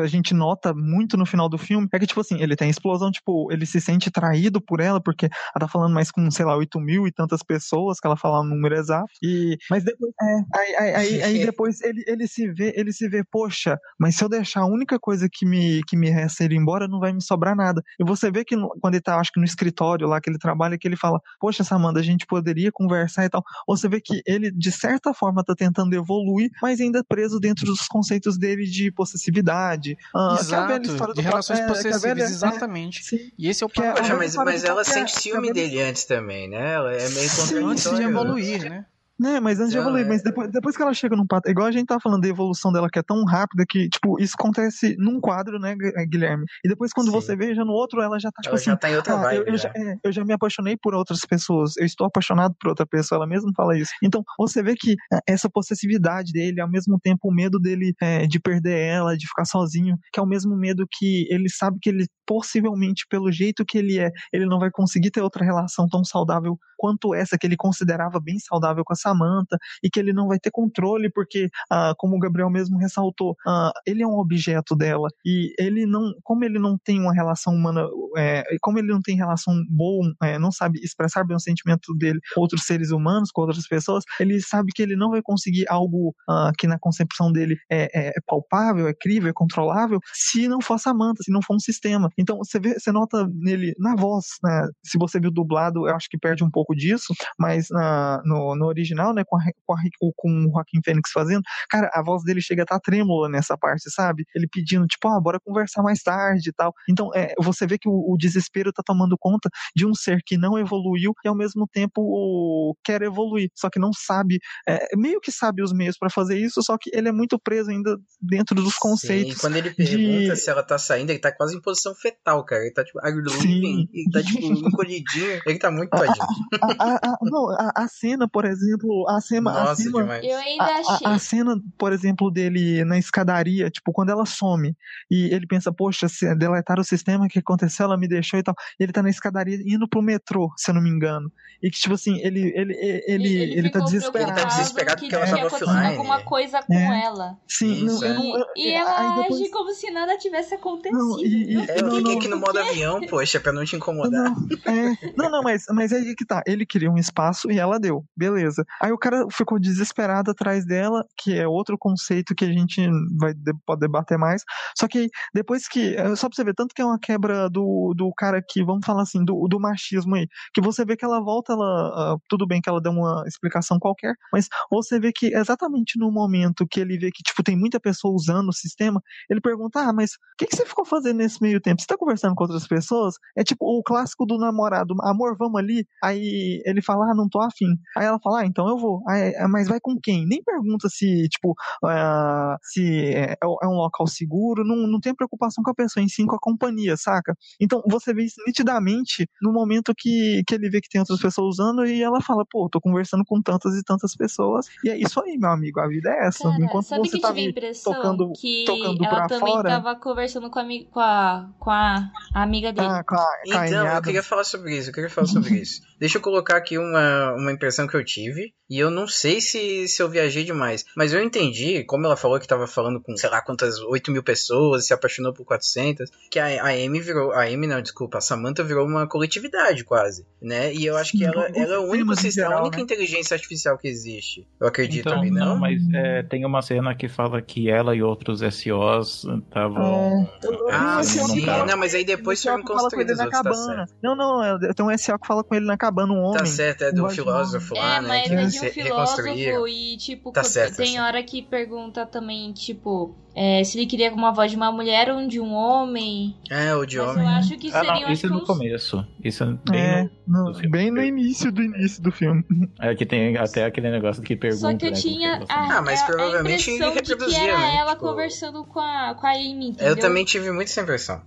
a 0.00 0.06
gente 0.06 0.34
nota 0.34 0.72
muito 0.74 1.16
no 1.16 1.26
final 1.26 1.48
do 1.48 1.58
filme 1.58 1.88
é 1.92 1.98
que, 1.98 2.06
tipo 2.06 2.20
assim, 2.20 2.40
ele 2.40 2.56
tem 2.56 2.70
explosão, 2.70 3.10
tipo, 3.10 3.50
ele 3.52 3.66
se 3.66 3.80
sente 3.80 4.10
traído 4.10 4.60
por 4.60 4.80
ela, 4.80 5.00
porque 5.00 5.26
ela 5.26 5.60
tá 5.60 5.68
falando 5.68 5.92
mais 5.92 6.10
com, 6.10 6.30
sei 6.30 6.44
lá, 6.44 6.56
8 6.56 6.80
mil 6.80 7.06
e 7.06 7.12
tantas 7.12 7.42
pessoas, 7.42 7.98
que 8.00 8.06
ela 8.06 8.16
fala 8.16 8.40
um 8.40 8.44
número 8.44 8.74
exato, 8.74 9.08
e, 9.22 9.56
mas 9.70 9.84
depois, 9.84 10.12
é, 10.20 10.58
aí, 10.58 10.76
aí, 10.76 10.94
aí, 10.94 11.22
aí 11.22 11.46
depois 11.46 11.80
ele, 11.82 12.02
ele 12.06 12.26
se 12.26 12.50
vê, 12.52 12.72
ele 12.76 12.92
se 12.92 13.08
vê, 13.08 13.22
poxa, 13.30 13.78
mas 13.98 14.16
se 14.16 14.24
eu 14.24 14.28
deixar 14.28 14.60
a 14.60 14.66
única 14.66 14.98
coisa 14.98 15.28
que 15.30 15.46
me, 15.46 15.82
que 15.86 15.96
me 15.96 16.10
resta 16.10 16.44
ir 16.44 16.52
embora, 16.52 16.88
não 16.88 17.00
vai 17.00 17.12
me 17.12 17.22
sobrar 17.22 17.56
nada. 17.56 17.82
E 17.98 18.04
você 18.04 18.30
vê 18.30 18.44
que 18.44 18.56
quando 18.80 18.94
ele 18.94 19.02
tá, 19.02 19.18
acho 19.18 19.32
que 19.32 19.40
no 19.40 19.46
escritório 19.46 20.06
lá 20.06 20.20
que 20.20 20.30
ele 20.30 20.38
trabalha, 20.38 20.78
que 20.78 20.86
ele 20.86 20.96
fala, 20.96 21.20
poxa, 21.40 21.64
Samanda, 21.64 22.00
a 22.00 22.02
gente 22.02 22.26
poderia 22.26 22.70
conversar 22.72 23.24
e 23.24 23.28
tal. 23.28 23.42
Você 23.66 23.88
vê 23.88 24.00
que 24.00 24.22
ele, 24.26 24.50
de 24.50 24.72
certa 24.72 25.12
forma, 25.14 25.44
tá 25.44 25.54
tentando 25.54 25.94
evoluir, 25.94 26.50
mas 26.62 26.80
ainda 26.80 27.04
preso 27.04 27.38
dentro 27.38 27.63
dos 27.64 27.86
conceitos 27.88 28.38
dele 28.38 28.64
de 28.64 28.90
possessividade. 28.90 29.96
Ah, 30.14 30.36
Exato, 30.38 31.14
de 31.14 31.20
relações 31.20 31.60
é, 31.60 31.66
possessivas, 31.66 32.02
velha, 32.02 32.22
é, 32.22 32.24
exatamente. 32.24 33.14
É, 33.14 33.30
e 33.38 33.48
esse 33.48 33.62
é 33.62 33.66
o 33.66 33.68
problema. 33.68 33.96
Poxa, 33.96 34.16
mas, 34.16 34.34
mas 34.36 34.64
ela 34.64 34.84
sente 34.84 35.12
ciúme 35.12 35.52
dele 35.52 35.80
antes 35.82 36.04
também, 36.04 36.48
né? 36.48 36.74
Ela 36.74 36.92
é 36.92 37.08
meio 37.08 37.30
contraditória. 37.30 37.66
Antes 37.66 37.90
de 37.90 38.02
evoluir, 38.02 38.70
né? 38.70 38.86
Né, 39.18 39.38
mas 39.38 39.60
antes 39.60 39.70
de 39.70 39.78
evoluir, 39.78 40.04
é... 40.04 40.08
mas 40.08 40.22
depois, 40.22 40.50
depois 40.50 40.76
que 40.76 40.82
ela 40.82 40.92
chega 40.92 41.14
num 41.14 41.26
patamar, 41.26 41.52
igual 41.52 41.66
a 41.68 41.72
gente 41.72 41.86
tá 41.86 42.00
falando 42.00 42.22
da 42.22 42.28
evolução 42.28 42.72
dela 42.72 42.88
que 42.90 42.98
é 42.98 43.02
tão 43.02 43.24
rápida 43.24 43.64
que, 43.68 43.88
tipo, 43.88 44.20
isso 44.20 44.34
acontece 44.36 44.96
num 44.98 45.20
quadro, 45.20 45.58
né, 45.60 45.76
é, 45.96 46.04
Guilherme? 46.04 46.44
E 46.64 46.68
depois 46.68 46.92
quando 46.92 47.06
Sim. 47.06 47.12
você 47.12 47.36
vê 47.36 47.54
já 47.54 47.64
no 47.64 47.72
outro, 47.72 48.00
ela 48.00 48.18
já 48.18 48.30
tá, 48.32 48.42
tipo 48.42 48.48
ela 48.48 48.56
assim, 48.56 48.70
já 48.70 48.76
tá 48.76 48.90
em 48.90 48.96
outra 48.96 49.14
ah, 49.14 49.22
vibe, 49.22 49.36
eu, 49.36 49.52
eu, 49.52 49.56
já, 49.56 49.68
é, 49.68 49.96
eu 50.02 50.12
já 50.12 50.24
me 50.24 50.32
apaixonei 50.32 50.76
por 50.76 50.94
outras 50.94 51.20
pessoas, 51.20 51.76
eu 51.76 51.86
estou 51.86 52.08
apaixonado 52.08 52.54
por 52.58 52.70
outra 52.70 52.84
pessoa, 52.84 53.18
ela 53.18 53.26
mesma 53.26 53.52
fala 53.56 53.78
isso. 53.78 53.92
Então, 54.02 54.24
você 54.36 54.62
vê 54.62 54.74
que 54.74 54.96
é, 55.12 55.18
essa 55.28 55.48
possessividade 55.48 56.32
dele, 56.32 56.60
ao 56.60 56.70
mesmo 56.70 56.98
tempo 57.00 57.28
o 57.28 57.34
medo 57.34 57.60
dele 57.60 57.94
é, 58.02 58.26
de 58.26 58.40
perder 58.40 58.78
ela, 58.78 59.16
de 59.16 59.28
ficar 59.28 59.44
sozinho, 59.44 59.96
que 60.12 60.18
é 60.18 60.22
o 60.22 60.26
mesmo 60.26 60.56
medo 60.56 60.84
que 60.90 61.26
ele 61.30 61.48
sabe 61.48 61.78
que 61.80 61.88
ele, 61.88 62.06
possivelmente, 62.26 63.06
pelo 63.08 63.30
jeito 63.30 63.64
que 63.64 63.78
ele 63.78 63.98
é, 63.98 64.10
ele 64.32 64.46
não 64.46 64.58
vai 64.58 64.70
conseguir 64.72 65.12
ter 65.12 65.20
outra 65.20 65.44
relação 65.44 65.86
tão 65.88 66.04
saudável 66.04 66.58
quanto 66.76 67.14
essa 67.14 67.38
que 67.38 67.46
ele 67.46 67.56
considerava 67.56 68.20
bem 68.20 68.38
saudável 68.38 68.84
com 68.84 68.92
a 68.92 68.96
Samantha 69.04 69.58
e 69.82 69.90
que 69.90 70.00
ele 70.00 70.12
não 70.12 70.28
vai 70.28 70.38
ter 70.38 70.50
controle, 70.50 71.10
porque, 71.10 71.48
ah, 71.70 71.94
como 71.98 72.16
o 72.16 72.18
Gabriel 72.18 72.50
mesmo 72.50 72.78
ressaltou, 72.78 73.36
ah, 73.46 73.72
ele 73.86 74.02
é 74.02 74.06
um 74.06 74.18
objeto 74.18 74.74
dela 74.74 75.08
e 75.24 75.52
ele 75.58 75.86
não, 75.86 76.12
como 76.22 76.44
ele 76.44 76.58
não 76.58 76.78
tem 76.78 77.00
uma 77.00 77.14
relação 77.14 77.54
humana, 77.54 77.86
é, 78.16 78.42
como 78.60 78.78
ele 78.78 78.88
não 78.88 79.02
tem 79.02 79.16
relação 79.16 79.54
boa, 79.68 80.12
é, 80.22 80.38
não 80.38 80.50
sabe 80.50 80.78
expressar 80.82 81.24
bem 81.24 81.36
o 81.36 81.40
sentimento 81.40 81.94
dele 81.94 82.18
com 82.34 82.40
outros 82.40 82.64
seres 82.64 82.90
humanos, 82.90 83.30
com 83.30 83.42
outras 83.42 83.66
pessoas, 83.68 84.04
ele 84.18 84.40
sabe 84.40 84.72
que 84.74 84.82
ele 84.82 84.96
não 84.96 85.10
vai 85.10 85.22
conseguir 85.22 85.66
algo 85.68 86.14
ah, 86.28 86.52
que 86.58 86.66
na 86.66 86.78
concepção 86.78 87.32
dele 87.32 87.56
é, 87.70 87.84
é, 87.94 88.08
é, 88.08 88.12
palpável, 88.26 88.88
é 88.88 88.94
crível, 88.94 89.30
é 89.30 89.32
controlável, 89.32 89.98
se 90.12 90.48
não 90.48 90.60
for 90.60 90.78
Samantha, 90.78 91.22
se 91.22 91.32
não 91.32 91.42
for 91.42 91.56
um 91.56 91.60
sistema. 91.60 92.08
Então 92.18 92.38
você 92.38 92.58
vê, 92.58 92.78
você 92.78 92.92
nota 92.92 93.28
nele 93.32 93.74
na 93.78 93.94
voz, 93.94 94.24
né? 94.42 94.68
Se 94.84 94.98
você 94.98 95.20
viu 95.20 95.30
dublado, 95.30 95.88
eu 95.88 95.94
acho 95.94 96.08
que 96.08 96.18
perde 96.18 96.44
um 96.44 96.50
pouco 96.50 96.74
disso, 96.74 97.14
mas 97.38 97.66
na, 97.70 98.22
no, 98.24 98.54
no 98.54 98.66
original, 98.66 98.93
né, 98.94 99.24
com 99.26 99.36
a, 99.36 99.40
com, 99.66 99.74
a, 99.74 99.78
com 100.16 100.46
o 100.46 100.50
Joaquim 100.52 100.80
Fênix 100.84 101.10
fazendo, 101.10 101.42
cara, 101.68 101.90
a 101.92 102.02
voz 102.02 102.22
dele 102.22 102.40
chega 102.40 102.62
a 102.62 102.64
estar 102.64 102.76
tá 102.76 102.80
trêmula 102.80 103.28
nessa 103.28 103.56
parte, 103.56 103.90
sabe? 103.90 104.24
Ele 104.34 104.46
pedindo, 104.50 104.86
tipo, 104.86 105.08
ah, 105.08 105.20
bora 105.20 105.40
conversar 105.40 105.82
mais 105.82 106.02
tarde 106.02 106.50
e 106.50 106.52
tal. 106.52 106.72
Então, 106.88 107.10
é, 107.14 107.34
você 107.38 107.66
vê 107.66 107.78
que 107.78 107.88
o, 107.88 108.12
o, 108.12 108.16
desespero 108.16 108.72
tá 108.72 108.82
tomando 108.84 109.16
conta 109.18 109.48
de 109.74 109.86
um 109.86 109.94
ser 109.94 110.20
que 110.24 110.36
não 110.36 110.58
evoluiu 110.58 111.12
e 111.24 111.28
ao 111.28 111.34
mesmo 111.34 111.66
tempo 111.70 112.00
o, 112.00 112.74
quer 112.84 113.02
evoluir, 113.02 113.50
só 113.54 113.68
que 113.68 113.78
não 113.78 113.90
sabe, 113.92 114.38
é, 114.68 114.96
meio 114.96 115.20
que 115.20 115.32
sabe 115.32 115.62
os 115.62 115.72
meios 115.72 115.96
para 115.98 116.10
fazer 116.10 116.38
isso, 116.38 116.62
só 116.62 116.76
que 116.78 116.90
ele 116.92 117.08
é 117.08 117.12
muito 117.12 117.38
preso 117.38 117.70
ainda 117.70 117.96
dentro 118.20 118.54
dos 118.54 118.76
conceitos. 118.76 119.34
Sim, 119.34 119.40
quando 119.40 119.56
ele 119.56 119.70
pergunta 119.70 120.34
de... 120.34 120.36
se 120.36 120.50
ela 120.50 120.62
tá 120.62 120.78
saindo, 120.78 121.10
ele 121.10 121.18
tá 121.18 121.32
quase 121.32 121.56
em 121.56 121.60
posição 121.60 121.94
fetal, 121.94 122.44
cara. 122.44 122.62
Ele 122.62 122.72
tá 122.72 122.84
tipo, 122.84 122.98
ele 123.04 124.10
tá 124.12 124.22
tipo 124.22 124.46
encolhidinho, 124.46 125.40
ele 125.46 125.58
tá 125.58 125.70
muito 125.70 125.90
tadinho. 125.90 126.14
A, 126.64 126.84
a, 126.84 126.96
a, 126.96 127.18
não, 127.22 127.50
a, 127.74 127.88
cena, 127.88 128.28
por 128.28 128.44
exemplo, 128.44 128.83
a 129.08 129.20
cena, 129.20 129.52
nossa, 129.52 129.82
cima, 129.82 130.02
demais. 130.02 130.24
Eu 130.24 130.36
ainda 130.36 130.64
achei. 130.64 131.06
A, 131.06 131.14
a, 131.14 131.18
cena, 131.18 131.60
por 131.78 131.92
exemplo, 131.92 132.30
dele 132.30 132.84
na 132.84 132.98
escadaria, 132.98 133.70
tipo, 133.70 133.92
quando 133.92 134.10
ela 134.10 134.26
some 134.26 134.76
e 135.10 135.34
ele 135.34 135.46
pensa, 135.46 135.72
poxa, 135.72 136.08
se 136.08 136.34
deletar 136.34 136.78
o 136.78 136.84
sistema, 136.84 137.26
o 137.26 137.28
que 137.28 137.38
aconteceu? 137.38 137.84
Ela 137.84 137.96
me 137.96 138.08
deixou 138.08 138.38
e 138.38 138.42
tal. 138.42 138.54
Ele 138.78 138.92
tá 138.92 139.02
na 139.02 139.10
escadaria 139.10 139.58
indo 139.64 139.88
pro 139.88 140.02
metrô, 140.02 140.52
se 140.56 140.70
eu 140.70 140.74
não 140.74 140.82
me 140.82 140.90
engano. 140.90 141.30
E 141.62 141.70
que, 141.70 141.78
tipo 141.78 141.94
assim, 141.94 142.18
ele, 142.20 142.52
ele, 142.54 142.74
ele, 142.74 143.04
ele, 143.06 143.36
ele, 143.36 143.58
ele 143.58 143.70
tá 143.70 143.80
desesperado. 143.80 144.30
Ele 144.30 144.40
tá 144.40 144.48
desesperado 144.48 145.00
porque 145.00 145.14
ela 145.14 145.26
tava 145.26 145.46
offline. 145.46 145.86
alguma 145.86 146.22
coisa 146.22 146.62
com 146.62 146.74
é. 146.74 147.04
ela. 147.04 147.38
Sim, 147.48 147.84
não, 147.84 148.04
eu 148.04 148.14
não, 148.14 148.38
eu, 148.38 148.46
e 148.56 148.70
ela 148.70 149.22
depois... 149.22 149.40
age 149.40 149.50
como 149.50 149.72
se 149.72 149.90
nada 149.90 150.18
tivesse 150.18 150.54
acontecido. 150.54 150.98
Não, 150.98 151.18
e, 151.20 151.54
e, 151.54 151.70
é, 151.70 151.80
eu 151.80 151.90
fiquei 151.90 152.16
aqui 152.16 152.28
no 152.28 152.38
modo 152.38 152.58
avião, 152.58 153.00
poxa, 153.06 153.40
pra 153.40 153.52
não 153.52 153.64
te 153.64 153.76
incomodar. 153.76 154.10
Não, 154.10 154.48
é, 154.66 154.96
não, 155.16 155.30
não, 155.30 155.42
mas, 155.42 155.64
mas 155.70 155.92
é 155.92 155.96
aí 155.96 156.14
que 156.14 156.24
tá. 156.24 156.42
Ele 156.46 156.66
queria 156.66 156.90
um 156.90 156.98
espaço 156.98 157.50
e 157.50 157.58
ela 157.58 157.78
deu. 157.78 158.04
Beleza. 158.16 158.64
Aí 158.80 158.92
o 158.92 158.98
cara 158.98 159.26
ficou 159.30 159.58
desesperado 159.58 160.30
atrás 160.30 160.66
dela, 160.66 161.04
que 161.16 161.36
é 161.38 161.46
outro 161.46 161.76
conceito 161.78 162.34
que 162.34 162.44
a 162.44 162.52
gente 162.52 162.80
vai 163.18 163.34
pode 163.66 163.80
debater 163.80 164.18
mais. 164.18 164.42
Só 164.76 164.88
que 164.88 165.08
depois 165.32 165.68
que. 165.68 165.94
É, 165.96 166.14
só 166.16 166.28
pra 166.28 166.36
você 166.36 166.44
ver, 166.44 166.54
tanto 166.54 166.74
que 166.74 166.82
é 166.82 166.84
uma 166.84 166.98
quebra 166.98 167.48
do, 167.48 167.94
do 167.96 168.12
cara 168.16 168.42
que, 168.46 168.64
vamos 168.64 168.84
falar 168.84 169.02
assim, 169.02 169.24
do, 169.24 169.46
do 169.48 169.60
machismo 169.60 170.14
aí, 170.14 170.26
que 170.52 170.60
você 170.60 170.84
vê 170.84 170.96
que 170.96 171.04
ela 171.04 171.20
volta, 171.20 171.52
ela. 171.52 172.14
Uh, 172.14 172.20
tudo 172.28 172.46
bem 172.46 172.60
que 172.60 172.68
ela 172.68 172.80
deu 172.80 172.92
uma 172.92 173.24
explicação 173.26 173.78
qualquer, 173.78 174.14
mas 174.32 174.48
você 174.70 174.98
vê 174.98 175.12
que 175.12 175.34
exatamente 175.34 175.98
no 175.98 176.10
momento 176.10 176.66
que 176.66 176.80
ele 176.80 176.98
vê 176.98 177.10
que, 177.10 177.22
tipo, 177.22 177.42
tem 177.42 177.56
muita 177.56 177.80
pessoa 177.80 178.14
usando 178.14 178.48
o 178.48 178.52
sistema, 178.52 179.00
ele 179.30 179.40
pergunta: 179.40 179.80
Ah, 179.80 179.92
mas 179.92 180.12
o 180.12 180.16
que, 180.38 180.46
que 180.46 180.56
você 180.56 180.66
ficou 180.66 180.84
fazendo 180.84 181.18
nesse 181.18 181.40
meio 181.42 181.60
tempo? 181.60 181.80
Você 181.80 181.86
tá 181.86 181.96
conversando 181.96 182.34
com 182.34 182.44
outras 182.44 182.66
pessoas? 182.66 183.14
É 183.36 183.44
tipo 183.44 183.64
o 183.64 183.82
clássico 183.82 184.26
do 184.26 184.38
namorado, 184.38 184.94
amor, 185.02 185.36
vamos 185.38 185.58
ali. 185.60 185.86
Aí 186.02 186.62
ele 186.64 186.82
fala: 186.82 187.10
Ah, 187.10 187.14
não 187.14 187.28
tô 187.28 187.40
afim. 187.40 187.76
Aí 187.96 188.06
ela 188.06 188.18
fala: 188.22 188.40
Ah, 188.40 188.46
então 188.46 188.63
eu 188.68 188.78
vou. 188.78 189.02
Aí, 189.08 189.32
mas 189.48 189.68
vai 189.68 189.78
com 189.80 189.98
quem? 190.00 190.26
Nem 190.26 190.42
pergunta 190.42 190.88
se, 190.88 191.28
tipo, 191.28 191.52
uh, 191.52 192.56
se 192.62 193.14
é, 193.14 193.36
é, 193.42 193.66
um 193.66 193.76
local 193.76 194.06
seguro, 194.06 194.64
não, 194.64 194.86
não 194.86 195.00
tem 195.00 195.14
preocupação 195.14 195.62
com 195.62 195.70
a 195.70 195.74
pessoa, 195.74 196.02
em 196.02 196.08
sim 196.08 196.26
com 196.26 196.36
a 196.36 196.40
companhia, 196.40 196.96
saca? 196.96 197.36
Então 197.60 197.82
você 197.86 198.12
vê 198.12 198.24
isso 198.24 198.36
nitidamente 198.46 199.28
no 199.40 199.52
momento 199.52 199.94
que, 199.96 200.42
que 200.46 200.54
ele 200.54 200.70
vê 200.70 200.80
que 200.80 200.88
tem 200.88 201.00
outras 201.00 201.20
pessoas 201.20 201.58
usando 201.58 201.86
e 201.86 202.02
ela 202.02 202.20
fala, 202.20 202.44
pô, 202.50 202.68
tô 202.70 202.80
conversando 202.80 203.24
com 203.24 203.40
tantas 203.40 203.74
e 203.76 203.82
tantas 203.82 204.14
pessoas. 204.16 204.66
E 204.82 204.90
é 204.90 204.96
isso 204.96 205.20
aí, 205.20 205.36
meu 205.38 205.50
amigo, 205.50 205.80
a 205.80 205.88
vida 205.88 206.10
é 206.10 206.26
essa. 206.26 206.44
Cara, 206.44 206.62
Enquanto 206.62 206.86
sabe 206.86 207.08
você 207.08 207.16
que 207.16 207.22
tá 207.22 207.32
tive 207.32 207.52
tocando, 207.82 208.32
que 208.32 208.64
tocando 208.66 209.04
ela 209.04 209.26
também 209.26 209.52
fora. 209.52 209.68
tava 209.68 209.96
conversando 209.96 210.50
com 210.50 210.58
a, 210.58 210.64
com 210.90 211.00
a, 211.00 211.50
com 211.58 211.70
a 211.70 212.10
amiga 212.34 212.72
dele. 212.72 212.86
Ah, 212.86 213.04
com 213.04 213.14
a, 213.14 213.18
com 213.18 213.58
a 213.58 213.66
então, 213.66 213.86
eu 213.86 214.02
queria 214.02 214.22
falar 214.22 214.44
sobre 214.44 214.76
isso, 214.76 214.90
eu 214.90 214.94
queria 214.94 215.10
falar 215.10 215.26
sobre 215.26 215.54
isso. 215.60 215.82
Deixa 215.98 216.18
eu 216.18 216.22
colocar 216.22 216.56
aqui 216.56 216.78
uma, 216.78 217.32
uma 217.34 217.52
impressão 217.52 217.86
que 217.86 217.96
eu 217.96 218.04
tive, 218.04 218.52
e 218.68 218.78
eu 218.78 218.90
não 218.90 219.06
sei 219.06 219.40
se, 219.40 219.86
se 219.88 220.02
eu 220.02 220.08
viajei 220.08 220.42
demais, 220.42 220.84
mas 220.96 221.12
eu 221.12 221.22
entendi, 221.22 221.84
como 221.84 222.06
ela 222.06 222.16
falou 222.16 222.40
que 222.40 222.46
tava 222.46 222.66
falando 222.66 223.00
com, 223.00 223.16
sei 223.16 223.28
lá 223.28 223.42
quantas, 223.42 223.78
8 223.78 224.10
mil 224.10 224.22
pessoas, 224.22 224.86
se 224.86 224.94
apaixonou 224.94 225.32
por 225.32 225.44
400, 225.44 226.10
que 226.30 226.38
a, 226.38 226.64
a 226.64 226.70
Amy 226.70 227.00
virou, 227.00 227.32
a 227.32 227.44
Amy 227.44 227.66
não, 227.66 227.82
desculpa, 227.82 228.18
a 228.18 228.20
Samantha 228.20 228.64
virou 228.64 228.86
uma 228.86 229.06
coletividade 229.06 229.84
quase, 229.84 230.26
né? 230.40 230.72
E 230.72 230.86
eu 230.86 230.96
acho 230.96 231.12
que 231.12 231.24
ela, 231.24 231.46
ela 231.54 231.74
é 231.74 231.78
o 231.78 231.90
único 231.90 232.16
sistema, 232.16 232.54
a 232.54 232.62
única 232.62 232.78
né? 232.78 232.82
inteligência 232.82 233.34
artificial 233.34 233.76
que 233.76 233.86
existe. 233.86 234.46
Eu 234.60 234.66
acredito 234.66 235.08
então, 235.08 235.16
também, 235.16 235.30
não? 235.30 235.54
Não, 235.54 235.60
mas 235.60 235.80
é, 235.92 236.22
tem 236.22 236.44
uma 236.44 236.62
cena 236.62 236.94
que 236.94 237.08
fala 237.08 237.42
que 237.42 237.70
ela 237.70 237.94
e 237.94 238.02
outros 238.02 238.40
SOs 238.40 239.24
estavam... 239.24 240.28
É, 240.42 240.72
ah, 240.72 241.02
sim, 241.02 241.46
não, 241.66 241.76
mas 241.76 241.94
aí 241.94 242.04
depois 242.04 242.42
foram 242.42 242.62
construídos 242.62 243.18
outros, 243.18 243.66
tá. 243.66 243.86
Não, 244.02 244.16
não, 244.16 244.58
tem 244.74 244.86
um 244.86 244.96
SO 244.96 245.18
que 245.18 245.26
fala 245.26 245.44
com 245.44 245.54
ele 245.54 245.66
na 245.66 245.76
cabana, 245.84 246.12
um 246.12 246.22
homem. 246.22 246.38
Tá 246.38 246.46
certo, 246.46 246.82
é 246.84 246.92
do 246.92 247.08
filósofo 247.08 247.74
lá, 247.74 247.96
é, 247.96 248.00
né? 248.00 248.08
Mas 248.08 248.32
é 248.32 248.46
de 248.46 248.66
um 248.66 248.70
filósofo 248.72 249.68
e, 249.68 249.96
tipo, 249.98 250.32
tá 250.32 250.42
certo, 250.42 250.76
tem 250.76 250.96
tá 250.96 251.06
hora 251.06 251.22
que 251.22 251.42
pergunta 251.42 252.06
também, 252.06 252.52
tipo, 252.52 253.14
é, 253.36 253.64
se 253.64 253.76
ele 253.76 253.86
queria 253.86 254.12
uma 254.12 254.32
voz 254.32 254.50
de 254.52 254.56
uma 254.56 254.70
mulher 254.70 255.10
ou 255.10 255.26
de 255.26 255.40
um 255.40 255.52
homem. 255.52 256.36
É, 256.48 256.72
ou 256.74 256.86
de 256.86 256.98
Mas 256.98 257.08
homem. 257.08 257.24
eu 257.24 257.30
acho 257.30 257.56
que 257.58 257.68
ah, 257.68 257.84
seria 257.84 258.06
não, 258.06 258.12
isso 258.12 258.26
é 258.26 258.28
no 258.30 258.36
uns... 258.36 258.44
começo. 258.46 259.06
Isso 259.24 259.42
é 259.42 259.46
bem 259.68 259.80
é. 259.80 260.10
no 260.26 260.52
Não, 260.52 260.70
bem 260.70 260.90
no 260.90 261.02
início 261.02 261.50
do 261.50 261.60
início 261.60 262.00
do 262.00 262.12
filme. 262.12 262.44
É 262.80 262.94
que 262.94 263.04
tem 263.04 263.36
até 263.36 263.64
aquele 263.64 263.90
negócio 263.90 264.22
que 264.22 264.36
pergunta. 264.36 264.70
Só 264.70 264.76
que 264.76 264.86
eu 264.86 264.90
né, 264.92 264.96
tinha 264.96 265.40
que 265.40 265.52
a, 265.52 265.78
Ah, 265.78 265.82
mas 265.82 266.00
a- 266.02 266.06
provavelmente 266.06 266.70
a 266.70 266.74
impressão 266.74 267.16
de 267.16 267.16
que 267.16 267.34
era 267.34 267.58
né? 267.58 267.76
ela 267.76 267.94
Tipo- 267.94 268.06
conversando 268.06 268.64
com 268.64 268.78
a, 268.78 269.16
com 269.18 269.26
a 269.26 269.32
Amy, 269.32 269.70
entendeu? 269.70 269.88
Eu 269.88 269.96
também 269.96 270.24
tive 270.24 270.52
muito 270.52 270.68
essa 270.68 270.82
impressão. 270.82 271.20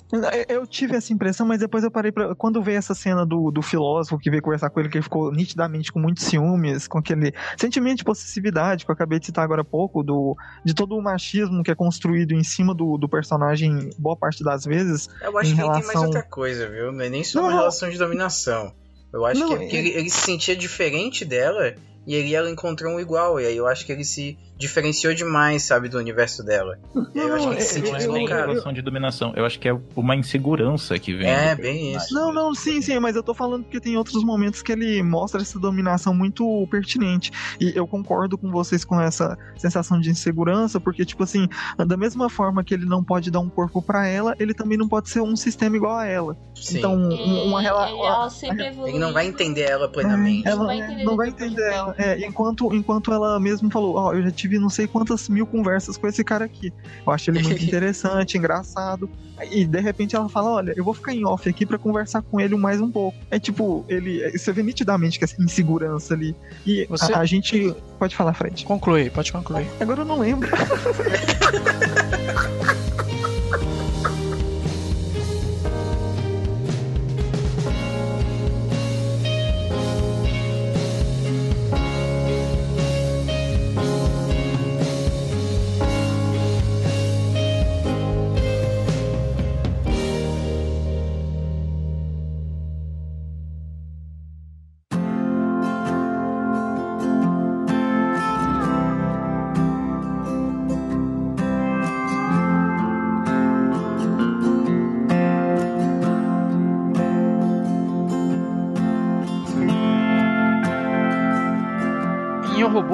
Eu 0.48 0.66
tive 0.66 0.96
essa 0.96 1.12
impressão, 1.12 1.46
mas 1.46 1.60
depois 1.60 1.84
eu 1.84 1.92
parei 1.92 2.12
pra. 2.12 2.34
Quando 2.36 2.64
veio 2.64 2.78
essa 2.78 2.96
cena 2.96 3.26
do, 3.26 3.52
do 3.52 3.62
filósofo 3.62 4.18
que 4.18 4.30
veio 4.30 4.42
conversar 4.48 4.70
com 4.70 4.80
ele, 4.80 4.90
que 4.90 4.98
ele 4.98 5.04
ficou 5.04 5.32
nitidamente 5.32 5.92
com 5.92 6.00
muitos 6.00 6.24
ciúmes, 6.24 6.88
com 6.88 6.98
aquele 6.98 7.34
sentimento 7.58 7.98
de 7.98 8.04
possessividade 8.04 8.86
que 8.86 8.92
eu 8.92 8.94
acabei 8.94 9.20
de 9.20 9.26
citar 9.28 9.44
agora 9.44 9.62
há 9.62 9.66
pouco, 9.66 10.02
do, 10.02 10.36
de 10.64 10.74
todo 10.74 10.96
o 10.96 11.02
machismo 11.02 11.62
que 11.64 11.70
é 11.72 11.76
construído 11.76 12.32
em 12.34 12.44
cima 12.44 12.74
do, 12.74 12.98
do 12.98 13.10
personagem 13.10 13.90
boa 14.00 14.16
parte 14.16 14.44
das 14.44 14.64
vezes. 14.66 15.10
Eu 15.22 15.38
acho 15.38 15.52
em 15.52 15.56
que 15.56 15.62
ele 15.62 15.68
tem 15.70 15.74
mais 15.74 15.88
relação- 15.88 16.06
outra 16.06 16.24
coisa, 16.24 16.70
viu? 16.70 16.92
Não 16.92 17.02
é 17.02 17.10
nem 17.10 17.24
só 17.24 17.40
uma 17.42 17.50
não. 17.50 17.58
relação 17.58 17.90
de 17.90 17.98
dominação. 17.98 18.74
Eu 19.14 19.26
acho 19.26 19.40
Não, 19.40 19.48
que 19.50 19.54
é 19.54 19.58
porque 19.58 19.76
é- 19.76 19.80
ele, 19.80 19.90
ele 19.90 20.10
se 20.10 20.20
sentia 20.22 20.56
diferente 20.56 21.24
dela 21.24 21.74
e 22.06 22.16
aí 22.16 22.34
ela 22.36 22.50
encontrou 22.50 22.94
um 22.94 23.00
igual. 23.00 23.40
E 23.40 23.46
aí 23.46 23.58
eu 23.58 23.68
acho 23.68 23.86
que 23.86 23.92
ele 23.92 24.04
se 24.04 24.38
diferenciou 24.58 25.14
demais, 25.14 25.64
sabe, 25.64 25.88
do 25.90 25.98
universo 25.98 26.44
dela. 26.44 26.78
Eu 27.14 27.34
acho 27.36 27.48
que 27.48 27.54
ele 27.54 27.62
se 27.62 27.74
sentiu 27.76 27.96
é 27.96 27.98
deslocado. 28.00 28.48
relação 28.52 28.74
de 28.74 28.82
dominação. 28.82 29.34
Eu 29.36 29.46
acho 29.46 29.60
que 29.60 29.68
é 29.70 29.78
uma 29.96 30.16
insegurança 30.16 30.98
que 31.00 31.14
vem. 31.14 31.28
É, 31.30 31.56
bem 31.56 31.96
isso. 31.96 32.14
Não, 32.14 32.34
não, 32.34 32.54
sim, 32.56 32.82
sim, 32.82 33.00
mas 33.00 33.16
eu 33.16 33.24
tô 33.24 33.34
falando 33.34 33.64
porque 33.64 33.80
tem 33.80 33.98
outros 33.98 34.24
momentos 34.24 34.62
que 34.62 34.72
ele 34.72 35.02
mostra 35.04 35.42
essa 35.42 35.60
dominação 35.60 36.14
muito 36.14 36.68
pertinente. 36.72 37.32
E 37.60 37.72
eu 37.76 37.86
concordo 37.88 38.38
com 38.38 38.50
vocês 38.52 38.84
com 38.84 39.00
essa 39.00 39.38
sensação 39.58 40.00
de 40.00 40.10
insegurança, 40.10 40.80
porque, 40.80 41.06
tipo 41.06 41.24
assim, 41.24 41.48
da 41.86 41.98
mesma 41.98 42.30
forma 42.30 42.64
que 42.64 42.74
ele 42.74 42.86
não 42.86 43.04
pode 43.04 43.30
dar 43.30 43.40
um 43.40 43.50
corpo 43.50 43.82
pra 43.82 44.08
ela, 44.08 44.36
ele 44.40 44.54
também 44.54 44.78
não 44.78 44.88
pode 44.88 45.10
ser 45.10 45.22
um 45.22 45.36
sistema 45.36 45.76
igual 45.76 45.98
a 45.98 46.06
ela. 46.06 46.36
Sim. 46.56 46.80
Então, 46.80 46.96
um- 46.96 47.44
uma 47.48 47.60
Ele- 47.60 47.68
relação. 47.68 48.06
ela 48.06 48.30
sempre 48.30 48.66
evoluiu. 48.68 48.96
Ele 48.96 49.00
não 49.00 49.14
vai 49.14 49.28
entender 49.28 49.62
ela 49.62 49.88
plenamente. 49.88 50.48
Ela 50.48 50.58
Não 50.58 50.66
vai 50.66 50.80
é, 50.80 50.84
entender 50.86 51.04
não 51.04 51.16
vai 51.16 51.28
entender 51.30 51.56
de 51.56 51.62
ela. 51.74 51.96
É, 51.98 52.26
enquanto, 52.26 52.74
enquanto 52.74 53.14
ela 53.14 53.40
mesmo 53.40 53.70
falou, 53.70 53.96
ó, 53.96 54.14
eu 54.14 54.24
já 54.24 54.32
tive 54.32 54.47
não 54.60 54.70
sei 54.70 54.88
quantas 54.88 55.28
mil 55.30 55.46
conversas 55.46 55.98
com 55.98 56.08
esse 56.08 56.24
cara 56.24 56.46
aqui. 56.46 56.74
Eu 57.06 57.14
acho 57.14 57.30
ele 57.30 57.42
muito 57.44 57.62
interessante, 57.64 58.38
engraçado. 58.38 59.10
E 59.52 59.66
de 59.66 59.80
repente 59.80 60.16
ela 60.16 60.28
fala, 60.30 60.50
olha, 60.52 60.74
eu 60.76 60.84
vou 60.84 60.94
ficar 60.94 61.14
em 61.14 61.26
off 61.26 61.48
aqui 61.48 61.66
pra 61.66 61.78
conversar 61.78 62.22
com 62.24 62.40
ele 62.40 62.56
mais 62.56 62.82
um 62.82 62.90
pouco. 62.90 63.18
É 63.30 63.40
tipo, 63.40 63.86
ele. 63.88 64.32
Você 64.38 64.52
vê 64.52 64.64
nitidamente 64.64 65.20
que 65.20 65.26
essa 65.26 65.42
insegurança 65.42 66.14
ali. 66.14 66.36
E 66.66 66.86
Você- 66.90 67.14
a, 67.14 67.20
a 67.20 67.26
gente. 67.26 67.76
Pode 68.00 68.16
falar, 68.16 68.34
Fred. 68.34 68.66
Conclui, 68.66 69.10
pode 69.10 69.32
concluir. 69.32 69.68
Agora 69.80 70.02
eu 70.02 70.06
não 70.06 70.20
lembro. 70.20 70.50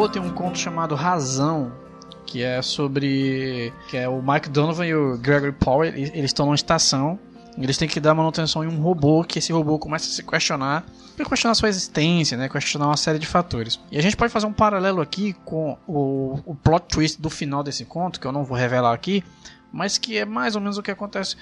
Robô 0.04 0.12
tem 0.12 0.22
um 0.22 0.34
conto 0.34 0.60
chamado 0.60 0.95
Razão, 0.95 1.72
que 2.26 2.43
é 2.43 2.62
sobre. 2.62 3.72
que 3.88 3.95
é 3.95 4.10
o 4.10 4.22
Mike 4.22 4.49
Donovan 4.49 4.86
e 4.86 4.93
o 4.93 5.18
Gregory 5.18 5.54
Powell, 5.54 5.95
eles 5.95 6.26
estão 6.26 6.45
numa 6.45 6.56
estação. 6.56 7.18
Eles 7.58 7.78
têm 7.78 7.88
que 7.88 8.01
dar 8.01 8.14
manutenção 8.14 8.66
em 8.66 8.68
um 8.68 8.82
robô, 8.82 9.24
que 9.24 9.39
esse 9.39 9.54
robô 9.54 9.80
começa 9.80 10.10
a 10.10 10.12
se 10.12 10.22
questionar, 10.22 10.84
pra 11.16 11.26
questionar 11.26 11.56
sua 11.56 11.70
existência, 11.70 12.38
né? 12.38 12.49
Questionar 12.49 12.88
uma 12.88 12.97
série 12.97 13.18
de 13.18 13.26
fatores. 13.26 13.80
E 13.89 13.97
a 13.97 14.01
gente 14.01 14.18
pode 14.18 14.34
fazer 14.34 14.45
um 14.45 14.51
paralelo 14.51 14.99
aqui 14.99 15.32
com 15.45 15.78
o, 15.88 16.38
o 16.45 16.54
plot 16.54 16.86
twist 16.89 17.22
do 17.22 17.30
final 17.30 17.64
desse 17.64 17.86
conto, 17.86 18.20
que 18.20 18.28
eu 18.28 18.34
não 18.34 18.43
vou 18.43 18.58
revelar 18.58 18.93
aqui, 18.93 19.24
mas 19.72 19.97
que 19.97 20.18
é 20.18 20.26
mais 20.26 20.54
ou 20.56 20.62
menos 20.62 20.78
o 20.78 20.84
que 20.84 20.91
acontece 20.91 21.38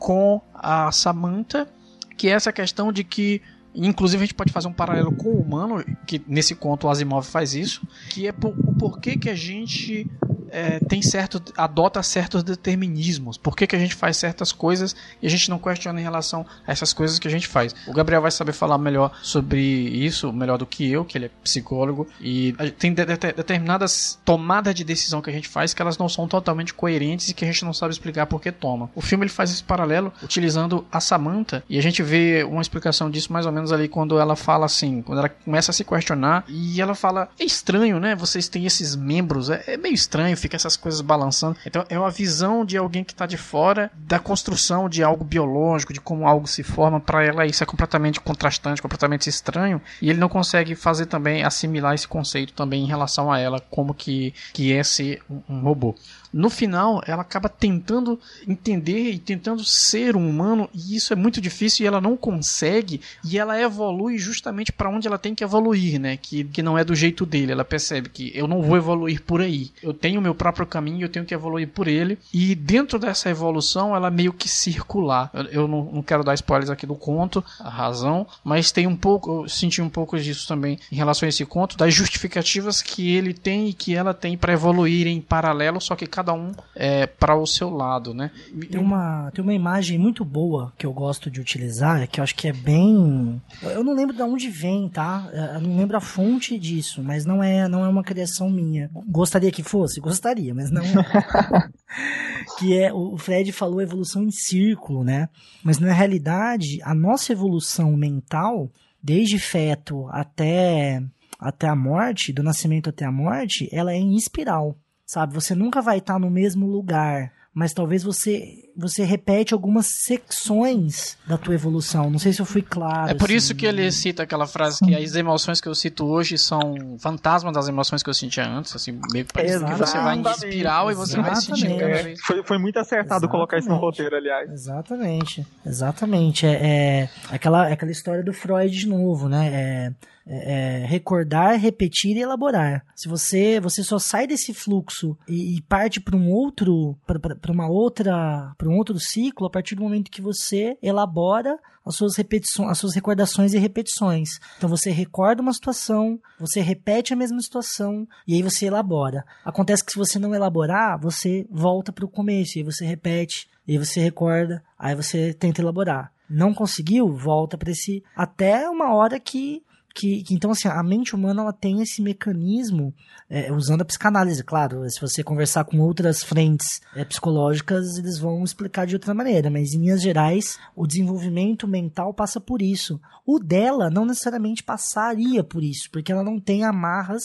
com 0.00 0.40
a 0.52 0.90
Samantha, 0.90 1.68
que 2.16 2.26
é 2.26 2.32
essa 2.32 2.52
questão 2.52 2.92
de 2.92 3.04
que 3.04 3.40
Inclusive 3.74 4.22
a 4.22 4.26
gente 4.26 4.34
pode 4.34 4.52
fazer 4.52 4.68
um 4.68 4.72
paralelo 4.72 5.12
com 5.12 5.28
o 5.28 5.40
humano, 5.40 5.84
que 6.06 6.20
nesse 6.26 6.54
conto 6.54 6.86
o 6.86 6.90
Asimov 6.90 7.24
faz 7.24 7.54
isso, 7.54 7.86
que 8.08 8.26
é 8.26 8.32
por, 8.32 8.50
o 8.50 8.74
porquê 8.74 9.16
que 9.16 9.30
a 9.30 9.34
gente 9.34 10.10
é, 10.50 10.78
tem 10.80 11.00
certo, 11.02 11.42
adota 11.56 12.02
certos 12.02 12.42
determinismos, 12.42 13.36
por 13.36 13.56
que, 13.56 13.66
que 13.66 13.76
a 13.76 13.78
gente 13.78 13.94
faz 13.94 14.16
certas 14.16 14.52
coisas 14.52 14.94
e 15.22 15.26
a 15.26 15.30
gente 15.30 15.50
não 15.50 15.58
questiona 15.58 16.00
em 16.00 16.02
relação 16.02 16.44
a 16.66 16.72
essas 16.72 16.92
coisas 16.92 17.18
que 17.18 17.28
a 17.28 17.30
gente 17.30 17.46
faz. 17.46 17.74
O 17.86 17.92
Gabriel 17.92 18.22
vai 18.22 18.30
saber 18.30 18.52
falar 18.52 18.78
melhor 18.78 19.12
sobre 19.22 19.60
isso, 19.60 20.32
melhor 20.32 20.58
do 20.58 20.66
que 20.66 20.90
eu, 20.90 21.04
que 21.04 21.16
ele 21.18 21.26
é 21.26 21.30
psicólogo, 21.42 22.06
e 22.20 22.54
tem 22.78 22.92
de- 22.92 23.04
de- 23.04 23.16
determinadas 23.32 24.18
tomadas 24.24 24.74
de 24.74 24.84
decisão 24.84 25.20
que 25.20 25.30
a 25.30 25.32
gente 25.32 25.48
faz 25.48 25.74
que 25.74 25.82
elas 25.82 25.98
não 25.98 26.08
são 26.08 26.26
totalmente 26.26 26.72
coerentes 26.74 27.28
e 27.28 27.34
que 27.34 27.44
a 27.44 27.48
gente 27.48 27.64
não 27.64 27.72
sabe 27.72 27.92
explicar 27.92 28.26
por 28.26 28.40
que 28.40 28.50
toma. 28.52 28.90
O 28.94 29.00
filme 29.00 29.24
ele 29.24 29.30
faz 29.30 29.50
esse 29.50 29.62
paralelo 29.62 30.12
utilizando 30.22 30.86
a 30.90 31.00
Samantha 31.00 31.62
e 31.68 31.78
a 31.78 31.82
gente 31.82 32.02
vê 32.02 32.44
uma 32.44 32.62
explicação 32.62 33.10
disso 33.10 33.32
mais 33.32 33.46
ou 33.46 33.52
menos 33.52 33.72
ali 33.72 33.88
quando 33.88 34.18
ela 34.18 34.36
fala 34.36 34.66
assim, 34.66 35.02
quando 35.02 35.18
ela 35.18 35.28
começa 35.28 35.70
a 35.70 35.74
se 35.74 35.84
questionar 35.84 36.44
e 36.48 36.80
ela 36.80 36.94
fala: 36.94 37.28
é 37.38 37.44
estranho, 37.44 37.98
né? 38.00 38.14
Vocês 38.14 38.48
têm 38.48 38.66
esses 38.66 38.94
membros, 38.96 39.50
é, 39.50 39.62
é 39.66 39.76
meio 39.76 39.94
estranho, 39.94 40.36
fica 40.40 40.56
essas 40.56 40.76
coisas 40.76 41.00
balançando. 41.00 41.56
Então 41.64 41.84
é 41.88 41.98
uma 41.98 42.10
visão 42.10 42.64
de 42.64 42.76
alguém 42.76 43.04
que 43.04 43.12
está 43.12 43.26
de 43.26 43.36
fora 43.36 43.90
da 43.96 44.18
construção 44.18 44.88
de 44.88 45.02
algo 45.02 45.24
biológico, 45.24 45.92
de 45.92 46.00
como 46.00 46.26
algo 46.26 46.46
se 46.46 46.62
forma. 46.62 47.00
Para 47.00 47.24
ela 47.24 47.46
isso 47.46 47.62
é 47.62 47.66
completamente 47.66 48.20
contrastante, 48.20 48.82
completamente 48.82 49.28
estranho 49.28 49.80
e 50.00 50.10
ele 50.10 50.18
não 50.18 50.28
consegue 50.28 50.74
fazer 50.74 51.06
também 51.06 51.44
assimilar 51.44 51.94
esse 51.94 52.08
conceito 52.08 52.52
também 52.52 52.82
em 52.82 52.86
relação 52.86 53.30
a 53.30 53.38
ela 53.38 53.60
como 53.70 53.94
que 53.94 54.34
que 54.52 54.72
é 54.72 54.82
ser 54.82 55.22
um, 55.30 55.42
um 55.48 55.60
robô. 55.60 55.94
No 56.32 56.48
final, 56.48 57.02
ela 57.06 57.22
acaba 57.22 57.48
tentando 57.48 58.18
entender 58.46 59.10
e 59.10 59.18
tentando 59.18 59.64
ser 59.64 60.16
um 60.16 60.28
humano, 60.28 60.68
e 60.72 60.96
isso 60.96 61.12
é 61.12 61.16
muito 61.16 61.40
difícil 61.40 61.84
e 61.84 61.86
ela 61.86 62.00
não 62.00 62.16
consegue, 62.16 63.00
e 63.24 63.38
ela 63.38 63.60
evolui 63.60 64.18
justamente 64.18 64.72
para 64.72 64.90
onde 64.90 65.08
ela 65.08 65.18
tem 65.18 65.34
que 65.34 65.44
evoluir, 65.44 66.00
né? 66.00 66.16
Que, 66.16 66.44
que 66.44 66.62
não 66.62 66.78
é 66.78 66.84
do 66.84 66.94
jeito 66.94 67.26
dele. 67.26 67.52
Ela 67.52 67.64
percebe 67.64 68.08
que 68.08 68.30
eu 68.34 68.46
não 68.46 68.62
vou 68.62 68.76
evoluir 68.76 69.22
por 69.22 69.40
aí. 69.40 69.70
Eu 69.82 69.92
tenho 69.92 70.20
o 70.20 70.22
meu 70.22 70.34
próprio 70.34 70.66
caminho, 70.66 71.04
eu 71.04 71.08
tenho 71.08 71.24
que 71.24 71.34
evoluir 71.34 71.68
por 71.68 71.88
ele. 71.88 72.18
E 72.32 72.54
dentro 72.54 72.98
dessa 72.98 73.30
evolução, 73.30 73.94
ela 73.94 74.10
meio 74.10 74.32
que 74.32 74.48
circular. 74.48 75.30
Eu, 75.32 75.44
eu 75.44 75.68
não, 75.68 75.84
não 75.84 76.02
quero 76.02 76.22
dar 76.22 76.34
spoilers 76.34 76.70
aqui 76.70 76.86
do 76.86 76.94
conto, 76.94 77.44
a 77.58 77.68
razão, 77.68 78.26
mas 78.44 78.70
tem 78.70 78.86
um 78.86 78.96
pouco, 78.96 79.42
eu 79.42 79.48
senti 79.48 79.82
um 79.82 79.88
pouco 79.88 80.18
disso 80.18 80.46
também 80.46 80.78
em 80.90 80.96
relação 80.96 81.26
a 81.26 81.30
esse 81.30 81.44
conto, 81.44 81.76
das 81.76 81.94
justificativas 81.94 82.82
que 82.82 83.14
ele 83.14 83.34
tem 83.34 83.68
e 83.68 83.72
que 83.72 83.94
ela 83.94 84.14
tem 84.14 84.36
para 84.36 84.52
evoluir 84.52 85.06
em 85.06 85.20
paralelo, 85.20 85.80
só 85.80 85.96
que 85.96 86.06
cada 86.06 86.19
um 86.28 86.52
é 86.74 87.06
para 87.06 87.36
o 87.36 87.46
seu 87.46 87.70
lado, 87.70 88.12
né? 88.12 88.30
Tem 88.70 88.80
uma, 88.80 89.30
tem 89.32 89.42
uma 89.42 89.54
imagem 89.54 89.98
muito 89.98 90.24
boa 90.24 90.72
que 90.76 90.84
eu 90.84 90.92
gosto 90.92 91.30
de 91.30 91.40
utilizar, 91.40 92.06
que 92.08 92.20
eu 92.20 92.24
acho 92.24 92.34
que 92.34 92.48
é 92.48 92.52
bem. 92.52 93.40
Eu 93.62 93.82
não 93.82 93.94
lembro 93.94 94.14
de 94.14 94.22
onde 94.22 94.48
vem, 94.48 94.88
tá? 94.88 95.28
Eu 95.54 95.60
não 95.60 95.76
lembro 95.76 95.96
a 95.96 96.00
fonte 96.00 96.58
disso, 96.58 97.02
mas 97.02 97.24
não 97.24 97.42
é, 97.42 97.68
não 97.68 97.84
é 97.84 97.88
uma 97.88 98.02
criação 98.02 98.50
minha. 98.50 98.90
Gostaria 99.08 99.50
que 99.50 99.62
fosse? 99.62 100.00
Gostaria, 100.00 100.54
mas 100.54 100.70
não 100.70 100.82
é. 100.82 101.70
que 102.58 102.76
é, 102.76 102.92
o 102.92 103.16
Fred 103.16 103.52
falou 103.52 103.80
evolução 103.80 104.22
em 104.22 104.30
círculo, 104.30 105.02
né? 105.02 105.28
Mas 105.62 105.78
na 105.78 105.92
realidade, 105.92 106.78
a 106.82 106.94
nossa 106.94 107.32
evolução 107.32 107.96
mental, 107.96 108.70
desde 109.02 109.38
feto 109.38 110.06
até, 110.10 111.02
até 111.38 111.68
a 111.68 111.76
morte, 111.76 112.32
do 112.32 112.42
nascimento 112.42 112.90
até 112.90 113.04
a 113.04 113.12
morte, 113.12 113.68
ela 113.72 113.92
é 113.92 113.96
em 113.96 114.16
espiral 114.16 114.76
sabe? 115.10 115.34
Você 115.34 115.54
nunca 115.54 115.82
vai 115.82 115.98
estar 115.98 116.18
no 116.18 116.30
mesmo 116.30 116.66
lugar, 116.66 117.32
mas 117.52 117.72
talvez 117.72 118.04
você 118.04 118.70
você 118.76 119.04
repete 119.04 119.52
algumas 119.52 119.86
secções 120.04 121.18
da 121.26 121.36
tua 121.36 121.52
evolução. 121.52 122.08
Não 122.08 122.18
sei 122.18 122.32
se 122.32 122.40
eu 122.40 122.46
fui 122.46 122.62
claro. 122.62 123.10
É 123.10 123.14
por 123.14 123.26
assim. 123.26 123.34
isso 123.34 123.54
que 123.54 123.66
ele 123.66 123.90
cita 123.90 124.22
aquela 124.22 124.46
frase 124.46 124.78
que 124.78 124.94
as 124.94 125.14
emoções 125.16 125.60
que 125.60 125.68
eu 125.68 125.74
cito 125.74 126.06
hoje 126.06 126.38
são 126.38 126.96
fantasmas 126.98 127.52
das 127.52 127.68
emoções 127.68 128.02
que 128.02 128.08
eu 128.08 128.14
sentia 128.14 128.46
antes, 128.46 128.74
assim, 128.74 128.98
meio 129.12 129.26
que 129.26 129.34
parece 129.34 129.62
que 129.62 129.74
você 129.74 129.98
vai 129.98 130.16
em 130.16 130.22
espiral 130.22 130.90
e 130.90 130.94
você 130.94 131.20
vai 131.20 131.34
sentindo 131.36 131.76
cada 131.76 132.02
vez. 132.02 132.20
foi, 132.22 132.42
foi 132.44 132.58
muito 132.58 132.78
acertado 132.78 133.28
colocar 133.28 133.58
isso 133.58 133.68
no 133.68 133.76
roteiro, 133.76 134.16
aliás. 134.16 134.50
Exatamente, 134.50 135.46
exatamente. 135.66 136.46
É, 136.46 136.52
é 136.52 137.08
aquela, 137.30 137.66
aquela 137.66 137.90
história 137.90 138.22
do 138.22 138.32
Freud 138.32 138.70
de 138.70 138.88
novo, 138.88 139.28
né? 139.28 139.50
É, 139.52 139.92
é, 140.26 140.82
é, 140.82 140.86
recordar, 140.86 141.58
repetir 141.58 142.16
e 142.16 142.20
elaborar. 142.20 142.84
Se 142.94 143.08
você 143.08 143.60
você 143.60 143.82
só 143.82 143.98
sai 143.98 144.26
desse 144.26 144.52
fluxo 144.52 145.16
e, 145.28 145.56
e 145.56 145.62
parte 145.62 146.00
para 146.00 146.16
um 146.16 146.30
outro 146.30 146.96
para 147.06 147.52
uma 147.52 147.68
outra 147.68 148.52
para 148.56 148.68
um 148.68 148.76
outro 148.76 148.98
ciclo 148.98 149.46
a 149.46 149.50
partir 149.50 149.74
do 149.74 149.82
momento 149.82 150.10
que 150.10 150.22
você 150.22 150.76
elabora 150.82 151.58
as 151.84 151.96
suas 151.96 152.16
repetições, 152.16 152.70
as 152.70 152.78
suas 152.78 152.94
recordações 152.94 153.54
e 153.54 153.58
repetições. 153.58 154.38
Então 154.58 154.68
você 154.68 154.90
recorda 154.90 155.42
uma 155.42 155.52
situação, 155.52 156.20
você 156.38 156.60
repete 156.60 157.12
a 157.12 157.16
mesma 157.16 157.40
situação 157.40 158.06
e 158.26 158.34
aí 158.34 158.42
você 158.42 158.66
elabora. 158.66 159.24
Acontece 159.44 159.84
que 159.84 159.92
se 159.92 159.98
você 159.98 160.18
não 160.18 160.34
elaborar, 160.34 161.00
você 161.00 161.46
volta 161.50 161.92
para 161.92 162.04
o 162.04 162.08
começo 162.08 162.56
e 162.56 162.60
aí 162.60 162.64
você 162.64 162.84
repete, 162.84 163.48
e 163.66 163.72
aí 163.72 163.78
você 163.78 164.00
recorda, 164.00 164.62
aí 164.78 164.94
você 164.94 165.32
tenta 165.32 165.60
elaborar. 165.60 166.12
Não 166.28 166.54
conseguiu, 166.54 167.12
volta 167.12 167.58
para 167.58 167.72
esse 167.72 168.04
até 168.14 168.68
uma 168.68 168.94
hora 168.94 169.18
que 169.18 169.64
que, 169.94 170.22
que, 170.22 170.34
então 170.34 170.50
assim 170.50 170.68
a 170.68 170.82
mente 170.82 171.14
humana 171.14 171.42
ela 171.42 171.52
tem 171.52 171.80
esse 171.82 172.00
mecanismo 172.02 172.94
é, 173.28 173.52
usando 173.52 173.82
a 173.82 173.84
psicanálise 173.84 174.42
claro. 174.42 174.88
Se 174.88 175.00
você 175.00 175.22
conversar 175.22 175.64
com 175.64 175.78
outras 175.80 176.22
frentes 176.22 176.80
é, 176.94 177.04
psicológicas 177.04 177.98
eles 177.98 178.18
vão 178.18 178.42
explicar 178.44 178.86
de 178.86 178.94
outra 178.94 179.14
maneira. 179.14 179.50
Mas 179.50 179.72
em 179.72 179.80
linhas 179.80 180.02
gerais 180.02 180.58
o 180.74 180.86
desenvolvimento 180.86 181.66
mental 181.66 182.14
passa 182.14 182.40
por 182.40 182.62
isso. 182.62 183.00
O 183.26 183.38
dela 183.38 183.90
não 183.90 184.04
necessariamente 184.04 184.62
passaria 184.62 185.42
por 185.44 185.62
isso 185.62 185.88
porque 185.90 186.12
ela 186.12 186.22
não 186.22 186.38
tem 186.40 186.64
amarras 186.64 187.24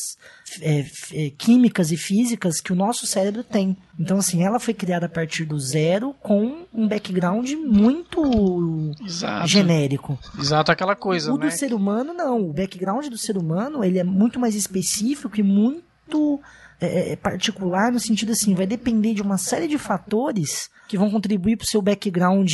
é, 0.62 0.86
é 1.14 1.30
químicas 1.32 1.92
e 1.92 1.98
físicas 1.98 2.60
que 2.60 2.74
o 2.74 2.76
nosso 2.76 3.06
cérebro 3.06 3.44
tem 3.44 3.78
então 4.00 4.18
assim 4.18 4.44
ela 4.44 4.60
foi 4.60 4.74
criada 4.74 5.06
a 5.06 5.10
partir 5.10 5.46
do 5.46 5.60
zero 5.60 6.14
com 6.22 6.66
um 6.74 6.88
background 6.88 7.50
muito 7.52 8.94
Exato. 9.06 9.48
genérico 9.48 10.20
Exato 10.40 10.72
aquela 10.72 10.96
coisa 10.96 11.32
o 11.34 11.38
né? 11.38 11.46
do 11.46 11.52
ser 11.52 11.74
humano 11.74 12.14
não 12.14 12.52
background 12.52 13.08
do 13.08 13.18
ser 13.18 13.38
humano 13.38 13.84
ele 13.84 14.00
é 14.00 14.04
muito 14.04 14.40
mais 14.40 14.56
específico 14.56 15.40
e 15.40 15.44
muito 15.44 16.42
é, 16.80 17.14
é, 17.14 17.16
particular 17.16 17.92
no 17.92 18.00
sentido 18.00 18.34
assim, 18.34 18.54
vai 18.54 18.68
depender 18.68 19.14
de 19.14 19.22
uma 19.22 19.38
série 19.38 19.68
de 19.68 19.78
fatores 19.78 20.70
que 20.88 20.98
vão 20.98 21.10
contribuir 21.10 21.56
para 21.58 21.64
o 21.64 21.68
seu 21.68 21.82
background 21.82 22.52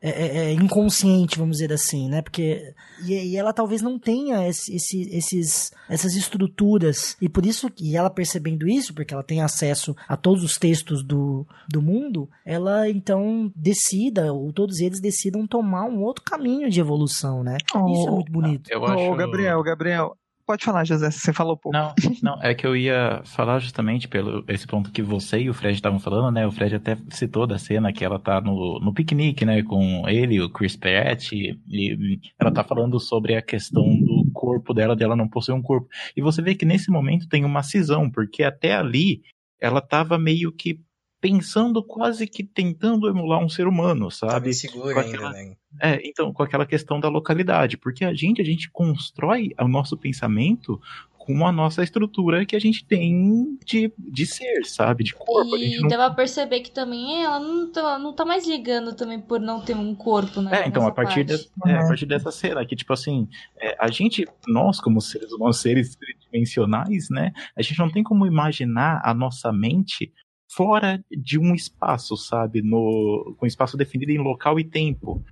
é, 0.00 0.10
é, 0.10 0.38
é, 0.44 0.52
inconsciente, 0.52 1.38
vamos 1.38 1.56
dizer 1.56 1.72
assim, 1.72 2.08
né? 2.08 2.22
Porque 2.22 2.74
e, 3.04 3.12
e 3.12 3.36
ela 3.36 3.52
talvez 3.52 3.80
não 3.80 3.98
tenha 3.98 4.46
esse, 4.46 4.74
esse, 4.74 5.02
esses, 5.16 5.72
essas 5.88 6.14
estruturas 6.14 7.16
e 7.20 7.28
por 7.28 7.46
isso 7.46 7.70
e 7.80 7.96
ela 7.96 8.10
percebendo 8.10 8.68
isso, 8.68 8.94
porque 8.94 9.14
ela 9.14 9.22
tem 9.22 9.40
acesso 9.40 9.96
a 10.06 10.16
todos 10.16 10.44
os 10.44 10.56
textos 10.56 11.02
do, 11.02 11.46
do 11.68 11.80
mundo, 11.80 12.28
ela 12.44 12.88
então 12.88 13.50
decida 13.56 14.32
ou 14.32 14.52
todos 14.52 14.80
eles 14.80 15.00
decidam 15.00 15.46
tomar 15.46 15.84
um 15.84 16.02
outro 16.02 16.24
caminho 16.24 16.68
de 16.68 16.80
evolução, 16.80 17.42
né? 17.42 17.56
Oh, 17.74 17.88
isso 17.90 18.08
é 18.08 18.10
muito 18.10 18.32
bonito. 18.32 18.70
Eu 18.70 18.84
acho... 18.84 19.10
Oh, 19.10 19.16
Gabriel, 19.16 19.62
Gabriel, 19.62 20.16
Pode 20.46 20.64
falar, 20.64 20.84
José, 20.84 21.10
você 21.10 21.32
falou 21.32 21.56
pouco. 21.56 21.76
Não, 21.76 21.92
não, 22.22 22.40
é 22.40 22.54
que 22.54 22.64
eu 22.64 22.76
ia 22.76 23.20
falar 23.24 23.58
justamente 23.58 24.06
pelo 24.06 24.44
esse 24.46 24.64
ponto 24.64 24.92
que 24.92 25.02
você 25.02 25.40
e 25.40 25.50
o 25.50 25.54
Fred 25.54 25.74
estavam 25.74 25.98
falando, 25.98 26.32
né? 26.32 26.46
O 26.46 26.52
Fred 26.52 26.76
até 26.76 26.96
citou 27.10 27.48
da 27.48 27.58
cena 27.58 27.92
que 27.92 28.04
ela 28.04 28.16
tá 28.16 28.40
no, 28.40 28.78
no 28.78 28.94
piquenique, 28.94 29.44
né? 29.44 29.64
Com 29.64 30.08
ele, 30.08 30.40
o 30.40 30.48
Chris 30.48 30.76
Pratt, 30.76 31.32
e, 31.32 31.58
e 31.68 32.20
ela 32.38 32.52
tá 32.52 32.62
falando 32.62 33.00
sobre 33.00 33.34
a 33.34 33.42
questão 33.42 33.82
do 33.82 34.30
corpo 34.32 34.72
dela, 34.72 34.94
dela 34.94 35.16
não 35.16 35.28
possuir 35.28 35.56
um 35.56 35.62
corpo. 35.62 35.88
E 36.16 36.22
você 36.22 36.40
vê 36.40 36.54
que 36.54 36.64
nesse 36.64 36.92
momento 36.92 37.28
tem 37.28 37.44
uma 37.44 37.64
cisão, 37.64 38.08
porque 38.08 38.44
até 38.44 38.76
ali 38.76 39.22
ela 39.60 39.80
tava 39.80 40.16
meio 40.16 40.52
que 40.52 40.78
pensando 41.26 41.82
quase 41.82 42.26
que 42.26 42.44
tentando 42.44 43.08
emular 43.08 43.44
um 43.44 43.48
ser 43.48 43.66
humano, 43.66 44.10
sabe? 44.10 44.54
Seguro 44.54 44.98
ainda, 44.98 45.30
né? 45.30 45.56
É, 45.82 46.08
então, 46.08 46.32
com 46.32 46.42
aquela 46.42 46.64
questão 46.64 47.00
da 47.00 47.08
localidade, 47.08 47.76
porque 47.76 48.04
a 48.04 48.14
gente, 48.14 48.40
a 48.40 48.44
gente 48.44 48.70
constrói 48.70 49.50
o 49.60 49.66
nosso 49.66 49.96
pensamento 49.96 50.80
com 51.26 51.44
a 51.44 51.50
nossa 51.50 51.82
estrutura 51.82 52.46
que 52.46 52.54
a 52.54 52.58
gente 52.60 52.86
tem 52.86 53.58
de, 53.66 53.92
de 53.98 54.24
ser, 54.24 54.64
sabe? 54.64 55.02
De 55.02 55.12
corpo. 55.12 55.56
E 55.56 55.80
não... 55.80 55.88
dá 55.88 55.96
pra 55.96 56.10
perceber 56.10 56.60
que 56.60 56.70
também 56.70 57.24
ela 57.24 57.40
não 57.40 57.72
tá, 57.72 57.98
não 57.98 58.12
tá 58.12 58.24
mais 58.24 58.46
ligando 58.46 58.94
também 58.94 59.20
por 59.20 59.40
não 59.40 59.60
ter 59.60 59.74
um 59.74 59.92
corpo, 59.92 60.40
né? 60.40 60.62
É, 60.62 60.68
então, 60.68 60.86
a 60.86 60.92
partir, 60.92 61.24
de, 61.24 61.34
é, 61.66 61.72
a 61.72 61.88
partir 61.88 62.06
dessa 62.06 62.30
cena, 62.30 62.64
que, 62.64 62.76
tipo 62.76 62.92
assim, 62.92 63.28
é, 63.60 63.76
a 63.80 63.90
gente, 63.90 64.24
nós 64.46 64.80
como 64.80 65.00
seres 65.00 65.32
humanos, 65.32 65.60
seres 65.60 65.96
tridimensionais, 65.96 67.10
né? 67.10 67.32
A 67.56 67.62
gente 67.62 67.78
não 67.80 67.90
tem 67.90 68.04
como 68.04 68.24
imaginar 68.24 69.00
a 69.04 69.12
nossa 69.12 69.52
mente 69.52 70.12
fora 70.48 71.04
de 71.10 71.38
um 71.38 71.54
espaço, 71.54 72.16
sabe? 72.16 72.62
No, 72.62 73.34
com 73.38 73.46
espaço 73.46 73.76
definido 73.76 74.12
em 74.12 74.18
local 74.18 74.58
e 74.58 74.64
tempo. 74.64 75.24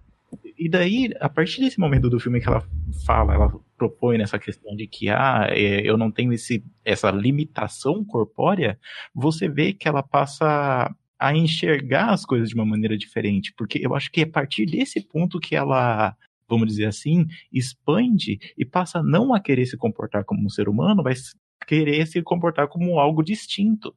E 0.59 0.69
daí, 0.69 1.11
a 1.21 1.29
partir 1.29 1.61
desse 1.61 1.79
momento 1.79 2.11
do 2.11 2.19
filme 2.21 2.41
que 2.41 2.49
ela 2.49 2.67
fala, 3.05 3.35
ela 3.35 3.53
propõe 3.77 4.19
nessa 4.19 4.39
questão 4.39 4.75
de 4.75 4.87
que 4.87 5.09
ah, 5.09 5.47
é, 5.51 5.81
eu 5.83 5.97
não 5.97 6.11
tenho 6.11 6.33
esse, 6.33 6.65
essa 6.85 7.11
limitação 7.11 8.05
corpórea, 8.05 8.79
você 9.15 9.49
vê 9.49 9.73
que 9.73 9.89
ela 9.89 10.03
passa 10.03 10.95
a 11.19 11.37
enxergar 11.37 12.11
as 12.11 12.25
coisas 12.25 12.49
de 12.49 12.55
uma 12.55 12.67
maneira 12.67 12.97
diferente. 12.97 13.53
Porque 13.57 13.79
eu 13.85 13.95
acho 13.95 14.11
que 14.11 14.21
é 14.21 14.25
a 14.25 14.31
partir 14.31 14.67
desse 14.67 15.01
ponto 15.01 15.41
que 15.41 15.57
ela, 15.57 16.17
vamos 16.49 16.69
dizer 16.69 16.87
assim, 16.87 17.27
expande 17.53 18.39
e 18.57 18.65
passa 18.65 19.03
não 19.03 19.35
a 19.35 19.41
querer 19.41 19.67
se 19.67 19.77
comportar 19.77 20.25
como 20.25 20.45
um 20.45 20.51
ser 20.51 20.69
humano, 20.69 21.03
mas 21.03 21.35
querer 21.67 22.07
se 22.07 22.23
comportar 22.23 22.69
como 22.69 22.99
algo 22.99 23.23
distinto. 23.23 23.95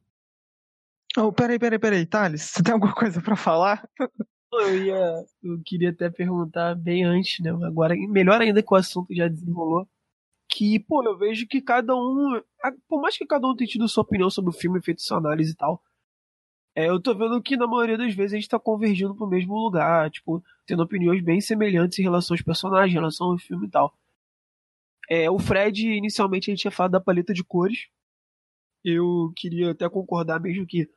Oh, 1.20 1.32
peraí, 1.32 1.58
peraí, 1.58 1.80
peraí, 1.80 2.06
Thales, 2.06 2.42
você 2.42 2.62
tem 2.62 2.72
alguma 2.72 2.94
coisa 2.94 3.20
para 3.20 3.34
falar? 3.34 3.88
Eu 4.52 4.84
ia. 4.84 5.24
Eu 5.42 5.60
queria 5.64 5.90
até 5.90 6.08
perguntar 6.08 6.76
bem 6.76 7.02
antes, 7.04 7.40
né? 7.40 7.50
Agora, 7.66 7.94
melhor 8.08 8.40
ainda 8.40 8.62
que 8.62 8.72
o 8.72 8.76
assunto 8.76 9.12
já 9.12 9.26
desenrolou. 9.26 9.88
Que, 10.48 10.78
pô, 10.78 11.02
eu 11.04 11.18
vejo 11.18 11.46
que 11.48 11.60
cada 11.60 11.94
um. 11.94 12.40
Por 12.88 13.02
mais 13.02 13.18
que 13.18 13.26
cada 13.26 13.48
um 13.48 13.56
tenha 13.56 13.68
tido 13.68 13.88
sua 13.88 14.04
opinião 14.04 14.30
sobre 14.30 14.50
o 14.50 14.52
filme, 14.52 14.80
feito 14.80 15.02
sua 15.02 15.18
análise 15.18 15.52
e 15.52 15.56
tal. 15.56 15.82
É, 16.74 16.88
eu 16.88 17.02
tô 17.02 17.14
vendo 17.14 17.42
que 17.42 17.56
na 17.56 17.66
maioria 17.66 17.98
das 17.98 18.14
vezes 18.14 18.34
a 18.34 18.36
gente 18.36 18.48
tá 18.48 18.58
convergindo 18.58 19.14
pro 19.14 19.26
mesmo 19.26 19.54
lugar, 19.54 20.10
tipo, 20.10 20.42
tendo 20.64 20.82
opiniões 20.84 21.20
bem 21.22 21.40
semelhantes 21.40 21.98
em 21.98 22.02
relação 22.04 22.34
aos 22.34 22.42
personagens, 22.42 22.92
em 22.92 22.98
relação 22.98 23.32
ao 23.32 23.38
filme 23.38 23.66
e 23.66 23.70
tal. 23.70 23.92
É, 25.10 25.28
o 25.28 25.38
Fred, 25.38 25.88
inicialmente, 25.88 26.50
a 26.50 26.52
gente 26.52 26.60
tinha 26.60 26.70
falado 26.70 26.92
da 26.92 27.00
paleta 27.00 27.34
de 27.34 27.42
cores. 27.42 27.88
Eu 28.84 29.32
queria 29.36 29.72
até 29.72 29.88
concordar 29.88 30.40
mesmo 30.40 30.66
que 30.66 30.88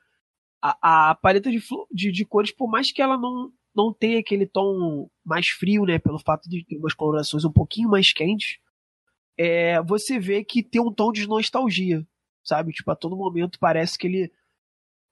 a, 0.61 1.09
a 1.09 1.15
paleta 1.15 1.49
de, 1.49 1.61
de, 1.91 2.11
de, 2.11 2.25
cores, 2.25 2.51
por 2.51 2.69
mais 2.69 2.91
que 2.91 3.01
ela 3.01 3.17
não, 3.17 3.51
não 3.75 3.93
tenha 3.93 4.19
aquele 4.19 4.45
tom 4.45 5.09
mais 5.25 5.47
frio, 5.47 5.85
né? 5.85 5.97
Pelo 5.97 6.19
fato 6.19 6.49
de 6.49 6.63
ter 6.65 6.77
umas 6.77 6.93
colorações 6.93 7.43
um 7.43 7.51
pouquinho 7.51 7.89
mais 7.89 8.13
quentes, 8.13 8.59
é, 9.37 9.81
você 9.81 10.19
vê 10.19 10.43
que 10.43 10.61
tem 10.61 10.81
um 10.81 10.93
tom 10.93 11.11
de 11.11 11.27
nostalgia, 11.27 12.05
sabe? 12.43 12.71
Tipo, 12.71 12.91
a 12.91 12.95
todo 12.95 13.17
momento 13.17 13.59
parece 13.59 13.97
que 13.97 14.07
ele. 14.07 14.31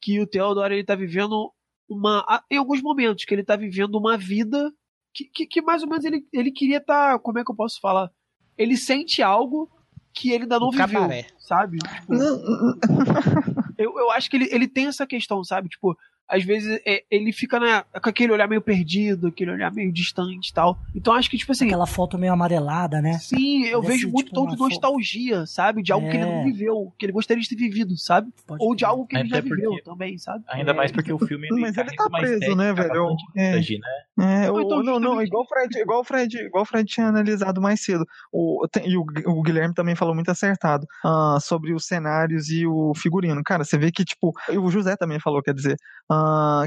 que 0.02 0.20
o 0.20 0.28
Theodore 0.28 0.74
ele 0.74 0.84
tá 0.84 0.96
vivendo 0.96 1.52
uma. 1.90 2.44
Em 2.52 2.58
alguns 2.58 2.82
momentos, 2.82 3.26
que 3.26 3.34
ele 3.34 3.44
tá 3.44 3.56
vivendo 3.56 3.96
uma 3.96 4.18
vida 4.18 4.72
que, 5.14 5.26
que, 5.26 5.46
que 5.48 5.62
mais 5.62 5.82
ou 5.82 5.90
menos 5.90 6.06
ele, 6.06 6.26
ele 6.32 6.52
queria 6.52 6.78
estar. 6.78 7.14
Tá, 7.14 7.20
como 7.20 7.40
é 7.40 7.44
que 7.44 7.52
eu 7.52 7.56
posso 7.56 7.80
falar? 7.80 8.12
Ele 8.58 8.78
sente 8.78 9.22
algo 9.22 9.70
que 10.14 10.32
ele 10.32 10.44
ainda 10.44 10.60
não 10.60 10.68
o 10.68 10.72
viveu, 10.72 10.88
cabaré. 10.88 11.28
sabe? 11.40 11.78
Tipo, 11.80 12.14
eu, 13.80 13.98
eu 13.98 14.12
acho 14.12 14.30
que 14.30 14.36
ele, 14.36 14.50
ele 14.52 14.68
tem 14.68 14.88
essa 14.88 15.08
questão, 15.08 15.44
sabe? 15.44 15.70
Tipo, 15.70 15.98
às 16.30 16.44
vezes 16.44 16.80
é, 16.86 17.04
ele 17.10 17.34
fica 17.34 17.60
né, 17.60 17.84
com 18.02 18.10
aquele 18.10 18.32
olhar 18.32 18.48
meio 18.48 18.62
perdido, 18.62 19.28
aquele 19.28 19.52
olhar 19.52 19.74
meio 19.74 19.92
distante 19.92 20.50
e 20.50 20.54
tal. 20.54 20.78
Então 20.94 21.14
acho 21.14 21.30
que, 21.30 21.38
tipo 21.38 21.52
assim. 21.52 21.66
Aquela 21.66 21.88
foto 21.88 22.18
meio 22.18 22.32
amarelada, 22.32 23.02
né? 23.02 23.14
Sim, 23.14 23.66
eu 23.66 23.82
Parece, 23.82 24.02
vejo 24.02 24.12
muito 24.12 24.28
tipo, 24.28 24.36
tom 24.36 24.48
de 24.48 24.58
nostalgia, 24.58 25.46
sabe? 25.48 25.82
De 25.82 25.92
algo 25.92 26.08
é. 26.08 26.12
que 26.12 26.18
ele 26.18 26.26
não 26.26 26.42
é. 26.42 26.44
viveu, 26.44 26.94
que 26.98 27.06
ele 27.06 27.14
gostaria 27.14 27.42
de 27.42 27.50
ter 27.50 27.56
vivido, 27.56 27.98
sabe? 27.98 28.32
Pode 28.46 28.64
Ou 28.64 28.76
de 28.76 28.86
algo 28.86 29.08
que 29.08 29.18
ele 29.18 29.28
já 29.28 29.42
viveu 29.42 29.82
também, 29.84 30.18
sabe? 30.18 30.44
Ainda 30.50 30.72
é. 30.72 30.74
mais 30.74 30.92
porque 30.92 31.12
o 31.12 31.18
filme. 31.18 31.48
Ele 31.52 31.60
Mas 31.62 31.78
ele 31.78 31.90
tá 31.96 32.10
preso, 32.10 32.56
né, 32.56 32.74
velho? 32.74 33.16
É. 33.36 33.60
né? 34.18 34.46
É, 34.46 34.52
o, 34.52 34.62
então, 34.62 34.84
não, 34.84 35.00
não, 35.00 35.22
igual 35.22 35.44
o 35.44 35.48
Fred, 35.48 35.80
igual 35.80 36.02
o 36.02 36.04
Fred, 36.04 36.38
igual 36.38 36.64
o 36.64 36.66
Fred 36.66 36.86
tinha 36.86 37.08
analisado 37.08 37.62
mais 37.62 37.82
cedo. 37.82 38.06
O, 38.32 38.68
tem, 38.72 38.88
e 38.88 38.98
o, 38.98 39.06
o, 39.26 39.42
Guilherme 39.42 39.74
também 39.74 39.96
falou 39.96 40.14
muito 40.14 40.30
acertado 40.30 40.86
uh, 41.06 41.40
sobre 41.40 41.74
os 41.74 41.86
cenários 41.86 42.50
e 42.50 42.68
o 42.68 42.94
figurino. 42.94 43.42
Cara, 43.44 43.64
você 43.64 43.78
vê 43.78 43.92
que, 43.92 44.04
tipo, 44.04 44.34
o 44.50 44.70
José 44.70 44.96
também 44.96 45.20
falou, 45.20 45.42
quer 45.42 45.54
dizer, 45.54 45.78
uh, 46.12 46.19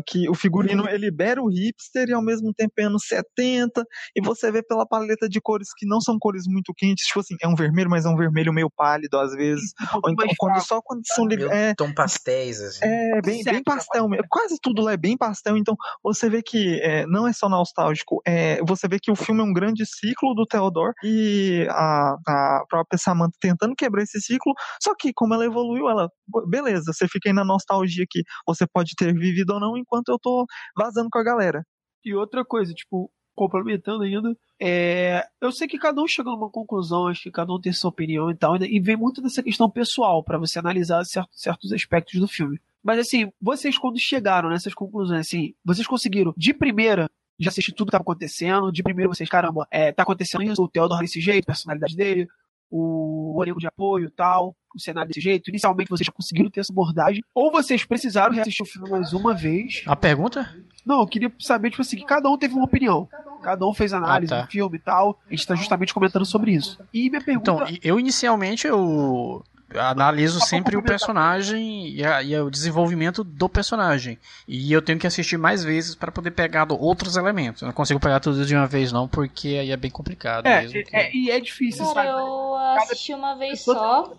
que 0.06 0.28
o 0.28 0.34
figurino 0.34 0.88
ele 0.88 1.02
libera 1.02 1.42
o 1.42 1.48
hipster 1.48 2.08
e 2.08 2.12
ao 2.12 2.22
mesmo 2.22 2.52
tempo 2.54 2.72
é 2.78 2.84
anos 2.84 3.04
70, 3.06 3.84
e 4.16 4.20
você 4.20 4.50
vê 4.50 4.62
pela 4.62 4.86
paleta 4.86 5.28
de 5.28 5.40
cores 5.40 5.68
que 5.76 5.86
não 5.86 6.00
são 6.00 6.18
cores 6.18 6.44
muito 6.46 6.72
quentes, 6.76 7.06
tipo 7.06 7.20
assim, 7.20 7.34
é 7.42 7.48
um 7.48 7.54
vermelho, 7.54 7.90
mas 7.90 8.04
é 8.04 8.08
um 8.08 8.16
vermelho 8.16 8.52
meio 8.52 8.70
pálido 8.70 9.18
às 9.18 9.32
vezes. 9.32 9.72
Um 9.94 10.00
ou 10.02 10.10
então 10.10 10.28
quando, 10.38 10.60
só 10.60 10.80
quando 10.82 11.02
são 11.06 11.26
é, 11.50 11.74
tom 11.74 11.92
pastéis, 11.92 12.60
assim. 12.60 12.80
É, 12.82 13.20
bem, 13.22 13.42
bem 13.42 13.62
pastel 13.62 14.08
mesmo. 14.08 14.26
Quase 14.28 14.56
tudo 14.62 14.82
lá 14.82 14.92
é 14.92 14.96
bem 14.96 15.16
pastel, 15.16 15.56
então 15.56 15.76
você 16.02 16.28
vê 16.28 16.42
que 16.42 16.80
é, 16.80 17.06
não 17.06 17.26
é 17.26 17.32
só 17.32 17.48
nostálgico, 17.48 18.20
é, 18.26 18.62
você 18.64 18.88
vê 18.88 18.98
que 19.00 19.10
o 19.10 19.16
filme 19.16 19.40
é 19.40 19.44
um 19.44 19.52
grande 19.52 19.84
ciclo 19.86 20.34
do 20.34 20.46
Theodore 20.46 20.94
e 21.02 21.66
a, 21.70 22.16
a 22.26 22.64
própria 22.68 22.98
Samantha 22.98 23.36
tentando 23.40 23.74
quebrar 23.74 24.02
esse 24.02 24.20
ciclo, 24.20 24.52
só 24.80 24.94
que 24.98 25.12
como 25.12 25.34
ela 25.34 25.44
evoluiu, 25.44 25.88
ela, 25.88 26.08
beleza, 26.48 26.92
você 26.92 27.06
fica 27.08 27.28
aí 27.28 27.32
na 27.32 27.44
nostalgia 27.44 28.04
que 28.08 28.22
você 28.46 28.66
pode 28.66 28.92
ter 28.96 29.12
vivido 29.12 29.41
ou 29.50 29.60
não, 29.60 29.76
enquanto 29.76 30.08
eu 30.08 30.18
tô 30.18 30.46
vazando 30.76 31.08
com 31.10 31.18
a 31.18 31.22
galera. 31.22 31.64
E 32.04 32.14
outra 32.14 32.44
coisa, 32.44 32.72
tipo, 32.72 33.10
complementando 33.34 34.02
ainda, 34.02 34.36
é, 34.60 35.24
eu 35.40 35.50
sei 35.50 35.66
que 35.66 35.78
cada 35.78 36.00
um 36.00 36.06
chega 36.06 36.30
numa 36.30 36.50
conclusão, 36.50 37.06
acho 37.06 37.22
que 37.22 37.30
cada 37.30 37.52
um 37.52 37.60
tem 37.60 37.72
sua 37.72 37.90
opinião 37.90 38.30
e 38.30 38.34
tal, 38.34 38.56
e 38.56 38.80
vem 38.80 38.96
muito 38.96 39.22
dessa 39.22 39.42
questão 39.42 39.70
pessoal 39.70 40.22
para 40.22 40.38
você 40.38 40.58
analisar 40.58 41.04
certos, 41.04 41.40
certos 41.40 41.72
aspectos 41.72 42.20
do 42.20 42.28
filme. 42.28 42.60
Mas 42.82 42.98
assim, 42.98 43.32
vocês 43.40 43.78
quando 43.78 43.98
chegaram 43.98 44.50
nessas 44.50 44.74
conclusões, 44.74 45.20
assim, 45.20 45.54
vocês 45.64 45.86
conseguiram 45.86 46.34
de 46.36 46.52
primeira 46.52 47.08
já 47.38 47.48
assistir 47.48 47.72
tudo 47.72 47.88
que 47.88 47.92
tava 47.92 48.02
acontecendo, 48.02 48.70
de 48.70 48.82
primeiro 48.82 49.12
vocês, 49.12 49.28
caramba, 49.28 49.66
é, 49.70 49.92
tá 49.92 50.02
acontecendo 50.02 50.44
isso, 50.44 50.62
o 50.62 50.68
Theodore 50.68 51.00
desse 51.00 51.20
jeito, 51.20 51.44
a 51.44 51.46
personalidade 51.46 51.96
dele, 51.96 52.28
o, 52.72 53.36
o 53.36 53.44
elenco 53.44 53.60
de 53.60 53.66
apoio 53.66 54.06
e 54.06 54.10
tal, 54.10 54.56
o 54.74 54.80
cenário 54.80 55.08
desse 55.08 55.20
jeito. 55.20 55.50
Inicialmente 55.50 55.90
vocês 55.90 56.06
já 56.06 56.12
conseguiram 56.12 56.50
ter 56.50 56.60
essa 56.60 56.72
abordagem, 56.72 57.22
ou 57.34 57.52
vocês 57.52 57.84
precisaram 57.84 58.34
reassistir 58.34 58.64
o 58.64 58.68
filme 58.68 58.90
mais 58.90 59.12
uma 59.12 59.34
vez. 59.34 59.82
A 59.86 59.94
pergunta? 59.94 60.48
Não, 60.84 61.00
eu 61.00 61.06
queria 61.06 61.30
saber, 61.38 61.70
tipo 61.70 61.82
assim, 61.82 61.96
que 61.96 62.04
cada 62.04 62.28
um 62.28 62.38
teve 62.38 62.54
uma 62.54 62.64
opinião. 62.64 63.06
Cada 63.42 63.66
um 63.66 63.74
fez 63.74 63.92
análise 63.92 64.32
ah, 64.32 64.38
tá. 64.38 64.42
do 64.44 64.50
filme 64.50 64.76
e 64.76 64.80
tal. 64.80 65.18
A 65.26 65.30
gente 65.30 65.46
tá 65.46 65.54
justamente 65.54 65.92
comentando 65.92 66.24
sobre 66.24 66.52
isso. 66.52 66.78
E 66.92 67.10
minha 67.10 67.22
pergunta. 67.22 67.52
Então, 67.52 67.78
eu 67.82 68.00
inicialmente 68.00 68.66
eu 68.66 69.44
analiso 69.78 70.40
sempre 70.40 70.76
o 70.76 70.82
personagem 70.82 71.88
e, 71.88 72.04
a, 72.04 72.22
e, 72.22 72.38
o 72.38 72.50
desenvolvimento 72.50 73.22
do 73.24 73.48
personagem. 73.48 74.18
E 74.46 74.72
eu 74.72 74.82
tenho 74.82 74.98
que 74.98 75.06
assistir 75.06 75.36
mais 75.36 75.64
vezes 75.64 75.94
para 75.94 76.12
poder 76.12 76.32
pegar 76.32 76.66
outros 76.72 77.16
elementos. 77.16 77.62
Eu 77.62 77.66
não 77.66 77.72
consigo 77.72 78.00
pegar 78.00 78.20
tudo 78.20 78.44
de 78.44 78.54
uma 78.54 78.66
vez, 78.66 78.92
não, 78.92 79.08
porque 79.08 79.48
aí 79.48 79.70
é 79.70 79.76
bem 79.76 79.90
complicado. 79.90 80.46
É, 80.46 80.62
mesmo, 80.62 80.78
é, 80.78 80.84
é, 80.92 81.10
e 81.14 81.30
é 81.30 81.40
difícil, 81.40 81.84
Cara, 81.94 81.94
sabe? 81.94 82.08
eu 82.08 82.56
assisti 82.56 83.14
uma 83.14 83.34
vez 83.34 83.60
só. 83.60 84.12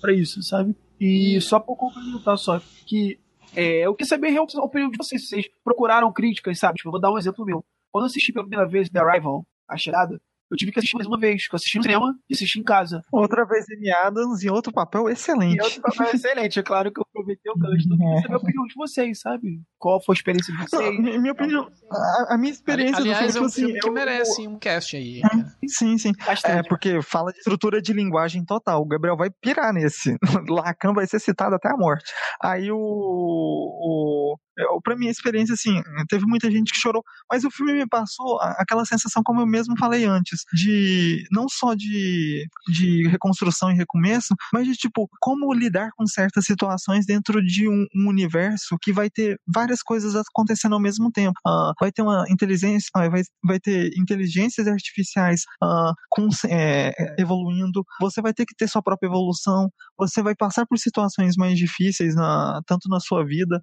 Pra 0.00 0.12
isso, 0.12 0.42
sabe? 0.42 0.76
E 1.00 1.40
só 1.40 1.58
pra 1.58 1.74
complementar, 1.74 2.38
só 2.38 2.60
que 2.86 3.18
é, 3.56 3.86
eu 3.86 3.94
queria 3.94 4.08
saber 4.08 4.36
a 4.36 4.42
opinião 4.42 4.90
de 4.90 4.98
vocês. 4.98 5.28
Vocês 5.28 5.46
procuraram 5.62 6.12
críticas, 6.12 6.58
sabe? 6.58 6.76
Tipo, 6.76 6.88
eu 6.88 6.92
vou 6.92 7.00
dar 7.00 7.12
um 7.12 7.18
exemplo 7.18 7.44
meu. 7.44 7.64
Quando 7.92 8.04
eu 8.04 8.06
assisti 8.06 8.32
pela 8.32 8.44
primeira 8.44 8.68
vez 8.68 8.88
The 8.88 8.98
Arrival, 8.98 9.46
a 9.68 9.76
cheirada, 9.76 10.20
eu 10.50 10.56
tive 10.56 10.72
que 10.72 10.78
assistir 10.78 10.96
mais 10.96 11.06
uma 11.06 11.18
vez, 11.18 11.48
que 11.48 11.54
eu 11.54 11.56
assisti 11.56 11.78
no 11.78 11.84
cinema 11.84 12.14
e 12.28 12.34
assisti 12.34 12.60
em 12.60 12.62
casa. 12.62 13.02
Outra 13.10 13.44
vez 13.44 13.64
em 13.70 13.90
Adams, 13.90 14.42
em 14.44 14.50
outro 14.50 14.72
papel 14.72 15.08
excelente. 15.08 15.56
Em 15.56 15.62
outro 15.62 15.80
papel 15.80 16.10
excelente, 16.14 16.58
é 16.58 16.62
claro 16.62 16.92
que 16.92 17.00
eu 17.00 17.06
aproveitei 17.08 17.50
o 17.50 17.58
gancho. 17.58 17.86
Então, 17.86 18.18
é. 18.18 18.22
saber 18.22 18.34
a 18.34 18.38
opinião 18.38 18.64
de 18.66 18.74
vocês, 18.74 19.20
sabe? 19.20 19.60
Qual 19.78 20.02
foi 20.02 20.14
a 20.14 20.16
experiência 20.16 20.54
de 20.54 20.62
vocês? 20.62 21.00
Não, 21.00 21.20
minha 21.20 21.32
opinião, 21.32 21.68
a, 21.90 22.34
a 22.34 22.38
minha 22.38 22.52
experiência 22.52 22.98
Aliás, 22.98 23.34
do 23.34 23.50
filme, 23.50 23.72
é 23.72 23.74
um 23.74 23.74
tipo 23.74 23.74
assim, 23.74 23.80
que 23.80 23.88
eu, 23.88 23.92
merece 23.92 24.48
um 24.48 24.58
cast 24.58 24.96
aí. 24.96 25.22
Sim, 25.66 25.98
sim. 25.98 26.12
Bastante. 26.24 26.58
É, 26.58 26.62
porque 26.68 27.02
fala 27.02 27.32
de 27.32 27.38
estrutura 27.38 27.80
de 27.80 27.92
linguagem 27.92 28.44
total. 28.44 28.82
O 28.82 28.86
Gabriel 28.86 29.16
vai 29.16 29.30
pirar 29.30 29.72
nesse. 29.72 30.16
Lacan 30.48 30.92
vai 30.92 31.06
ser 31.06 31.18
citado 31.18 31.54
até 31.54 31.68
a 31.68 31.76
morte. 31.76 32.12
Aí 32.42 32.70
o, 32.70 32.76
o 32.76 34.36
Pra 34.82 34.96
mim, 34.96 35.08
a 35.08 35.10
experiência, 35.10 35.54
assim, 35.54 35.82
teve 36.08 36.26
muita 36.26 36.50
gente 36.50 36.72
que 36.72 36.78
chorou, 36.78 37.02
mas 37.30 37.44
o 37.44 37.50
filme 37.50 37.74
me 37.74 37.86
passou 37.86 38.38
aquela 38.40 38.84
sensação, 38.84 39.22
como 39.24 39.40
eu 39.40 39.46
mesmo 39.46 39.76
falei 39.78 40.04
antes, 40.04 40.40
de 40.52 41.26
não 41.30 41.48
só 41.48 41.74
de, 41.74 42.46
de 42.68 43.08
reconstrução 43.08 43.70
e 43.70 43.74
recomeço, 43.74 44.34
mas 44.52 44.66
de, 44.66 44.74
tipo, 44.74 45.08
como 45.20 45.52
lidar 45.52 45.90
com 45.96 46.06
certas 46.06 46.44
situações 46.44 47.06
dentro 47.06 47.42
de 47.44 47.68
um, 47.68 47.86
um 47.94 48.08
universo 48.08 48.76
que 48.80 48.92
vai 48.92 49.10
ter 49.10 49.38
várias 49.46 49.82
coisas 49.82 50.14
acontecendo 50.16 50.74
ao 50.74 50.80
mesmo 50.80 51.10
tempo. 51.10 51.34
Uh, 51.46 51.72
vai 51.80 51.90
ter 51.92 52.02
uma 52.02 52.24
inteligência, 52.28 52.88
uh, 52.96 53.10
vai, 53.10 53.22
vai 53.44 53.60
ter 53.60 53.90
inteligências 53.96 54.66
artificiais 54.66 55.42
uh, 55.62 55.92
com, 56.08 56.28
é, 56.48 56.92
evoluindo, 57.18 57.84
você 58.00 58.20
vai 58.20 58.32
ter 58.32 58.46
que 58.46 58.54
ter 58.54 58.68
sua 58.68 58.82
própria 58.82 59.08
evolução, 59.08 59.70
você 59.98 60.22
vai 60.22 60.34
passar 60.34 60.66
por 60.66 60.78
situações 60.78 61.36
mais 61.36 61.58
difíceis, 61.58 62.14
na, 62.14 62.60
tanto 62.66 62.88
na 62.88 63.00
sua 63.00 63.24
vida, 63.24 63.60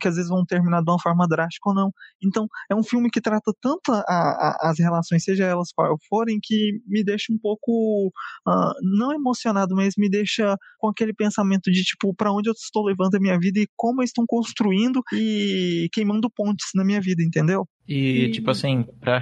que 0.00 0.08
às 0.08 0.16
vezes 0.16 0.25
vão 0.28 0.44
terminar 0.44 0.82
de 0.82 0.90
uma 0.90 1.00
forma 1.00 1.26
drástica 1.26 1.70
ou 1.70 1.74
não. 1.74 1.92
Então, 2.22 2.46
é 2.70 2.74
um 2.74 2.82
filme 2.82 3.10
que 3.10 3.20
trata 3.20 3.52
tanto 3.60 3.92
a, 3.92 4.00
a, 4.08 4.70
as 4.70 4.78
relações, 4.78 5.24
seja 5.24 5.44
elas 5.44 5.70
quais 5.74 5.96
forem, 6.08 6.38
que 6.42 6.80
me 6.86 7.04
deixa 7.04 7.32
um 7.32 7.38
pouco, 7.38 8.08
uh, 8.46 8.72
não 8.82 9.12
emocionado, 9.12 9.74
mas 9.74 9.94
me 9.96 10.08
deixa 10.08 10.56
com 10.78 10.88
aquele 10.88 11.12
pensamento 11.12 11.70
de, 11.70 11.82
tipo, 11.82 12.14
para 12.14 12.32
onde 12.32 12.48
eu 12.48 12.52
estou 12.52 12.84
levando 12.84 13.14
a 13.14 13.20
minha 13.20 13.38
vida 13.38 13.60
e 13.60 13.68
como 13.76 14.02
eu 14.02 14.04
estou 14.04 14.24
construindo 14.26 15.02
e 15.12 15.88
queimando 15.92 16.30
pontes 16.30 16.68
na 16.74 16.84
minha 16.84 17.00
vida, 17.00 17.22
entendeu? 17.22 17.66
E, 17.88 18.24
e... 18.24 18.30
tipo 18.30 18.50
assim, 18.50 18.84
pra, 19.00 19.18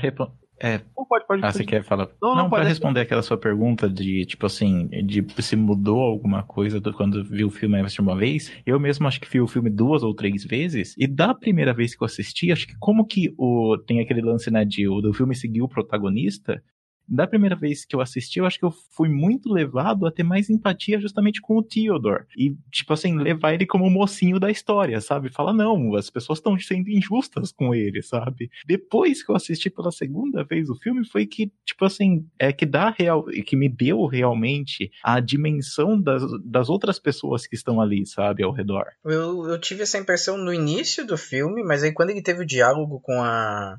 é. 0.61 0.81
pode, 1.09 1.27
pode, 1.27 1.45
ah, 1.45 1.53
você 1.53 1.65
quer 1.65 1.83
falar? 1.83 2.09
Não, 2.23 2.35
não, 2.35 2.51
para 2.51 2.65
responder 2.65 3.01
aquela 3.01 3.23
sua 3.23 3.37
pergunta 3.37 3.89
de, 3.89 4.25
tipo 4.25 4.47
assim, 4.47 4.89
de 5.05 5.25
se 5.43 5.57
mudou 5.57 6.01
alguma 6.01 6.43
coisa 6.43 6.81
do, 6.81 6.93
quando 6.93 7.25
viu 7.25 7.49
o 7.49 7.51
filme 7.51 7.79
a 7.79 7.87
uma 8.01 8.17
vez, 8.17 8.53
eu 8.65 8.79
mesmo 8.79 9.07
acho 9.07 9.21
que 9.21 9.31
vi 9.31 9.41
o 9.41 9.47
filme 9.47 9.71
duas 9.71 10.03
ou 10.03 10.15
três 10.15 10.45
vezes, 10.45 10.95
e 10.99 11.07
da 11.07 11.35
primeira 11.35 11.73
vez 11.73 11.95
que 11.95 12.03
eu 12.03 12.07
assisti, 12.07 12.53
acho 12.53 12.67
que 12.67 12.77
como 12.79 13.05
que 13.05 13.35
o, 13.37 13.77
tem 13.87 14.01
aquele 14.01 14.23
lance, 14.23 14.51
né, 14.51 14.65
de, 14.65 14.89
o, 14.89 15.01
do 15.01 15.13
filme 15.13 15.35
seguir 15.35 15.63
o 15.63 15.69
protagonista, 15.69 16.63
da 17.07 17.27
primeira 17.27 17.57
vez 17.57 17.85
que 17.85 17.95
eu 17.95 18.01
assisti, 18.01 18.39
eu 18.39 18.47
acho 18.47 18.59
que 18.59 18.65
eu 18.65 18.71
fui 18.91 19.09
muito 19.09 19.53
levado 19.53 20.07
a 20.07 20.11
ter 20.11 20.23
mais 20.23 20.51
empatia 20.51 21.01
justamente 21.01 21.41
com 21.41 21.57
o 21.57 21.63
Theodore. 21.63 22.25
E, 22.37 22.57
tipo 22.71 22.93
assim, 22.93 23.17
levar 23.17 23.55
ele 23.55 23.67
como 23.67 23.85
o 23.85 23.91
mocinho 23.91 24.41
da 24.41 24.51
história, 24.51 25.01
sabe? 25.01 25.31
Falar, 25.31 25.53
não, 25.53 25.95
as 25.95 26.11
pessoas 26.11 26.39
estão 26.39 26.59
sendo 26.59 26.91
injustas 26.91 27.53
com 27.53 27.75
ele, 27.75 28.03
sabe? 28.03 28.51
Depois 28.67 29.23
que 29.23 29.31
eu 29.31 29.37
assisti 29.37 29.71
pela 29.71 29.93
segunda 29.93 30.45
vez 30.45 30.69
o 30.69 30.75
filme, 30.75 31.07
foi 31.07 31.27
que, 31.27 31.53
tipo 31.65 31.85
assim, 31.85 32.27
é 32.39 32.53
que 32.53 32.67
dá 32.67 32.91
real, 32.91 33.25
que 33.25 33.57
me 33.57 33.69
deu 33.69 34.07
realmente 34.07 34.91
a 35.03 35.21
dimensão 35.21 36.01
das, 36.01 36.23
das 36.45 36.69
outras 36.69 36.99
pessoas 36.99 37.47
que 37.47 37.55
estão 37.55 37.81
ali, 37.81 38.07
sabe, 38.07 38.43
ao 38.43 38.53
redor. 38.53 38.87
Eu, 39.05 39.47
eu 39.49 39.61
tive 39.61 39.83
essa 39.83 39.99
impressão 39.99 40.37
no 40.39 40.53
início 40.53 41.07
do 41.07 41.17
filme, 41.17 41.63
mas 41.63 41.83
aí 41.83 41.93
quando 41.93 42.11
ele 42.11 42.23
teve 42.23 42.43
o 42.43 42.47
diálogo 42.47 43.01
com 43.01 43.23
a 43.23 43.79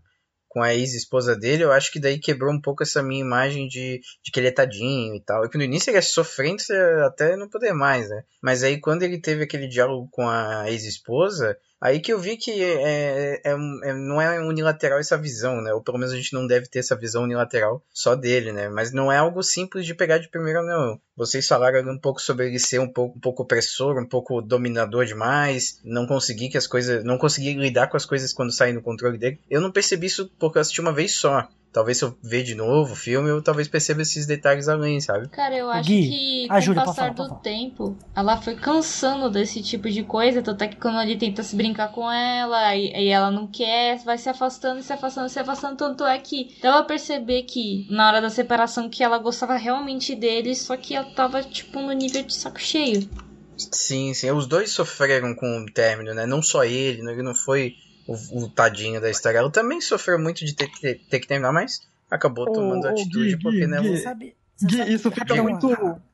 com 0.55 0.61
a 0.63 0.73
ex-esposa 0.73 1.35
dele, 1.35 1.65
eu 1.65 1.71
acho 1.73 1.91
que 1.91 1.99
daí 1.99 2.17
quebrou 2.17 2.49
um 2.49 2.61
pouco 2.61 2.81
essa 2.81 3.03
minha 3.03 3.19
imagem 3.19 3.67
de, 3.67 3.99
de 4.23 4.31
que 4.31 4.39
ele 4.39 4.47
é 4.47 4.51
tadinho 4.51 5.13
e 5.13 5.19
tal. 5.19 5.43
É 5.43 5.49
que 5.49 5.57
no 5.57 5.65
início 5.65 5.89
ele 5.91 5.97
é 5.97 6.01
sofrente 6.01 6.71
até 7.05 7.35
não 7.35 7.49
poder 7.49 7.73
mais, 7.73 8.07
né? 8.07 8.23
Mas 8.41 8.63
aí 8.63 8.79
quando 8.79 9.03
ele 9.03 9.19
teve 9.19 9.43
aquele 9.43 9.67
diálogo 9.67 10.07
com 10.09 10.25
a 10.29 10.71
ex-esposa, 10.71 11.57
Aí 11.85 11.99
que 11.99 12.11
eu 12.11 12.17
vi 12.19 12.35
que 12.35 12.63
é, 12.63 13.41
é, 13.43 13.51
é, 13.51 13.93
não 13.93 14.19
é 14.19 14.39
unilateral 14.39 14.97
essa 14.97 15.15
visão, 15.15 15.61
né? 15.61 15.71
Ou 15.71 15.83
pelo 15.83 15.99
menos 15.99 16.11
a 16.11 16.17
gente 16.17 16.33
não 16.33 16.47
deve 16.47 16.65
ter 16.65 16.79
essa 16.79 16.95
visão 16.95 17.21
unilateral 17.21 17.79
só 17.93 18.15
dele, 18.15 18.51
né? 18.51 18.67
Mas 18.67 18.91
não 18.91 19.11
é 19.11 19.17
algo 19.17 19.43
simples 19.43 19.85
de 19.85 19.93
pegar 19.93 20.17
de 20.17 20.27
primeira, 20.27 20.63
não. 20.63 20.99
Vocês 21.15 21.47
falaram 21.47 21.87
um 21.87 21.99
pouco 21.99 22.19
sobre 22.19 22.47
ele 22.47 22.57
ser 22.57 22.79
um 22.79 22.91
pouco, 22.91 23.15
um 23.15 23.21
pouco 23.21 23.43
opressor, 23.43 23.99
um 24.01 24.09
pouco 24.09 24.41
dominador 24.41 25.05
demais, 25.05 25.79
não 25.83 26.07
conseguir 26.07 26.49
que 26.49 26.57
as 26.57 26.65
coisas. 26.65 27.03
não 27.03 27.19
conseguir 27.19 27.53
lidar 27.53 27.85
com 27.85 27.97
as 27.97 28.05
coisas 28.05 28.33
quando 28.33 28.51
saem 28.51 28.73
do 28.73 28.81
controle 28.81 29.19
dele. 29.19 29.39
Eu 29.47 29.61
não 29.61 29.71
percebi 29.71 30.07
isso 30.07 30.27
porque 30.39 30.57
eu 30.57 30.61
assisti 30.61 30.81
uma 30.81 30.91
vez 30.91 31.13
só. 31.13 31.47
Talvez 31.75 31.97
se 31.97 32.05
eu 32.05 32.17
ver 32.23 32.41
de 32.41 32.55
novo 32.55 32.93
o 32.93 32.95
filme, 32.95 33.29
eu 33.29 33.41
talvez 33.41 33.67
perceba 33.67 34.01
esses 34.01 34.25
detalhes 34.25 34.69
além, 34.69 35.01
sabe? 35.01 35.27
Cara, 35.27 35.57
eu 35.57 35.69
acho 35.69 35.89
Gui, 35.89 36.07
que 36.07 36.47
com 36.47 36.71
o 36.71 36.75
passar 36.75 37.13
falar, 37.13 37.27
do 37.27 37.35
tempo, 37.41 37.97
ela 38.15 38.37
foi 38.37 38.55
cansando 38.55 39.29
desse 39.29 39.61
tipo 39.61 39.89
de 39.89 40.01
coisa, 40.01 40.41
tanto 40.41 40.63
é 40.63 40.69
que 40.69 40.77
quando 40.77 41.01
ele 41.01 41.17
tenta 41.17 41.43
se 41.43 41.53
brincar 41.53 41.91
com 41.91 42.09
ela, 42.09 42.73
e, 42.77 42.93
e 42.95 43.09
ela 43.09 43.29
não 43.29 43.45
quer, 43.45 43.97
vai 44.05 44.17
se 44.17 44.29
afastando, 44.29 44.81
se 44.81 44.93
afastando, 44.93 45.27
se 45.27 45.37
afastando, 45.37 45.75
tanto 45.75 46.05
é 46.05 46.17
que 46.17 46.55
dá 46.61 46.71
pra 46.75 46.83
perceber 46.83 47.43
que 47.43 47.85
na 47.89 48.07
hora 48.07 48.21
da 48.21 48.29
separação 48.29 48.89
que 48.89 49.03
ela 49.03 49.17
gostava 49.17 49.57
realmente 49.57 50.15
dele, 50.15 50.55
só 50.55 50.77
que 50.77 50.95
ela 50.95 51.13
tava, 51.13 51.43
tipo, 51.43 51.81
no 51.81 51.91
nível 51.91 52.23
de 52.23 52.33
saco 52.33 52.57
cheio. 52.57 53.09
Sim, 53.57 54.13
sim. 54.13 54.31
Os 54.31 54.47
dois 54.47 54.71
sofreram 54.71 55.35
com 55.35 55.59
o 55.59 55.65
término, 55.65 56.13
né? 56.13 56.25
Não 56.25 56.41
só 56.41 56.63
ele, 56.63 57.03
né? 57.03 57.11
ele 57.11 57.23
não 57.23 57.35
foi 57.35 57.75
o, 58.07 58.43
o, 58.43 58.49
tadinho 58.49 59.01
da 59.01 59.09
história. 59.09 59.39
Ela 59.39 59.51
também 59.51 59.81
sofreu 59.81 60.19
muito 60.19 60.45
de 60.45 60.53
ter, 60.53 60.69
ter, 60.79 60.99
ter 61.09 61.19
que 61.19 61.27
terminar, 61.27 61.51
mas 61.51 61.81
acabou 62.09 62.51
tomando 62.51 62.85
oh, 62.85 62.89
atitude 62.89 63.35
Gui, 63.35 63.43
porque 63.43 63.67
né, 63.67 63.81
Gui, 63.81 63.97
sabe, 63.97 64.35
Gui, 64.61 64.93
isso 64.93 65.11
fica 65.11 65.41
muito. 65.41 65.69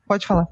Pode 0.06 0.26
falar. 0.26 0.48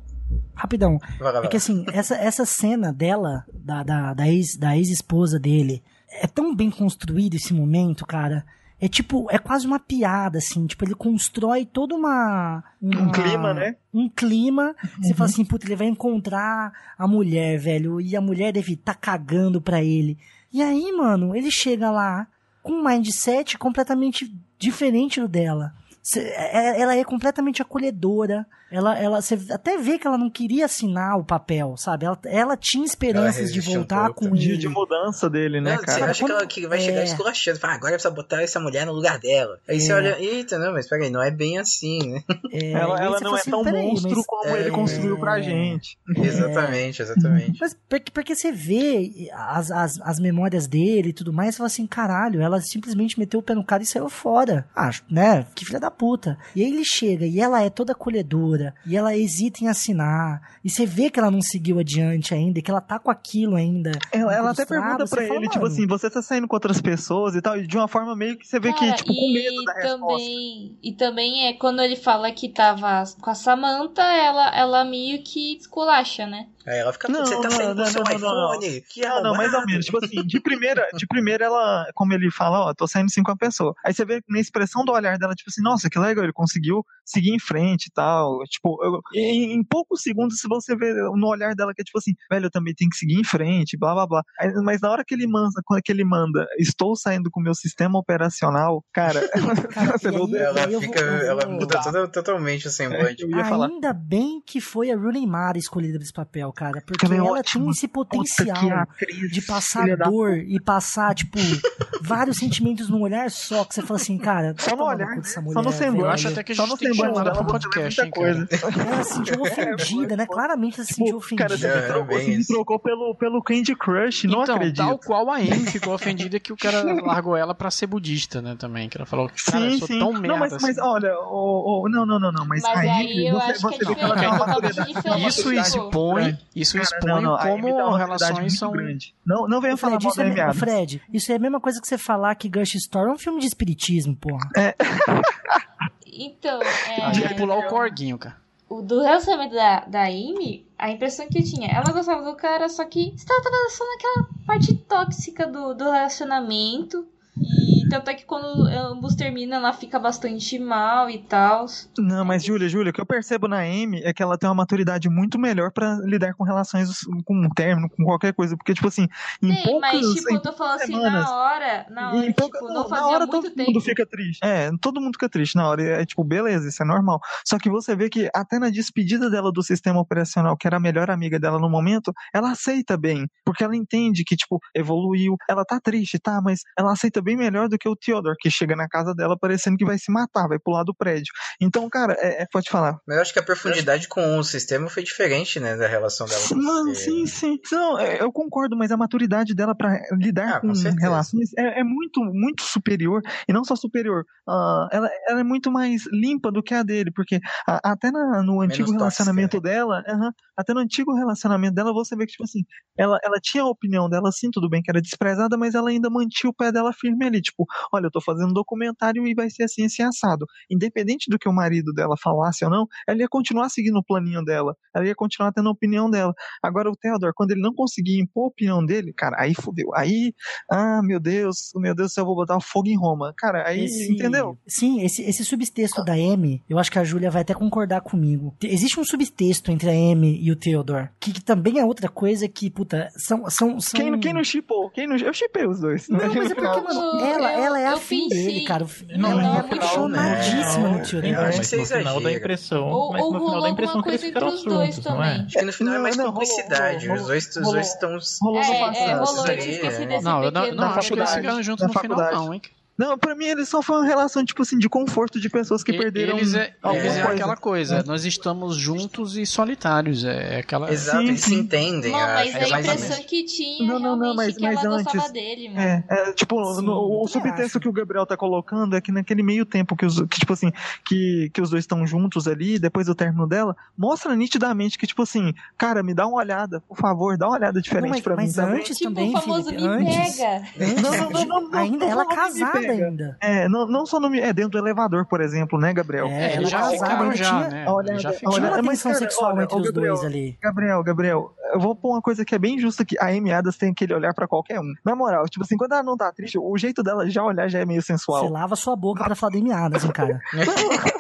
Rapidão. 0.54 0.98
Vai, 0.98 1.18
vai, 1.18 1.32
vai. 1.32 1.44
É 1.46 1.48
que 1.48 1.56
assim, 1.56 1.84
essa, 1.92 2.14
essa 2.14 2.44
cena 2.44 2.92
dela, 2.92 3.44
da, 3.52 3.82
da, 3.82 4.14
da 4.14 4.28
ex-esposa 4.28 5.36
ex 5.36 5.42
dele, 5.42 5.82
é 6.10 6.26
tão 6.26 6.54
bem 6.54 6.70
construído 6.70 7.34
esse 7.34 7.52
momento, 7.52 8.06
cara. 8.06 8.44
É 8.82 8.88
tipo, 8.88 9.26
é 9.30 9.38
quase 9.38 9.66
uma 9.66 9.78
piada, 9.78 10.38
assim. 10.38 10.66
Tipo, 10.66 10.84
ele 10.84 10.94
constrói 10.94 11.66
toda 11.66 11.94
uma. 11.94 12.64
uma 12.80 13.02
um 13.02 13.12
clima, 13.12 13.52
né? 13.52 13.76
Um 13.92 14.08
clima. 14.08 14.74
Uhum. 14.82 15.02
Você 15.02 15.14
fala 15.14 15.28
assim, 15.28 15.44
puta, 15.44 15.66
ele 15.66 15.76
vai 15.76 15.86
encontrar 15.86 16.72
a 16.96 17.06
mulher, 17.06 17.58
velho. 17.58 18.00
E 18.00 18.16
a 18.16 18.20
mulher 18.22 18.52
deve 18.52 18.72
estar 18.72 18.94
tá 18.94 18.98
cagando 18.98 19.60
pra 19.60 19.82
ele. 19.82 20.16
E 20.52 20.62
aí, 20.62 20.93
mano, 20.93 21.35
ele 21.35 21.51
chega 21.51 21.90
lá 21.90 22.27
com 22.62 22.72
um 22.72 22.85
mindset 22.85 23.56
completamente 23.56 24.32
diferente 24.59 25.20
do 25.20 25.28
dela. 25.28 25.72
É, 26.16 26.81
ela 26.81 26.97
é 26.97 27.05
completamente 27.05 27.62
acolhedora. 27.62 28.47
Ela, 28.70 28.98
ela, 28.98 29.20
você 29.20 29.38
até 29.51 29.76
vê 29.78 29.98
que 29.98 30.06
ela 30.06 30.16
não 30.16 30.30
queria 30.30 30.66
assinar 30.66 31.18
o 31.18 31.24
papel, 31.24 31.74
sabe? 31.76 32.06
Ela, 32.06 32.18
ela 32.24 32.56
tinha 32.56 32.84
esperanças 32.84 33.52
de 33.52 33.60
voltar 33.60 34.10
um 34.10 34.14
com 34.14 34.30
de, 34.30 34.51
ele. 34.51 34.59
de 34.59 34.68
mudança 34.68 35.28
dele, 35.28 35.60
né, 35.60 35.76
não, 35.76 35.82
cara? 35.82 35.98
Você 35.98 36.05
acha 36.05 36.22
quando... 36.22 36.30
que 36.30 36.36
ela 36.36 36.47
que 36.47 36.66
vai 36.66 36.80
chegar 36.80 37.01
é... 37.01 37.05
esculachando. 37.05 37.59
Fala, 37.59 37.74
agora 37.74 37.92
precisa 37.94 38.14
botar 38.14 38.42
essa 38.42 38.60
mulher 38.60 38.86
no 38.86 38.92
lugar 38.92 39.18
dela. 39.18 39.59
Aí 39.68 39.76
é... 39.76 39.80
você 39.80 39.92
olha, 39.92 40.16
eita, 40.20 40.59
não, 40.59 40.72
mas 40.72 40.88
peraí, 40.88 41.10
não 41.10 41.22
é 41.22 41.30
bem 41.30 41.59
assim, 41.59 41.98
né? 41.98 42.22
É, 42.52 42.72
ela 42.72 43.01
ela 43.01 43.20
não 43.20 43.36
é 43.36 43.40
assim, 43.40 43.51
tão 43.51 43.64
monstro 43.64 44.16
mas... 44.16 44.26
como 44.26 44.56
ele 44.56 44.70
construiu 44.70 45.18
pra 45.18 45.40
gente. 45.40 45.98
Exatamente, 46.16 47.02
exatamente. 47.02 47.59
Mas 47.60 47.76
porque, 47.88 48.10
porque 48.10 48.34
você 48.34 48.52
vê 48.52 49.30
as, 49.32 49.70
as, 49.70 50.01
as 50.01 50.20
memórias 50.20 50.66
dele 50.66 51.10
e 51.10 51.12
tudo 51.12 51.32
mais, 51.32 51.55
você 51.55 51.59
fala 51.59 51.66
assim, 51.66 51.86
caralho, 51.86 52.40
ela 52.40 52.60
simplesmente 52.60 53.18
meteu 53.18 53.40
o 53.40 53.42
pé 53.42 53.55
no 53.55 53.64
cara 53.64 53.82
e 53.82 53.86
saiu 53.86 54.09
fora. 54.09 54.66
Ah, 54.74 54.90
né? 55.10 55.47
Que 55.55 55.64
filha 55.64 55.80
da 55.80 55.90
puta. 55.90 56.38
E 56.55 56.62
aí 56.62 56.72
ele 56.72 56.84
chega 56.84 57.26
e 57.26 57.40
ela 57.40 57.62
é 57.62 57.70
toda 57.70 57.92
acolhedora, 57.92 58.60
e 58.87 58.97
ela 58.97 59.16
hesita 59.16 59.65
em 59.65 59.69
assinar, 59.69 60.41
e 60.65 60.70
você 60.70 60.85
vê 60.87 61.11
que 61.11 61.19
ela 61.19 61.31
não 61.31 61.41
seguiu 61.41 61.78
adiante 61.78 62.35
ainda, 62.35 62.61
que 62.61 62.70
ela 62.70 62.81
tá 62.81 62.99
com 62.99 63.11
aquilo 63.11 63.57
ainda. 63.57 63.93
Ela, 64.12 64.35
ela 64.35 64.51
até 64.51 64.65
pergunta 64.65 65.07
pra 65.07 65.23
ele, 65.24 65.35
fala, 65.35 65.49
tipo 65.49 65.66
assim, 65.66 65.87
você 65.87 66.11
tá 66.11 66.23
saindo 66.23 66.47
com 66.47 66.57
outras 66.57 66.81
pessoas 66.81 67.35
e 67.35 67.41
tal, 67.43 67.57
e 67.57 67.66
de 67.66 67.77
uma 67.77 67.89
forma 67.89 68.15
meio 68.15 68.37
que 68.37 68.47
você 68.47 68.61
vê 68.61 68.73
Cara, 68.73 68.93
que, 68.93 69.05
tipo, 69.05 69.15
com 69.15 69.32
medo 69.32 69.65
da 69.65 69.74
também, 69.74 69.91
resposta. 69.91 70.78
E 70.82 70.93
também 70.93 71.47
é 71.47 71.53
quando 71.55 71.81
ele 71.81 71.97
fala 71.97 72.31
que 72.32 72.49
tava 72.49 73.05
com 73.20 73.31
a 73.31 73.35
Samantha, 73.35 74.03
ela, 74.03 74.57
ela 74.57 74.85
meio 74.85 75.23
que 75.23 75.57
esculacha, 75.57 76.27
né? 76.27 76.47
Aí 76.66 76.78
ela 76.78 76.93
fica, 76.93 77.09
não, 77.09 77.24
você 77.24 77.35
tá 77.37 77.49
não, 77.49 77.51
saindo 77.51 77.74
não, 77.74 77.85
com 77.85 77.91
seu 77.91 78.03
não, 78.03 78.12
iPhone? 78.12 78.74
Não, 78.74 78.82
que 78.89 79.01
não, 79.01 79.23
não, 79.23 79.35
mais 79.35 79.53
ou 79.55 79.65
menos. 79.65 79.87
Tipo 79.87 80.05
assim, 80.05 80.23
de 80.27 80.41
primeira, 80.41 80.87
de 80.95 81.07
primeira 81.07 81.45
ela, 81.45 81.87
como 81.95 82.12
ele 82.12 82.31
fala, 82.31 82.66
ó, 82.66 82.74
tô 82.74 82.87
saindo 82.87 83.11
sim 83.11 83.23
com 83.23 83.31
a 83.31 83.37
pessoa. 83.37 83.74
Aí 83.85 83.95
você 83.95 84.05
vê 84.05 84.23
na 84.28 84.39
expressão 84.39 84.85
do 84.85 84.93
olhar 84.93 85.19
dela, 85.19 85.35
tipo 85.35 85.51
assim, 85.51 85.62
nossa, 85.62 85.89
que 85.89 85.99
legal, 85.99 86.24
ele 86.24 86.32
conseguiu 86.32 86.85
seguir 87.05 87.35
em 87.35 87.39
frente 87.39 87.87
e 87.87 87.93
tal. 87.93 88.39
Tipo, 88.45 88.78
eu, 88.85 89.01
em, 89.15 89.55
em, 89.55 89.65
poucos 89.65 90.03
segundos, 90.03 90.39
se 90.39 90.49
você 90.49 90.77
vê 90.77 90.93
no 90.93 91.27
olhar 91.27 91.55
dela 91.55 91.74
que 91.74 91.82
é 91.82 91.85
tipo 91.85 91.99
assim, 91.99 92.12
velho, 92.31 92.47
eu 92.47 92.51
também 92.51 92.74
tenho 92.74 92.91
que 92.91 92.97
seguir 92.97 93.19
em 93.19 93.24
frente, 93.24 93.77
blá 93.77 93.95
blá 93.95 94.07
blá. 94.07 94.23
Aí, 94.39 94.53
mas 94.62 94.81
na 94.81 94.91
hora 94.91 95.05
que 95.05 95.15
ele 95.15 95.27
manda, 95.27 95.61
quando 95.65 95.82
que 95.82 95.93
ele 95.93 96.05
manda, 96.05 96.47
estou 96.59 96.95
saindo 96.95 97.31
com 97.31 97.41
o 97.41 97.43
meu 97.43 97.55
sistema 97.55 97.99
operacional, 97.99 98.85
cara, 98.93 99.20
cara 99.74 99.99
você 99.99 100.11
não 100.11 100.35
ela 100.37 100.69
fica, 100.81 101.05
vou, 101.05 101.19
ela 101.19 101.47
muda 101.47 101.82
toda, 101.82 102.09
totalmente 102.09 102.69
o 102.69 102.70
semblante. 102.70 103.24
É, 103.24 103.41
Ainda 103.65 103.93
bem 103.93 104.43
que 104.45 104.61
foi 104.61 104.91
a 104.91 104.97
Rooney 104.97 105.27
Mara 105.27 105.59
escolhida 105.59 105.99
pra 105.99 106.05
esse 106.05 106.12
papel, 106.12 106.49
cara, 106.52 106.82
porque 106.86 107.06
ela, 107.06 107.16
ela 107.16 107.43
tem 107.43 107.68
esse 107.70 107.89
potencial 107.89 108.86
de 109.31 109.43
passar 109.43 109.97
dor 109.97 110.39
e 110.39 110.60
passar, 110.60 111.14
tipo, 111.14 111.39
vários 112.01 112.39
sentimentos 112.39 112.89
num 112.89 113.02
olhar 113.02 113.31
só, 113.31 113.64
que 113.64 113.74
você 113.74 113.82
fala 113.82 114.01
assim, 114.01 114.18
cara, 114.18 114.55
só 114.59 114.77
no 114.77 114.85
olhar, 114.85 115.09
mulher, 115.09 115.24
só 115.24 115.62
no 115.62 115.72
semblante. 115.72 116.05
Eu 116.05 116.10
acho 116.10 116.28
até 116.28 116.43
que 116.43 116.52
a 116.52 116.55
gente 116.55 116.66
só 116.66 116.72
no 116.72 116.78
tem 116.78 116.90
que 116.90 116.97
chamar 116.97 117.20
ela 117.20 117.32
pra 117.32 117.44
podcast, 117.44 118.01
hein, 118.01 118.10
coisa. 118.10 118.48
Ela 118.51 119.05
se 119.05 119.14
sentiu 119.14 119.40
ofendida, 119.43 120.16
né? 120.16 120.27
Claramente 120.27 120.78
ela 120.78 120.86
se 120.86 120.94
sentiu 120.94 121.16
ofendida. 121.16 121.48
Cara, 121.48 121.59
você 121.59 121.81
me 121.81 121.86
trocou, 121.86 122.18
você 122.18 122.36
me 122.36 122.47
trocou 122.47 122.78
pelo, 122.78 123.14
pelo 123.14 123.43
Candy 123.43 123.74
Crush, 123.74 124.24
não 124.24 124.43
então, 124.43 124.56
acredito. 124.56 124.77
tal 124.77 124.98
qual 124.98 125.31
a 125.31 125.36
Amy 125.36 125.66
ficou 125.66 125.94
ofendida 125.94 126.40
que 126.40 126.52
o 126.52 126.56
cara 126.56 126.82
largou 126.82 127.36
ela 127.36 127.55
pra 127.55 127.70
ser 127.70 127.86
budista, 127.86 128.40
né, 128.40 128.56
também, 128.59 128.89
que 128.89 128.97
ela 128.97 129.06
falou, 129.06 129.28
cara, 129.28 129.59
sim, 129.66 129.72
eu 129.72 129.78
sou 129.78 129.89
sim. 129.89 129.98
tão 129.98 130.12
merda 130.12 130.28
Não, 130.28 130.39
mas, 130.39 130.52
assim. 130.52 130.66
mas 130.66 130.78
olha, 130.78 131.14
oh, 131.20 131.82
oh, 131.85 131.89
não, 131.89 132.06
não, 132.06 132.18
não, 132.18 132.32
não, 132.32 132.47
mas, 132.47 132.62
mas 132.62 132.78
aí, 132.78 132.89
aí 132.89 133.27
eu 133.28 133.35
você, 133.35 133.52
acho 133.52 133.62
você 133.62 133.78
que 133.78 133.85
é 133.85 133.89
vê 133.89 133.94
que 133.94 134.05
ela 134.05 134.16
tem 134.16 134.28
uma 134.28 134.47
maturidade. 134.47 134.93
Isso 135.27 135.52
expõe, 135.52 136.39
isso 136.54 136.74
Cara, 136.74 136.84
expõe 136.84 137.10
não, 137.10 137.22
não, 137.22 137.38
como 137.38 137.94
relações 137.94 138.58
são... 138.58 138.70
Grande. 138.72 139.14
Não, 139.24 139.46
não 139.48 139.60
venha 139.60 139.76
falar 139.76 140.00
mal 140.00 140.10
isso 140.10 140.20
é, 140.20 140.34
da 140.34 140.54
Fred, 140.54 141.02
isso 141.12 141.32
é 141.32 141.36
a 141.36 141.38
mesma 141.38 141.60
coisa 141.60 141.80
que 141.80 141.86
você 141.86 141.98
falar 141.98 142.34
que 142.34 142.48
Gush 142.48 142.74
Story 142.74 143.10
é 143.10 143.12
um 143.12 143.18
filme 143.18 143.40
de 143.40 143.46
espiritismo, 143.46 144.16
porra. 144.16 144.48
É. 144.56 144.74
Então, 146.12 146.60
é... 146.62 147.02
A 147.02 147.12
gente 147.14 147.34
pular 147.34 147.58
o 147.58 147.68
corguinho, 147.68 148.18
cara. 148.18 148.36
O 148.68 148.82
do 148.82 149.00
relacionamento 149.00 149.54
da, 149.54 149.80
da 149.80 150.04
Amy, 150.04 150.66
a 150.78 150.90
impressão 150.90 151.26
que 151.26 151.38
eu 151.38 151.44
tinha, 151.44 151.68
ela 151.68 151.92
gostava 151.92 152.22
do 152.22 152.36
cara, 152.36 152.68
só 152.68 152.84
que 152.84 153.14
estava 153.16 153.42
só 153.70 153.84
naquela 153.84 154.28
parte 154.46 154.74
tóxica 154.74 155.46
do, 155.46 155.74
do 155.74 155.90
relacionamento. 155.90 157.06
E 157.36 157.69
tanto 157.90 158.08
é 158.08 158.14
que 158.14 158.24
quando 158.24 158.64
ambos 158.68 159.16
terminam, 159.16 159.58
ela 159.58 159.72
fica 159.72 159.98
bastante 159.98 160.58
mal 160.60 161.10
e 161.10 161.18
tal. 161.18 161.66
Não, 161.98 162.24
mas 162.24 162.44
Júlia, 162.44 162.68
Júlia, 162.68 162.90
o 162.90 162.92
que 162.92 163.00
eu 163.00 163.06
percebo 163.06 163.48
na 163.48 163.58
Amy 163.62 164.00
é 164.04 164.12
que 164.12 164.22
ela 164.22 164.38
tem 164.38 164.48
uma 164.48 164.54
maturidade 164.54 165.08
muito 165.10 165.38
melhor 165.38 165.72
para 165.72 165.96
lidar 166.04 166.32
com 166.34 166.44
relações 166.44 166.88
com 167.24 167.34
um 167.34 167.50
término, 167.50 167.90
com 167.90 168.04
qualquer 168.04 168.32
coisa. 168.32 168.56
Porque, 168.56 168.72
tipo 168.72 168.86
assim, 168.86 169.08
em 169.42 169.52
Sim, 169.52 169.62
poucas 169.64 169.80
mas 169.80 170.14
tipo, 170.14 170.32
eu 170.32 170.40
tô 170.40 170.52
falando 170.52 170.76
assim, 170.76 170.94
semanas, 170.94 171.24
na 171.24 171.34
hora, 171.36 171.86
na 171.90 172.12
hora, 172.12 172.34
pouca, 172.34 172.58
tipo, 172.58 172.72
não, 172.72 172.82
não 172.82 172.88
fazia 172.88 173.06
na 173.06 173.08
hora 173.08 173.26
muito 173.26 173.42
todo 173.42 173.54
tempo. 173.54 173.70
mundo 173.72 173.80
fica 173.80 174.06
triste. 174.06 174.38
É, 174.44 174.70
todo 174.80 175.00
mundo 175.00 175.14
fica 175.14 175.28
triste 175.28 175.56
na 175.56 175.68
hora. 175.68 175.82
É 175.82 176.06
tipo, 176.06 176.22
beleza, 176.22 176.68
isso 176.68 176.82
é 176.82 176.86
normal. 176.86 177.20
Só 177.44 177.58
que 177.58 177.68
você 177.68 177.96
vê 177.96 178.08
que 178.08 178.30
até 178.32 178.60
na 178.60 178.70
despedida 178.70 179.28
dela 179.28 179.50
do 179.50 179.64
sistema 179.64 180.00
operacional, 180.00 180.56
que 180.56 180.66
era 180.68 180.76
a 180.76 180.80
melhor 180.80 181.10
amiga 181.10 181.40
dela 181.40 181.58
no 181.58 181.68
momento, 181.68 182.12
ela 182.32 182.52
aceita 182.52 182.96
bem. 182.96 183.26
Porque 183.44 183.64
ela 183.64 183.74
entende 183.74 184.22
que, 184.22 184.36
tipo, 184.36 184.60
evoluiu. 184.76 185.36
Ela 185.48 185.64
tá 185.64 185.80
triste, 185.80 186.20
tá? 186.20 186.40
Mas 186.40 186.60
ela 186.78 186.92
aceita 186.92 187.20
bem 187.20 187.36
melhor 187.36 187.68
do 187.68 187.78
que 187.81 187.89
o 187.89 187.97
Theodore, 187.97 188.36
que 188.39 188.51
chega 188.51 188.77
na 188.77 188.86
casa 188.89 189.15
dela 189.15 189.36
parecendo 189.39 189.77
que 189.77 189.85
vai 189.85 189.98
se 189.98 190.12
matar, 190.12 190.47
vai 190.47 190.59
pular 190.59 190.85
do 190.85 190.94
prédio. 190.94 191.32
Então, 191.61 191.89
cara, 191.89 192.15
é, 192.19 192.43
é, 192.43 192.47
pode 192.52 192.69
falar. 192.70 192.98
Mas 193.07 193.16
eu 193.16 193.23
acho 193.23 193.32
que 193.32 193.39
a 193.39 193.43
profundidade 193.43 194.07
com 194.07 194.39
o 194.39 194.44
sistema 194.44 194.89
foi 194.89 195.02
diferente, 195.02 195.59
né, 195.59 195.77
da 195.77 195.89
relação 195.89 196.27
dela 196.27 196.43
com 196.48 196.55
Não, 196.57 196.94
sim, 196.94 197.27
sim. 197.27 197.59
Não, 197.73 197.98
é, 197.98 198.20
eu 198.23 198.31
concordo, 198.31 198.77
mas 198.77 198.90
a 198.93 198.97
maturidade 198.97 199.55
dela 199.55 199.74
para 199.74 199.98
lidar 200.12 200.57
Ah, 200.57 200.61
com, 200.61 200.69
com 200.69 201.01
relações 201.01 201.51
é, 201.57 201.81
é 201.81 201.85
muito, 201.85 202.20
muito 202.23 202.62
superior. 202.62 203.23
E 203.48 203.52
não 203.52 203.65
só 203.65 203.74
superior, 203.74 204.24
ah, 204.48 204.89
ela, 204.93 205.09
ela 205.28 205.40
é 205.40 205.44
muito 205.44 205.70
mais 205.70 206.02
limpa 206.12 206.52
do 206.52 206.62
que 206.62 206.74
a 206.74 206.82
dele, 206.82 207.11
porque 207.15 207.40
a- 207.66 207.93
até 207.93 208.11
na- 208.11 208.43
no 208.43 208.61
antigo 208.61 208.86
tóxica, 208.86 208.98
relacionamento 208.98 209.57
né? 209.57 209.62
dela, 209.62 210.02
aham, 210.07 210.32
até 210.57 210.74
no 210.74 210.81
antigo 210.81 211.15
relacionamento 211.15 211.74
dela, 211.74 211.93
você 211.93 212.15
vê 212.16 212.27
que, 212.27 212.32
tipo 212.32 212.44
assim, 212.44 212.61
ela, 212.98 213.19
ela 213.24 213.39
tinha 213.40 213.62
a 213.62 213.66
opinião 213.69 214.09
dela, 214.09 214.31
sim, 214.32 214.51
tudo 214.52 214.69
bem 214.69 214.82
que 214.82 214.90
era 214.90 215.01
desprezada, 215.01 215.57
mas 215.57 215.74
ela 215.74 215.89
ainda 215.90 216.11
mantinha 216.11 216.51
o 216.51 216.55
pé 216.55 216.70
dela 216.73 216.93
firme 216.93 217.24
ali, 217.27 217.40
tipo, 217.40 217.65
olha, 217.92 218.06
eu 218.06 218.10
tô 218.10 218.20
fazendo 218.20 218.51
um 218.51 218.52
documentário 218.55 219.26
e 219.26 219.34
vai 219.34 219.48
ser 219.51 219.64
assim, 219.64 219.84
assim, 219.84 220.02
assado. 220.02 220.47
Independente 220.70 221.30
do 221.30 221.38
que 221.38 221.48
o 221.48 221.52
marido 221.52 221.92
dela 221.92 222.14
falasse 222.22 222.64
ou 222.64 222.70
não, 222.70 222.86
ela 223.09 223.18
ia 223.18 223.28
continuar 223.28 223.68
seguindo 223.68 223.98
o 223.98 224.05
planinho 224.05 224.44
dela, 224.44 224.74
ela 224.94 225.06
ia 225.06 225.14
continuar 225.14 225.52
tendo 225.52 225.68
a 225.68 225.72
opinião 225.72 226.10
dela. 226.10 226.32
Agora 226.62 226.90
o 226.90 226.97
Theodore, 226.97 227.32
quando 227.34 227.52
ele 227.52 227.60
não 227.62 227.74
conseguia 227.74 228.20
impor 228.20 228.44
a 228.44 228.48
opinião 228.48 228.84
dele, 228.84 229.12
cara, 229.16 229.36
aí 229.40 229.55
fodeu. 229.55 229.88
Aí, 229.94 230.32
ah, 230.70 231.01
meu 231.02 231.20
Deus, 231.20 231.70
meu 231.76 231.94
Deus 231.94 232.10
do 232.10 232.12
céu, 232.14 232.22
eu 232.22 232.26
vou 232.26 232.36
botar 232.36 232.59
fogo 232.60 232.88
em 232.88 232.97
Roma. 232.98 233.32
Cara, 233.36 233.66
aí, 233.66 233.84
Esse- 233.84 234.12
entendeu? 234.12 234.59
Sim, 234.66 235.02
esse, 235.02 235.22
esse 235.22 235.44
subtexto 235.44 236.05
da 236.05 236.12
Amy, 236.14 236.62
eu 236.68 236.78
acho 236.78 236.90
que 236.90 236.98
a 236.98 237.05
Júlia 237.05 237.30
vai 237.30 237.42
até 237.42 237.55
concordar 237.55 238.01
comigo. 238.01 238.55
Te- 238.59 238.66
Existe 238.68 238.98
um 239.01 239.05
subtexto 239.05 239.70
entre 239.70 239.88
a 239.90 239.92
Amy 239.92 240.38
e 240.42 240.51
o 240.51 240.56
Theodore, 240.56 241.10
que, 241.20 241.32
que 241.32 241.42
também 241.42 241.78
é 241.78 241.84
outra 241.84 242.09
coisa 242.09 242.48
que, 242.48 242.70
puta, 242.70 243.09
são. 243.16 243.48
são, 243.51 243.80
são... 243.80 244.01
Quem, 244.01 244.18
quem 244.20 244.32
não 244.32 244.44
chipou? 244.44 244.90
Quem 244.90 245.06
não, 245.06 245.16
eu 245.16 245.32
chipei 245.32 245.66
os 245.66 245.80
dois. 245.80 246.09
Não, 246.09 246.18
mas 246.34 246.51
é 246.51 246.55
porque, 246.55 246.80
mano, 246.80 247.20
ela, 247.20 247.52
ela 247.65 247.81
é 247.81 247.87
eu 247.89 247.95
afim 247.97 248.28
pensei- 248.28 248.45
dele, 248.47 248.65
cara. 248.65 248.87
Não, 249.16 249.31
ela 249.31 249.41
é 249.43 249.45
no 249.45 249.51
final, 249.51 249.59
apaixonadíssima 249.61 250.89
né? 250.89 250.99
no 250.99 251.05
Theodore. 251.07 251.31
Eu 251.32 251.41
acho 251.41 251.61
que 251.61 251.66
você 251.66 251.77
no 251.77 251.87
final 251.87 252.05
dá 252.05 252.11
a 252.11 252.15
exagera. 252.20 252.39
impressão. 252.39 252.89
Ou, 252.89 253.01
ou 253.01 253.11
no 253.11 253.16
final 253.16 253.39
rolou 253.41 253.61
dá 253.61 253.66
a 253.66 253.70
impressão 253.70 253.97
alguma 253.97 254.03
que 254.03 254.09
eles 254.11 254.20
coisa 254.20 254.27
entre 254.27 254.51
ficaram 254.51 254.55
os 254.55 254.65
dois 254.65 254.99
é? 254.99 255.03
também. 255.03 255.47
Acho 255.47 255.59
que 255.59 255.65
no 255.65 255.73
final 255.73 255.95
é 255.95 255.99
mais 255.99 256.16
não, 256.16 256.24
rolou, 256.31 256.41
cumplicidade. 256.41 257.07
rolou, 257.09 257.23
os 257.23 257.28
dois, 257.28 257.45
estão. 257.89 258.19
Rolou 258.43 258.61
no 258.65 258.73
É, 258.73 258.77
é, 258.77 258.81
passado. 258.81 259.24
rolou, 259.24 259.47
eu 259.47 259.53
ali, 259.53 259.61
tinha 259.62 259.74
esquecido 259.74 260.03
é. 260.03 260.07
desse 260.07 260.24
Não, 260.24 260.45
eu 260.45 260.51
não, 260.51 260.85
acho 260.91 261.09
que 261.12 261.19
eles 261.19 261.31
ficaram 261.35 261.62
juntos 261.62 261.87
no 261.87 261.93
final, 262.01 262.32
não, 262.32 262.55
hein? 262.55 262.62
Não, 263.01 263.16
pra 263.16 263.35
mim 263.35 263.47
eles 263.47 263.66
só 263.68 263.81
foi 263.81 263.97
uma 263.97 264.05
relação, 264.06 264.44
tipo 264.44 264.60
assim, 264.60 264.78
de 264.78 264.86
conforto 264.89 265.40
de 265.40 265.48
pessoas 265.48 265.82
que 265.82 265.90
E- 265.93 265.97
perderam 265.98 266.36
eles 266.36 266.52
é, 266.55 266.74
alguma 266.82 267.02
eles 267.02 267.16
é 267.16 267.20
coisa. 267.22 267.32
aquela 267.35 267.56
coisa, 267.56 268.02
nós 268.06 268.24
estamos 268.27 268.77
juntos 268.77 269.36
e 269.39 269.47
solitários, 269.47 270.22
é 270.22 270.59
aquela... 270.59 270.93
Exato, 270.93 271.18
Sim, 271.22 271.28
eles 271.28 271.40
se 271.40 271.48
sim. 271.48 271.59
entendem. 271.60 272.12
Não, 272.12 272.18
ah, 272.20 272.27
mas 272.35 272.55
é 272.55 272.64
a 272.64 272.68
mais 272.68 272.86
ou 272.86 272.93
impressão 272.94 273.24
que 273.24 273.44
tinha 273.44 273.86
Não, 273.89 273.98
não, 273.98 274.16
não, 274.16 274.35
realmente 274.35 274.36
mas- 274.36 274.56
que 274.59 274.66
ela 274.66 274.74
mas 274.74 275.02
gostava 275.05 275.18
antes- 275.18 275.31
dele, 275.32 275.68
mano. 275.70 275.81
É, 275.81 276.05
é, 276.10 276.32
tipo, 276.35 276.74
Sim, 276.74 276.82
no- 276.85 277.22
o 277.22 277.27
subtexto 277.27 277.62
acho. 277.78 277.81
que 277.81 277.89
o 277.89 277.93
Gabriel 277.93 278.27
tá 278.27 278.36
colocando 278.36 278.94
é 278.94 279.01
que 279.01 279.10
naquele 279.10 279.43
meio 279.43 279.64
tempo 279.64 279.97
que, 279.97 280.05
os, 280.05 280.20
que 280.28 280.39
tipo 280.40 280.52
assim, 280.52 280.70
que, 281.06 281.51
que 281.55 281.62
os 281.62 281.70
dois 281.70 281.85
estão 281.85 282.06
juntos 282.06 282.47
ali, 282.47 282.78
depois 282.78 283.06
do 283.06 283.14
término 283.14 283.47
dela, 283.47 283.74
mostra 283.97 284.36
nitidamente 284.36 284.98
que, 284.98 285.06
tipo 285.06 285.22
assim, 285.22 285.55
cara, 285.78 286.02
me 286.02 286.12
dá 286.12 286.27
uma 286.27 286.36
olhada, 286.36 286.81
por 286.86 286.98
favor, 286.98 287.39
dá 287.39 287.47
uma 287.48 287.56
olhada 287.56 287.81
diferente 287.81 288.02
Não, 288.09 288.10
mas, 288.10 288.20
pra 288.20 288.36
mas 288.36 288.48
mim 288.48 288.52
também. 288.55 288.81
antes 288.81 288.98
Tipo, 288.98 289.10
também, 289.10 289.28
o 289.35 289.40
famoso 289.40 289.70
Felipe, 289.70 289.89
me 289.89 290.16
antes. 290.16 290.36
pega. 290.36 290.62
Não, 291.01 291.10
não, 291.10 291.31
não, 291.31 291.44
não, 291.47 291.70
não, 291.70 291.78
ainda 291.78 292.05
não 292.05 292.10
ela 292.12 292.27
casada. 292.27 292.89
Ainda. 292.90 293.36
É, 293.40 293.68
não, 293.68 293.86
não 293.86 294.04
só 294.06 294.18
no, 294.20 294.34
é 294.34 294.52
dentro 294.52 294.70
do 294.72 294.78
elevador, 294.78 295.26
por 295.26 295.40
exemplo, 295.40 295.78
né, 295.78 295.92
Gabriel? 295.92 296.26
É, 296.26 296.46
ela 296.52 296.56
eles 296.56 296.70
já 296.70 296.86
ainda 296.86 297.34
já, 297.36 297.44
tinha- 297.44 297.68
né? 297.68 297.84
Olha, 297.88 298.18
já 298.18 298.32
olha, 298.44 298.70
uma 298.80 298.90
tensão 298.90 299.14
sexual 299.14 299.54
olha, 299.54 299.64
entre 299.64 299.76
os 299.78 299.86
Gabriel, 299.90 300.14
dois 300.14 300.26
ali. 300.26 300.58
Gabriel, 300.62 301.02
Gabriel, 301.02 301.52
eu 301.72 301.80
vou 301.80 301.94
pôr 301.94 302.10
uma 302.10 302.22
coisa 302.22 302.44
que 302.44 302.54
é 302.54 302.58
bem 302.58 302.78
justa 302.78 303.04
que 303.04 303.18
a 303.18 303.26
Amy 303.28 303.52
Adams 303.52 303.76
tem 303.76 303.90
aquele 303.90 304.14
olhar 304.14 304.34
pra 304.34 304.46
qualquer 304.48 304.80
um. 304.80 304.92
Na 305.04 305.14
moral, 305.14 305.48
tipo 305.48 305.64
assim, 305.64 305.76
quando 305.76 305.92
ela 305.92 306.02
não 306.02 306.16
tá 306.16 306.32
triste, 306.32 306.58
o 306.58 306.76
jeito 306.76 307.02
dela 307.02 307.28
já 307.28 307.42
olhar 307.44 307.68
já 307.68 307.78
é 307.80 307.84
meio 307.84 308.02
sensual. 308.02 308.44
Você 308.46 308.52
lava 308.52 308.76
sua 308.76 308.96
boca 308.96 309.24
pra 309.24 309.34
falar 309.34 309.52
de 309.52 309.62
miadas, 309.62 310.04
hein, 310.04 310.10
cara. 310.12 310.40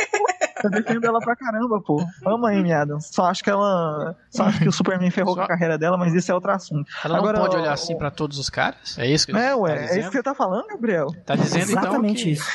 Eu 0.62 0.70
defendo 0.70 1.04
ela 1.04 1.18
pra 1.20 1.34
caramba, 1.36 1.80
pô. 1.80 2.04
Ama 2.26 2.50
a 2.50 2.52
Amy 2.52 2.72
Adams. 2.72 3.08
Só 3.12 3.26
acho 3.26 3.42
que 3.42 3.50
ela. 3.50 4.16
Só 4.30 4.44
acho 4.44 4.60
que 4.60 4.68
o 4.68 4.72
Superman 4.72 5.10
ferrou 5.10 5.34
Só- 5.34 5.40
com 5.40 5.44
a 5.44 5.48
carreira 5.48 5.76
dela, 5.78 5.96
mas 5.96 6.14
isso 6.14 6.30
é 6.30 6.34
outro 6.34 6.50
assunto. 6.50 6.90
Ela 7.04 7.14
não 7.14 7.20
Agora, 7.24 7.40
pode 7.40 7.56
ó, 7.56 7.60
olhar 7.60 7.72
assim 7.72 7.96
pra 7.96 8.10
todos 8.10 8.38
os 8.38 8.48
caras? 8.50 8.96
É 8.98 9.06
isso 9.06 9.26
que 9.26 9.36
É, 9.36 9.50
tá 9.50 9.56
ué, 9.56 9.72
é 9.72 9.80
dizendo? 9.82 10.00
isso 10.00 10.10
que 10.10 10.16
você 10.16 10.22
tá 10.22 10.34
falando, 10.34 10.66
Gabriel? 10.68 11.08
Tá 11.24 11.34
dizendo 11.36 11.70
então 11.70 11.82
Exatamente 11.82 12.24
que... 12.24 12.30
isso. 12.32 12.50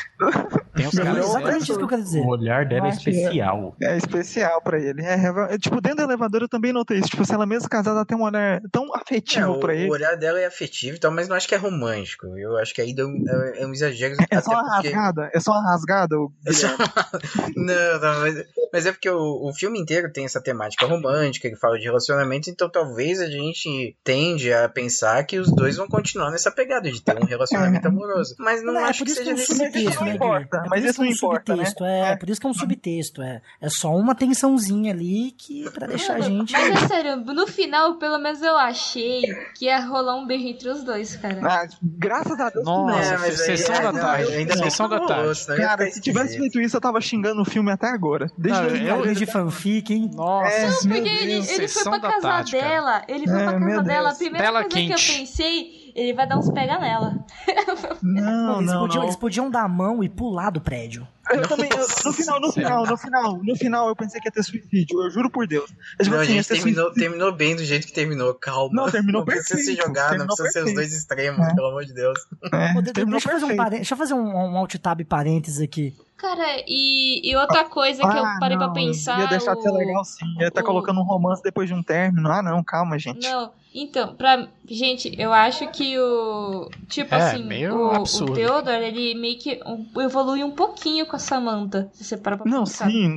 Tem 0.75 0.87
os 0.87 0.95
caras. 0.95 1.17
Exatamente 1.25 1.63
isso 1.63 1.77
que 1.77 1.83
eu 1.83 1.87
quero 1.87 2.03
dizer. 2.03 2.21
O 2.21 2.27
olhar 2.27 2.65
dela 2.65 2.87
é 2.87 2.89
especial. 2.89 3.75
É, 3.81 3.93
é 3.93 3.97
especial 3.97 4.61
pra 4.61 4.79
ele. 4.79 5.01
É, 5.03 5.15
é, 5.53 5.57
tipo, 5.57 5.81
dentro 5.81 5.97
do 5.97 6.03
elevador 6.03 6.41
eu 6.41 6.49
também 6.49 6.71
notei 6.73 6.99
isso. 6.99 7.09
Tipo, 7.09 7.25
se 7.25 7.33
ela 7.33 7.45
mesmo 7.45 7.69
casada, 7.69 7.97
ela 7.97 8.05
tem 8.05 8.17
um 8.17 8.23
olhar 8.23 8.61
tão 8.71 8.93
afetivo 8.95 9.55
é, 9.55 9.59
pra 9.59 9.71
o, 9.71 9.75
ele. 9.75 9.89
O 9.89 9.93
olhar 9.93 10.15
dela 10.15 10.39
é 10.39 10.45
afetivo 10.45 10.97
e 10.97 10.99
tal, 10.99 11.11
mas 11.11 11.27
não 11.27 11.35
acho 11.35 11.47
que 11.47 11.55
é 11.55 11.57
romântico. 11.57 12.27
Eu 12.37 12.57
acho 12.57 12.73
que 12.73 12.81
aí 12.81 12.93
deu, 12.93 13.09
é, 13.09 13.63
é 13.63 13.67
um 13.67 13.71
exagero. 13.71 14.15
É 14.29 14.41
só 14.41 14.51
uma 14.51 14.63
porque... 14.75 14.89
rasgada? 14.89 15.29
É 15.33 15.39
só 15.39 15.51
uma 15.51 15.63
rasgada? 15.71 16.15
É 16.45 16.53
só... 16.53 16.67
não, 17.55 17.94
não, 17.99 18.19
mas, 18.21 18.35
mas 18.71 18.85
é 18.85 18.91
porque 18.91 19.09
o, 19.09 19.49
o 19.49 19.53
filme 19.53 19.79
inteiro 19.79 20.11
tem 20.11 20.25
essa 20.25 20.41
temática 20.41 20.85
romântica, 20.85 21.47
ele 21.47 21.55
fala 21.55 21.77
de 21.77 21.85
relacionamento, 21.85 22.49
então 22.49 22.69
talvez 22.69 23.19
a 23.21 23.27
gente 23.27 23.95
tende 24.03 24.51
a 24.53 24.67
pensar 24.69 25.23
que 25.25 25.37
os 25.39 25.53
dois 25.53 25.77
vão 25.77 25.87
continuar 25.87 26.31
nessa 26.31 26.51
pegada 26.51 26.91
de 26.91 27.01
ter 27.01 27.17
um 27.17 27.25
relacionamento 27.25 27.87
amoroso. 27.87 28.35
Mas 28.39 28.63
não, 28.63 28.77
é, 28.79 28.83
acho 28.83 28.99
por 28.99 29.05
que 29.05 29.13
seja 29.13 29.23
que 29.23 29.29
é 29.29 29.33
um 29.33 29.37
subtexto, 29.45 30.03
né, 30.05 30.15
importa, 30.15 30.57
é 30.65 30.69
mas 30.69 30.85
isso 30.85 31.01
é 31.01 31.03
não 31.03 31.11
um 31.11 31.13
importa, 31.13 31.53
subtexto, 31.53 31.83
né? 31.83 32.11
É, 32.11 32.15
por 32.15 32.29
isso 32.29 32.41
que 32.41 32.47
é 32.47 32.49
um 32.49 32.53
subtexto, 32.53 33.21
é, 33.21 33.41
é 33.61 33.69
só 33.69 33.95
uma 33.95 34.15
tensãozinha 34.15 34.91
ali 34.93 35.31
que 35.31 35.69
pra 35.71 35.87
deixar 35.87 36.15
a 36.15 36.21
gente... 36.21 36.51
Mas 36.53 36.83
é 36.83 36.87
sério, 36.87 37.17
no 37.17 37.47
final, 37.47 37.97
pelo 37.97 38.17
menos 38.17 38.41
eu 38.41 38.55
achei 38.55 39.21
que 39.57 39.65
ia 39.65 39.79
rolar 39.85 40.15
um 40.15 40.25
beijo 40.27 40.47
entre 40.47 40.69
os 40.69 40.83
dois, 40.83 41.15
cara. 41.15 41.39
Ah, 41.43 41.67
graças 41.81 42.39
a 42.39 42.49
Deus 42.49 42.65
Nossa, 42.65 42.91
não. 42.91 42.99
É, 42.99 43.17
mas 43.17 43.41
aí- 43.41 43.57
sessão 43.57 43.81
da 43.81 43.91
não, 43.91 43.99
tarde. 43.99 44.33
ainda 44.33 44.57
Sessão 44.57 44.89
da 44.89 44.99
não 44.99 45.07
tarde. 45.07 45.45
Cara, 45.57 45.91
se 45.91 46.01
tivesse 46.01 46.37
feito 46.37 46.59
isso, 46.59 46.75
eu 46.77 46.81
tava 46.81 46.99
xingando 47.01 47.41
o 47.41 47.45
filme 47.45 47.71
até 47.71 47.84
agora. 47.93 48.27
Desde 48.37 48.61
Não, 48.61 48.69
2010. 48.69 49.07
eu- 49.07 49.13
de 49.15 49.25
fanfic, 49.25 49.93
hein? 49.93 50.11
Nossa, 50.13 50.49
É, 50.51 50.67
Não, 50.69 50.77
porque 50.77 50.97
ele, 50.97 51.25
Deus, 51.33 51.49
ele 51.49 51.67
foi 51.67 51.83
pra 51.83 51.99
casa 51.99 52.21
tática. 52.21 52.61
dela. 52.61 53.01
Ele 53.07 53.27
foi 53.27 53.41
É, 53.41 53.45
pra 53.45 53.59
casa 53.59 53.83
dela. 53.83 54.09
A 54.11 54.15
primeira 54.15 54.45
Tela 54.45 54.61
coisa 54.63 54.75
quente. 54.77 55.05
que 55.05 55.11
eu 55.11 55.17
pensei, 55.19 55.91
ele 55.95 56.13
vai 56.13 56.27
dar 56.27 56.37
uns 56.37 56.49
pega 56.51 56.77
nela. 56.79 57.25
Não, 58.01 58.57
eles, 58.57 58.71
não, 58.71 58.79
podiam, 58.81 58.99
não. 58.99 59.03
eles 59.03 59.15
podiam 59.15 59.49
dar 59.49 59.63
a 59.63 59.67
mão 59.69 60.03
e 60.03 60.09
pular 60.09 60.49
do 60.49 60.61
prédio. 60.61 61.07
Eu 61.31 61.47
também, 61.47 61.69
eu- 61.71 61.87
no 62.05 62.13
final, 62.13 62.39
no 62.39 62.51
final, 62.51 62.85
no 62.85 62.97
final, 62.97 63.37
no 63.43 63.55
final, 63.55 63.87
eu 63.89 63.95
pensei 63.95 64.19
que 64.21 64.27
ia 64.27 64.31
ter 64.31 64.43
suicídio, 64.43 65.01
eu 65.01 65.09
juro 65.09 65.29
por 65.29 65.47
Deus. 65.47 65.69
Eu, 65.99 66.03
tipo 66.05 66.11
Não, 66.11 66.19
a 66.19 66.21
assim, 66.23 66.33
gente 66.33 66.47
ter 66.47 66.55
terminou, 66.55 66.91
terminou 66.93 67.31
bem 67.31 67.55
do 67.55 67.63
jeito 67.63 67.87
que 67.87 67.93
terminou, 67.93 68.33
calma. 68.35 68.69
Não, 68.73 68.91
terminou 68.91 69.21
Não 69.21 69.25
precisa 69.25 69.59
se 69.59 69.65
perfeito, 69.65 69.87
jogar, 69.87 70.17
não 70.17 70.25
precisa 70.27 70.49
ser 70.49 70.59
os 70.59 70.65
perfeito. 70.65 70.75
dois 70.75 70.93
extremos, 70.93 71.47
É. 71.47 71.53
pelo 71.55 71.67
amor 71.67 71.85
de 71.85 71.93
Deus. 71.93 72.19
É, 72.53 72.73
Pô, 72.73 72.81
deixa, 72.81 72.99
eu 73.01 73.19
fazer 73.19 73.45
um 73.45 73.47
perfeito. 73.47 73.69
deixa 73.71 73.93
eu 73.93 73.97
fazer 73.97 74.13
um, 74.13 74.27
um 74.27 74.57
alt 74.57 74.75
tab 74.75 75.01
parênteses 75.05 75.59
aqui. 75.61 75.93
Cara, 76.17 76.63
e, 76.65 77.29
e 77.29 77.35
outra 77.35 77.65
coisa 77.65 78.01
que 78.01 78.07
eu 78.07 78.25
Ah, 78.25 78.37
parei 78.39 78.55
não, 78.57 78.65
pra 78.65 78.73
pensar. 78.73 79.19
Ia 79.19 79.27
deixar 79.27 79.53
o... 79.55 79.59
até 79.59 79.69
legal 79.69 80.03
sim. 80.05 80.25
Ia 80.39 80.47
estar 80.47 80.61
o- 80.61 80.63
colocando 80.63 80.99
um 81.01 81.03
romance 81.03 81.43
depois 81.43 81.67
de 81.67 81.73
um 81.75 81.83
término. 81.83 82.29
Ah, 82.31 82.41
não, 82.41 82.63
calma, 82.63 82.97
gente. 82.97 83.27
Não, 83.29 83.51
então, 83.73 84.15
pra. 84.15 84.47
Gente, 84.67 85.13
eu 85.19 85.33
acho 85.33 85.67
que 85.71 85.99
o. 85.99 86.69
Tipo 86.87 87.13
É, 87.13 87.21
assim, 87.21 87.43
meio 87.45 87.75
o, 87.77 87.91
absurdo. 87.91 88.31
o 88.31 88.35
Theodore, 88.35 88.85
ele 88.85 89.13
meio 89.19 89.37
que 89.37 89.59
evolui 89.97 90.41
um 90.43 90.51
pouquinho 90.51 91.05
com 91.05 91.14
a 91.15 91.19
Samantha. 91.19 91.89
Se 91.93 92.03
você 92.03 92.17
parar 92.17 92.37
pra 92.37 92.49
Não, 92.49 92.63
pensar. 92.63 92.89
sim, 92.89 93.07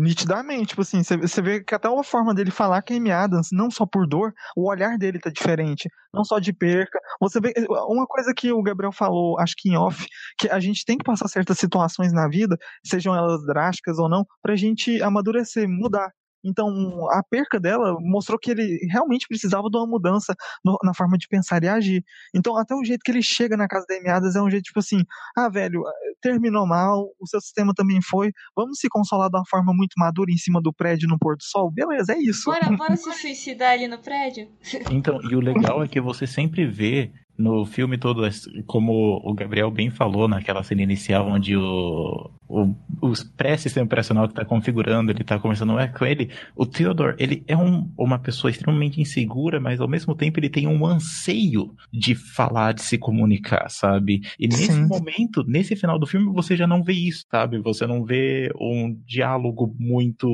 nitidamente. 0.00 0.68
Tipo 0.68 0.82
assim, 0.82 1.02
você- 1.02 1.42
vê 1.42 1.62
que 1.62 1.74
até 1.74 1.88
a 1.88 2.02
forma 2.02 2.34
dele 2.34 2.50
falar 2.50 2.80
que 2.82 2.94
a 2.94 2.96
Amy 2.96 3.10
Adams, 3.10 3.48
não 3.52 3.70
só 3.70 3.84
por 3.86 4.06
dor, 4.06 4.32
o 4.56 4.68
olhar 4.68 4.96
dele 4.98 5.18
tá 5.18 5.30
diferente. 5.30 5.88
Não 6.12 6.24
só 6.24 6.38
de 6.38 6.52
perca. 6.52 6.98
Você 7.20 7.40
vê. 7.40 7.52
Uma 7.88 8.06
coisa 8.06 8.32
que 8.34 8.52
o 8.52 8.62
Gabriel 8.62 8.92
falou, 8.92 9.38
acho 9.38 9.54
que 9.56 9.68
em 9.70 9.76
off, 9.76 10.06
que 10.38 10.48
a 10.48 10.60
gente 10.60 10.84
tem 10.84 10.96
que 10.96 11.04
passar 11.04 11.28
certas 11.28 11.58
situações 11.58 12.12
na 12.12 12.28
vida, 12.28 12.56
sejam 12.84 13.14
elas 13.14 13.44
drásticas 13.46 13.98
ou 13.98 14.08
não, 14.08 14.24
pra 14.42 14.56
gente 14.56 15.02
amadurecer, 15.02 15.68
mudar. 15.68 16.10
Então, 16.46 17.10
a 17.10 17.22
perca 17.22 17.58
dela 17.58 17.96
mostrou 18.00 18.38
que 18.38 18.50
ele 18.50 18.78
realmente 18.90 19.26
precisava 19.28 19.68
de 19.68 19.76
uma 19.76 19.86
mudança 19.86 20.34
no- 20.64 20.78
na 20.82 20.94
forma 20.94 21.18
de 21.18 21.26
pensar 21.28 21.62
e 21.64 21.68
agir. 21.68 22.04
Então, 22.34 22.56
até 22.56 22.74
o 22.74 22.84
jeito 22.84 23.02
que 23.04 23.10
ele 23.10 23.22
chega 23.22 23.56
na 23.56 23.66
casa 23.66 23.84
da 23.88 23.96
Amy 23.96 24.08
Adams 24.08 24.36
é 24.36 24.42
um 24.42 24.50
jeito 24.50 24.64
tipo 24.64 24.78
assim: 24.78 25.02
ah, 25.36 25.48
velho, 25.48 25.82
terminou 26.20 26.66
mal, 26.66 27.08
o 27.20 27.26
seu 27.26 27.40
sistema 27.40 27.72
também 27.74 28.00
foi, 28.00 28.32
vamos 28.56 28.78
se 28.78 28.88
consolar 28.88 29.28
de 29.28 29.36
uma 29.36 29.46
forma 29.48 29.72
muito 29.74 29.94
madura 29.98 30.30
em 30.30 30.36
cima 30.36 30.60
do 30.62 30.72
prédio 30.72 31.08
no 31.08 31.18
pôr 31.18 31.36
do 31.36 31.42
sol? 31.42 31.70
Beleza, 31.70 32.12
é 32.12 32.18
isso. 32.18 32.50
Bora, 32.50 32.70
bora 32.76 32.96
se 32.96 33.12
suicidar 33.12 33.72
ali 33.72 33.88
no 33.88 33.98
prédio? 33.98 34.48
Então, 34.90 35.20
e 35.22 35.34
o 35.34 35.40
legal 35.40 35.82
é 35.82 35.88
que 35.88 36.00
você 36.00 36.26
sempre 36.26 36.66
vê 36.66 37.12
no 37.38 37.64
filme 37.66 37.98
todo, 37.98 38.22
como 38.66 39.20
o 39.24 39.34
Gabriel 39.34 39.70
bem 39.70 39.90
falou 39.90 40.26
naquela 40.28 40.62
cena 40.62 40.82
inicial, 40.82 41.28
onde 41.28 41.56
o, 41.56 42.30
o, 42.48 42.74
o 43.02 43.12
pré-sistema 43.36 43.84
operacional 43.84 44.26
que 44.26 44.32
está 44.32 44.44
configurando, 44.44 45.10
ele 45.10 45.22
está 45.22 45.38
conversando 45.38 45.78
é 45.78 45.88
com 45.88 46.04
ele, 46.04 46.30
o 46.54 46.64
Theodore, 46.64 47.16
ele 47.18 47.44
é 47.46 47.56
um, 47.56 47.90
uma 47.96 48.18
pessoa 48.18 48.50
extremamente 48.50 49.00
insegura, 49.00 49.60
mas 49.60 49.80
ao 49.80 49.88
mesmo 49.88 50.14
tempo 50.14 50.38
ele 50.38 50.48
tem 50.48 50.66
um 50.66 50.86
anseio 50.86 51.74
de 51.92 52.14
falar, 52.14 52.72
de 52.72 52.82
se 52.82 52.96
comunicar, 52.98 53.68
sabe? 53.68 54.22
E 54.38 54.46
nesse 54.46 54.72
Sim. 54.72 54.86
momento, 54.86 55.44
nesse 55.46 55.76
final 55.76 55.98
do 55.98 56.06
filme, 56.06 56.32
você 56.32 56.56
já 56.56 56.66
não 56.66 56.82
vê 56.82 56.92
isso, 56.92 57.24
sabe? 57.30 57.58
Você 57.58 57.86
não 57.86 58.04
vê 58.04 58.50
um 58.60 58.94
diálogo 59.06 59.74
muito, 59.78 60.28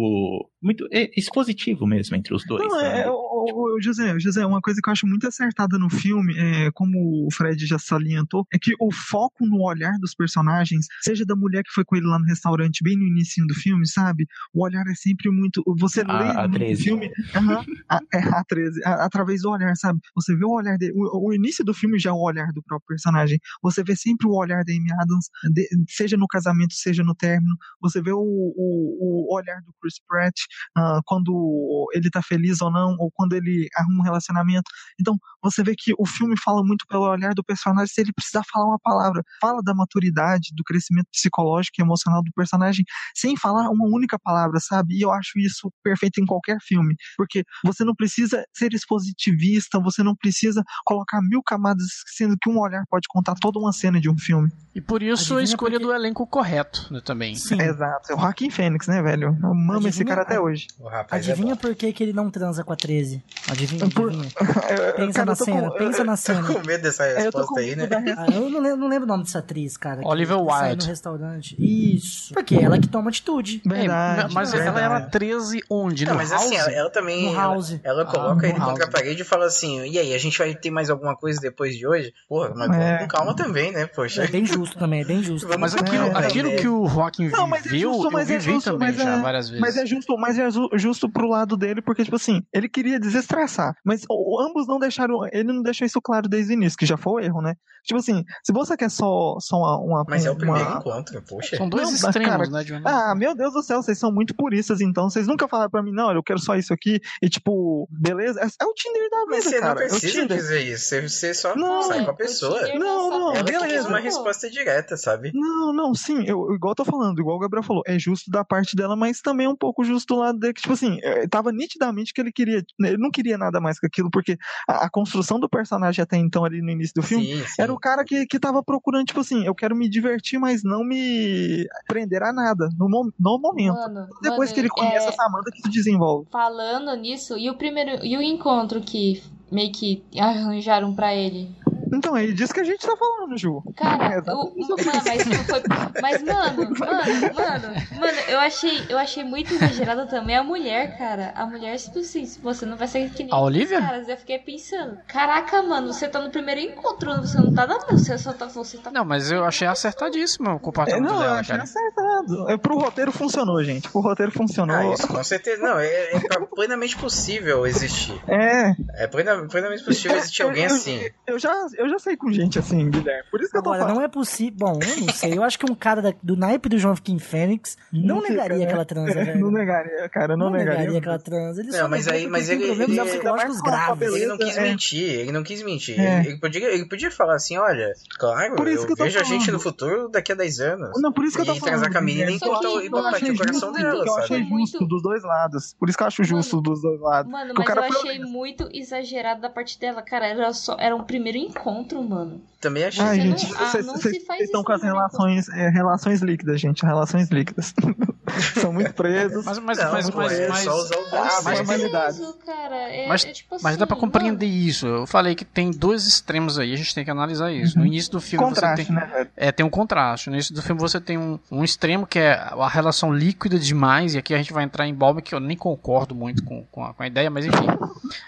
muito 0.62 0.86
é, 0.92 1.10
expositivo 1.18 1.86
mesmo 1.86 2.16
entre 2.16 2.34
os 2.34 2.44
dois. 2.46 2.62
Não, 2.62 2.78
sabe? 2.78 2.98
é, 3.00 3.10
o, 3.42 3.72
o- 3.72 3.76
o 3.76 3.80
José, 3.82 4.18
José, 4.18 4.44
uma 4.46 4.60
coisa 4.60 4.80
que 4.82 4.88
eu 4.88 4.92
acho 4.92 5.06
muito 5.06 5.26
acertada 5.26 5.78
no 5.78 5.88
filme, 5.90 6.34
é, 6.38 6.70
como 6.72 7.26
o 7.26 7.28
Fred 7.32 7.64
já 7.66 7.78
salientou, 7.78 8.46
é 8.52 8.58
que 8.58 8.72
o 8.80 8.92
foco 8.92 9.46
no 9.46 9.62
olhar 9.62 9.92
dos 9.98 10.14
personagens, 10.14 10.86
seja 11.00 11.24
da 11.24 11.34
mulher 11.34 11.62
que 11.62 11.72
foi 11.72 11.84
com 11.84 11.96
ele 11.96 12.06
lá 12.06 12.18
no 12.18 12.24
restaurante, 12.26 12.82
bem 12.82 12.96
no 12.96 13.04
início 13.06 13.44
do 13.46 13.54
filme, 13.54 13.86
sabe? 13.86 14.26
O 14.52 14.64
olhar 14.64 14.84
é 14.86 14.94
sempre 14.94 15.30
muito. 15.30 15.62
Você 15.78 16.02
A- 16.06 16.46
lê 16.46 16.58
13. 16.58 16.82
filme. 16.84 17.10
aham, 17.34 17.64
a, 17.88 18.00
é 18.14 18.18
a 18.18 18.44
13, 18.44 18.84
a- 18.84 19.04
através 19.04 19.42
do 19.42 19.50
olhar, 19.50 19.74
sabe? 19.76 20.00
Você 20.14 20.34
vê 20.36 20.44
o 20.44 20.50
olhar 20.50 20.76
dele. 20.78 20.92
O, 20.94 21.28
o 21.28 21.34
início 21.34 21.64
do 21.64 21.72
filme 21.74 21.98
já 21.98 22.10
é 22.10 22.12
o 22.12 22.22
olhar 22.22 22.48
do 22.52 22.62
próprio 22.62 22.86
personagem. 22.88 23.38
Você 23.62 23.82
vê 23.82 23.96
sempre 23.96 24.26
o 24.26 24.32
olhar 24.34 24.64
da 24.64 24.72
Amy 24.72 24.92
Adams, 25.00 25.26
de- 25.52 25.68
seja 25.88 26.16
no 26.16 26.26
casamento, 26.26 26.74
seja 26.74 27.02
no 27.02 27.14
término. 27.14 27.56
Você 27.80 28.00
vê 28.02 28.12
o, 28.12 28.18
o, 28.20 29.28
o 29.30 29.34
olhar 29.34 29.60
do 29.62 29.72
Chris 29.80 29.94
Pratt 30.06 30.34
ah, 30.76 31.00
quando 31.04 31.86
ele 31.94 32.10
tá 32.10 32.22
feliz 32.22 32.60
ou 32.60 32.70
não, 32.70 32.96
ou 32.98 33.10
quando 33.12 33.31
ele 33.36 33.68
arruma 33.76 34.00
um 34.00 34.04
relacionamento. 34.04 34.70
Então, 35.00 35.16
você 35.42 35.62
vê 35.62 35.74
que 35.76 35.92
o 35.98 36.06
filme 36.06 36.34
fala 36.38 36.62
muito 36.64 36.84
pelo 36.88 37.02
olhar 37.08 37.34
do 37.34 37.42
personagem, 37.44 37.86
se 37.92 38.00
ele 38.00 38.12
precisar 38.12 38.42
falar 38.52 38.66
uma 38.66 38.78
palavra, 38.78 39.22
fala 39.40 39.60
da 39.62 39.74
maturidade, 39.74 40.50
do 40.54 40.62
crescimento 40.64 41.06
psicológico 41.12 41.76
e 41.78 41.82
emocional 41.82 42.22
do 42.22 42.30
personagem, 42.34 42.84
sem 43.14 43.36
falar 43.36 43.68
uma 43.70 43.86
única 43.86 44.18
palavra, 44.18 44.58
sabe? 44.60 44.94
E 44.96 45.02
eu 45.02 45.10
acho 45.10 45.38
isso 45.38 45.70
perfeito 45.82 46.20
em 46.20 46.26
qualquer 46.26 46.58
filme, 46.62 46.94
porque 47.16 47.44
você 47.64 47.84
não 47.84 47.94
precisa 47.94 48.44
ser 48.52 48.72
expositivista, 48.72 49.80
você 49.80 50.02
não 50.02 50.14
precisa 50.14 50.62
colocar 50.84 51.20
mil 51.22 51.42
camadas, 51.42 51.86
sendo 52.06 52.36
que 52.40 52.48
um 52.48 52.58
olhar 52.58 52.84
pode 52.88 53.06
contar 53.08 53.34
toda 53.40 53.58
uma 53.58 53.72
cena 53.72 54.00
de 54.00 54.08
um 54.08 54.16
filme. 54.18 54.50
E 54.74 54.80
por 54.80 55.02
isso 55.02 55.36
a 55.36 55.42
escolha 55.42 55.78
porque- 55.78 55.86
do 55.86 55.92
elenco 55.94 56.26
correto 56.26 56.92
né, 56.92 57.00
também. 57.04 57.34
Sim. 57.34 57.60
Exato. 57.60 58.10
É 58.12 58.14
o 58.14 58.18
Joaquim 58.18 58.50
Fênix, 58.50 58.86
né, 58.86 59.02
velho? 59.02 59.36
Eu 59.42 59.50
amo 59.50 59.78
esse 59.80 59.88
Adivinha- 59.88 60.06
cara 60.06 60.22
até 60.22 60.40
hoje. 60.40 60.66
O 60.78 60.88
rapaz 60.88 61.26
é 61.28 61.32
Adivinha 61.32 61.54
bom. 61.54 61.60
por 61.60 61.74
que, 61.74 61.92
que 61.92 62.02
ele 62.02 62.12
não 62.12 62.30
transa 62.30 62.64
com 62.64 62.72
a 62.72 62.76
13? 62.76 63.21
Adivinha, 63.50 63.84
adivinha. 63.84 64.32
Eu- 64.70 64.94
Pensa 64.94 65.12
cara, 65.12 65.26
na 65.26 65.32
eu 65.32 65.36
tô 65.36 65.44
cena, 65.44 65.70
com- 65.70 65.76
pensa 65.78 66.04
na 66.04 66.12
Tô 66.12 66.16
cena. 66.16 66.42
com 66.42 66.66
medo 66.66 66.82
dessa 66.82 67.04
É, 67.04 67.26
eu 67.26 67.32
tô 67.32 67.38
resposta 67.38 67.60
aí, 67.60 67.74
né? 67.76 67.88
Ah, 68.16 68.26
eu 68.32 68.48
não 68.50 68.60
lembro, 68.60 68.76
não 68.78 68.88
lembro 68.88 69.04
o 69.04 69.08
nome 69.08 69.24
dessa 69.24 69.40
atriz, 69.40 69.76
cara. 69.76 70.00
sai 70.02 70.26
Wilde. 70.70 70.84
no 70.84 70.88
restaurante. 70.90 71.56
Isso. 71.58 72.32
Porque 72.34 72.54
ela 72.54 72.78
que 72.78 72.88
toma 72.88 73.10
atitude. 73.10 73.60
Verdade, 73.66 74.30
É, 74.30 74.34
mas 74.34 74.52
verdade. 74.52 74.78
ela 74.78 74.80
era 74.96 75.00
13 75.08 75.60
onde? 75.68 76.04
Não, 76.04 76.12
no 76.12 76.18
mas 76.18 76.30
House? 76.30 76.44
assim, 76.44 76.56
ela, 76.56 76.70
ela 76.72 76.90
também. 76.90 77.24
No 77.26 77.32
ela- 77.32 77.42
House. 77.42 77.80
Ela, 77.82 78.02
Ah, 78.02 78.06
coloca 78.06 78.34
no 78.42 78.44
ele 78.46 78.52
contra 78.60 78.84
a 78.84 78.86
House. 78.86 78.88
parede 78.90 79.22
e 79.22 79.24
fala 79.24 79.46
assim: 79.46 79.82
e 79.90 79.98
aí, 79.98 80.14
a 80.14 80.18
gente 80.18 80.38
vai 80.38 80.54
ter 80.54 80.70
mais 80.70 80.88
alguma 80.90 81.16
coisa 81.16 81.40
depois 81.40 81.76
de 81.76 81.86
hoje? 81.86 82.12
Porra, 82.28 82.52
mas 82.54 82.70
É. 82.76 82.98
com 82.98 83.08
calma 83.08 83.34
também, 83.34 83.72
né? 83.72 83.86
Poxa. 83.86 84.24
É 84.24 84.28
bem 84.28 84.44
justo 84.46 84.78
também, 84.78 85.00
é 85.02 85.04
bem 85.04 85.22
justo. 85.22 85.48
Mas 85.58 85.74
aquilo, 85.74 86.10
calma, 86.10 86.20
aquilo 86.20 86.56
que 86.56 86.68
o 86.68 86.86
Joaquim 86.88 87.28
Não, 87.28 87.46
mas 87.46 87.66
é 87.66 87.68
viveu, 87.70 87.92
justo, 87.94 88.10
mas 88.12 88.30
eu 88.30 88.36
é 88.36 88.38
vivi 88.38 88.52
justo, 88.54 88.70
também 88.72 88.88
mas 88.88 88.96
já 88.96 89.16
é- 89.16 89.20
várias 89.20 89.48
vezes. 89.48 89.60
Mas 89.60 89.76
é 89.76 89.86
justo, 89.86 90.16
mas 90.16 90.38
é 90.38 90.50
ju- 90.50 90.70
justo 90.74 91.08
pro 91.10 91.28
lado 91.28 91.56
dele, 91.56 91.82
porque, 91.82 92.04
tipo 92.04 92.16
assim, 92.16 92.42
ele 92.52 92.68
queria 92.68 92.98
desestressar. 93.12 93.74
Mas 93.84 94.02
o- 94.08 94.40
ambos 94.40 94.66
não 94.66 94.78
deixaram. 94.78 95.20
Ele 95.32 95.52
não 95.52 95.62
deixou 95.62 95.86
isso 95.86 96.00
claro 96.00 96.28
desde 96.28 96.52
o 96.52 96.54
início, 96.54 96.78
que 96.78 96.86
já 96.86 96.96
foi 96.96 97.12
o 97.12 97.24
erro, 97.24 97.42
né? 97.42 97.54
Tipo 97.84 97.98
assim, 97.98 98.22
se 98.44 98.52
você 98.52 98.76
quer 98.76 98.88
só, 98.90 99.36
só 99.40 99.56
uma, 99.56 99.76
uma. 99.78 100.04
Mas 100.08 100.24
é 100.24 100.30
o 100.30 100.36
primeiro 100.36 100.68
uma- 100.68 100.78
encontro, 100.78 101.20
poxa. 101.28 101.56
São 101.56 101.68
dois 101.68 101.82
Não, 101.82 101.90
mas, 101.90 102.02
extremos, 102.04 102.30
cara, 102.30 102.48
né, 102.48 102.62
Johnny? 102.64 102.82
Ah, 102.86 103.12
meu 103.16 103.34
Deus 103.34 103.52
do 103.52 103.62
céu, 103.62 103.82
vocês 103.82 103.98
são 103.98 104.12
muito 104.12 104.34
puristas, 104.36 104.80
então. 104.80 105.10
Vocês 105.10 105.26
nunca 105.26 105.48
falaram 105.48 105.68
pra 105.70 105.82
mim, 105.82 105.90
não, 105.92 106.12
eu 106.12 106.22
quero 106.22 106.38
só 106.38 106.54
isso 106.54 106.72
aqui. 106.72 107.00
E, 107.20 107.28
tipo, 107.28 107.88
beleza? 107.90 108.40
É, 108.40 108.44
é 108.44 108.64
o 108.66 108.72
Tinder 108.72 109.10
da 109.10 109.24
Mas 109.26 109.44
vida, 109.44 109.50
você 109.50 109.54
não 109.60 109.66
cara. 109.66 109.84
É 109.84 109.88
precisa 109.88 110.12
Tinder. 110.22 110.36
dizer 110.36 110.60
isso. 110.60 110.84
Você, 110.84 111.08
você 111.08 111.34
só 111.34 111.56
Não, 111.56 111.82
sai 111.82 112.04
com 112.04 112.10
a 112.12 112.14
pessoa. 112.14 112.60
Não, 112.78 113.10
não, 113.10 113.34
Ela 113.34 113.42
beleza. 113.42 113.88
uma 113.88 113.98
resposta 113.98 114.48
direta, 114.48 114.96
sabe? 114.96 115.32
Não, 115.34 115.72
não, 115.72 115.92
sim, 115.92 116.22
eu, 116.24 116.54
igual 116.54 116.70
eu 116.70 116.76
tô 116.76 116.84
falando, 116.84 117.18
igual 117.20 117.36
o 117.36 117.40
Gabriel 117.40 117.64
falou, 117.64 117.82
é 117.84 117.98
justo 117.98 118.30
da 118.30 118.44
parte 118.44 118.76
dela, 118.76 118.94
mas 118.94 119.20
também 119.20 119.46
é 119.46 119.50
um 119.50 119.56
pouco 119.56 119.82
justo 119.82 120.14
do 120.14 120.20
lado 120.20 120.38
dele, 120.38 120.54
que, 120.54 120.62
tipo 120.62 120.74
assim, 120.74 120.98
tava 121.28 121.50
nitidamente 121.50 122.12
que 122.14 122.20
ele 122.20 122.30
queria, 122.30 122.62
ele 122.80 122.96
não 123.02 123.10
queria 123.10 123.36
nada 123.36 123.60
mais 123.60 123.78
que 123.78 123.86
aquilo, 123.86 124.10
porque 124.10 124.38
a, 124.68 124.86
a 124.86 124.90
construção 124.90 125.38
do 125.38 125.48
personagem 125.48 126.02
até 126.02 126.16
então, 126.16 126.44
ali 126.44 126.62
no 126.62 126.70
início 126.70 126.94
do 126.94 127.02
filme, 127.02 127.26
Sim, 127.26 127.44
sim. 127.44 127.62
era 127.62 127.72
o 127.72 127.78
cara 127.78 128.04
que, 128.04 128.26
que 128.26 128.38
tava 128.38 128.62
procurando, 128.62 129.06
tipo 129.06 129.20
assim, 129.20 129.44
eu 129.44 129.54
quero 129.54 129.76
me 129.76 129.88
divertir, 129.88 130.38
mas 130.38 130.62
não 130.62 130.84
me 130.84 131.66
prender 131.86 132.22
a 132.22 132.32
nada, 132.32 132.68
no, 132.78 133.12
no 133.18 133.38
momento. 133.38 133.74
Mano, 133.74 134.06
Depois 134.22 134.50
mano, 134.50 134.54
que 134.54 134.60
ele 134.60 134.68
conhece 134.68 135.06
é, 135.06 135.08
a 135.08 135.12
Samantha, 135.12 135.50
que 135.50 135.62
se 135.62 135.68
desenvolve. 135.68 136.28
Falando 136.30 136.94
nisso, 136.96 137.36
e 137.36 137.50
o 137.50 137.54
primeiro. 137.54 138.04
E 138.04 138.16
o 138.16 138.22
encontro 138.22 138.80
que 138.80 139.22
meio 139.50 139.72
que 139.72 140.02
arranjaram 140.18 140.94
pra 140.94 141.14
ele? 141.14 141.54
Então, 141.92 142.16
é 142.16 142.26
disso 142.26 142.54
que 142.54 142.60
a 142.60 142.64
gente 142.64 142.86
tá 142.86 142.96
falando, 142.96 143.36
Ju. 143.36 143.62
Cara, 143.76 144.14
é, 144.26 144.32
o, 144.32 144.54
mano, 144.56 145.02
mas 145.06 145.22
foi. 145.22 145.62
Mas, 146.00 146.22
mano, 146.22 146.70
mano, 146.78 147.34
mano, 147.34 147.74
mano, 148.00 148.18
eu 148.28 148.40
achei, 148.40 148.86
eu 148.88 148.98
achei 148.98 149.24
muito 149.24 149.54
exagerado 149.54 150.06
também 150.06 150.36
a 150.36 150.42
mulher, 150.42 150.96
cara. 150.96 151.32
A 151.34 151.46
mulher, 151.46 151.76
tipo 151.78 151.98
assim, 151.98 152.24
se 152.24 152.40
você 152.40 152.64
não 152.64 152.76
vai 152.76 152.88
ser 152.88 153.10
que 153.10 153.24
nem 153.24 153.32
a 153.32 153.38
Olivia? 153.38 153.80
caras. 153.80 154.08
Eu 154.08 154.16
fiquei 154.16 154.38
pensando, 154.38 154.98
caraca, 155.06 155.62
mano, 155.62 155.92
você 155.92 156.08
tá 156.08 156.20
no 156.20 156.30
primeiro 156.30 156.60
encontro, 156.60 157.14
você 157.20 157.38
não 157.38 157.52
tá 157.52 157.66
dando, 157.66 157.86
você 157.90 158.16
só 158.18 158.32
tá. 158.32 158.46
Você 158.46 158.78
tá... 158.78 158.90
Não, 158.90 159.04
mas 159.04 159.30
eu 159.30 159.44
achei 159.44 159.66
acertadíssimo 159.66 160.50
o 160.50 160.58
comportamento 160.58 161.04
é, 161.04 161.12
não, 161.12 161.18
dela, 161.18 161.34
eu 161.34 161.40
achei 161.40 161.56
cara. 161.56 161.62
acertado. 161.62 162.50
É, 162.50 162.56
pro 162.56 162.78
roteiro 162.78 163.12
funcionou, 163.12 163.62
gente. 163.62 163.88
Pro 163.88 164.00
roteiro 164.00 164.32
funcionou. 164.32 164.76
Ah, 164.76 164.94
isso, 164.94 165.06
com 165.06 165.22
certeza. 165.22 165.62
Não, 165.62 165.78
é, 165.78 166.12
é 166.14 166.20
plenamente 166.54 166.96
possível 166.96 167.66
existir. 167.66 168.20
É. 168.28 168.74
É 168.94 169.06
plenamente 169.06 169.84
possível 169.84 170.16
existir 170.16 170.42
alguém 170.42 170.64
eu, 170.64 170.74
assim. 170.74 171.10
Eu 171.26 171.38
já, 171.38 171.52
eu 171.82 171.88
já 171.90 171.98
sei 171.98 172.16
com 172.16 172.32
gente 172.32 172.58
assim, 172.58 172.90
Guilherme. 172.90 173.24
Por 173.30 173.40
isso 173.40 173.50
que 173.50 173.58
Agora, 173.58 173.76
eu 173.76 173.80
tô 173.80 173.86
falando. 173.86 173.98
não 173.98 174.04
é 174.04 174.08
possível. 174.08 174.52
Bom, 174.58 174.78
eu 174.82 175.00
não 175.06 175.12
sei. 175.12 175.36
Eu 175.38 175.42
acho 175.42 175.58
que 175.58 175.70
um 175.70 175.74
cara 175.74 176.00
da, 176.02 176.12
do 176.22 176.36
naipe 176.36 176.68
do 176.68 176.78
João 176.78 176.94
King 176.96 177.22
Fênix 177.22 177.76
não, 177.92 178.16
Não 178.16 178.22
fica, 178.22 178.32
negaria 178.34 178.58
né? 178.58 178.64
aquela 178.64 178.84
transa, 178.84 179.12
velho. 179.24 179.40
Não 179.40 179.50
negaria, 179.50 180.08
cara. 180.08 180.36
Não, 180.36 180.46
Não 180.46 180.52
negaria 180.52 180.78
negaria. 180.80 180.98
aquela 180.98 181.18
transa. 181.18 181.60
Ele 181.60 181.70
Não, 181.70 181.78
só 181.78 181.88
mas 181.88 182.08
aí- 182.08 182.26
mas 182.26 182.48
ele- 182.48 182.64
ele- 182.64 182.86
psicológicos 183.02 183.58
a 183.60 183.62
graves. 183.62 184.14
Ele 184.14 184.26
não 184.26 184.38
quis 184.38 184.56
é. 184.56 184.62
mentir, 184.62 185.02
ele 185.20 185.32
não 185.32 185.42
quis 185.42 185.62
mentir. 185.62 185.98
É. 186.00 186.20
Ele, 186.20 186.28
ele 186.30 186.38
podia, 186.38 186.72
ele 186.74 186.84
podia 186.88 187.10
falar 187.10 187.34
assim, 187.34 187.56
olha, 187.58 187.92
claro, 188.18 188.54
Por 188.56 188.68
isso 188.68 188.82
eu 188.82 188.86
que 188.86 188.92
eu 188.92 188.96
tô 188.96 189.04
vejo 189.04 189.18
a 189.18 189.22
gente 189.22 189.40
falando. 189.46 189.52
no 189.54 189.60
futuro 189.60 190.08
daqui 190.08 190.32
a 190.32 190.34
10 190.34 190.60
anos. 190.60 190.90
Não, 191.00 191.12
por 191.12 191.24
isso 191.24 191.36
que 191.36 191.42
eu 191.42 191.46
tô 191.46 191.52
e 191.52 191.58
falando. 191.60 191.72
transar 191.74 191.92
com 191.92 191.98
a 191.98 192.00
menina 192.02 192.30
e 192.30 192.34
e 192.34 192.36
achei 192.36 193.30
o 193.30 193.36
coração 193.36 193.68
justo, 193.70 193.72
dela, 193.82 194.04
Eu 194.06 194.16
achei 194.18 194.44
justo 194.44 194.86
dos 194.86 195.02
dois 195.02 195.22
lados. 195.22 195.74
Por 195.78 195.88
isso 195.88 195.96
que 195.98 196.02
eu 196.04 196.06
acho 196.08 196.24
justo 196.24 196.60
dos 196.60 196.82
dois 196.82 197.00
lados. 197.00 197.30
Mano, 197.30 197.54
mas 197.56 197.68
eu 197.68 197.82
achei 197.82 198.18
muito 198.20 198.68
exagerado 198.72 199.40
da 199.40 199.50
parte 199.50 199.78
dela, 199.78 200.02
cara. 200.02 200.26
Era 200.26 200.52
só 200.52 200.76
era 200.78 200.94
um 200.94 201.02
primeiro 201.04 201.38
encontro, 201.38 201.71
mano. 202.08 202.40
Também 202.60 202.84
achei. 202.84 203.02
Ai, 203.04 203.16
Você 203.20 203.24
não- 203.28 203.36
gente, 203.38 203.54
ah, 203.56 203.66
vocês 203.66 203.86
não 203.86 203.94
vocês- 203.96 204.14
se 204.20 204.24
faz 204.24 204.38
vocês 204.38 204.48
estão 204.48 204.62
com 204.62 204.72
as 204.72 204.82
relações, 204.82 205.48
é, 205.48 205.68
relações 205.68 206.20
líquidas, 206.22 206.60
gente. 206.60 206.84
Relações 206.84 207.28
líquidas. 207.28 207.74
São 208.60 208.72
muito 208.72 208.94
presos. 208.94 209.44
Mas, 209.44 209.58
mas, 209.58 209.78
Não, 209.78 209.92
mas, 209.92 210.10
mas, 210.10 210.32
é 210.38 210.48
mas- 210.48 210.60
só 210.62 210.74
usar 210.76 210.96
o 210.96 211.00
Ah, 211.12 211.28
senso. 211.28 211.44
mas- 211.66 212.36
cara, 212.46 212.76
é, 212.76 213.08
Mas, 213.08 213.24
é 213.24 213.32
tipo 213.32 213.56
mas 213.60 213.76
dá 213.76 213.84
pra 213.84 213.94
assim, 213.96 214.00
compreender 214.00 214.46
isso. 214.46 214.86
Eu 214.86 215.06
falei 215.08 215.34
que 215.34 215.44
tem 215.44 215.70
dois 215.72 216.06
extremos 216.06 216.56
aí, 216.58 216.72
a 216.72 216.76
gente 216.76 216.94
tem 216.94 217.04
que 217.04 217.10
analisar 217.10 217.50
isso. 217.52 217.76
No 217.76 217.84
início 217.84 218.12
do 218.12 218.20
filme 218.20 218.44
Contraste, 218.46 218.84
você 218.86 218.92
tem. 218.92 218.94
né? 218.96 219.26
É, 219.36 219.50
tem 219.50 219.66
um 219.66 219.70
contraste. 219.70 220.30
No 220.30 220.36
início 220.36 220.54
do 220.54 220.62
filme 220.62 220.80
você 220.80 221.00
tem 221.00 221.18
um, 221.18 221.38
um 221.50 221.64
extremo 221.64 222.06
que 222.06 222.20
é 222.20 222.32
a 222.34 222.68
relação 222.68 223.12
líquida 223.12 223.58
demais, 223.58 224.14
e 224.14 224.18
aqui 224.18 224.32
a 224.34 224.38
gente 224.38 224.52
vai 224.52 224.62
entrar 224.64 224.86
em 224.86 224.94
Balme, 224.94 225.20
que 225.20 225.34
eu 225.34 225.40
nem 225.40 225.56
concordo 225.56 226.14
muito 226.14 226.44
com, 226.44 226.64
com, 226.70 226.84
a, 226.84 226.94
com 226.94 227.02
a 227.02 227.06
ideia, 227.08 227.28
mas 227.28 227.44
enfim. 227.44 227.66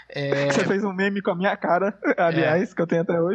É, 0.08 0.50
Você 0.50 0.64
fez 0.64 0.84
um 0.84 0.92
meme 0.92 1.22
com 1.22 1.30
a 1.30 1.34
minha 1.34 1.56
cara, 1.56 1.96
aliás, 2.18 2.74
que 2.74 2.82
eu 2.82 2.86
tenho 2.86 3.02
até 3.02 3.18
hoje. 3.20 3.33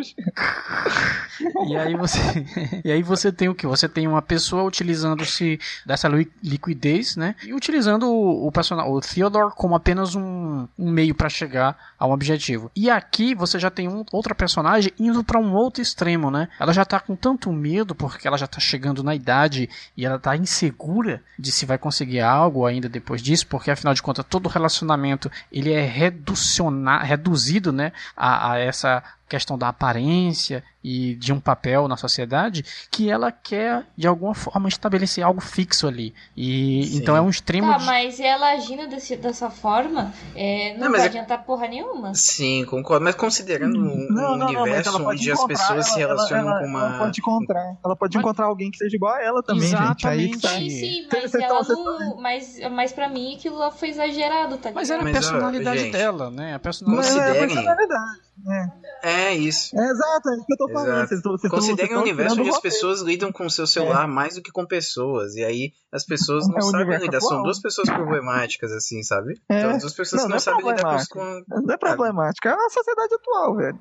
E 1.67 1.77
aí 1.77 1.95
você 1.95 2.19
e 2.83 2.91
aí 2.91 3.03
você 3.03 3.31
tem 3.31 3.49
o 3.49 3.55
que 3.55 3.65
você 3.67 3.87
tem 3.87 4.07
uma 4.07 4.21
pessoa 4.21 4.63
utilizando-se 4.63 5.59
dessa 5.85 6.07
li- 6.07 6.31
liquidez 6.43 7.15
né? 7.15 7.35
E 7.43 7.53
utilizando 7.53 8.07
o, 8.07 8.47
o 8.47 8.51
personagem 8.51 8.91
o 8.91 8.99
Theodore 8.99 9.53
como 9.55 9.75
apenas 9.75 10.15
um, 10.15 10.67
um 10.77 10.89
meio 10.89 11.15
para 11.15 11.29
chegar 11.29 11.77
a 11.97 12.07
um 12.07 12.11
objetivo. 12.11 12.71
E 12.75 12.89
aqui 12.89 13.33
você 13.35 13.59
já 13.59 13.69
tem 13.69 13.87
um, 13.87 14.03
outra 14.11 14.33
personagem 14.35 14.91
indo 14.99 15.23
para 15.23 15.39
um 15.39 15.53
outro 15.53 15.81
extremo 15.81 16.29
né? 16.31 16.49
Ela 16.59 16.73
já 16.73 16.85
tá 16.85 16.99
com 16.99 17.15
tanto 17.15 17.51
medo 17.51 17.95
porque 17.95 18.27
ela 18.27 18.37
já 18.37 18.47
tá 18.47 18.59
chegando 18.59 19.03
na 19.03 19.15
idade 19.15 19.69
e 19.95 20.05
ela 20.05 20.19
tá 20.19 20.35
insegura 20.35 21.21
de 21.37 21.51
se 21.51 21.65
vai 21.65 21.77
conseguir 21.77 22.21
algo 22.21 22.65
ainda 22.65 22.89
depois 22.89 23.21
disso 23.21 23.47
porque 23.47 23.71
afinal 23.71 23.93
de 23.93 24.01
contas 24.01 24.25
todo 24.29 24.49
relacionamento 24.49 25.31
ele 25.51 25.71
é 25.71 25.85
reduciona, 25.85 26.99
reduzido 26.99 27.71
né 27.71 27.91
a, 28.15 28.51
a 28.53 28.59
essa 28.59 29.03
questão 29.29 29.57
da 29.57 29.69
aparência 29.69 30.63
e 30.83 31.13
de 31.15 31.33
um 31.33 31.39
papel 31.41 31.87
na 31.89 31.97
sociedade 31.97 32.63
que 32.89 33.09
ela 33.09 33.31
quer 33.33 33.85
de 33.97 34.07
alguma 34.07 34.33
forma 34.33 34.69
estabelecer 34.69 35.21
algo 35.23 35.41
fixo 35.41 35.85
ali 35.87 36.13
e 36.37 36.85
Sim. 36.85 36.97
então 36.97 37.17
é 37.17 37.21
um 37.21 37.29
extremo 37.29 37.69
Tá, 37.69 37.77
de- 37.79 37.85
mas 37.85 38.19
ela 38.19 38.51
agindo 38.53 38.87
desse, 38.87 39.17
dessa 39.17 39.49
forma, 39.49 40.13
é, 40.33 40.73
não, 40.73 40.85
Não, 40.85 40.91
mas 40.91 40.99
vai 40.99 41.01
é- 41.01 41.09
adiantar 41.09 41.43
porra 41.43 41.67
nenhuma. 41.67 42.13
Sim, 42.15 42.63
concordo. 42.65 43.03
Mas 43.03 43.15
considerando 43.15 43.77
um, 43.77 43.83
Não, 43.83 43.93
um 43.93 44.07
não, 44.09 44.37
não, 44.37 44.45
mas 44.47 44.55
universo 44.61 44.89
ela 44.89 44.99
pode 45.03 45.19
onde 45.19 45.31
as 45.33 45.43
pessoas 45.45 45.85
se 45.87 46.01
ela- 46.01 46.13
relacionam 46.13 46.49
ela- 46.49 46.59
com 46.59 46.65
Ela 46.65 46.87
uma. 46.89 46.97
pode 46.97 47.19
encontrar. 47.19 47.77
Ela 47.83 47.95
pode 47.95 48.17
encontrar 48.17 48.45
alguém 48.45 48.71
que 48.71 48.77
seja 48.77 48.95
igual 48.95 49.13
a 49.13 49.21
ela 49.21 49.43
também, 49.43 49.67
gente. 49.69 50.07
Aí 50.07 50.29
que 50.31 50.39
tá. 50.39 50.47
Sim, 50.49 50.65
Exatamente. 50.65 50.79
sim, 50.79 51.07
mas 51.11 51.35
ela 51.35 51.63
não. 51.63 52.17
Mas, 52.21 52.59
mas 52.71 52.93
pra 52.93 53.09
mim 53.09 53.35
aquilo 53.35 53.57
lá 53.57 53.69
foi 53.69 53.89
exagerado, 53.89 54.57
tá 54.57 54.69
ligado? 54.69 54.75
mas 54.75 54.89
era 54.89 55.01
a 55.01 55.03
Mas, 55.03 55.15
ó, 55.15 55.19
personalidade 55.19 55.79
gente, 55.79 55.91
dela 55.91 56.31
né 56.31 56.49
a 56.49 56.53
Não, 56.53 56.59
personalidade 56.59 57.19
é 57.19 57.43
a 57.43 57.47
personalidade. 57.47 58.19
É. 58.47 58.88
É 59.03 59.33
isso. 59.35 59.77
É 59.79 59.89
exato, 59.89 60.29
é 60.29 60.33
isso 60.35 60.45
que 60.45 60.53
eu 60.53 60.57
tô 60.57 60.69
falando. 60.73 60.89
Exato. 60.89 61.07
Vocês 61.09 61.21
tão- 61.21 61.31
vocês 61.31 61.41
tão- 61.51 61.59
Considerem 61.59 61.87
vocês 61.87 61.99
um 61.99 62.01
universo 62.03 62.33
onde 62.33 62.41
o 62.41 62.49
as 62.49 62.55
roteiro. 62.55 62.75
pessoas 62.75 63.01
lidam 63.01 63.31
com 63.31 63.45
o 63.45 63.49
seu 63.49 63.65
celular 63.67 64.07
mais 64.07 64.35
do 64.35 64.41
que 64.41 64.51
com 64.51 64.65
pessoas. 64.65 65.35
E 65.35 65.43
aí 65.43 65.71
as 65.91 66.05
pessoas 66.05 66.47
não 66.47 66.55
É 66.57 66.59
o 66.59 66.63
sabem 66.63 66.97
lidar. 66.99 67.21
São 67.21 67.41
duas 67.43 67.59
pessoas 67.61 67.89
problemáticas, 67.89 68.71
assim, 68.71 69.01
sabe? 69.03 69.39
É. 69.49 69.61
São 69.61 69.77
duas 69.77 69.93
pessoas 69.93 70.21
Não, 70.23 70.27
que 70.27 70.29
não 70.29 70.29
não, 70.29 70.35
é 70.37 70.39
sabem 70.39 70.65
lidar 70.69 71.07
com. 71.09 71.43
Não 71.65 71.73
é 71.73 71.77
problemático, 71.77 72.47
é 72.47 72.51
a 72.53 72.69
sociedade 72.69 73.13
atual, 73.13 73.55
velho. 73.55 73.79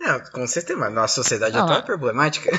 Não, 0.00 0.20
com 0.32 0.46
certeza, 0.46 0.78
mas 0.78 0.92
nossa 0.94 1.14
sociedade 1.16 1.56
Ah, 1.56 1.62
atual 1.64 1.78
é 1.78 1.82
problemática. 1.82 2.50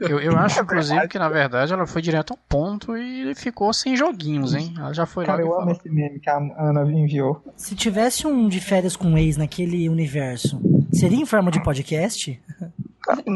eu, 0.00 0.18
eu 0.20 0.32
acho 0.38 0.60
inclusive 0.60 1.06
que 1.08 1.18
na 1.18 1.28
verdade 1.28 1.72
ela 1.72 1.86
foi 1.86 2.02
direto 2.02 2.32
ao 2.32 2.38
ponto 2.48 2.96
e 2.96 3.34
ficou 3.34 3.72
sem 3.72 3.94
joguinhos 3.96 4.54
hein 4.54 4.74
ela 4.78 4.92
já 4.92 5.06
foi 5.06 5.24
Cara, 5.24 5.42
lá 5.42 5.48
eu 5.48 5.60
amo 5.60 5.70
esse 5.70 5.88
meme 5.88 6.18
que 6.20 6.28
a 6.30 6.36
Ana 6.36 6.82
enviou. 6.90 7.42
Se 7.56 7.74
tivesse 7.74 8.26
um 8.26 8.48
de 8.48 8.60
férias 8.60 8.96
com 8.96 9.08
um 9.08 9.18
ex 9.18 9.36
naquele 9.36 9.88
universo, 9.88 10.60
seria 10.92 11.18
forma 11.28 11.50
de 11.50 11.62
podcast? 11.62 12.40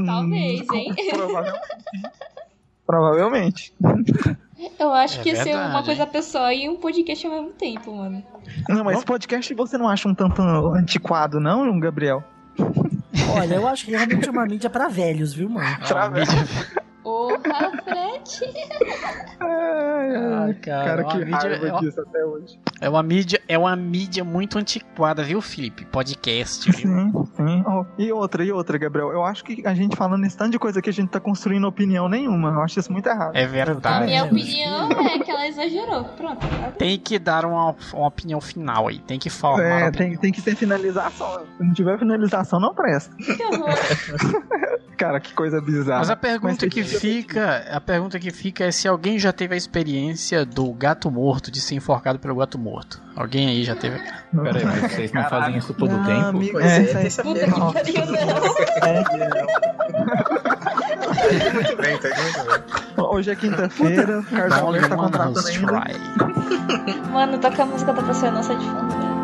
Talvez, 0.07 0.67
hein? 0.73 0.95
Provavelmente. 1.11 1.61
Provavelmente. 2.87 3.75
Eu 4.79 4.93
acho 4.93 5.19
É 5.21 5.23
que 5.23 5.29
ia 5.31 5.43
ser 5.43 5.57
uma 5.57 5.83
coisa 5.83 6.07
pessoal 6.07 6.53
e 6.53 6.69
um 6.69 6.77
podcast 6.77 7.27
ao 7.27 7.33
mesmo 7.33 7.51
tempo, 7.51 7.95
mano. 7.97 8.23
Não, 8.69 8.85
mas 8.85 9.03
podcast 9.05 9.53
você 9.55 9.79
não 9.79 9.89
acha 9.89 10.09
um 10.09 10.15
tanto 10.15 10.41
antiquado, 10.43 11.41
não, 11.41 11.79
Gabriel? 11.81 12.23
Olha, 13.37 13.55
eu 13.55 13.67
acho 13.67 13.85
que 13.87 13.91
realmente 13.93 14.29
é 14.29 14.31
uma 14.31 14.45
mídia 14.47 14.69
pra 14.71 14.89
velhos, 14.89 15.33
viu, 15.33 15.49
mano? 15.49 15.67
Ah, 15.95 16.09
mídia- 16.11 16.83
Porra, 17.03 17.73
Fred. 17.85 18.55
Ai, 19.41 20.55
cara, 20.55 20.85
Cara, 20.85 21.03
é 21.03 21.05
que 21.05 21.19
mídia- 21.19 21.37
raiva 21.39 21.67
é 21.67 21.73
uma- 21.73 21.81
disso 21.81 22.01
até 22.01 22.25
hoje. 22.25 22.61
é 22.81 22.89
uma 22.89 23.03
mídia 23.03 23.41
é 23.49 23.59
uma 23.59 23.75
mídia 23.77 24.25
muito 24.25 24.59
antiquada 24.59 25.23
viu 25.23 25.41
Felipe 25.41 25.85
podcast 25.87 26.71
viu? 26.71 26.89
Sim, 26.91 27.27
sim. 27.37 27.65
Oh, 27.67 27.85
e 27.99 28.13
outra, 28.13 28.45
e 28.45 28.53
outra, 28.53 28.79
Gabriel. 28.79 29.11
Eu 29.13 29.25
acho 29.25 29.45
que 29.45 29.67
a 29.67 29.75
gente 29.75 29.97
falando 29.97 30.25
esse 30.25 30.37
tanto 30.37 30.53
de 30.53 30.59
coisa 30.59 30.81
que 30.81 30.91
a 30.91 30.93
gente 30.93 31.09
tá 31.11 31.21
construindo 31.21 31.67
opinião 31.67 32.09
nenhuma. 32.09 32.51
Eu 32.51 32.63
acho 32.63 32.79
isso 32.79 32.93
muito 32.93 33.09
errado. 33.09 33.35
é 33.35 33.47
verdade 33.47 34.07
Minha 34.07 34.25
opinião 34.25 34.91
é 34.93 35.19
que 35.19 35.31
ela 35.31 35.47
exagerou. 35.49 36.05
Pronto. 36.17 36.47
Tem 36.79 36.99
que 36.99 37.19
dar 37.19 37.45
uma, 37.45 37.75
uma 37.93 38.07
opinião 38.07 38.41
final 38.41 38.89
aí. 38.89 38.99
Tem 39.01 39.19
que 39.19 39.31
formar. 39.31 39.63
É, 39.65 39.91
tem, 39.91 40.17
tem 40.17 40.33
que 40.33 40.41
ser 40.41 40.55
finalização. 40.57 41.43
Se 41.59 41.65
não 41.65 41.73
tiver 41.73 41.99
finalização, 41.99 42.61
não 42.61 42.75
presta. 42.75 43.15
Que 43.17 43.43
horror. 43.45 43.69
Cara, 44.97 45.19
que 45.19 45.33
coisa 45.33 45.61
bizarra. 45.61 45.99
Mas 46.01 46.11
a 46.11 46.17
pergunta 46.17 46.65
Mas 46.65 46.73
que 46.73 46.81
fica, 47.01 47.65
a 47.71 47.81
pergunta 47.81 48.19
que 48.19 48.31
fica 48.31 48.65
é 48.65 48.71
se 48.71 48.87
alguém 48.89 49.19
já 49.19 49.33
teve 49.33 49.55
a 49.55 49.57
experiência 49.57 50.45
do 50.45 50.73
gato 50.73 51.11
morto, 51.11 51.51
de 51.51 51.61
ser 51.61 51.75
enforcado 51.75 52.19
pelo 52.19 52.37
gato 52.37 52.59
morto. 52.59 53.01
Alguém 53.15 53.49
aí 53.49 53.65
já 53.65 53.75
teve? 53.77 53.99
Pera 53.99 54.59
aí, 54.59 54.65
mas 54.65 54.93
vocês 54.93 55.13
não 55.13 55.25
fazem 55.25 55.59
isso 55.59 55.75
todo 55.75 55.91
Não, 55.97 56.05
tempo? 56.05 56.29
amigo, 56.29 56.61
é, 56.61 56.83
é. 56.83 57.09
Puta 57.23 57.47
que 57.47 57.51
pariu, 57.73 58.27
não. 58.27 58.33
muito 61.55 61.77
bem, 61.77 61.99
tá 61.99 62.09
muito 62.09 62.45
bem. 62.97 63.05
Hoje 63.05 63.31
é 63.31 63.37
quinta-feira, 63.37 64.21
o 64.21 64.25
Carlos 64.25 64.89
tá 64.89 64.97
contratando 64.97 65.75
ainda. 65.75 67.09
Mano, 67.11 67.39
toca 67.39 67.63
a 67.63 67.67
música 67.67 67.93
da 67.93 68.03
Praça 68.03 68.31
Nossa 68.31 68.55
de 68.55 68.65
fundo, 68.65 68.89
velho. 68.97 69.22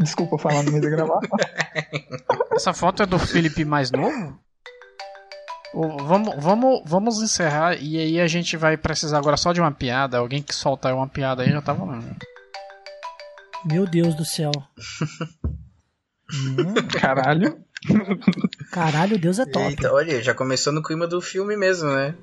Desculpa 0.00 0.38
falar 0.38 0.62
no 0.62 0.70
meio 0.70 0.82
da 0.82 0.88
gravação. 0.88 1.30
Essa 2.52 2.72
foto 2.72 3.02
é 3.02 3.06
do 3.06 3.18
Felipe 3.18 3.64
mais 3.64 3.90
novo? 3.90 4.38
Vamos, 5.72 6.34
vamos, 6.42 6.82
vamos 6.84 7.22
encerrar 7.22 7.74
e 7.80 7.98
aí 7.98 8.20
a 8.20 8.26
gente 8.26 8.56
vai 8.56 8.76
precisar 8.76 9.18
agora 9.18 9.36
só 9.36 9.52
de 9.52 9.60
uma 9.60 9.70
piada. 9.70 10.18
Alguém 10.18 10.42
que 10.42 10.54
soltar 10.54 10.94
uma 10.94 11.06
piada 11.06 11.42
aí 11.42 11.50
já 11.50 11.60
tá 11.60 11.72
valendo. 11.72 12.16
Meu 13.64 13.86
Deus 13.86 14.14
do 14.14 14.24
céu. 14.24 14.50
hum, 16.32 16.74
caralho. 17.00 17.62
Caralho, 18.72 19.18
Deus 19.18 19.38
é 19.38 19.46
top. 19.46 19.66
Eita, 19.66 19.92
olha, 19.92 20.22
já 20.22 20.34
começou 20.34 20.72
no 20.72 20.82
clima 20.82 21.06
do 21.06 21.20
filme 21.20 21.56
mesmo, 21.56 21.90
né? 21.90 22.14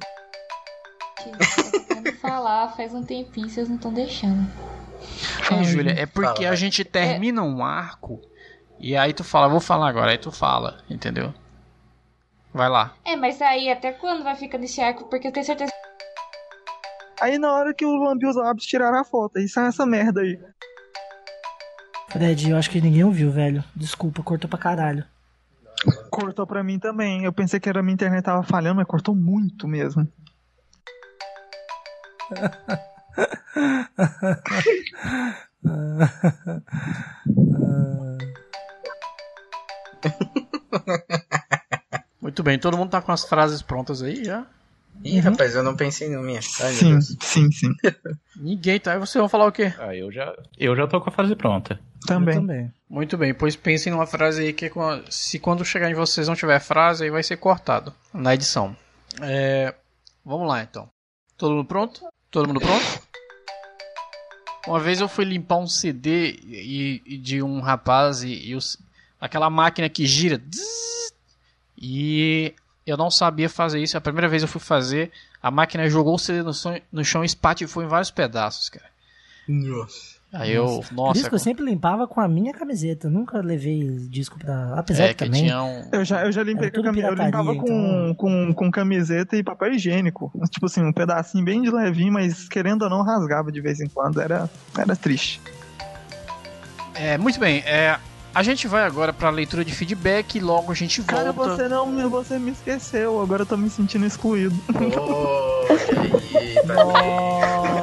Que 1.18 2.12
falar 2.14 2.76
faz 2.76 2.94
um 2.94 3.04
tempinho, 3.04 3.50
vocês 3.50 3.70
não 3.70 3.76
estão 3.76 3.94
deixando. 3.94 4.48
É, 5.52 5.64
Júlia, 5.64 5.92
é 5.92 6.06
porque 6.06 6.44
fala, 6.44 6.54
a 6.54 6.56
gente 6.56 6.84
termina 6.84 7.42
é... 7.42 7.44
um 7.44 7.64
arco 7.64 8.22
e 8.80 8.96
aí 8.96 9.14
tu 9.14 9.24
fala, 9.24 9.48
vou 9.48 9.60
falar 9.60 9.90
agora, 9.90 10.12
aí 10.12 10.18
tu 10.18 10.32
fala, 10.32 10.80
entendeu? 10.90 11.34
Vai 12.54 12.70
lá. 12.70 12.96
É, 13.06 13.16
mas 13.16 13.42
aí 13.42 13.70
até 13.70 13.92
quando 13.92 14.24
vai 14.24 14.36
ficar 14.36 14.58
nesse 14.58 14.82
arco? 14.82 15.06
Porque 15.06 15.28
eu 15.28 15.32
tenho 15.32 15.46
certeza. 15.46 15.72
Aí 17.20 17.38
na 17.38 17.54
hora 17.54 17.74
que 17.74 17.86
o 17.86 17.96
Lambi 17.96 18.26
e 18.26 18.30
os 18.30 18.36
Labs 18.36 18.66
tiraram 18.66 19.00
a 19.00 19.04
foto, 19.04 19.38
aí 19.38 19.48
sai 19.48 19.68
essa 19.68 19.86
merda 19.86 20.22
aí. 20.22 20.40
Fred, 22.10 22.50
eu 22.50 22.58
acho 22.58 22.70
que 22.70 22.80
ninguém 22.80 23.04
ouviu, 23.04 23.32
velho. 23.32 23.64
Desculpa, 23.76 24.24
cortou 24.24 24.50
pra 24.50 24.58
caralho. 24.60 25.06
Cortou 26.10 26.48
pra 26.48 26.64
mim 26.64 26.80
também. 26.80 27.24
Eu 27.24 27.34
pensei 27.34 27.60
que 27.60 27.70
era 27.70 27.84
minha 27.84 27.94
internet 27.94 28.24
tava 28.24 28.44
falhando, 28.44 28.78
mas 28.78 28.88
cortou 28.88 29.14
muito 29.16 29.68
mesmo. 29.68 30.08
Muito 42.22 42.44
bem, 42.44 42.60
todo 42.60 42.78
mundo 42.78 42.92
tá 42.92 43.02
com 43.02 43.12
as 43.12 43.26
frases 43.26 43.62
prontas 43.62 44.04
aí 44.04 44.24
já? 44.24 44.46
Ih, 45.04 45.18
uhum. 45.18 45.32
rapaz, 45.32 45.56
eu 45.56 45.64
não 45.64 45.76
pensei 45.76 46.10
no 46.10 46.22
minha. 46.22 46.40
Ai, 46.62 46.74
sim, 46.74 47.02
sim, 47.02 47.52
sim. 47.52 47.74
Ninguém 48.36 48.80
tá. 48.80 48.94
Aí 48.94 49.00
você 49.00 49.20
vai 49.20 49.30
falar 49.30 49.46
o 49.46 49.52
quê? 49.52 49.74
Ah, 49.78 49.96
eu 49.96 50.12
já, 50.12 50.36
eu 50.58 50.76
já 50.76 50.88
tô 50.88 51.00
com 51.00 51.10
a 51.10 51.14
frase 51.14 51.36
pronta. 51.36 51.80
Também. 52.06 52.36
também. 52.36 52.74
Muito 52.90 53.18
bem, 53.18 53.34
pois 53.34 53.56
pensem 53.56 53.92
numa 53.92 54.08
frase 54.08 54.42
aí 54.42 54.54
que 54.54 54.72
se 55.10 55.40
quando 55.40 55.66
chegar 55.66 55.90
em 55.90 55.94
vocês 55.94 56.28
não 56.28 56.36
tiver 56.36 56.60
frase, 56.60 57.04
aí 57.04 57.10
vai 57.10 57.24
ser 57.24 57.38
cortado 57.38 57.94
na 58.14 58.34
edição. 58.34 58.76
É, 59.22 59.74
vamos 60.26 60.48
lá 60.48 60.64
então. 60.64 60.90
Todo 61.38 61.56
mundo 61.56 61.66
pronto? 61.66 62.02
Todo 62.38 62.50
mundo 62.50 62.60
pronto? 62.60 63.02
Uma 64.68 64.80
vez 64.80 65.02
eu 65.02 65.10
fui 65.10 65.26
limpar 65.26 65.58
um 65.58 65.66
CD 65.66 66.40
e, 66.46 67.02
e 67.04 67.18
de 67.18 67.42
um 67.42 67.60
rapaz 67.62 68.22
e, 68.22 68.50
e 68.50 68.54
os, 68.54 68.78
aquela 69.20 69.50
máquina 69.50 69.90
que 69.90 70.06
gira 70.06 70.40
e 71.76 72.54
eu 72.86 72.96
não 72.96 73.10
sabia 73.10 73.50
fazer 73.50 73.82
isso. 73.82 73.98
A 73.98 74.02
primeira 74.02 74.28
vez 74.28 74.44
eu 74.44 74.48
fui 74.48 74.62
fazer, 74.62 75.12
a 75.42 75.50
máquina 75.50 75.90
jogou 75.90 76.14
o 76.14 76.20
CD 76.20 76.44
no, 76.44 76.54
som, 76.54 76.80
no 76.92 77.04
chão 77.04 77.24
e 77.26 77.68
foi 77.68 77.86
em 77.86 77.88
vários 77.88 78.12
pedaços, 78.12 78.70
cara. 78.70 78.86
Nossa. 79.48 80.17
Aí 80.34 80.54
eu, 80.54 80.84
nossa. 80.92 81.14
Por 81.14 81.16
isso 81.16 81.30
que 81.30 81.36
eu 81.36 81.40
sempre 81.40 81.64
limpava 81.64 82.06
com 82.06 82.20
a 82.20 82.28
minha 82.28 82.52
camiseta. 82.54 83.10
Nunca 83.10 83.40
levei 83.40 83.82
disco 84.10 84.38
pra. 84.38 84.74
Apesar 84.78 85.06
é, 85.06 85.14
que 85.14 85.26
também. 85.26 85.54
Um... 85.56 85.90
Eu, 85.92 86.04
já, 86.04 86.26
eu 86.26 86.32
já 86.32 86.44
limpei 86.44 86.70
com 86.70 86.82
a 86.82 86.84
camiseta. 86.84 87.14
Eu 87.14 87.26
limpava 87.26 87.56
com, 87.56 87.62
então... 87.62 88.16
com, 88.16 88.54
com 88.54 88.72
camiseta 88.72 89.38
e 89.38 89.44
papel 89.44 89.74
higiênico. 89.74 90.32
Tipo 90.52 90.66
assim, 90.66 90.84
um 90.84 90.92
pedacinho 90.92 91.46
bem 91.46 91.62
de 91.62 91.72
levinho, 91.72 92.12
mas 92.12 92.48
querendo 92.50 92.82
ou 92.82 92.90
não 92.90 93.04
rasgava 93.04 93.52
de 93.52 93.62
vez 93.62 93.80
em 93.80 93.88
quando. 93.88 94.20
Era, 94.20 94.50
era 94.78 94.96
triste. 94.96 95.42
É, 96.94 97.18
muito 97.18 97.40
bem. 97.40 97.60
É, 97.66 97.98
a 98.36 98.44
gente 98.44 98.68
vai 98.68 98.84
agora 98.84 99.14
pra 99.14 99.30
leitura 99.30 99.64
de 99.64 99.74
feedback 99.74 100.36
e 100.36 100.40
logo 100.42 100.72
a 100.72 100.76
gente 100.76 101.00
volta. 101.02 101.16
Cara, 101.16 101.32
você 101.32 101.68
não, 101.70 102.10
você 102.10 102.38
me 102.38 102.52
esqueceu, 102.52 103.22
agora 103.22 103.44
eu 103.44 103.46
tô 103.46 103.56
me 103.56 103.70
sentindo 103.70 104.06
excluído. 104.06 104.56
Oh, 105.00 105.68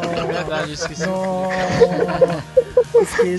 é 0.20 0.27
verdade, 0.27 0.69
eu 0.69 0.74
esqueci. 0.74 1.07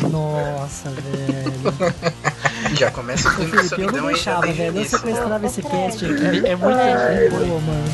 Nossa, 0.09 0.89
velho. 0.89 1.93
Já 2.75 2.91
começa 2.91 3.31
com 3.31 3.45
Felipe, 3.45 3.81
eu 3.81 3.91
não 3.91 4.07
deixava, 4.07 4.47
velho. 4.51 4.77
Eu 4.77 4.85
sequestrava 4.85 5.45
esse 5.45 5.61
cast 5.61 6.05
aqui. 6.05 6.45
É 6.45 6.55
muito 6.55 6.77
boa, 7.31 7.61
mano. 7.61 7.85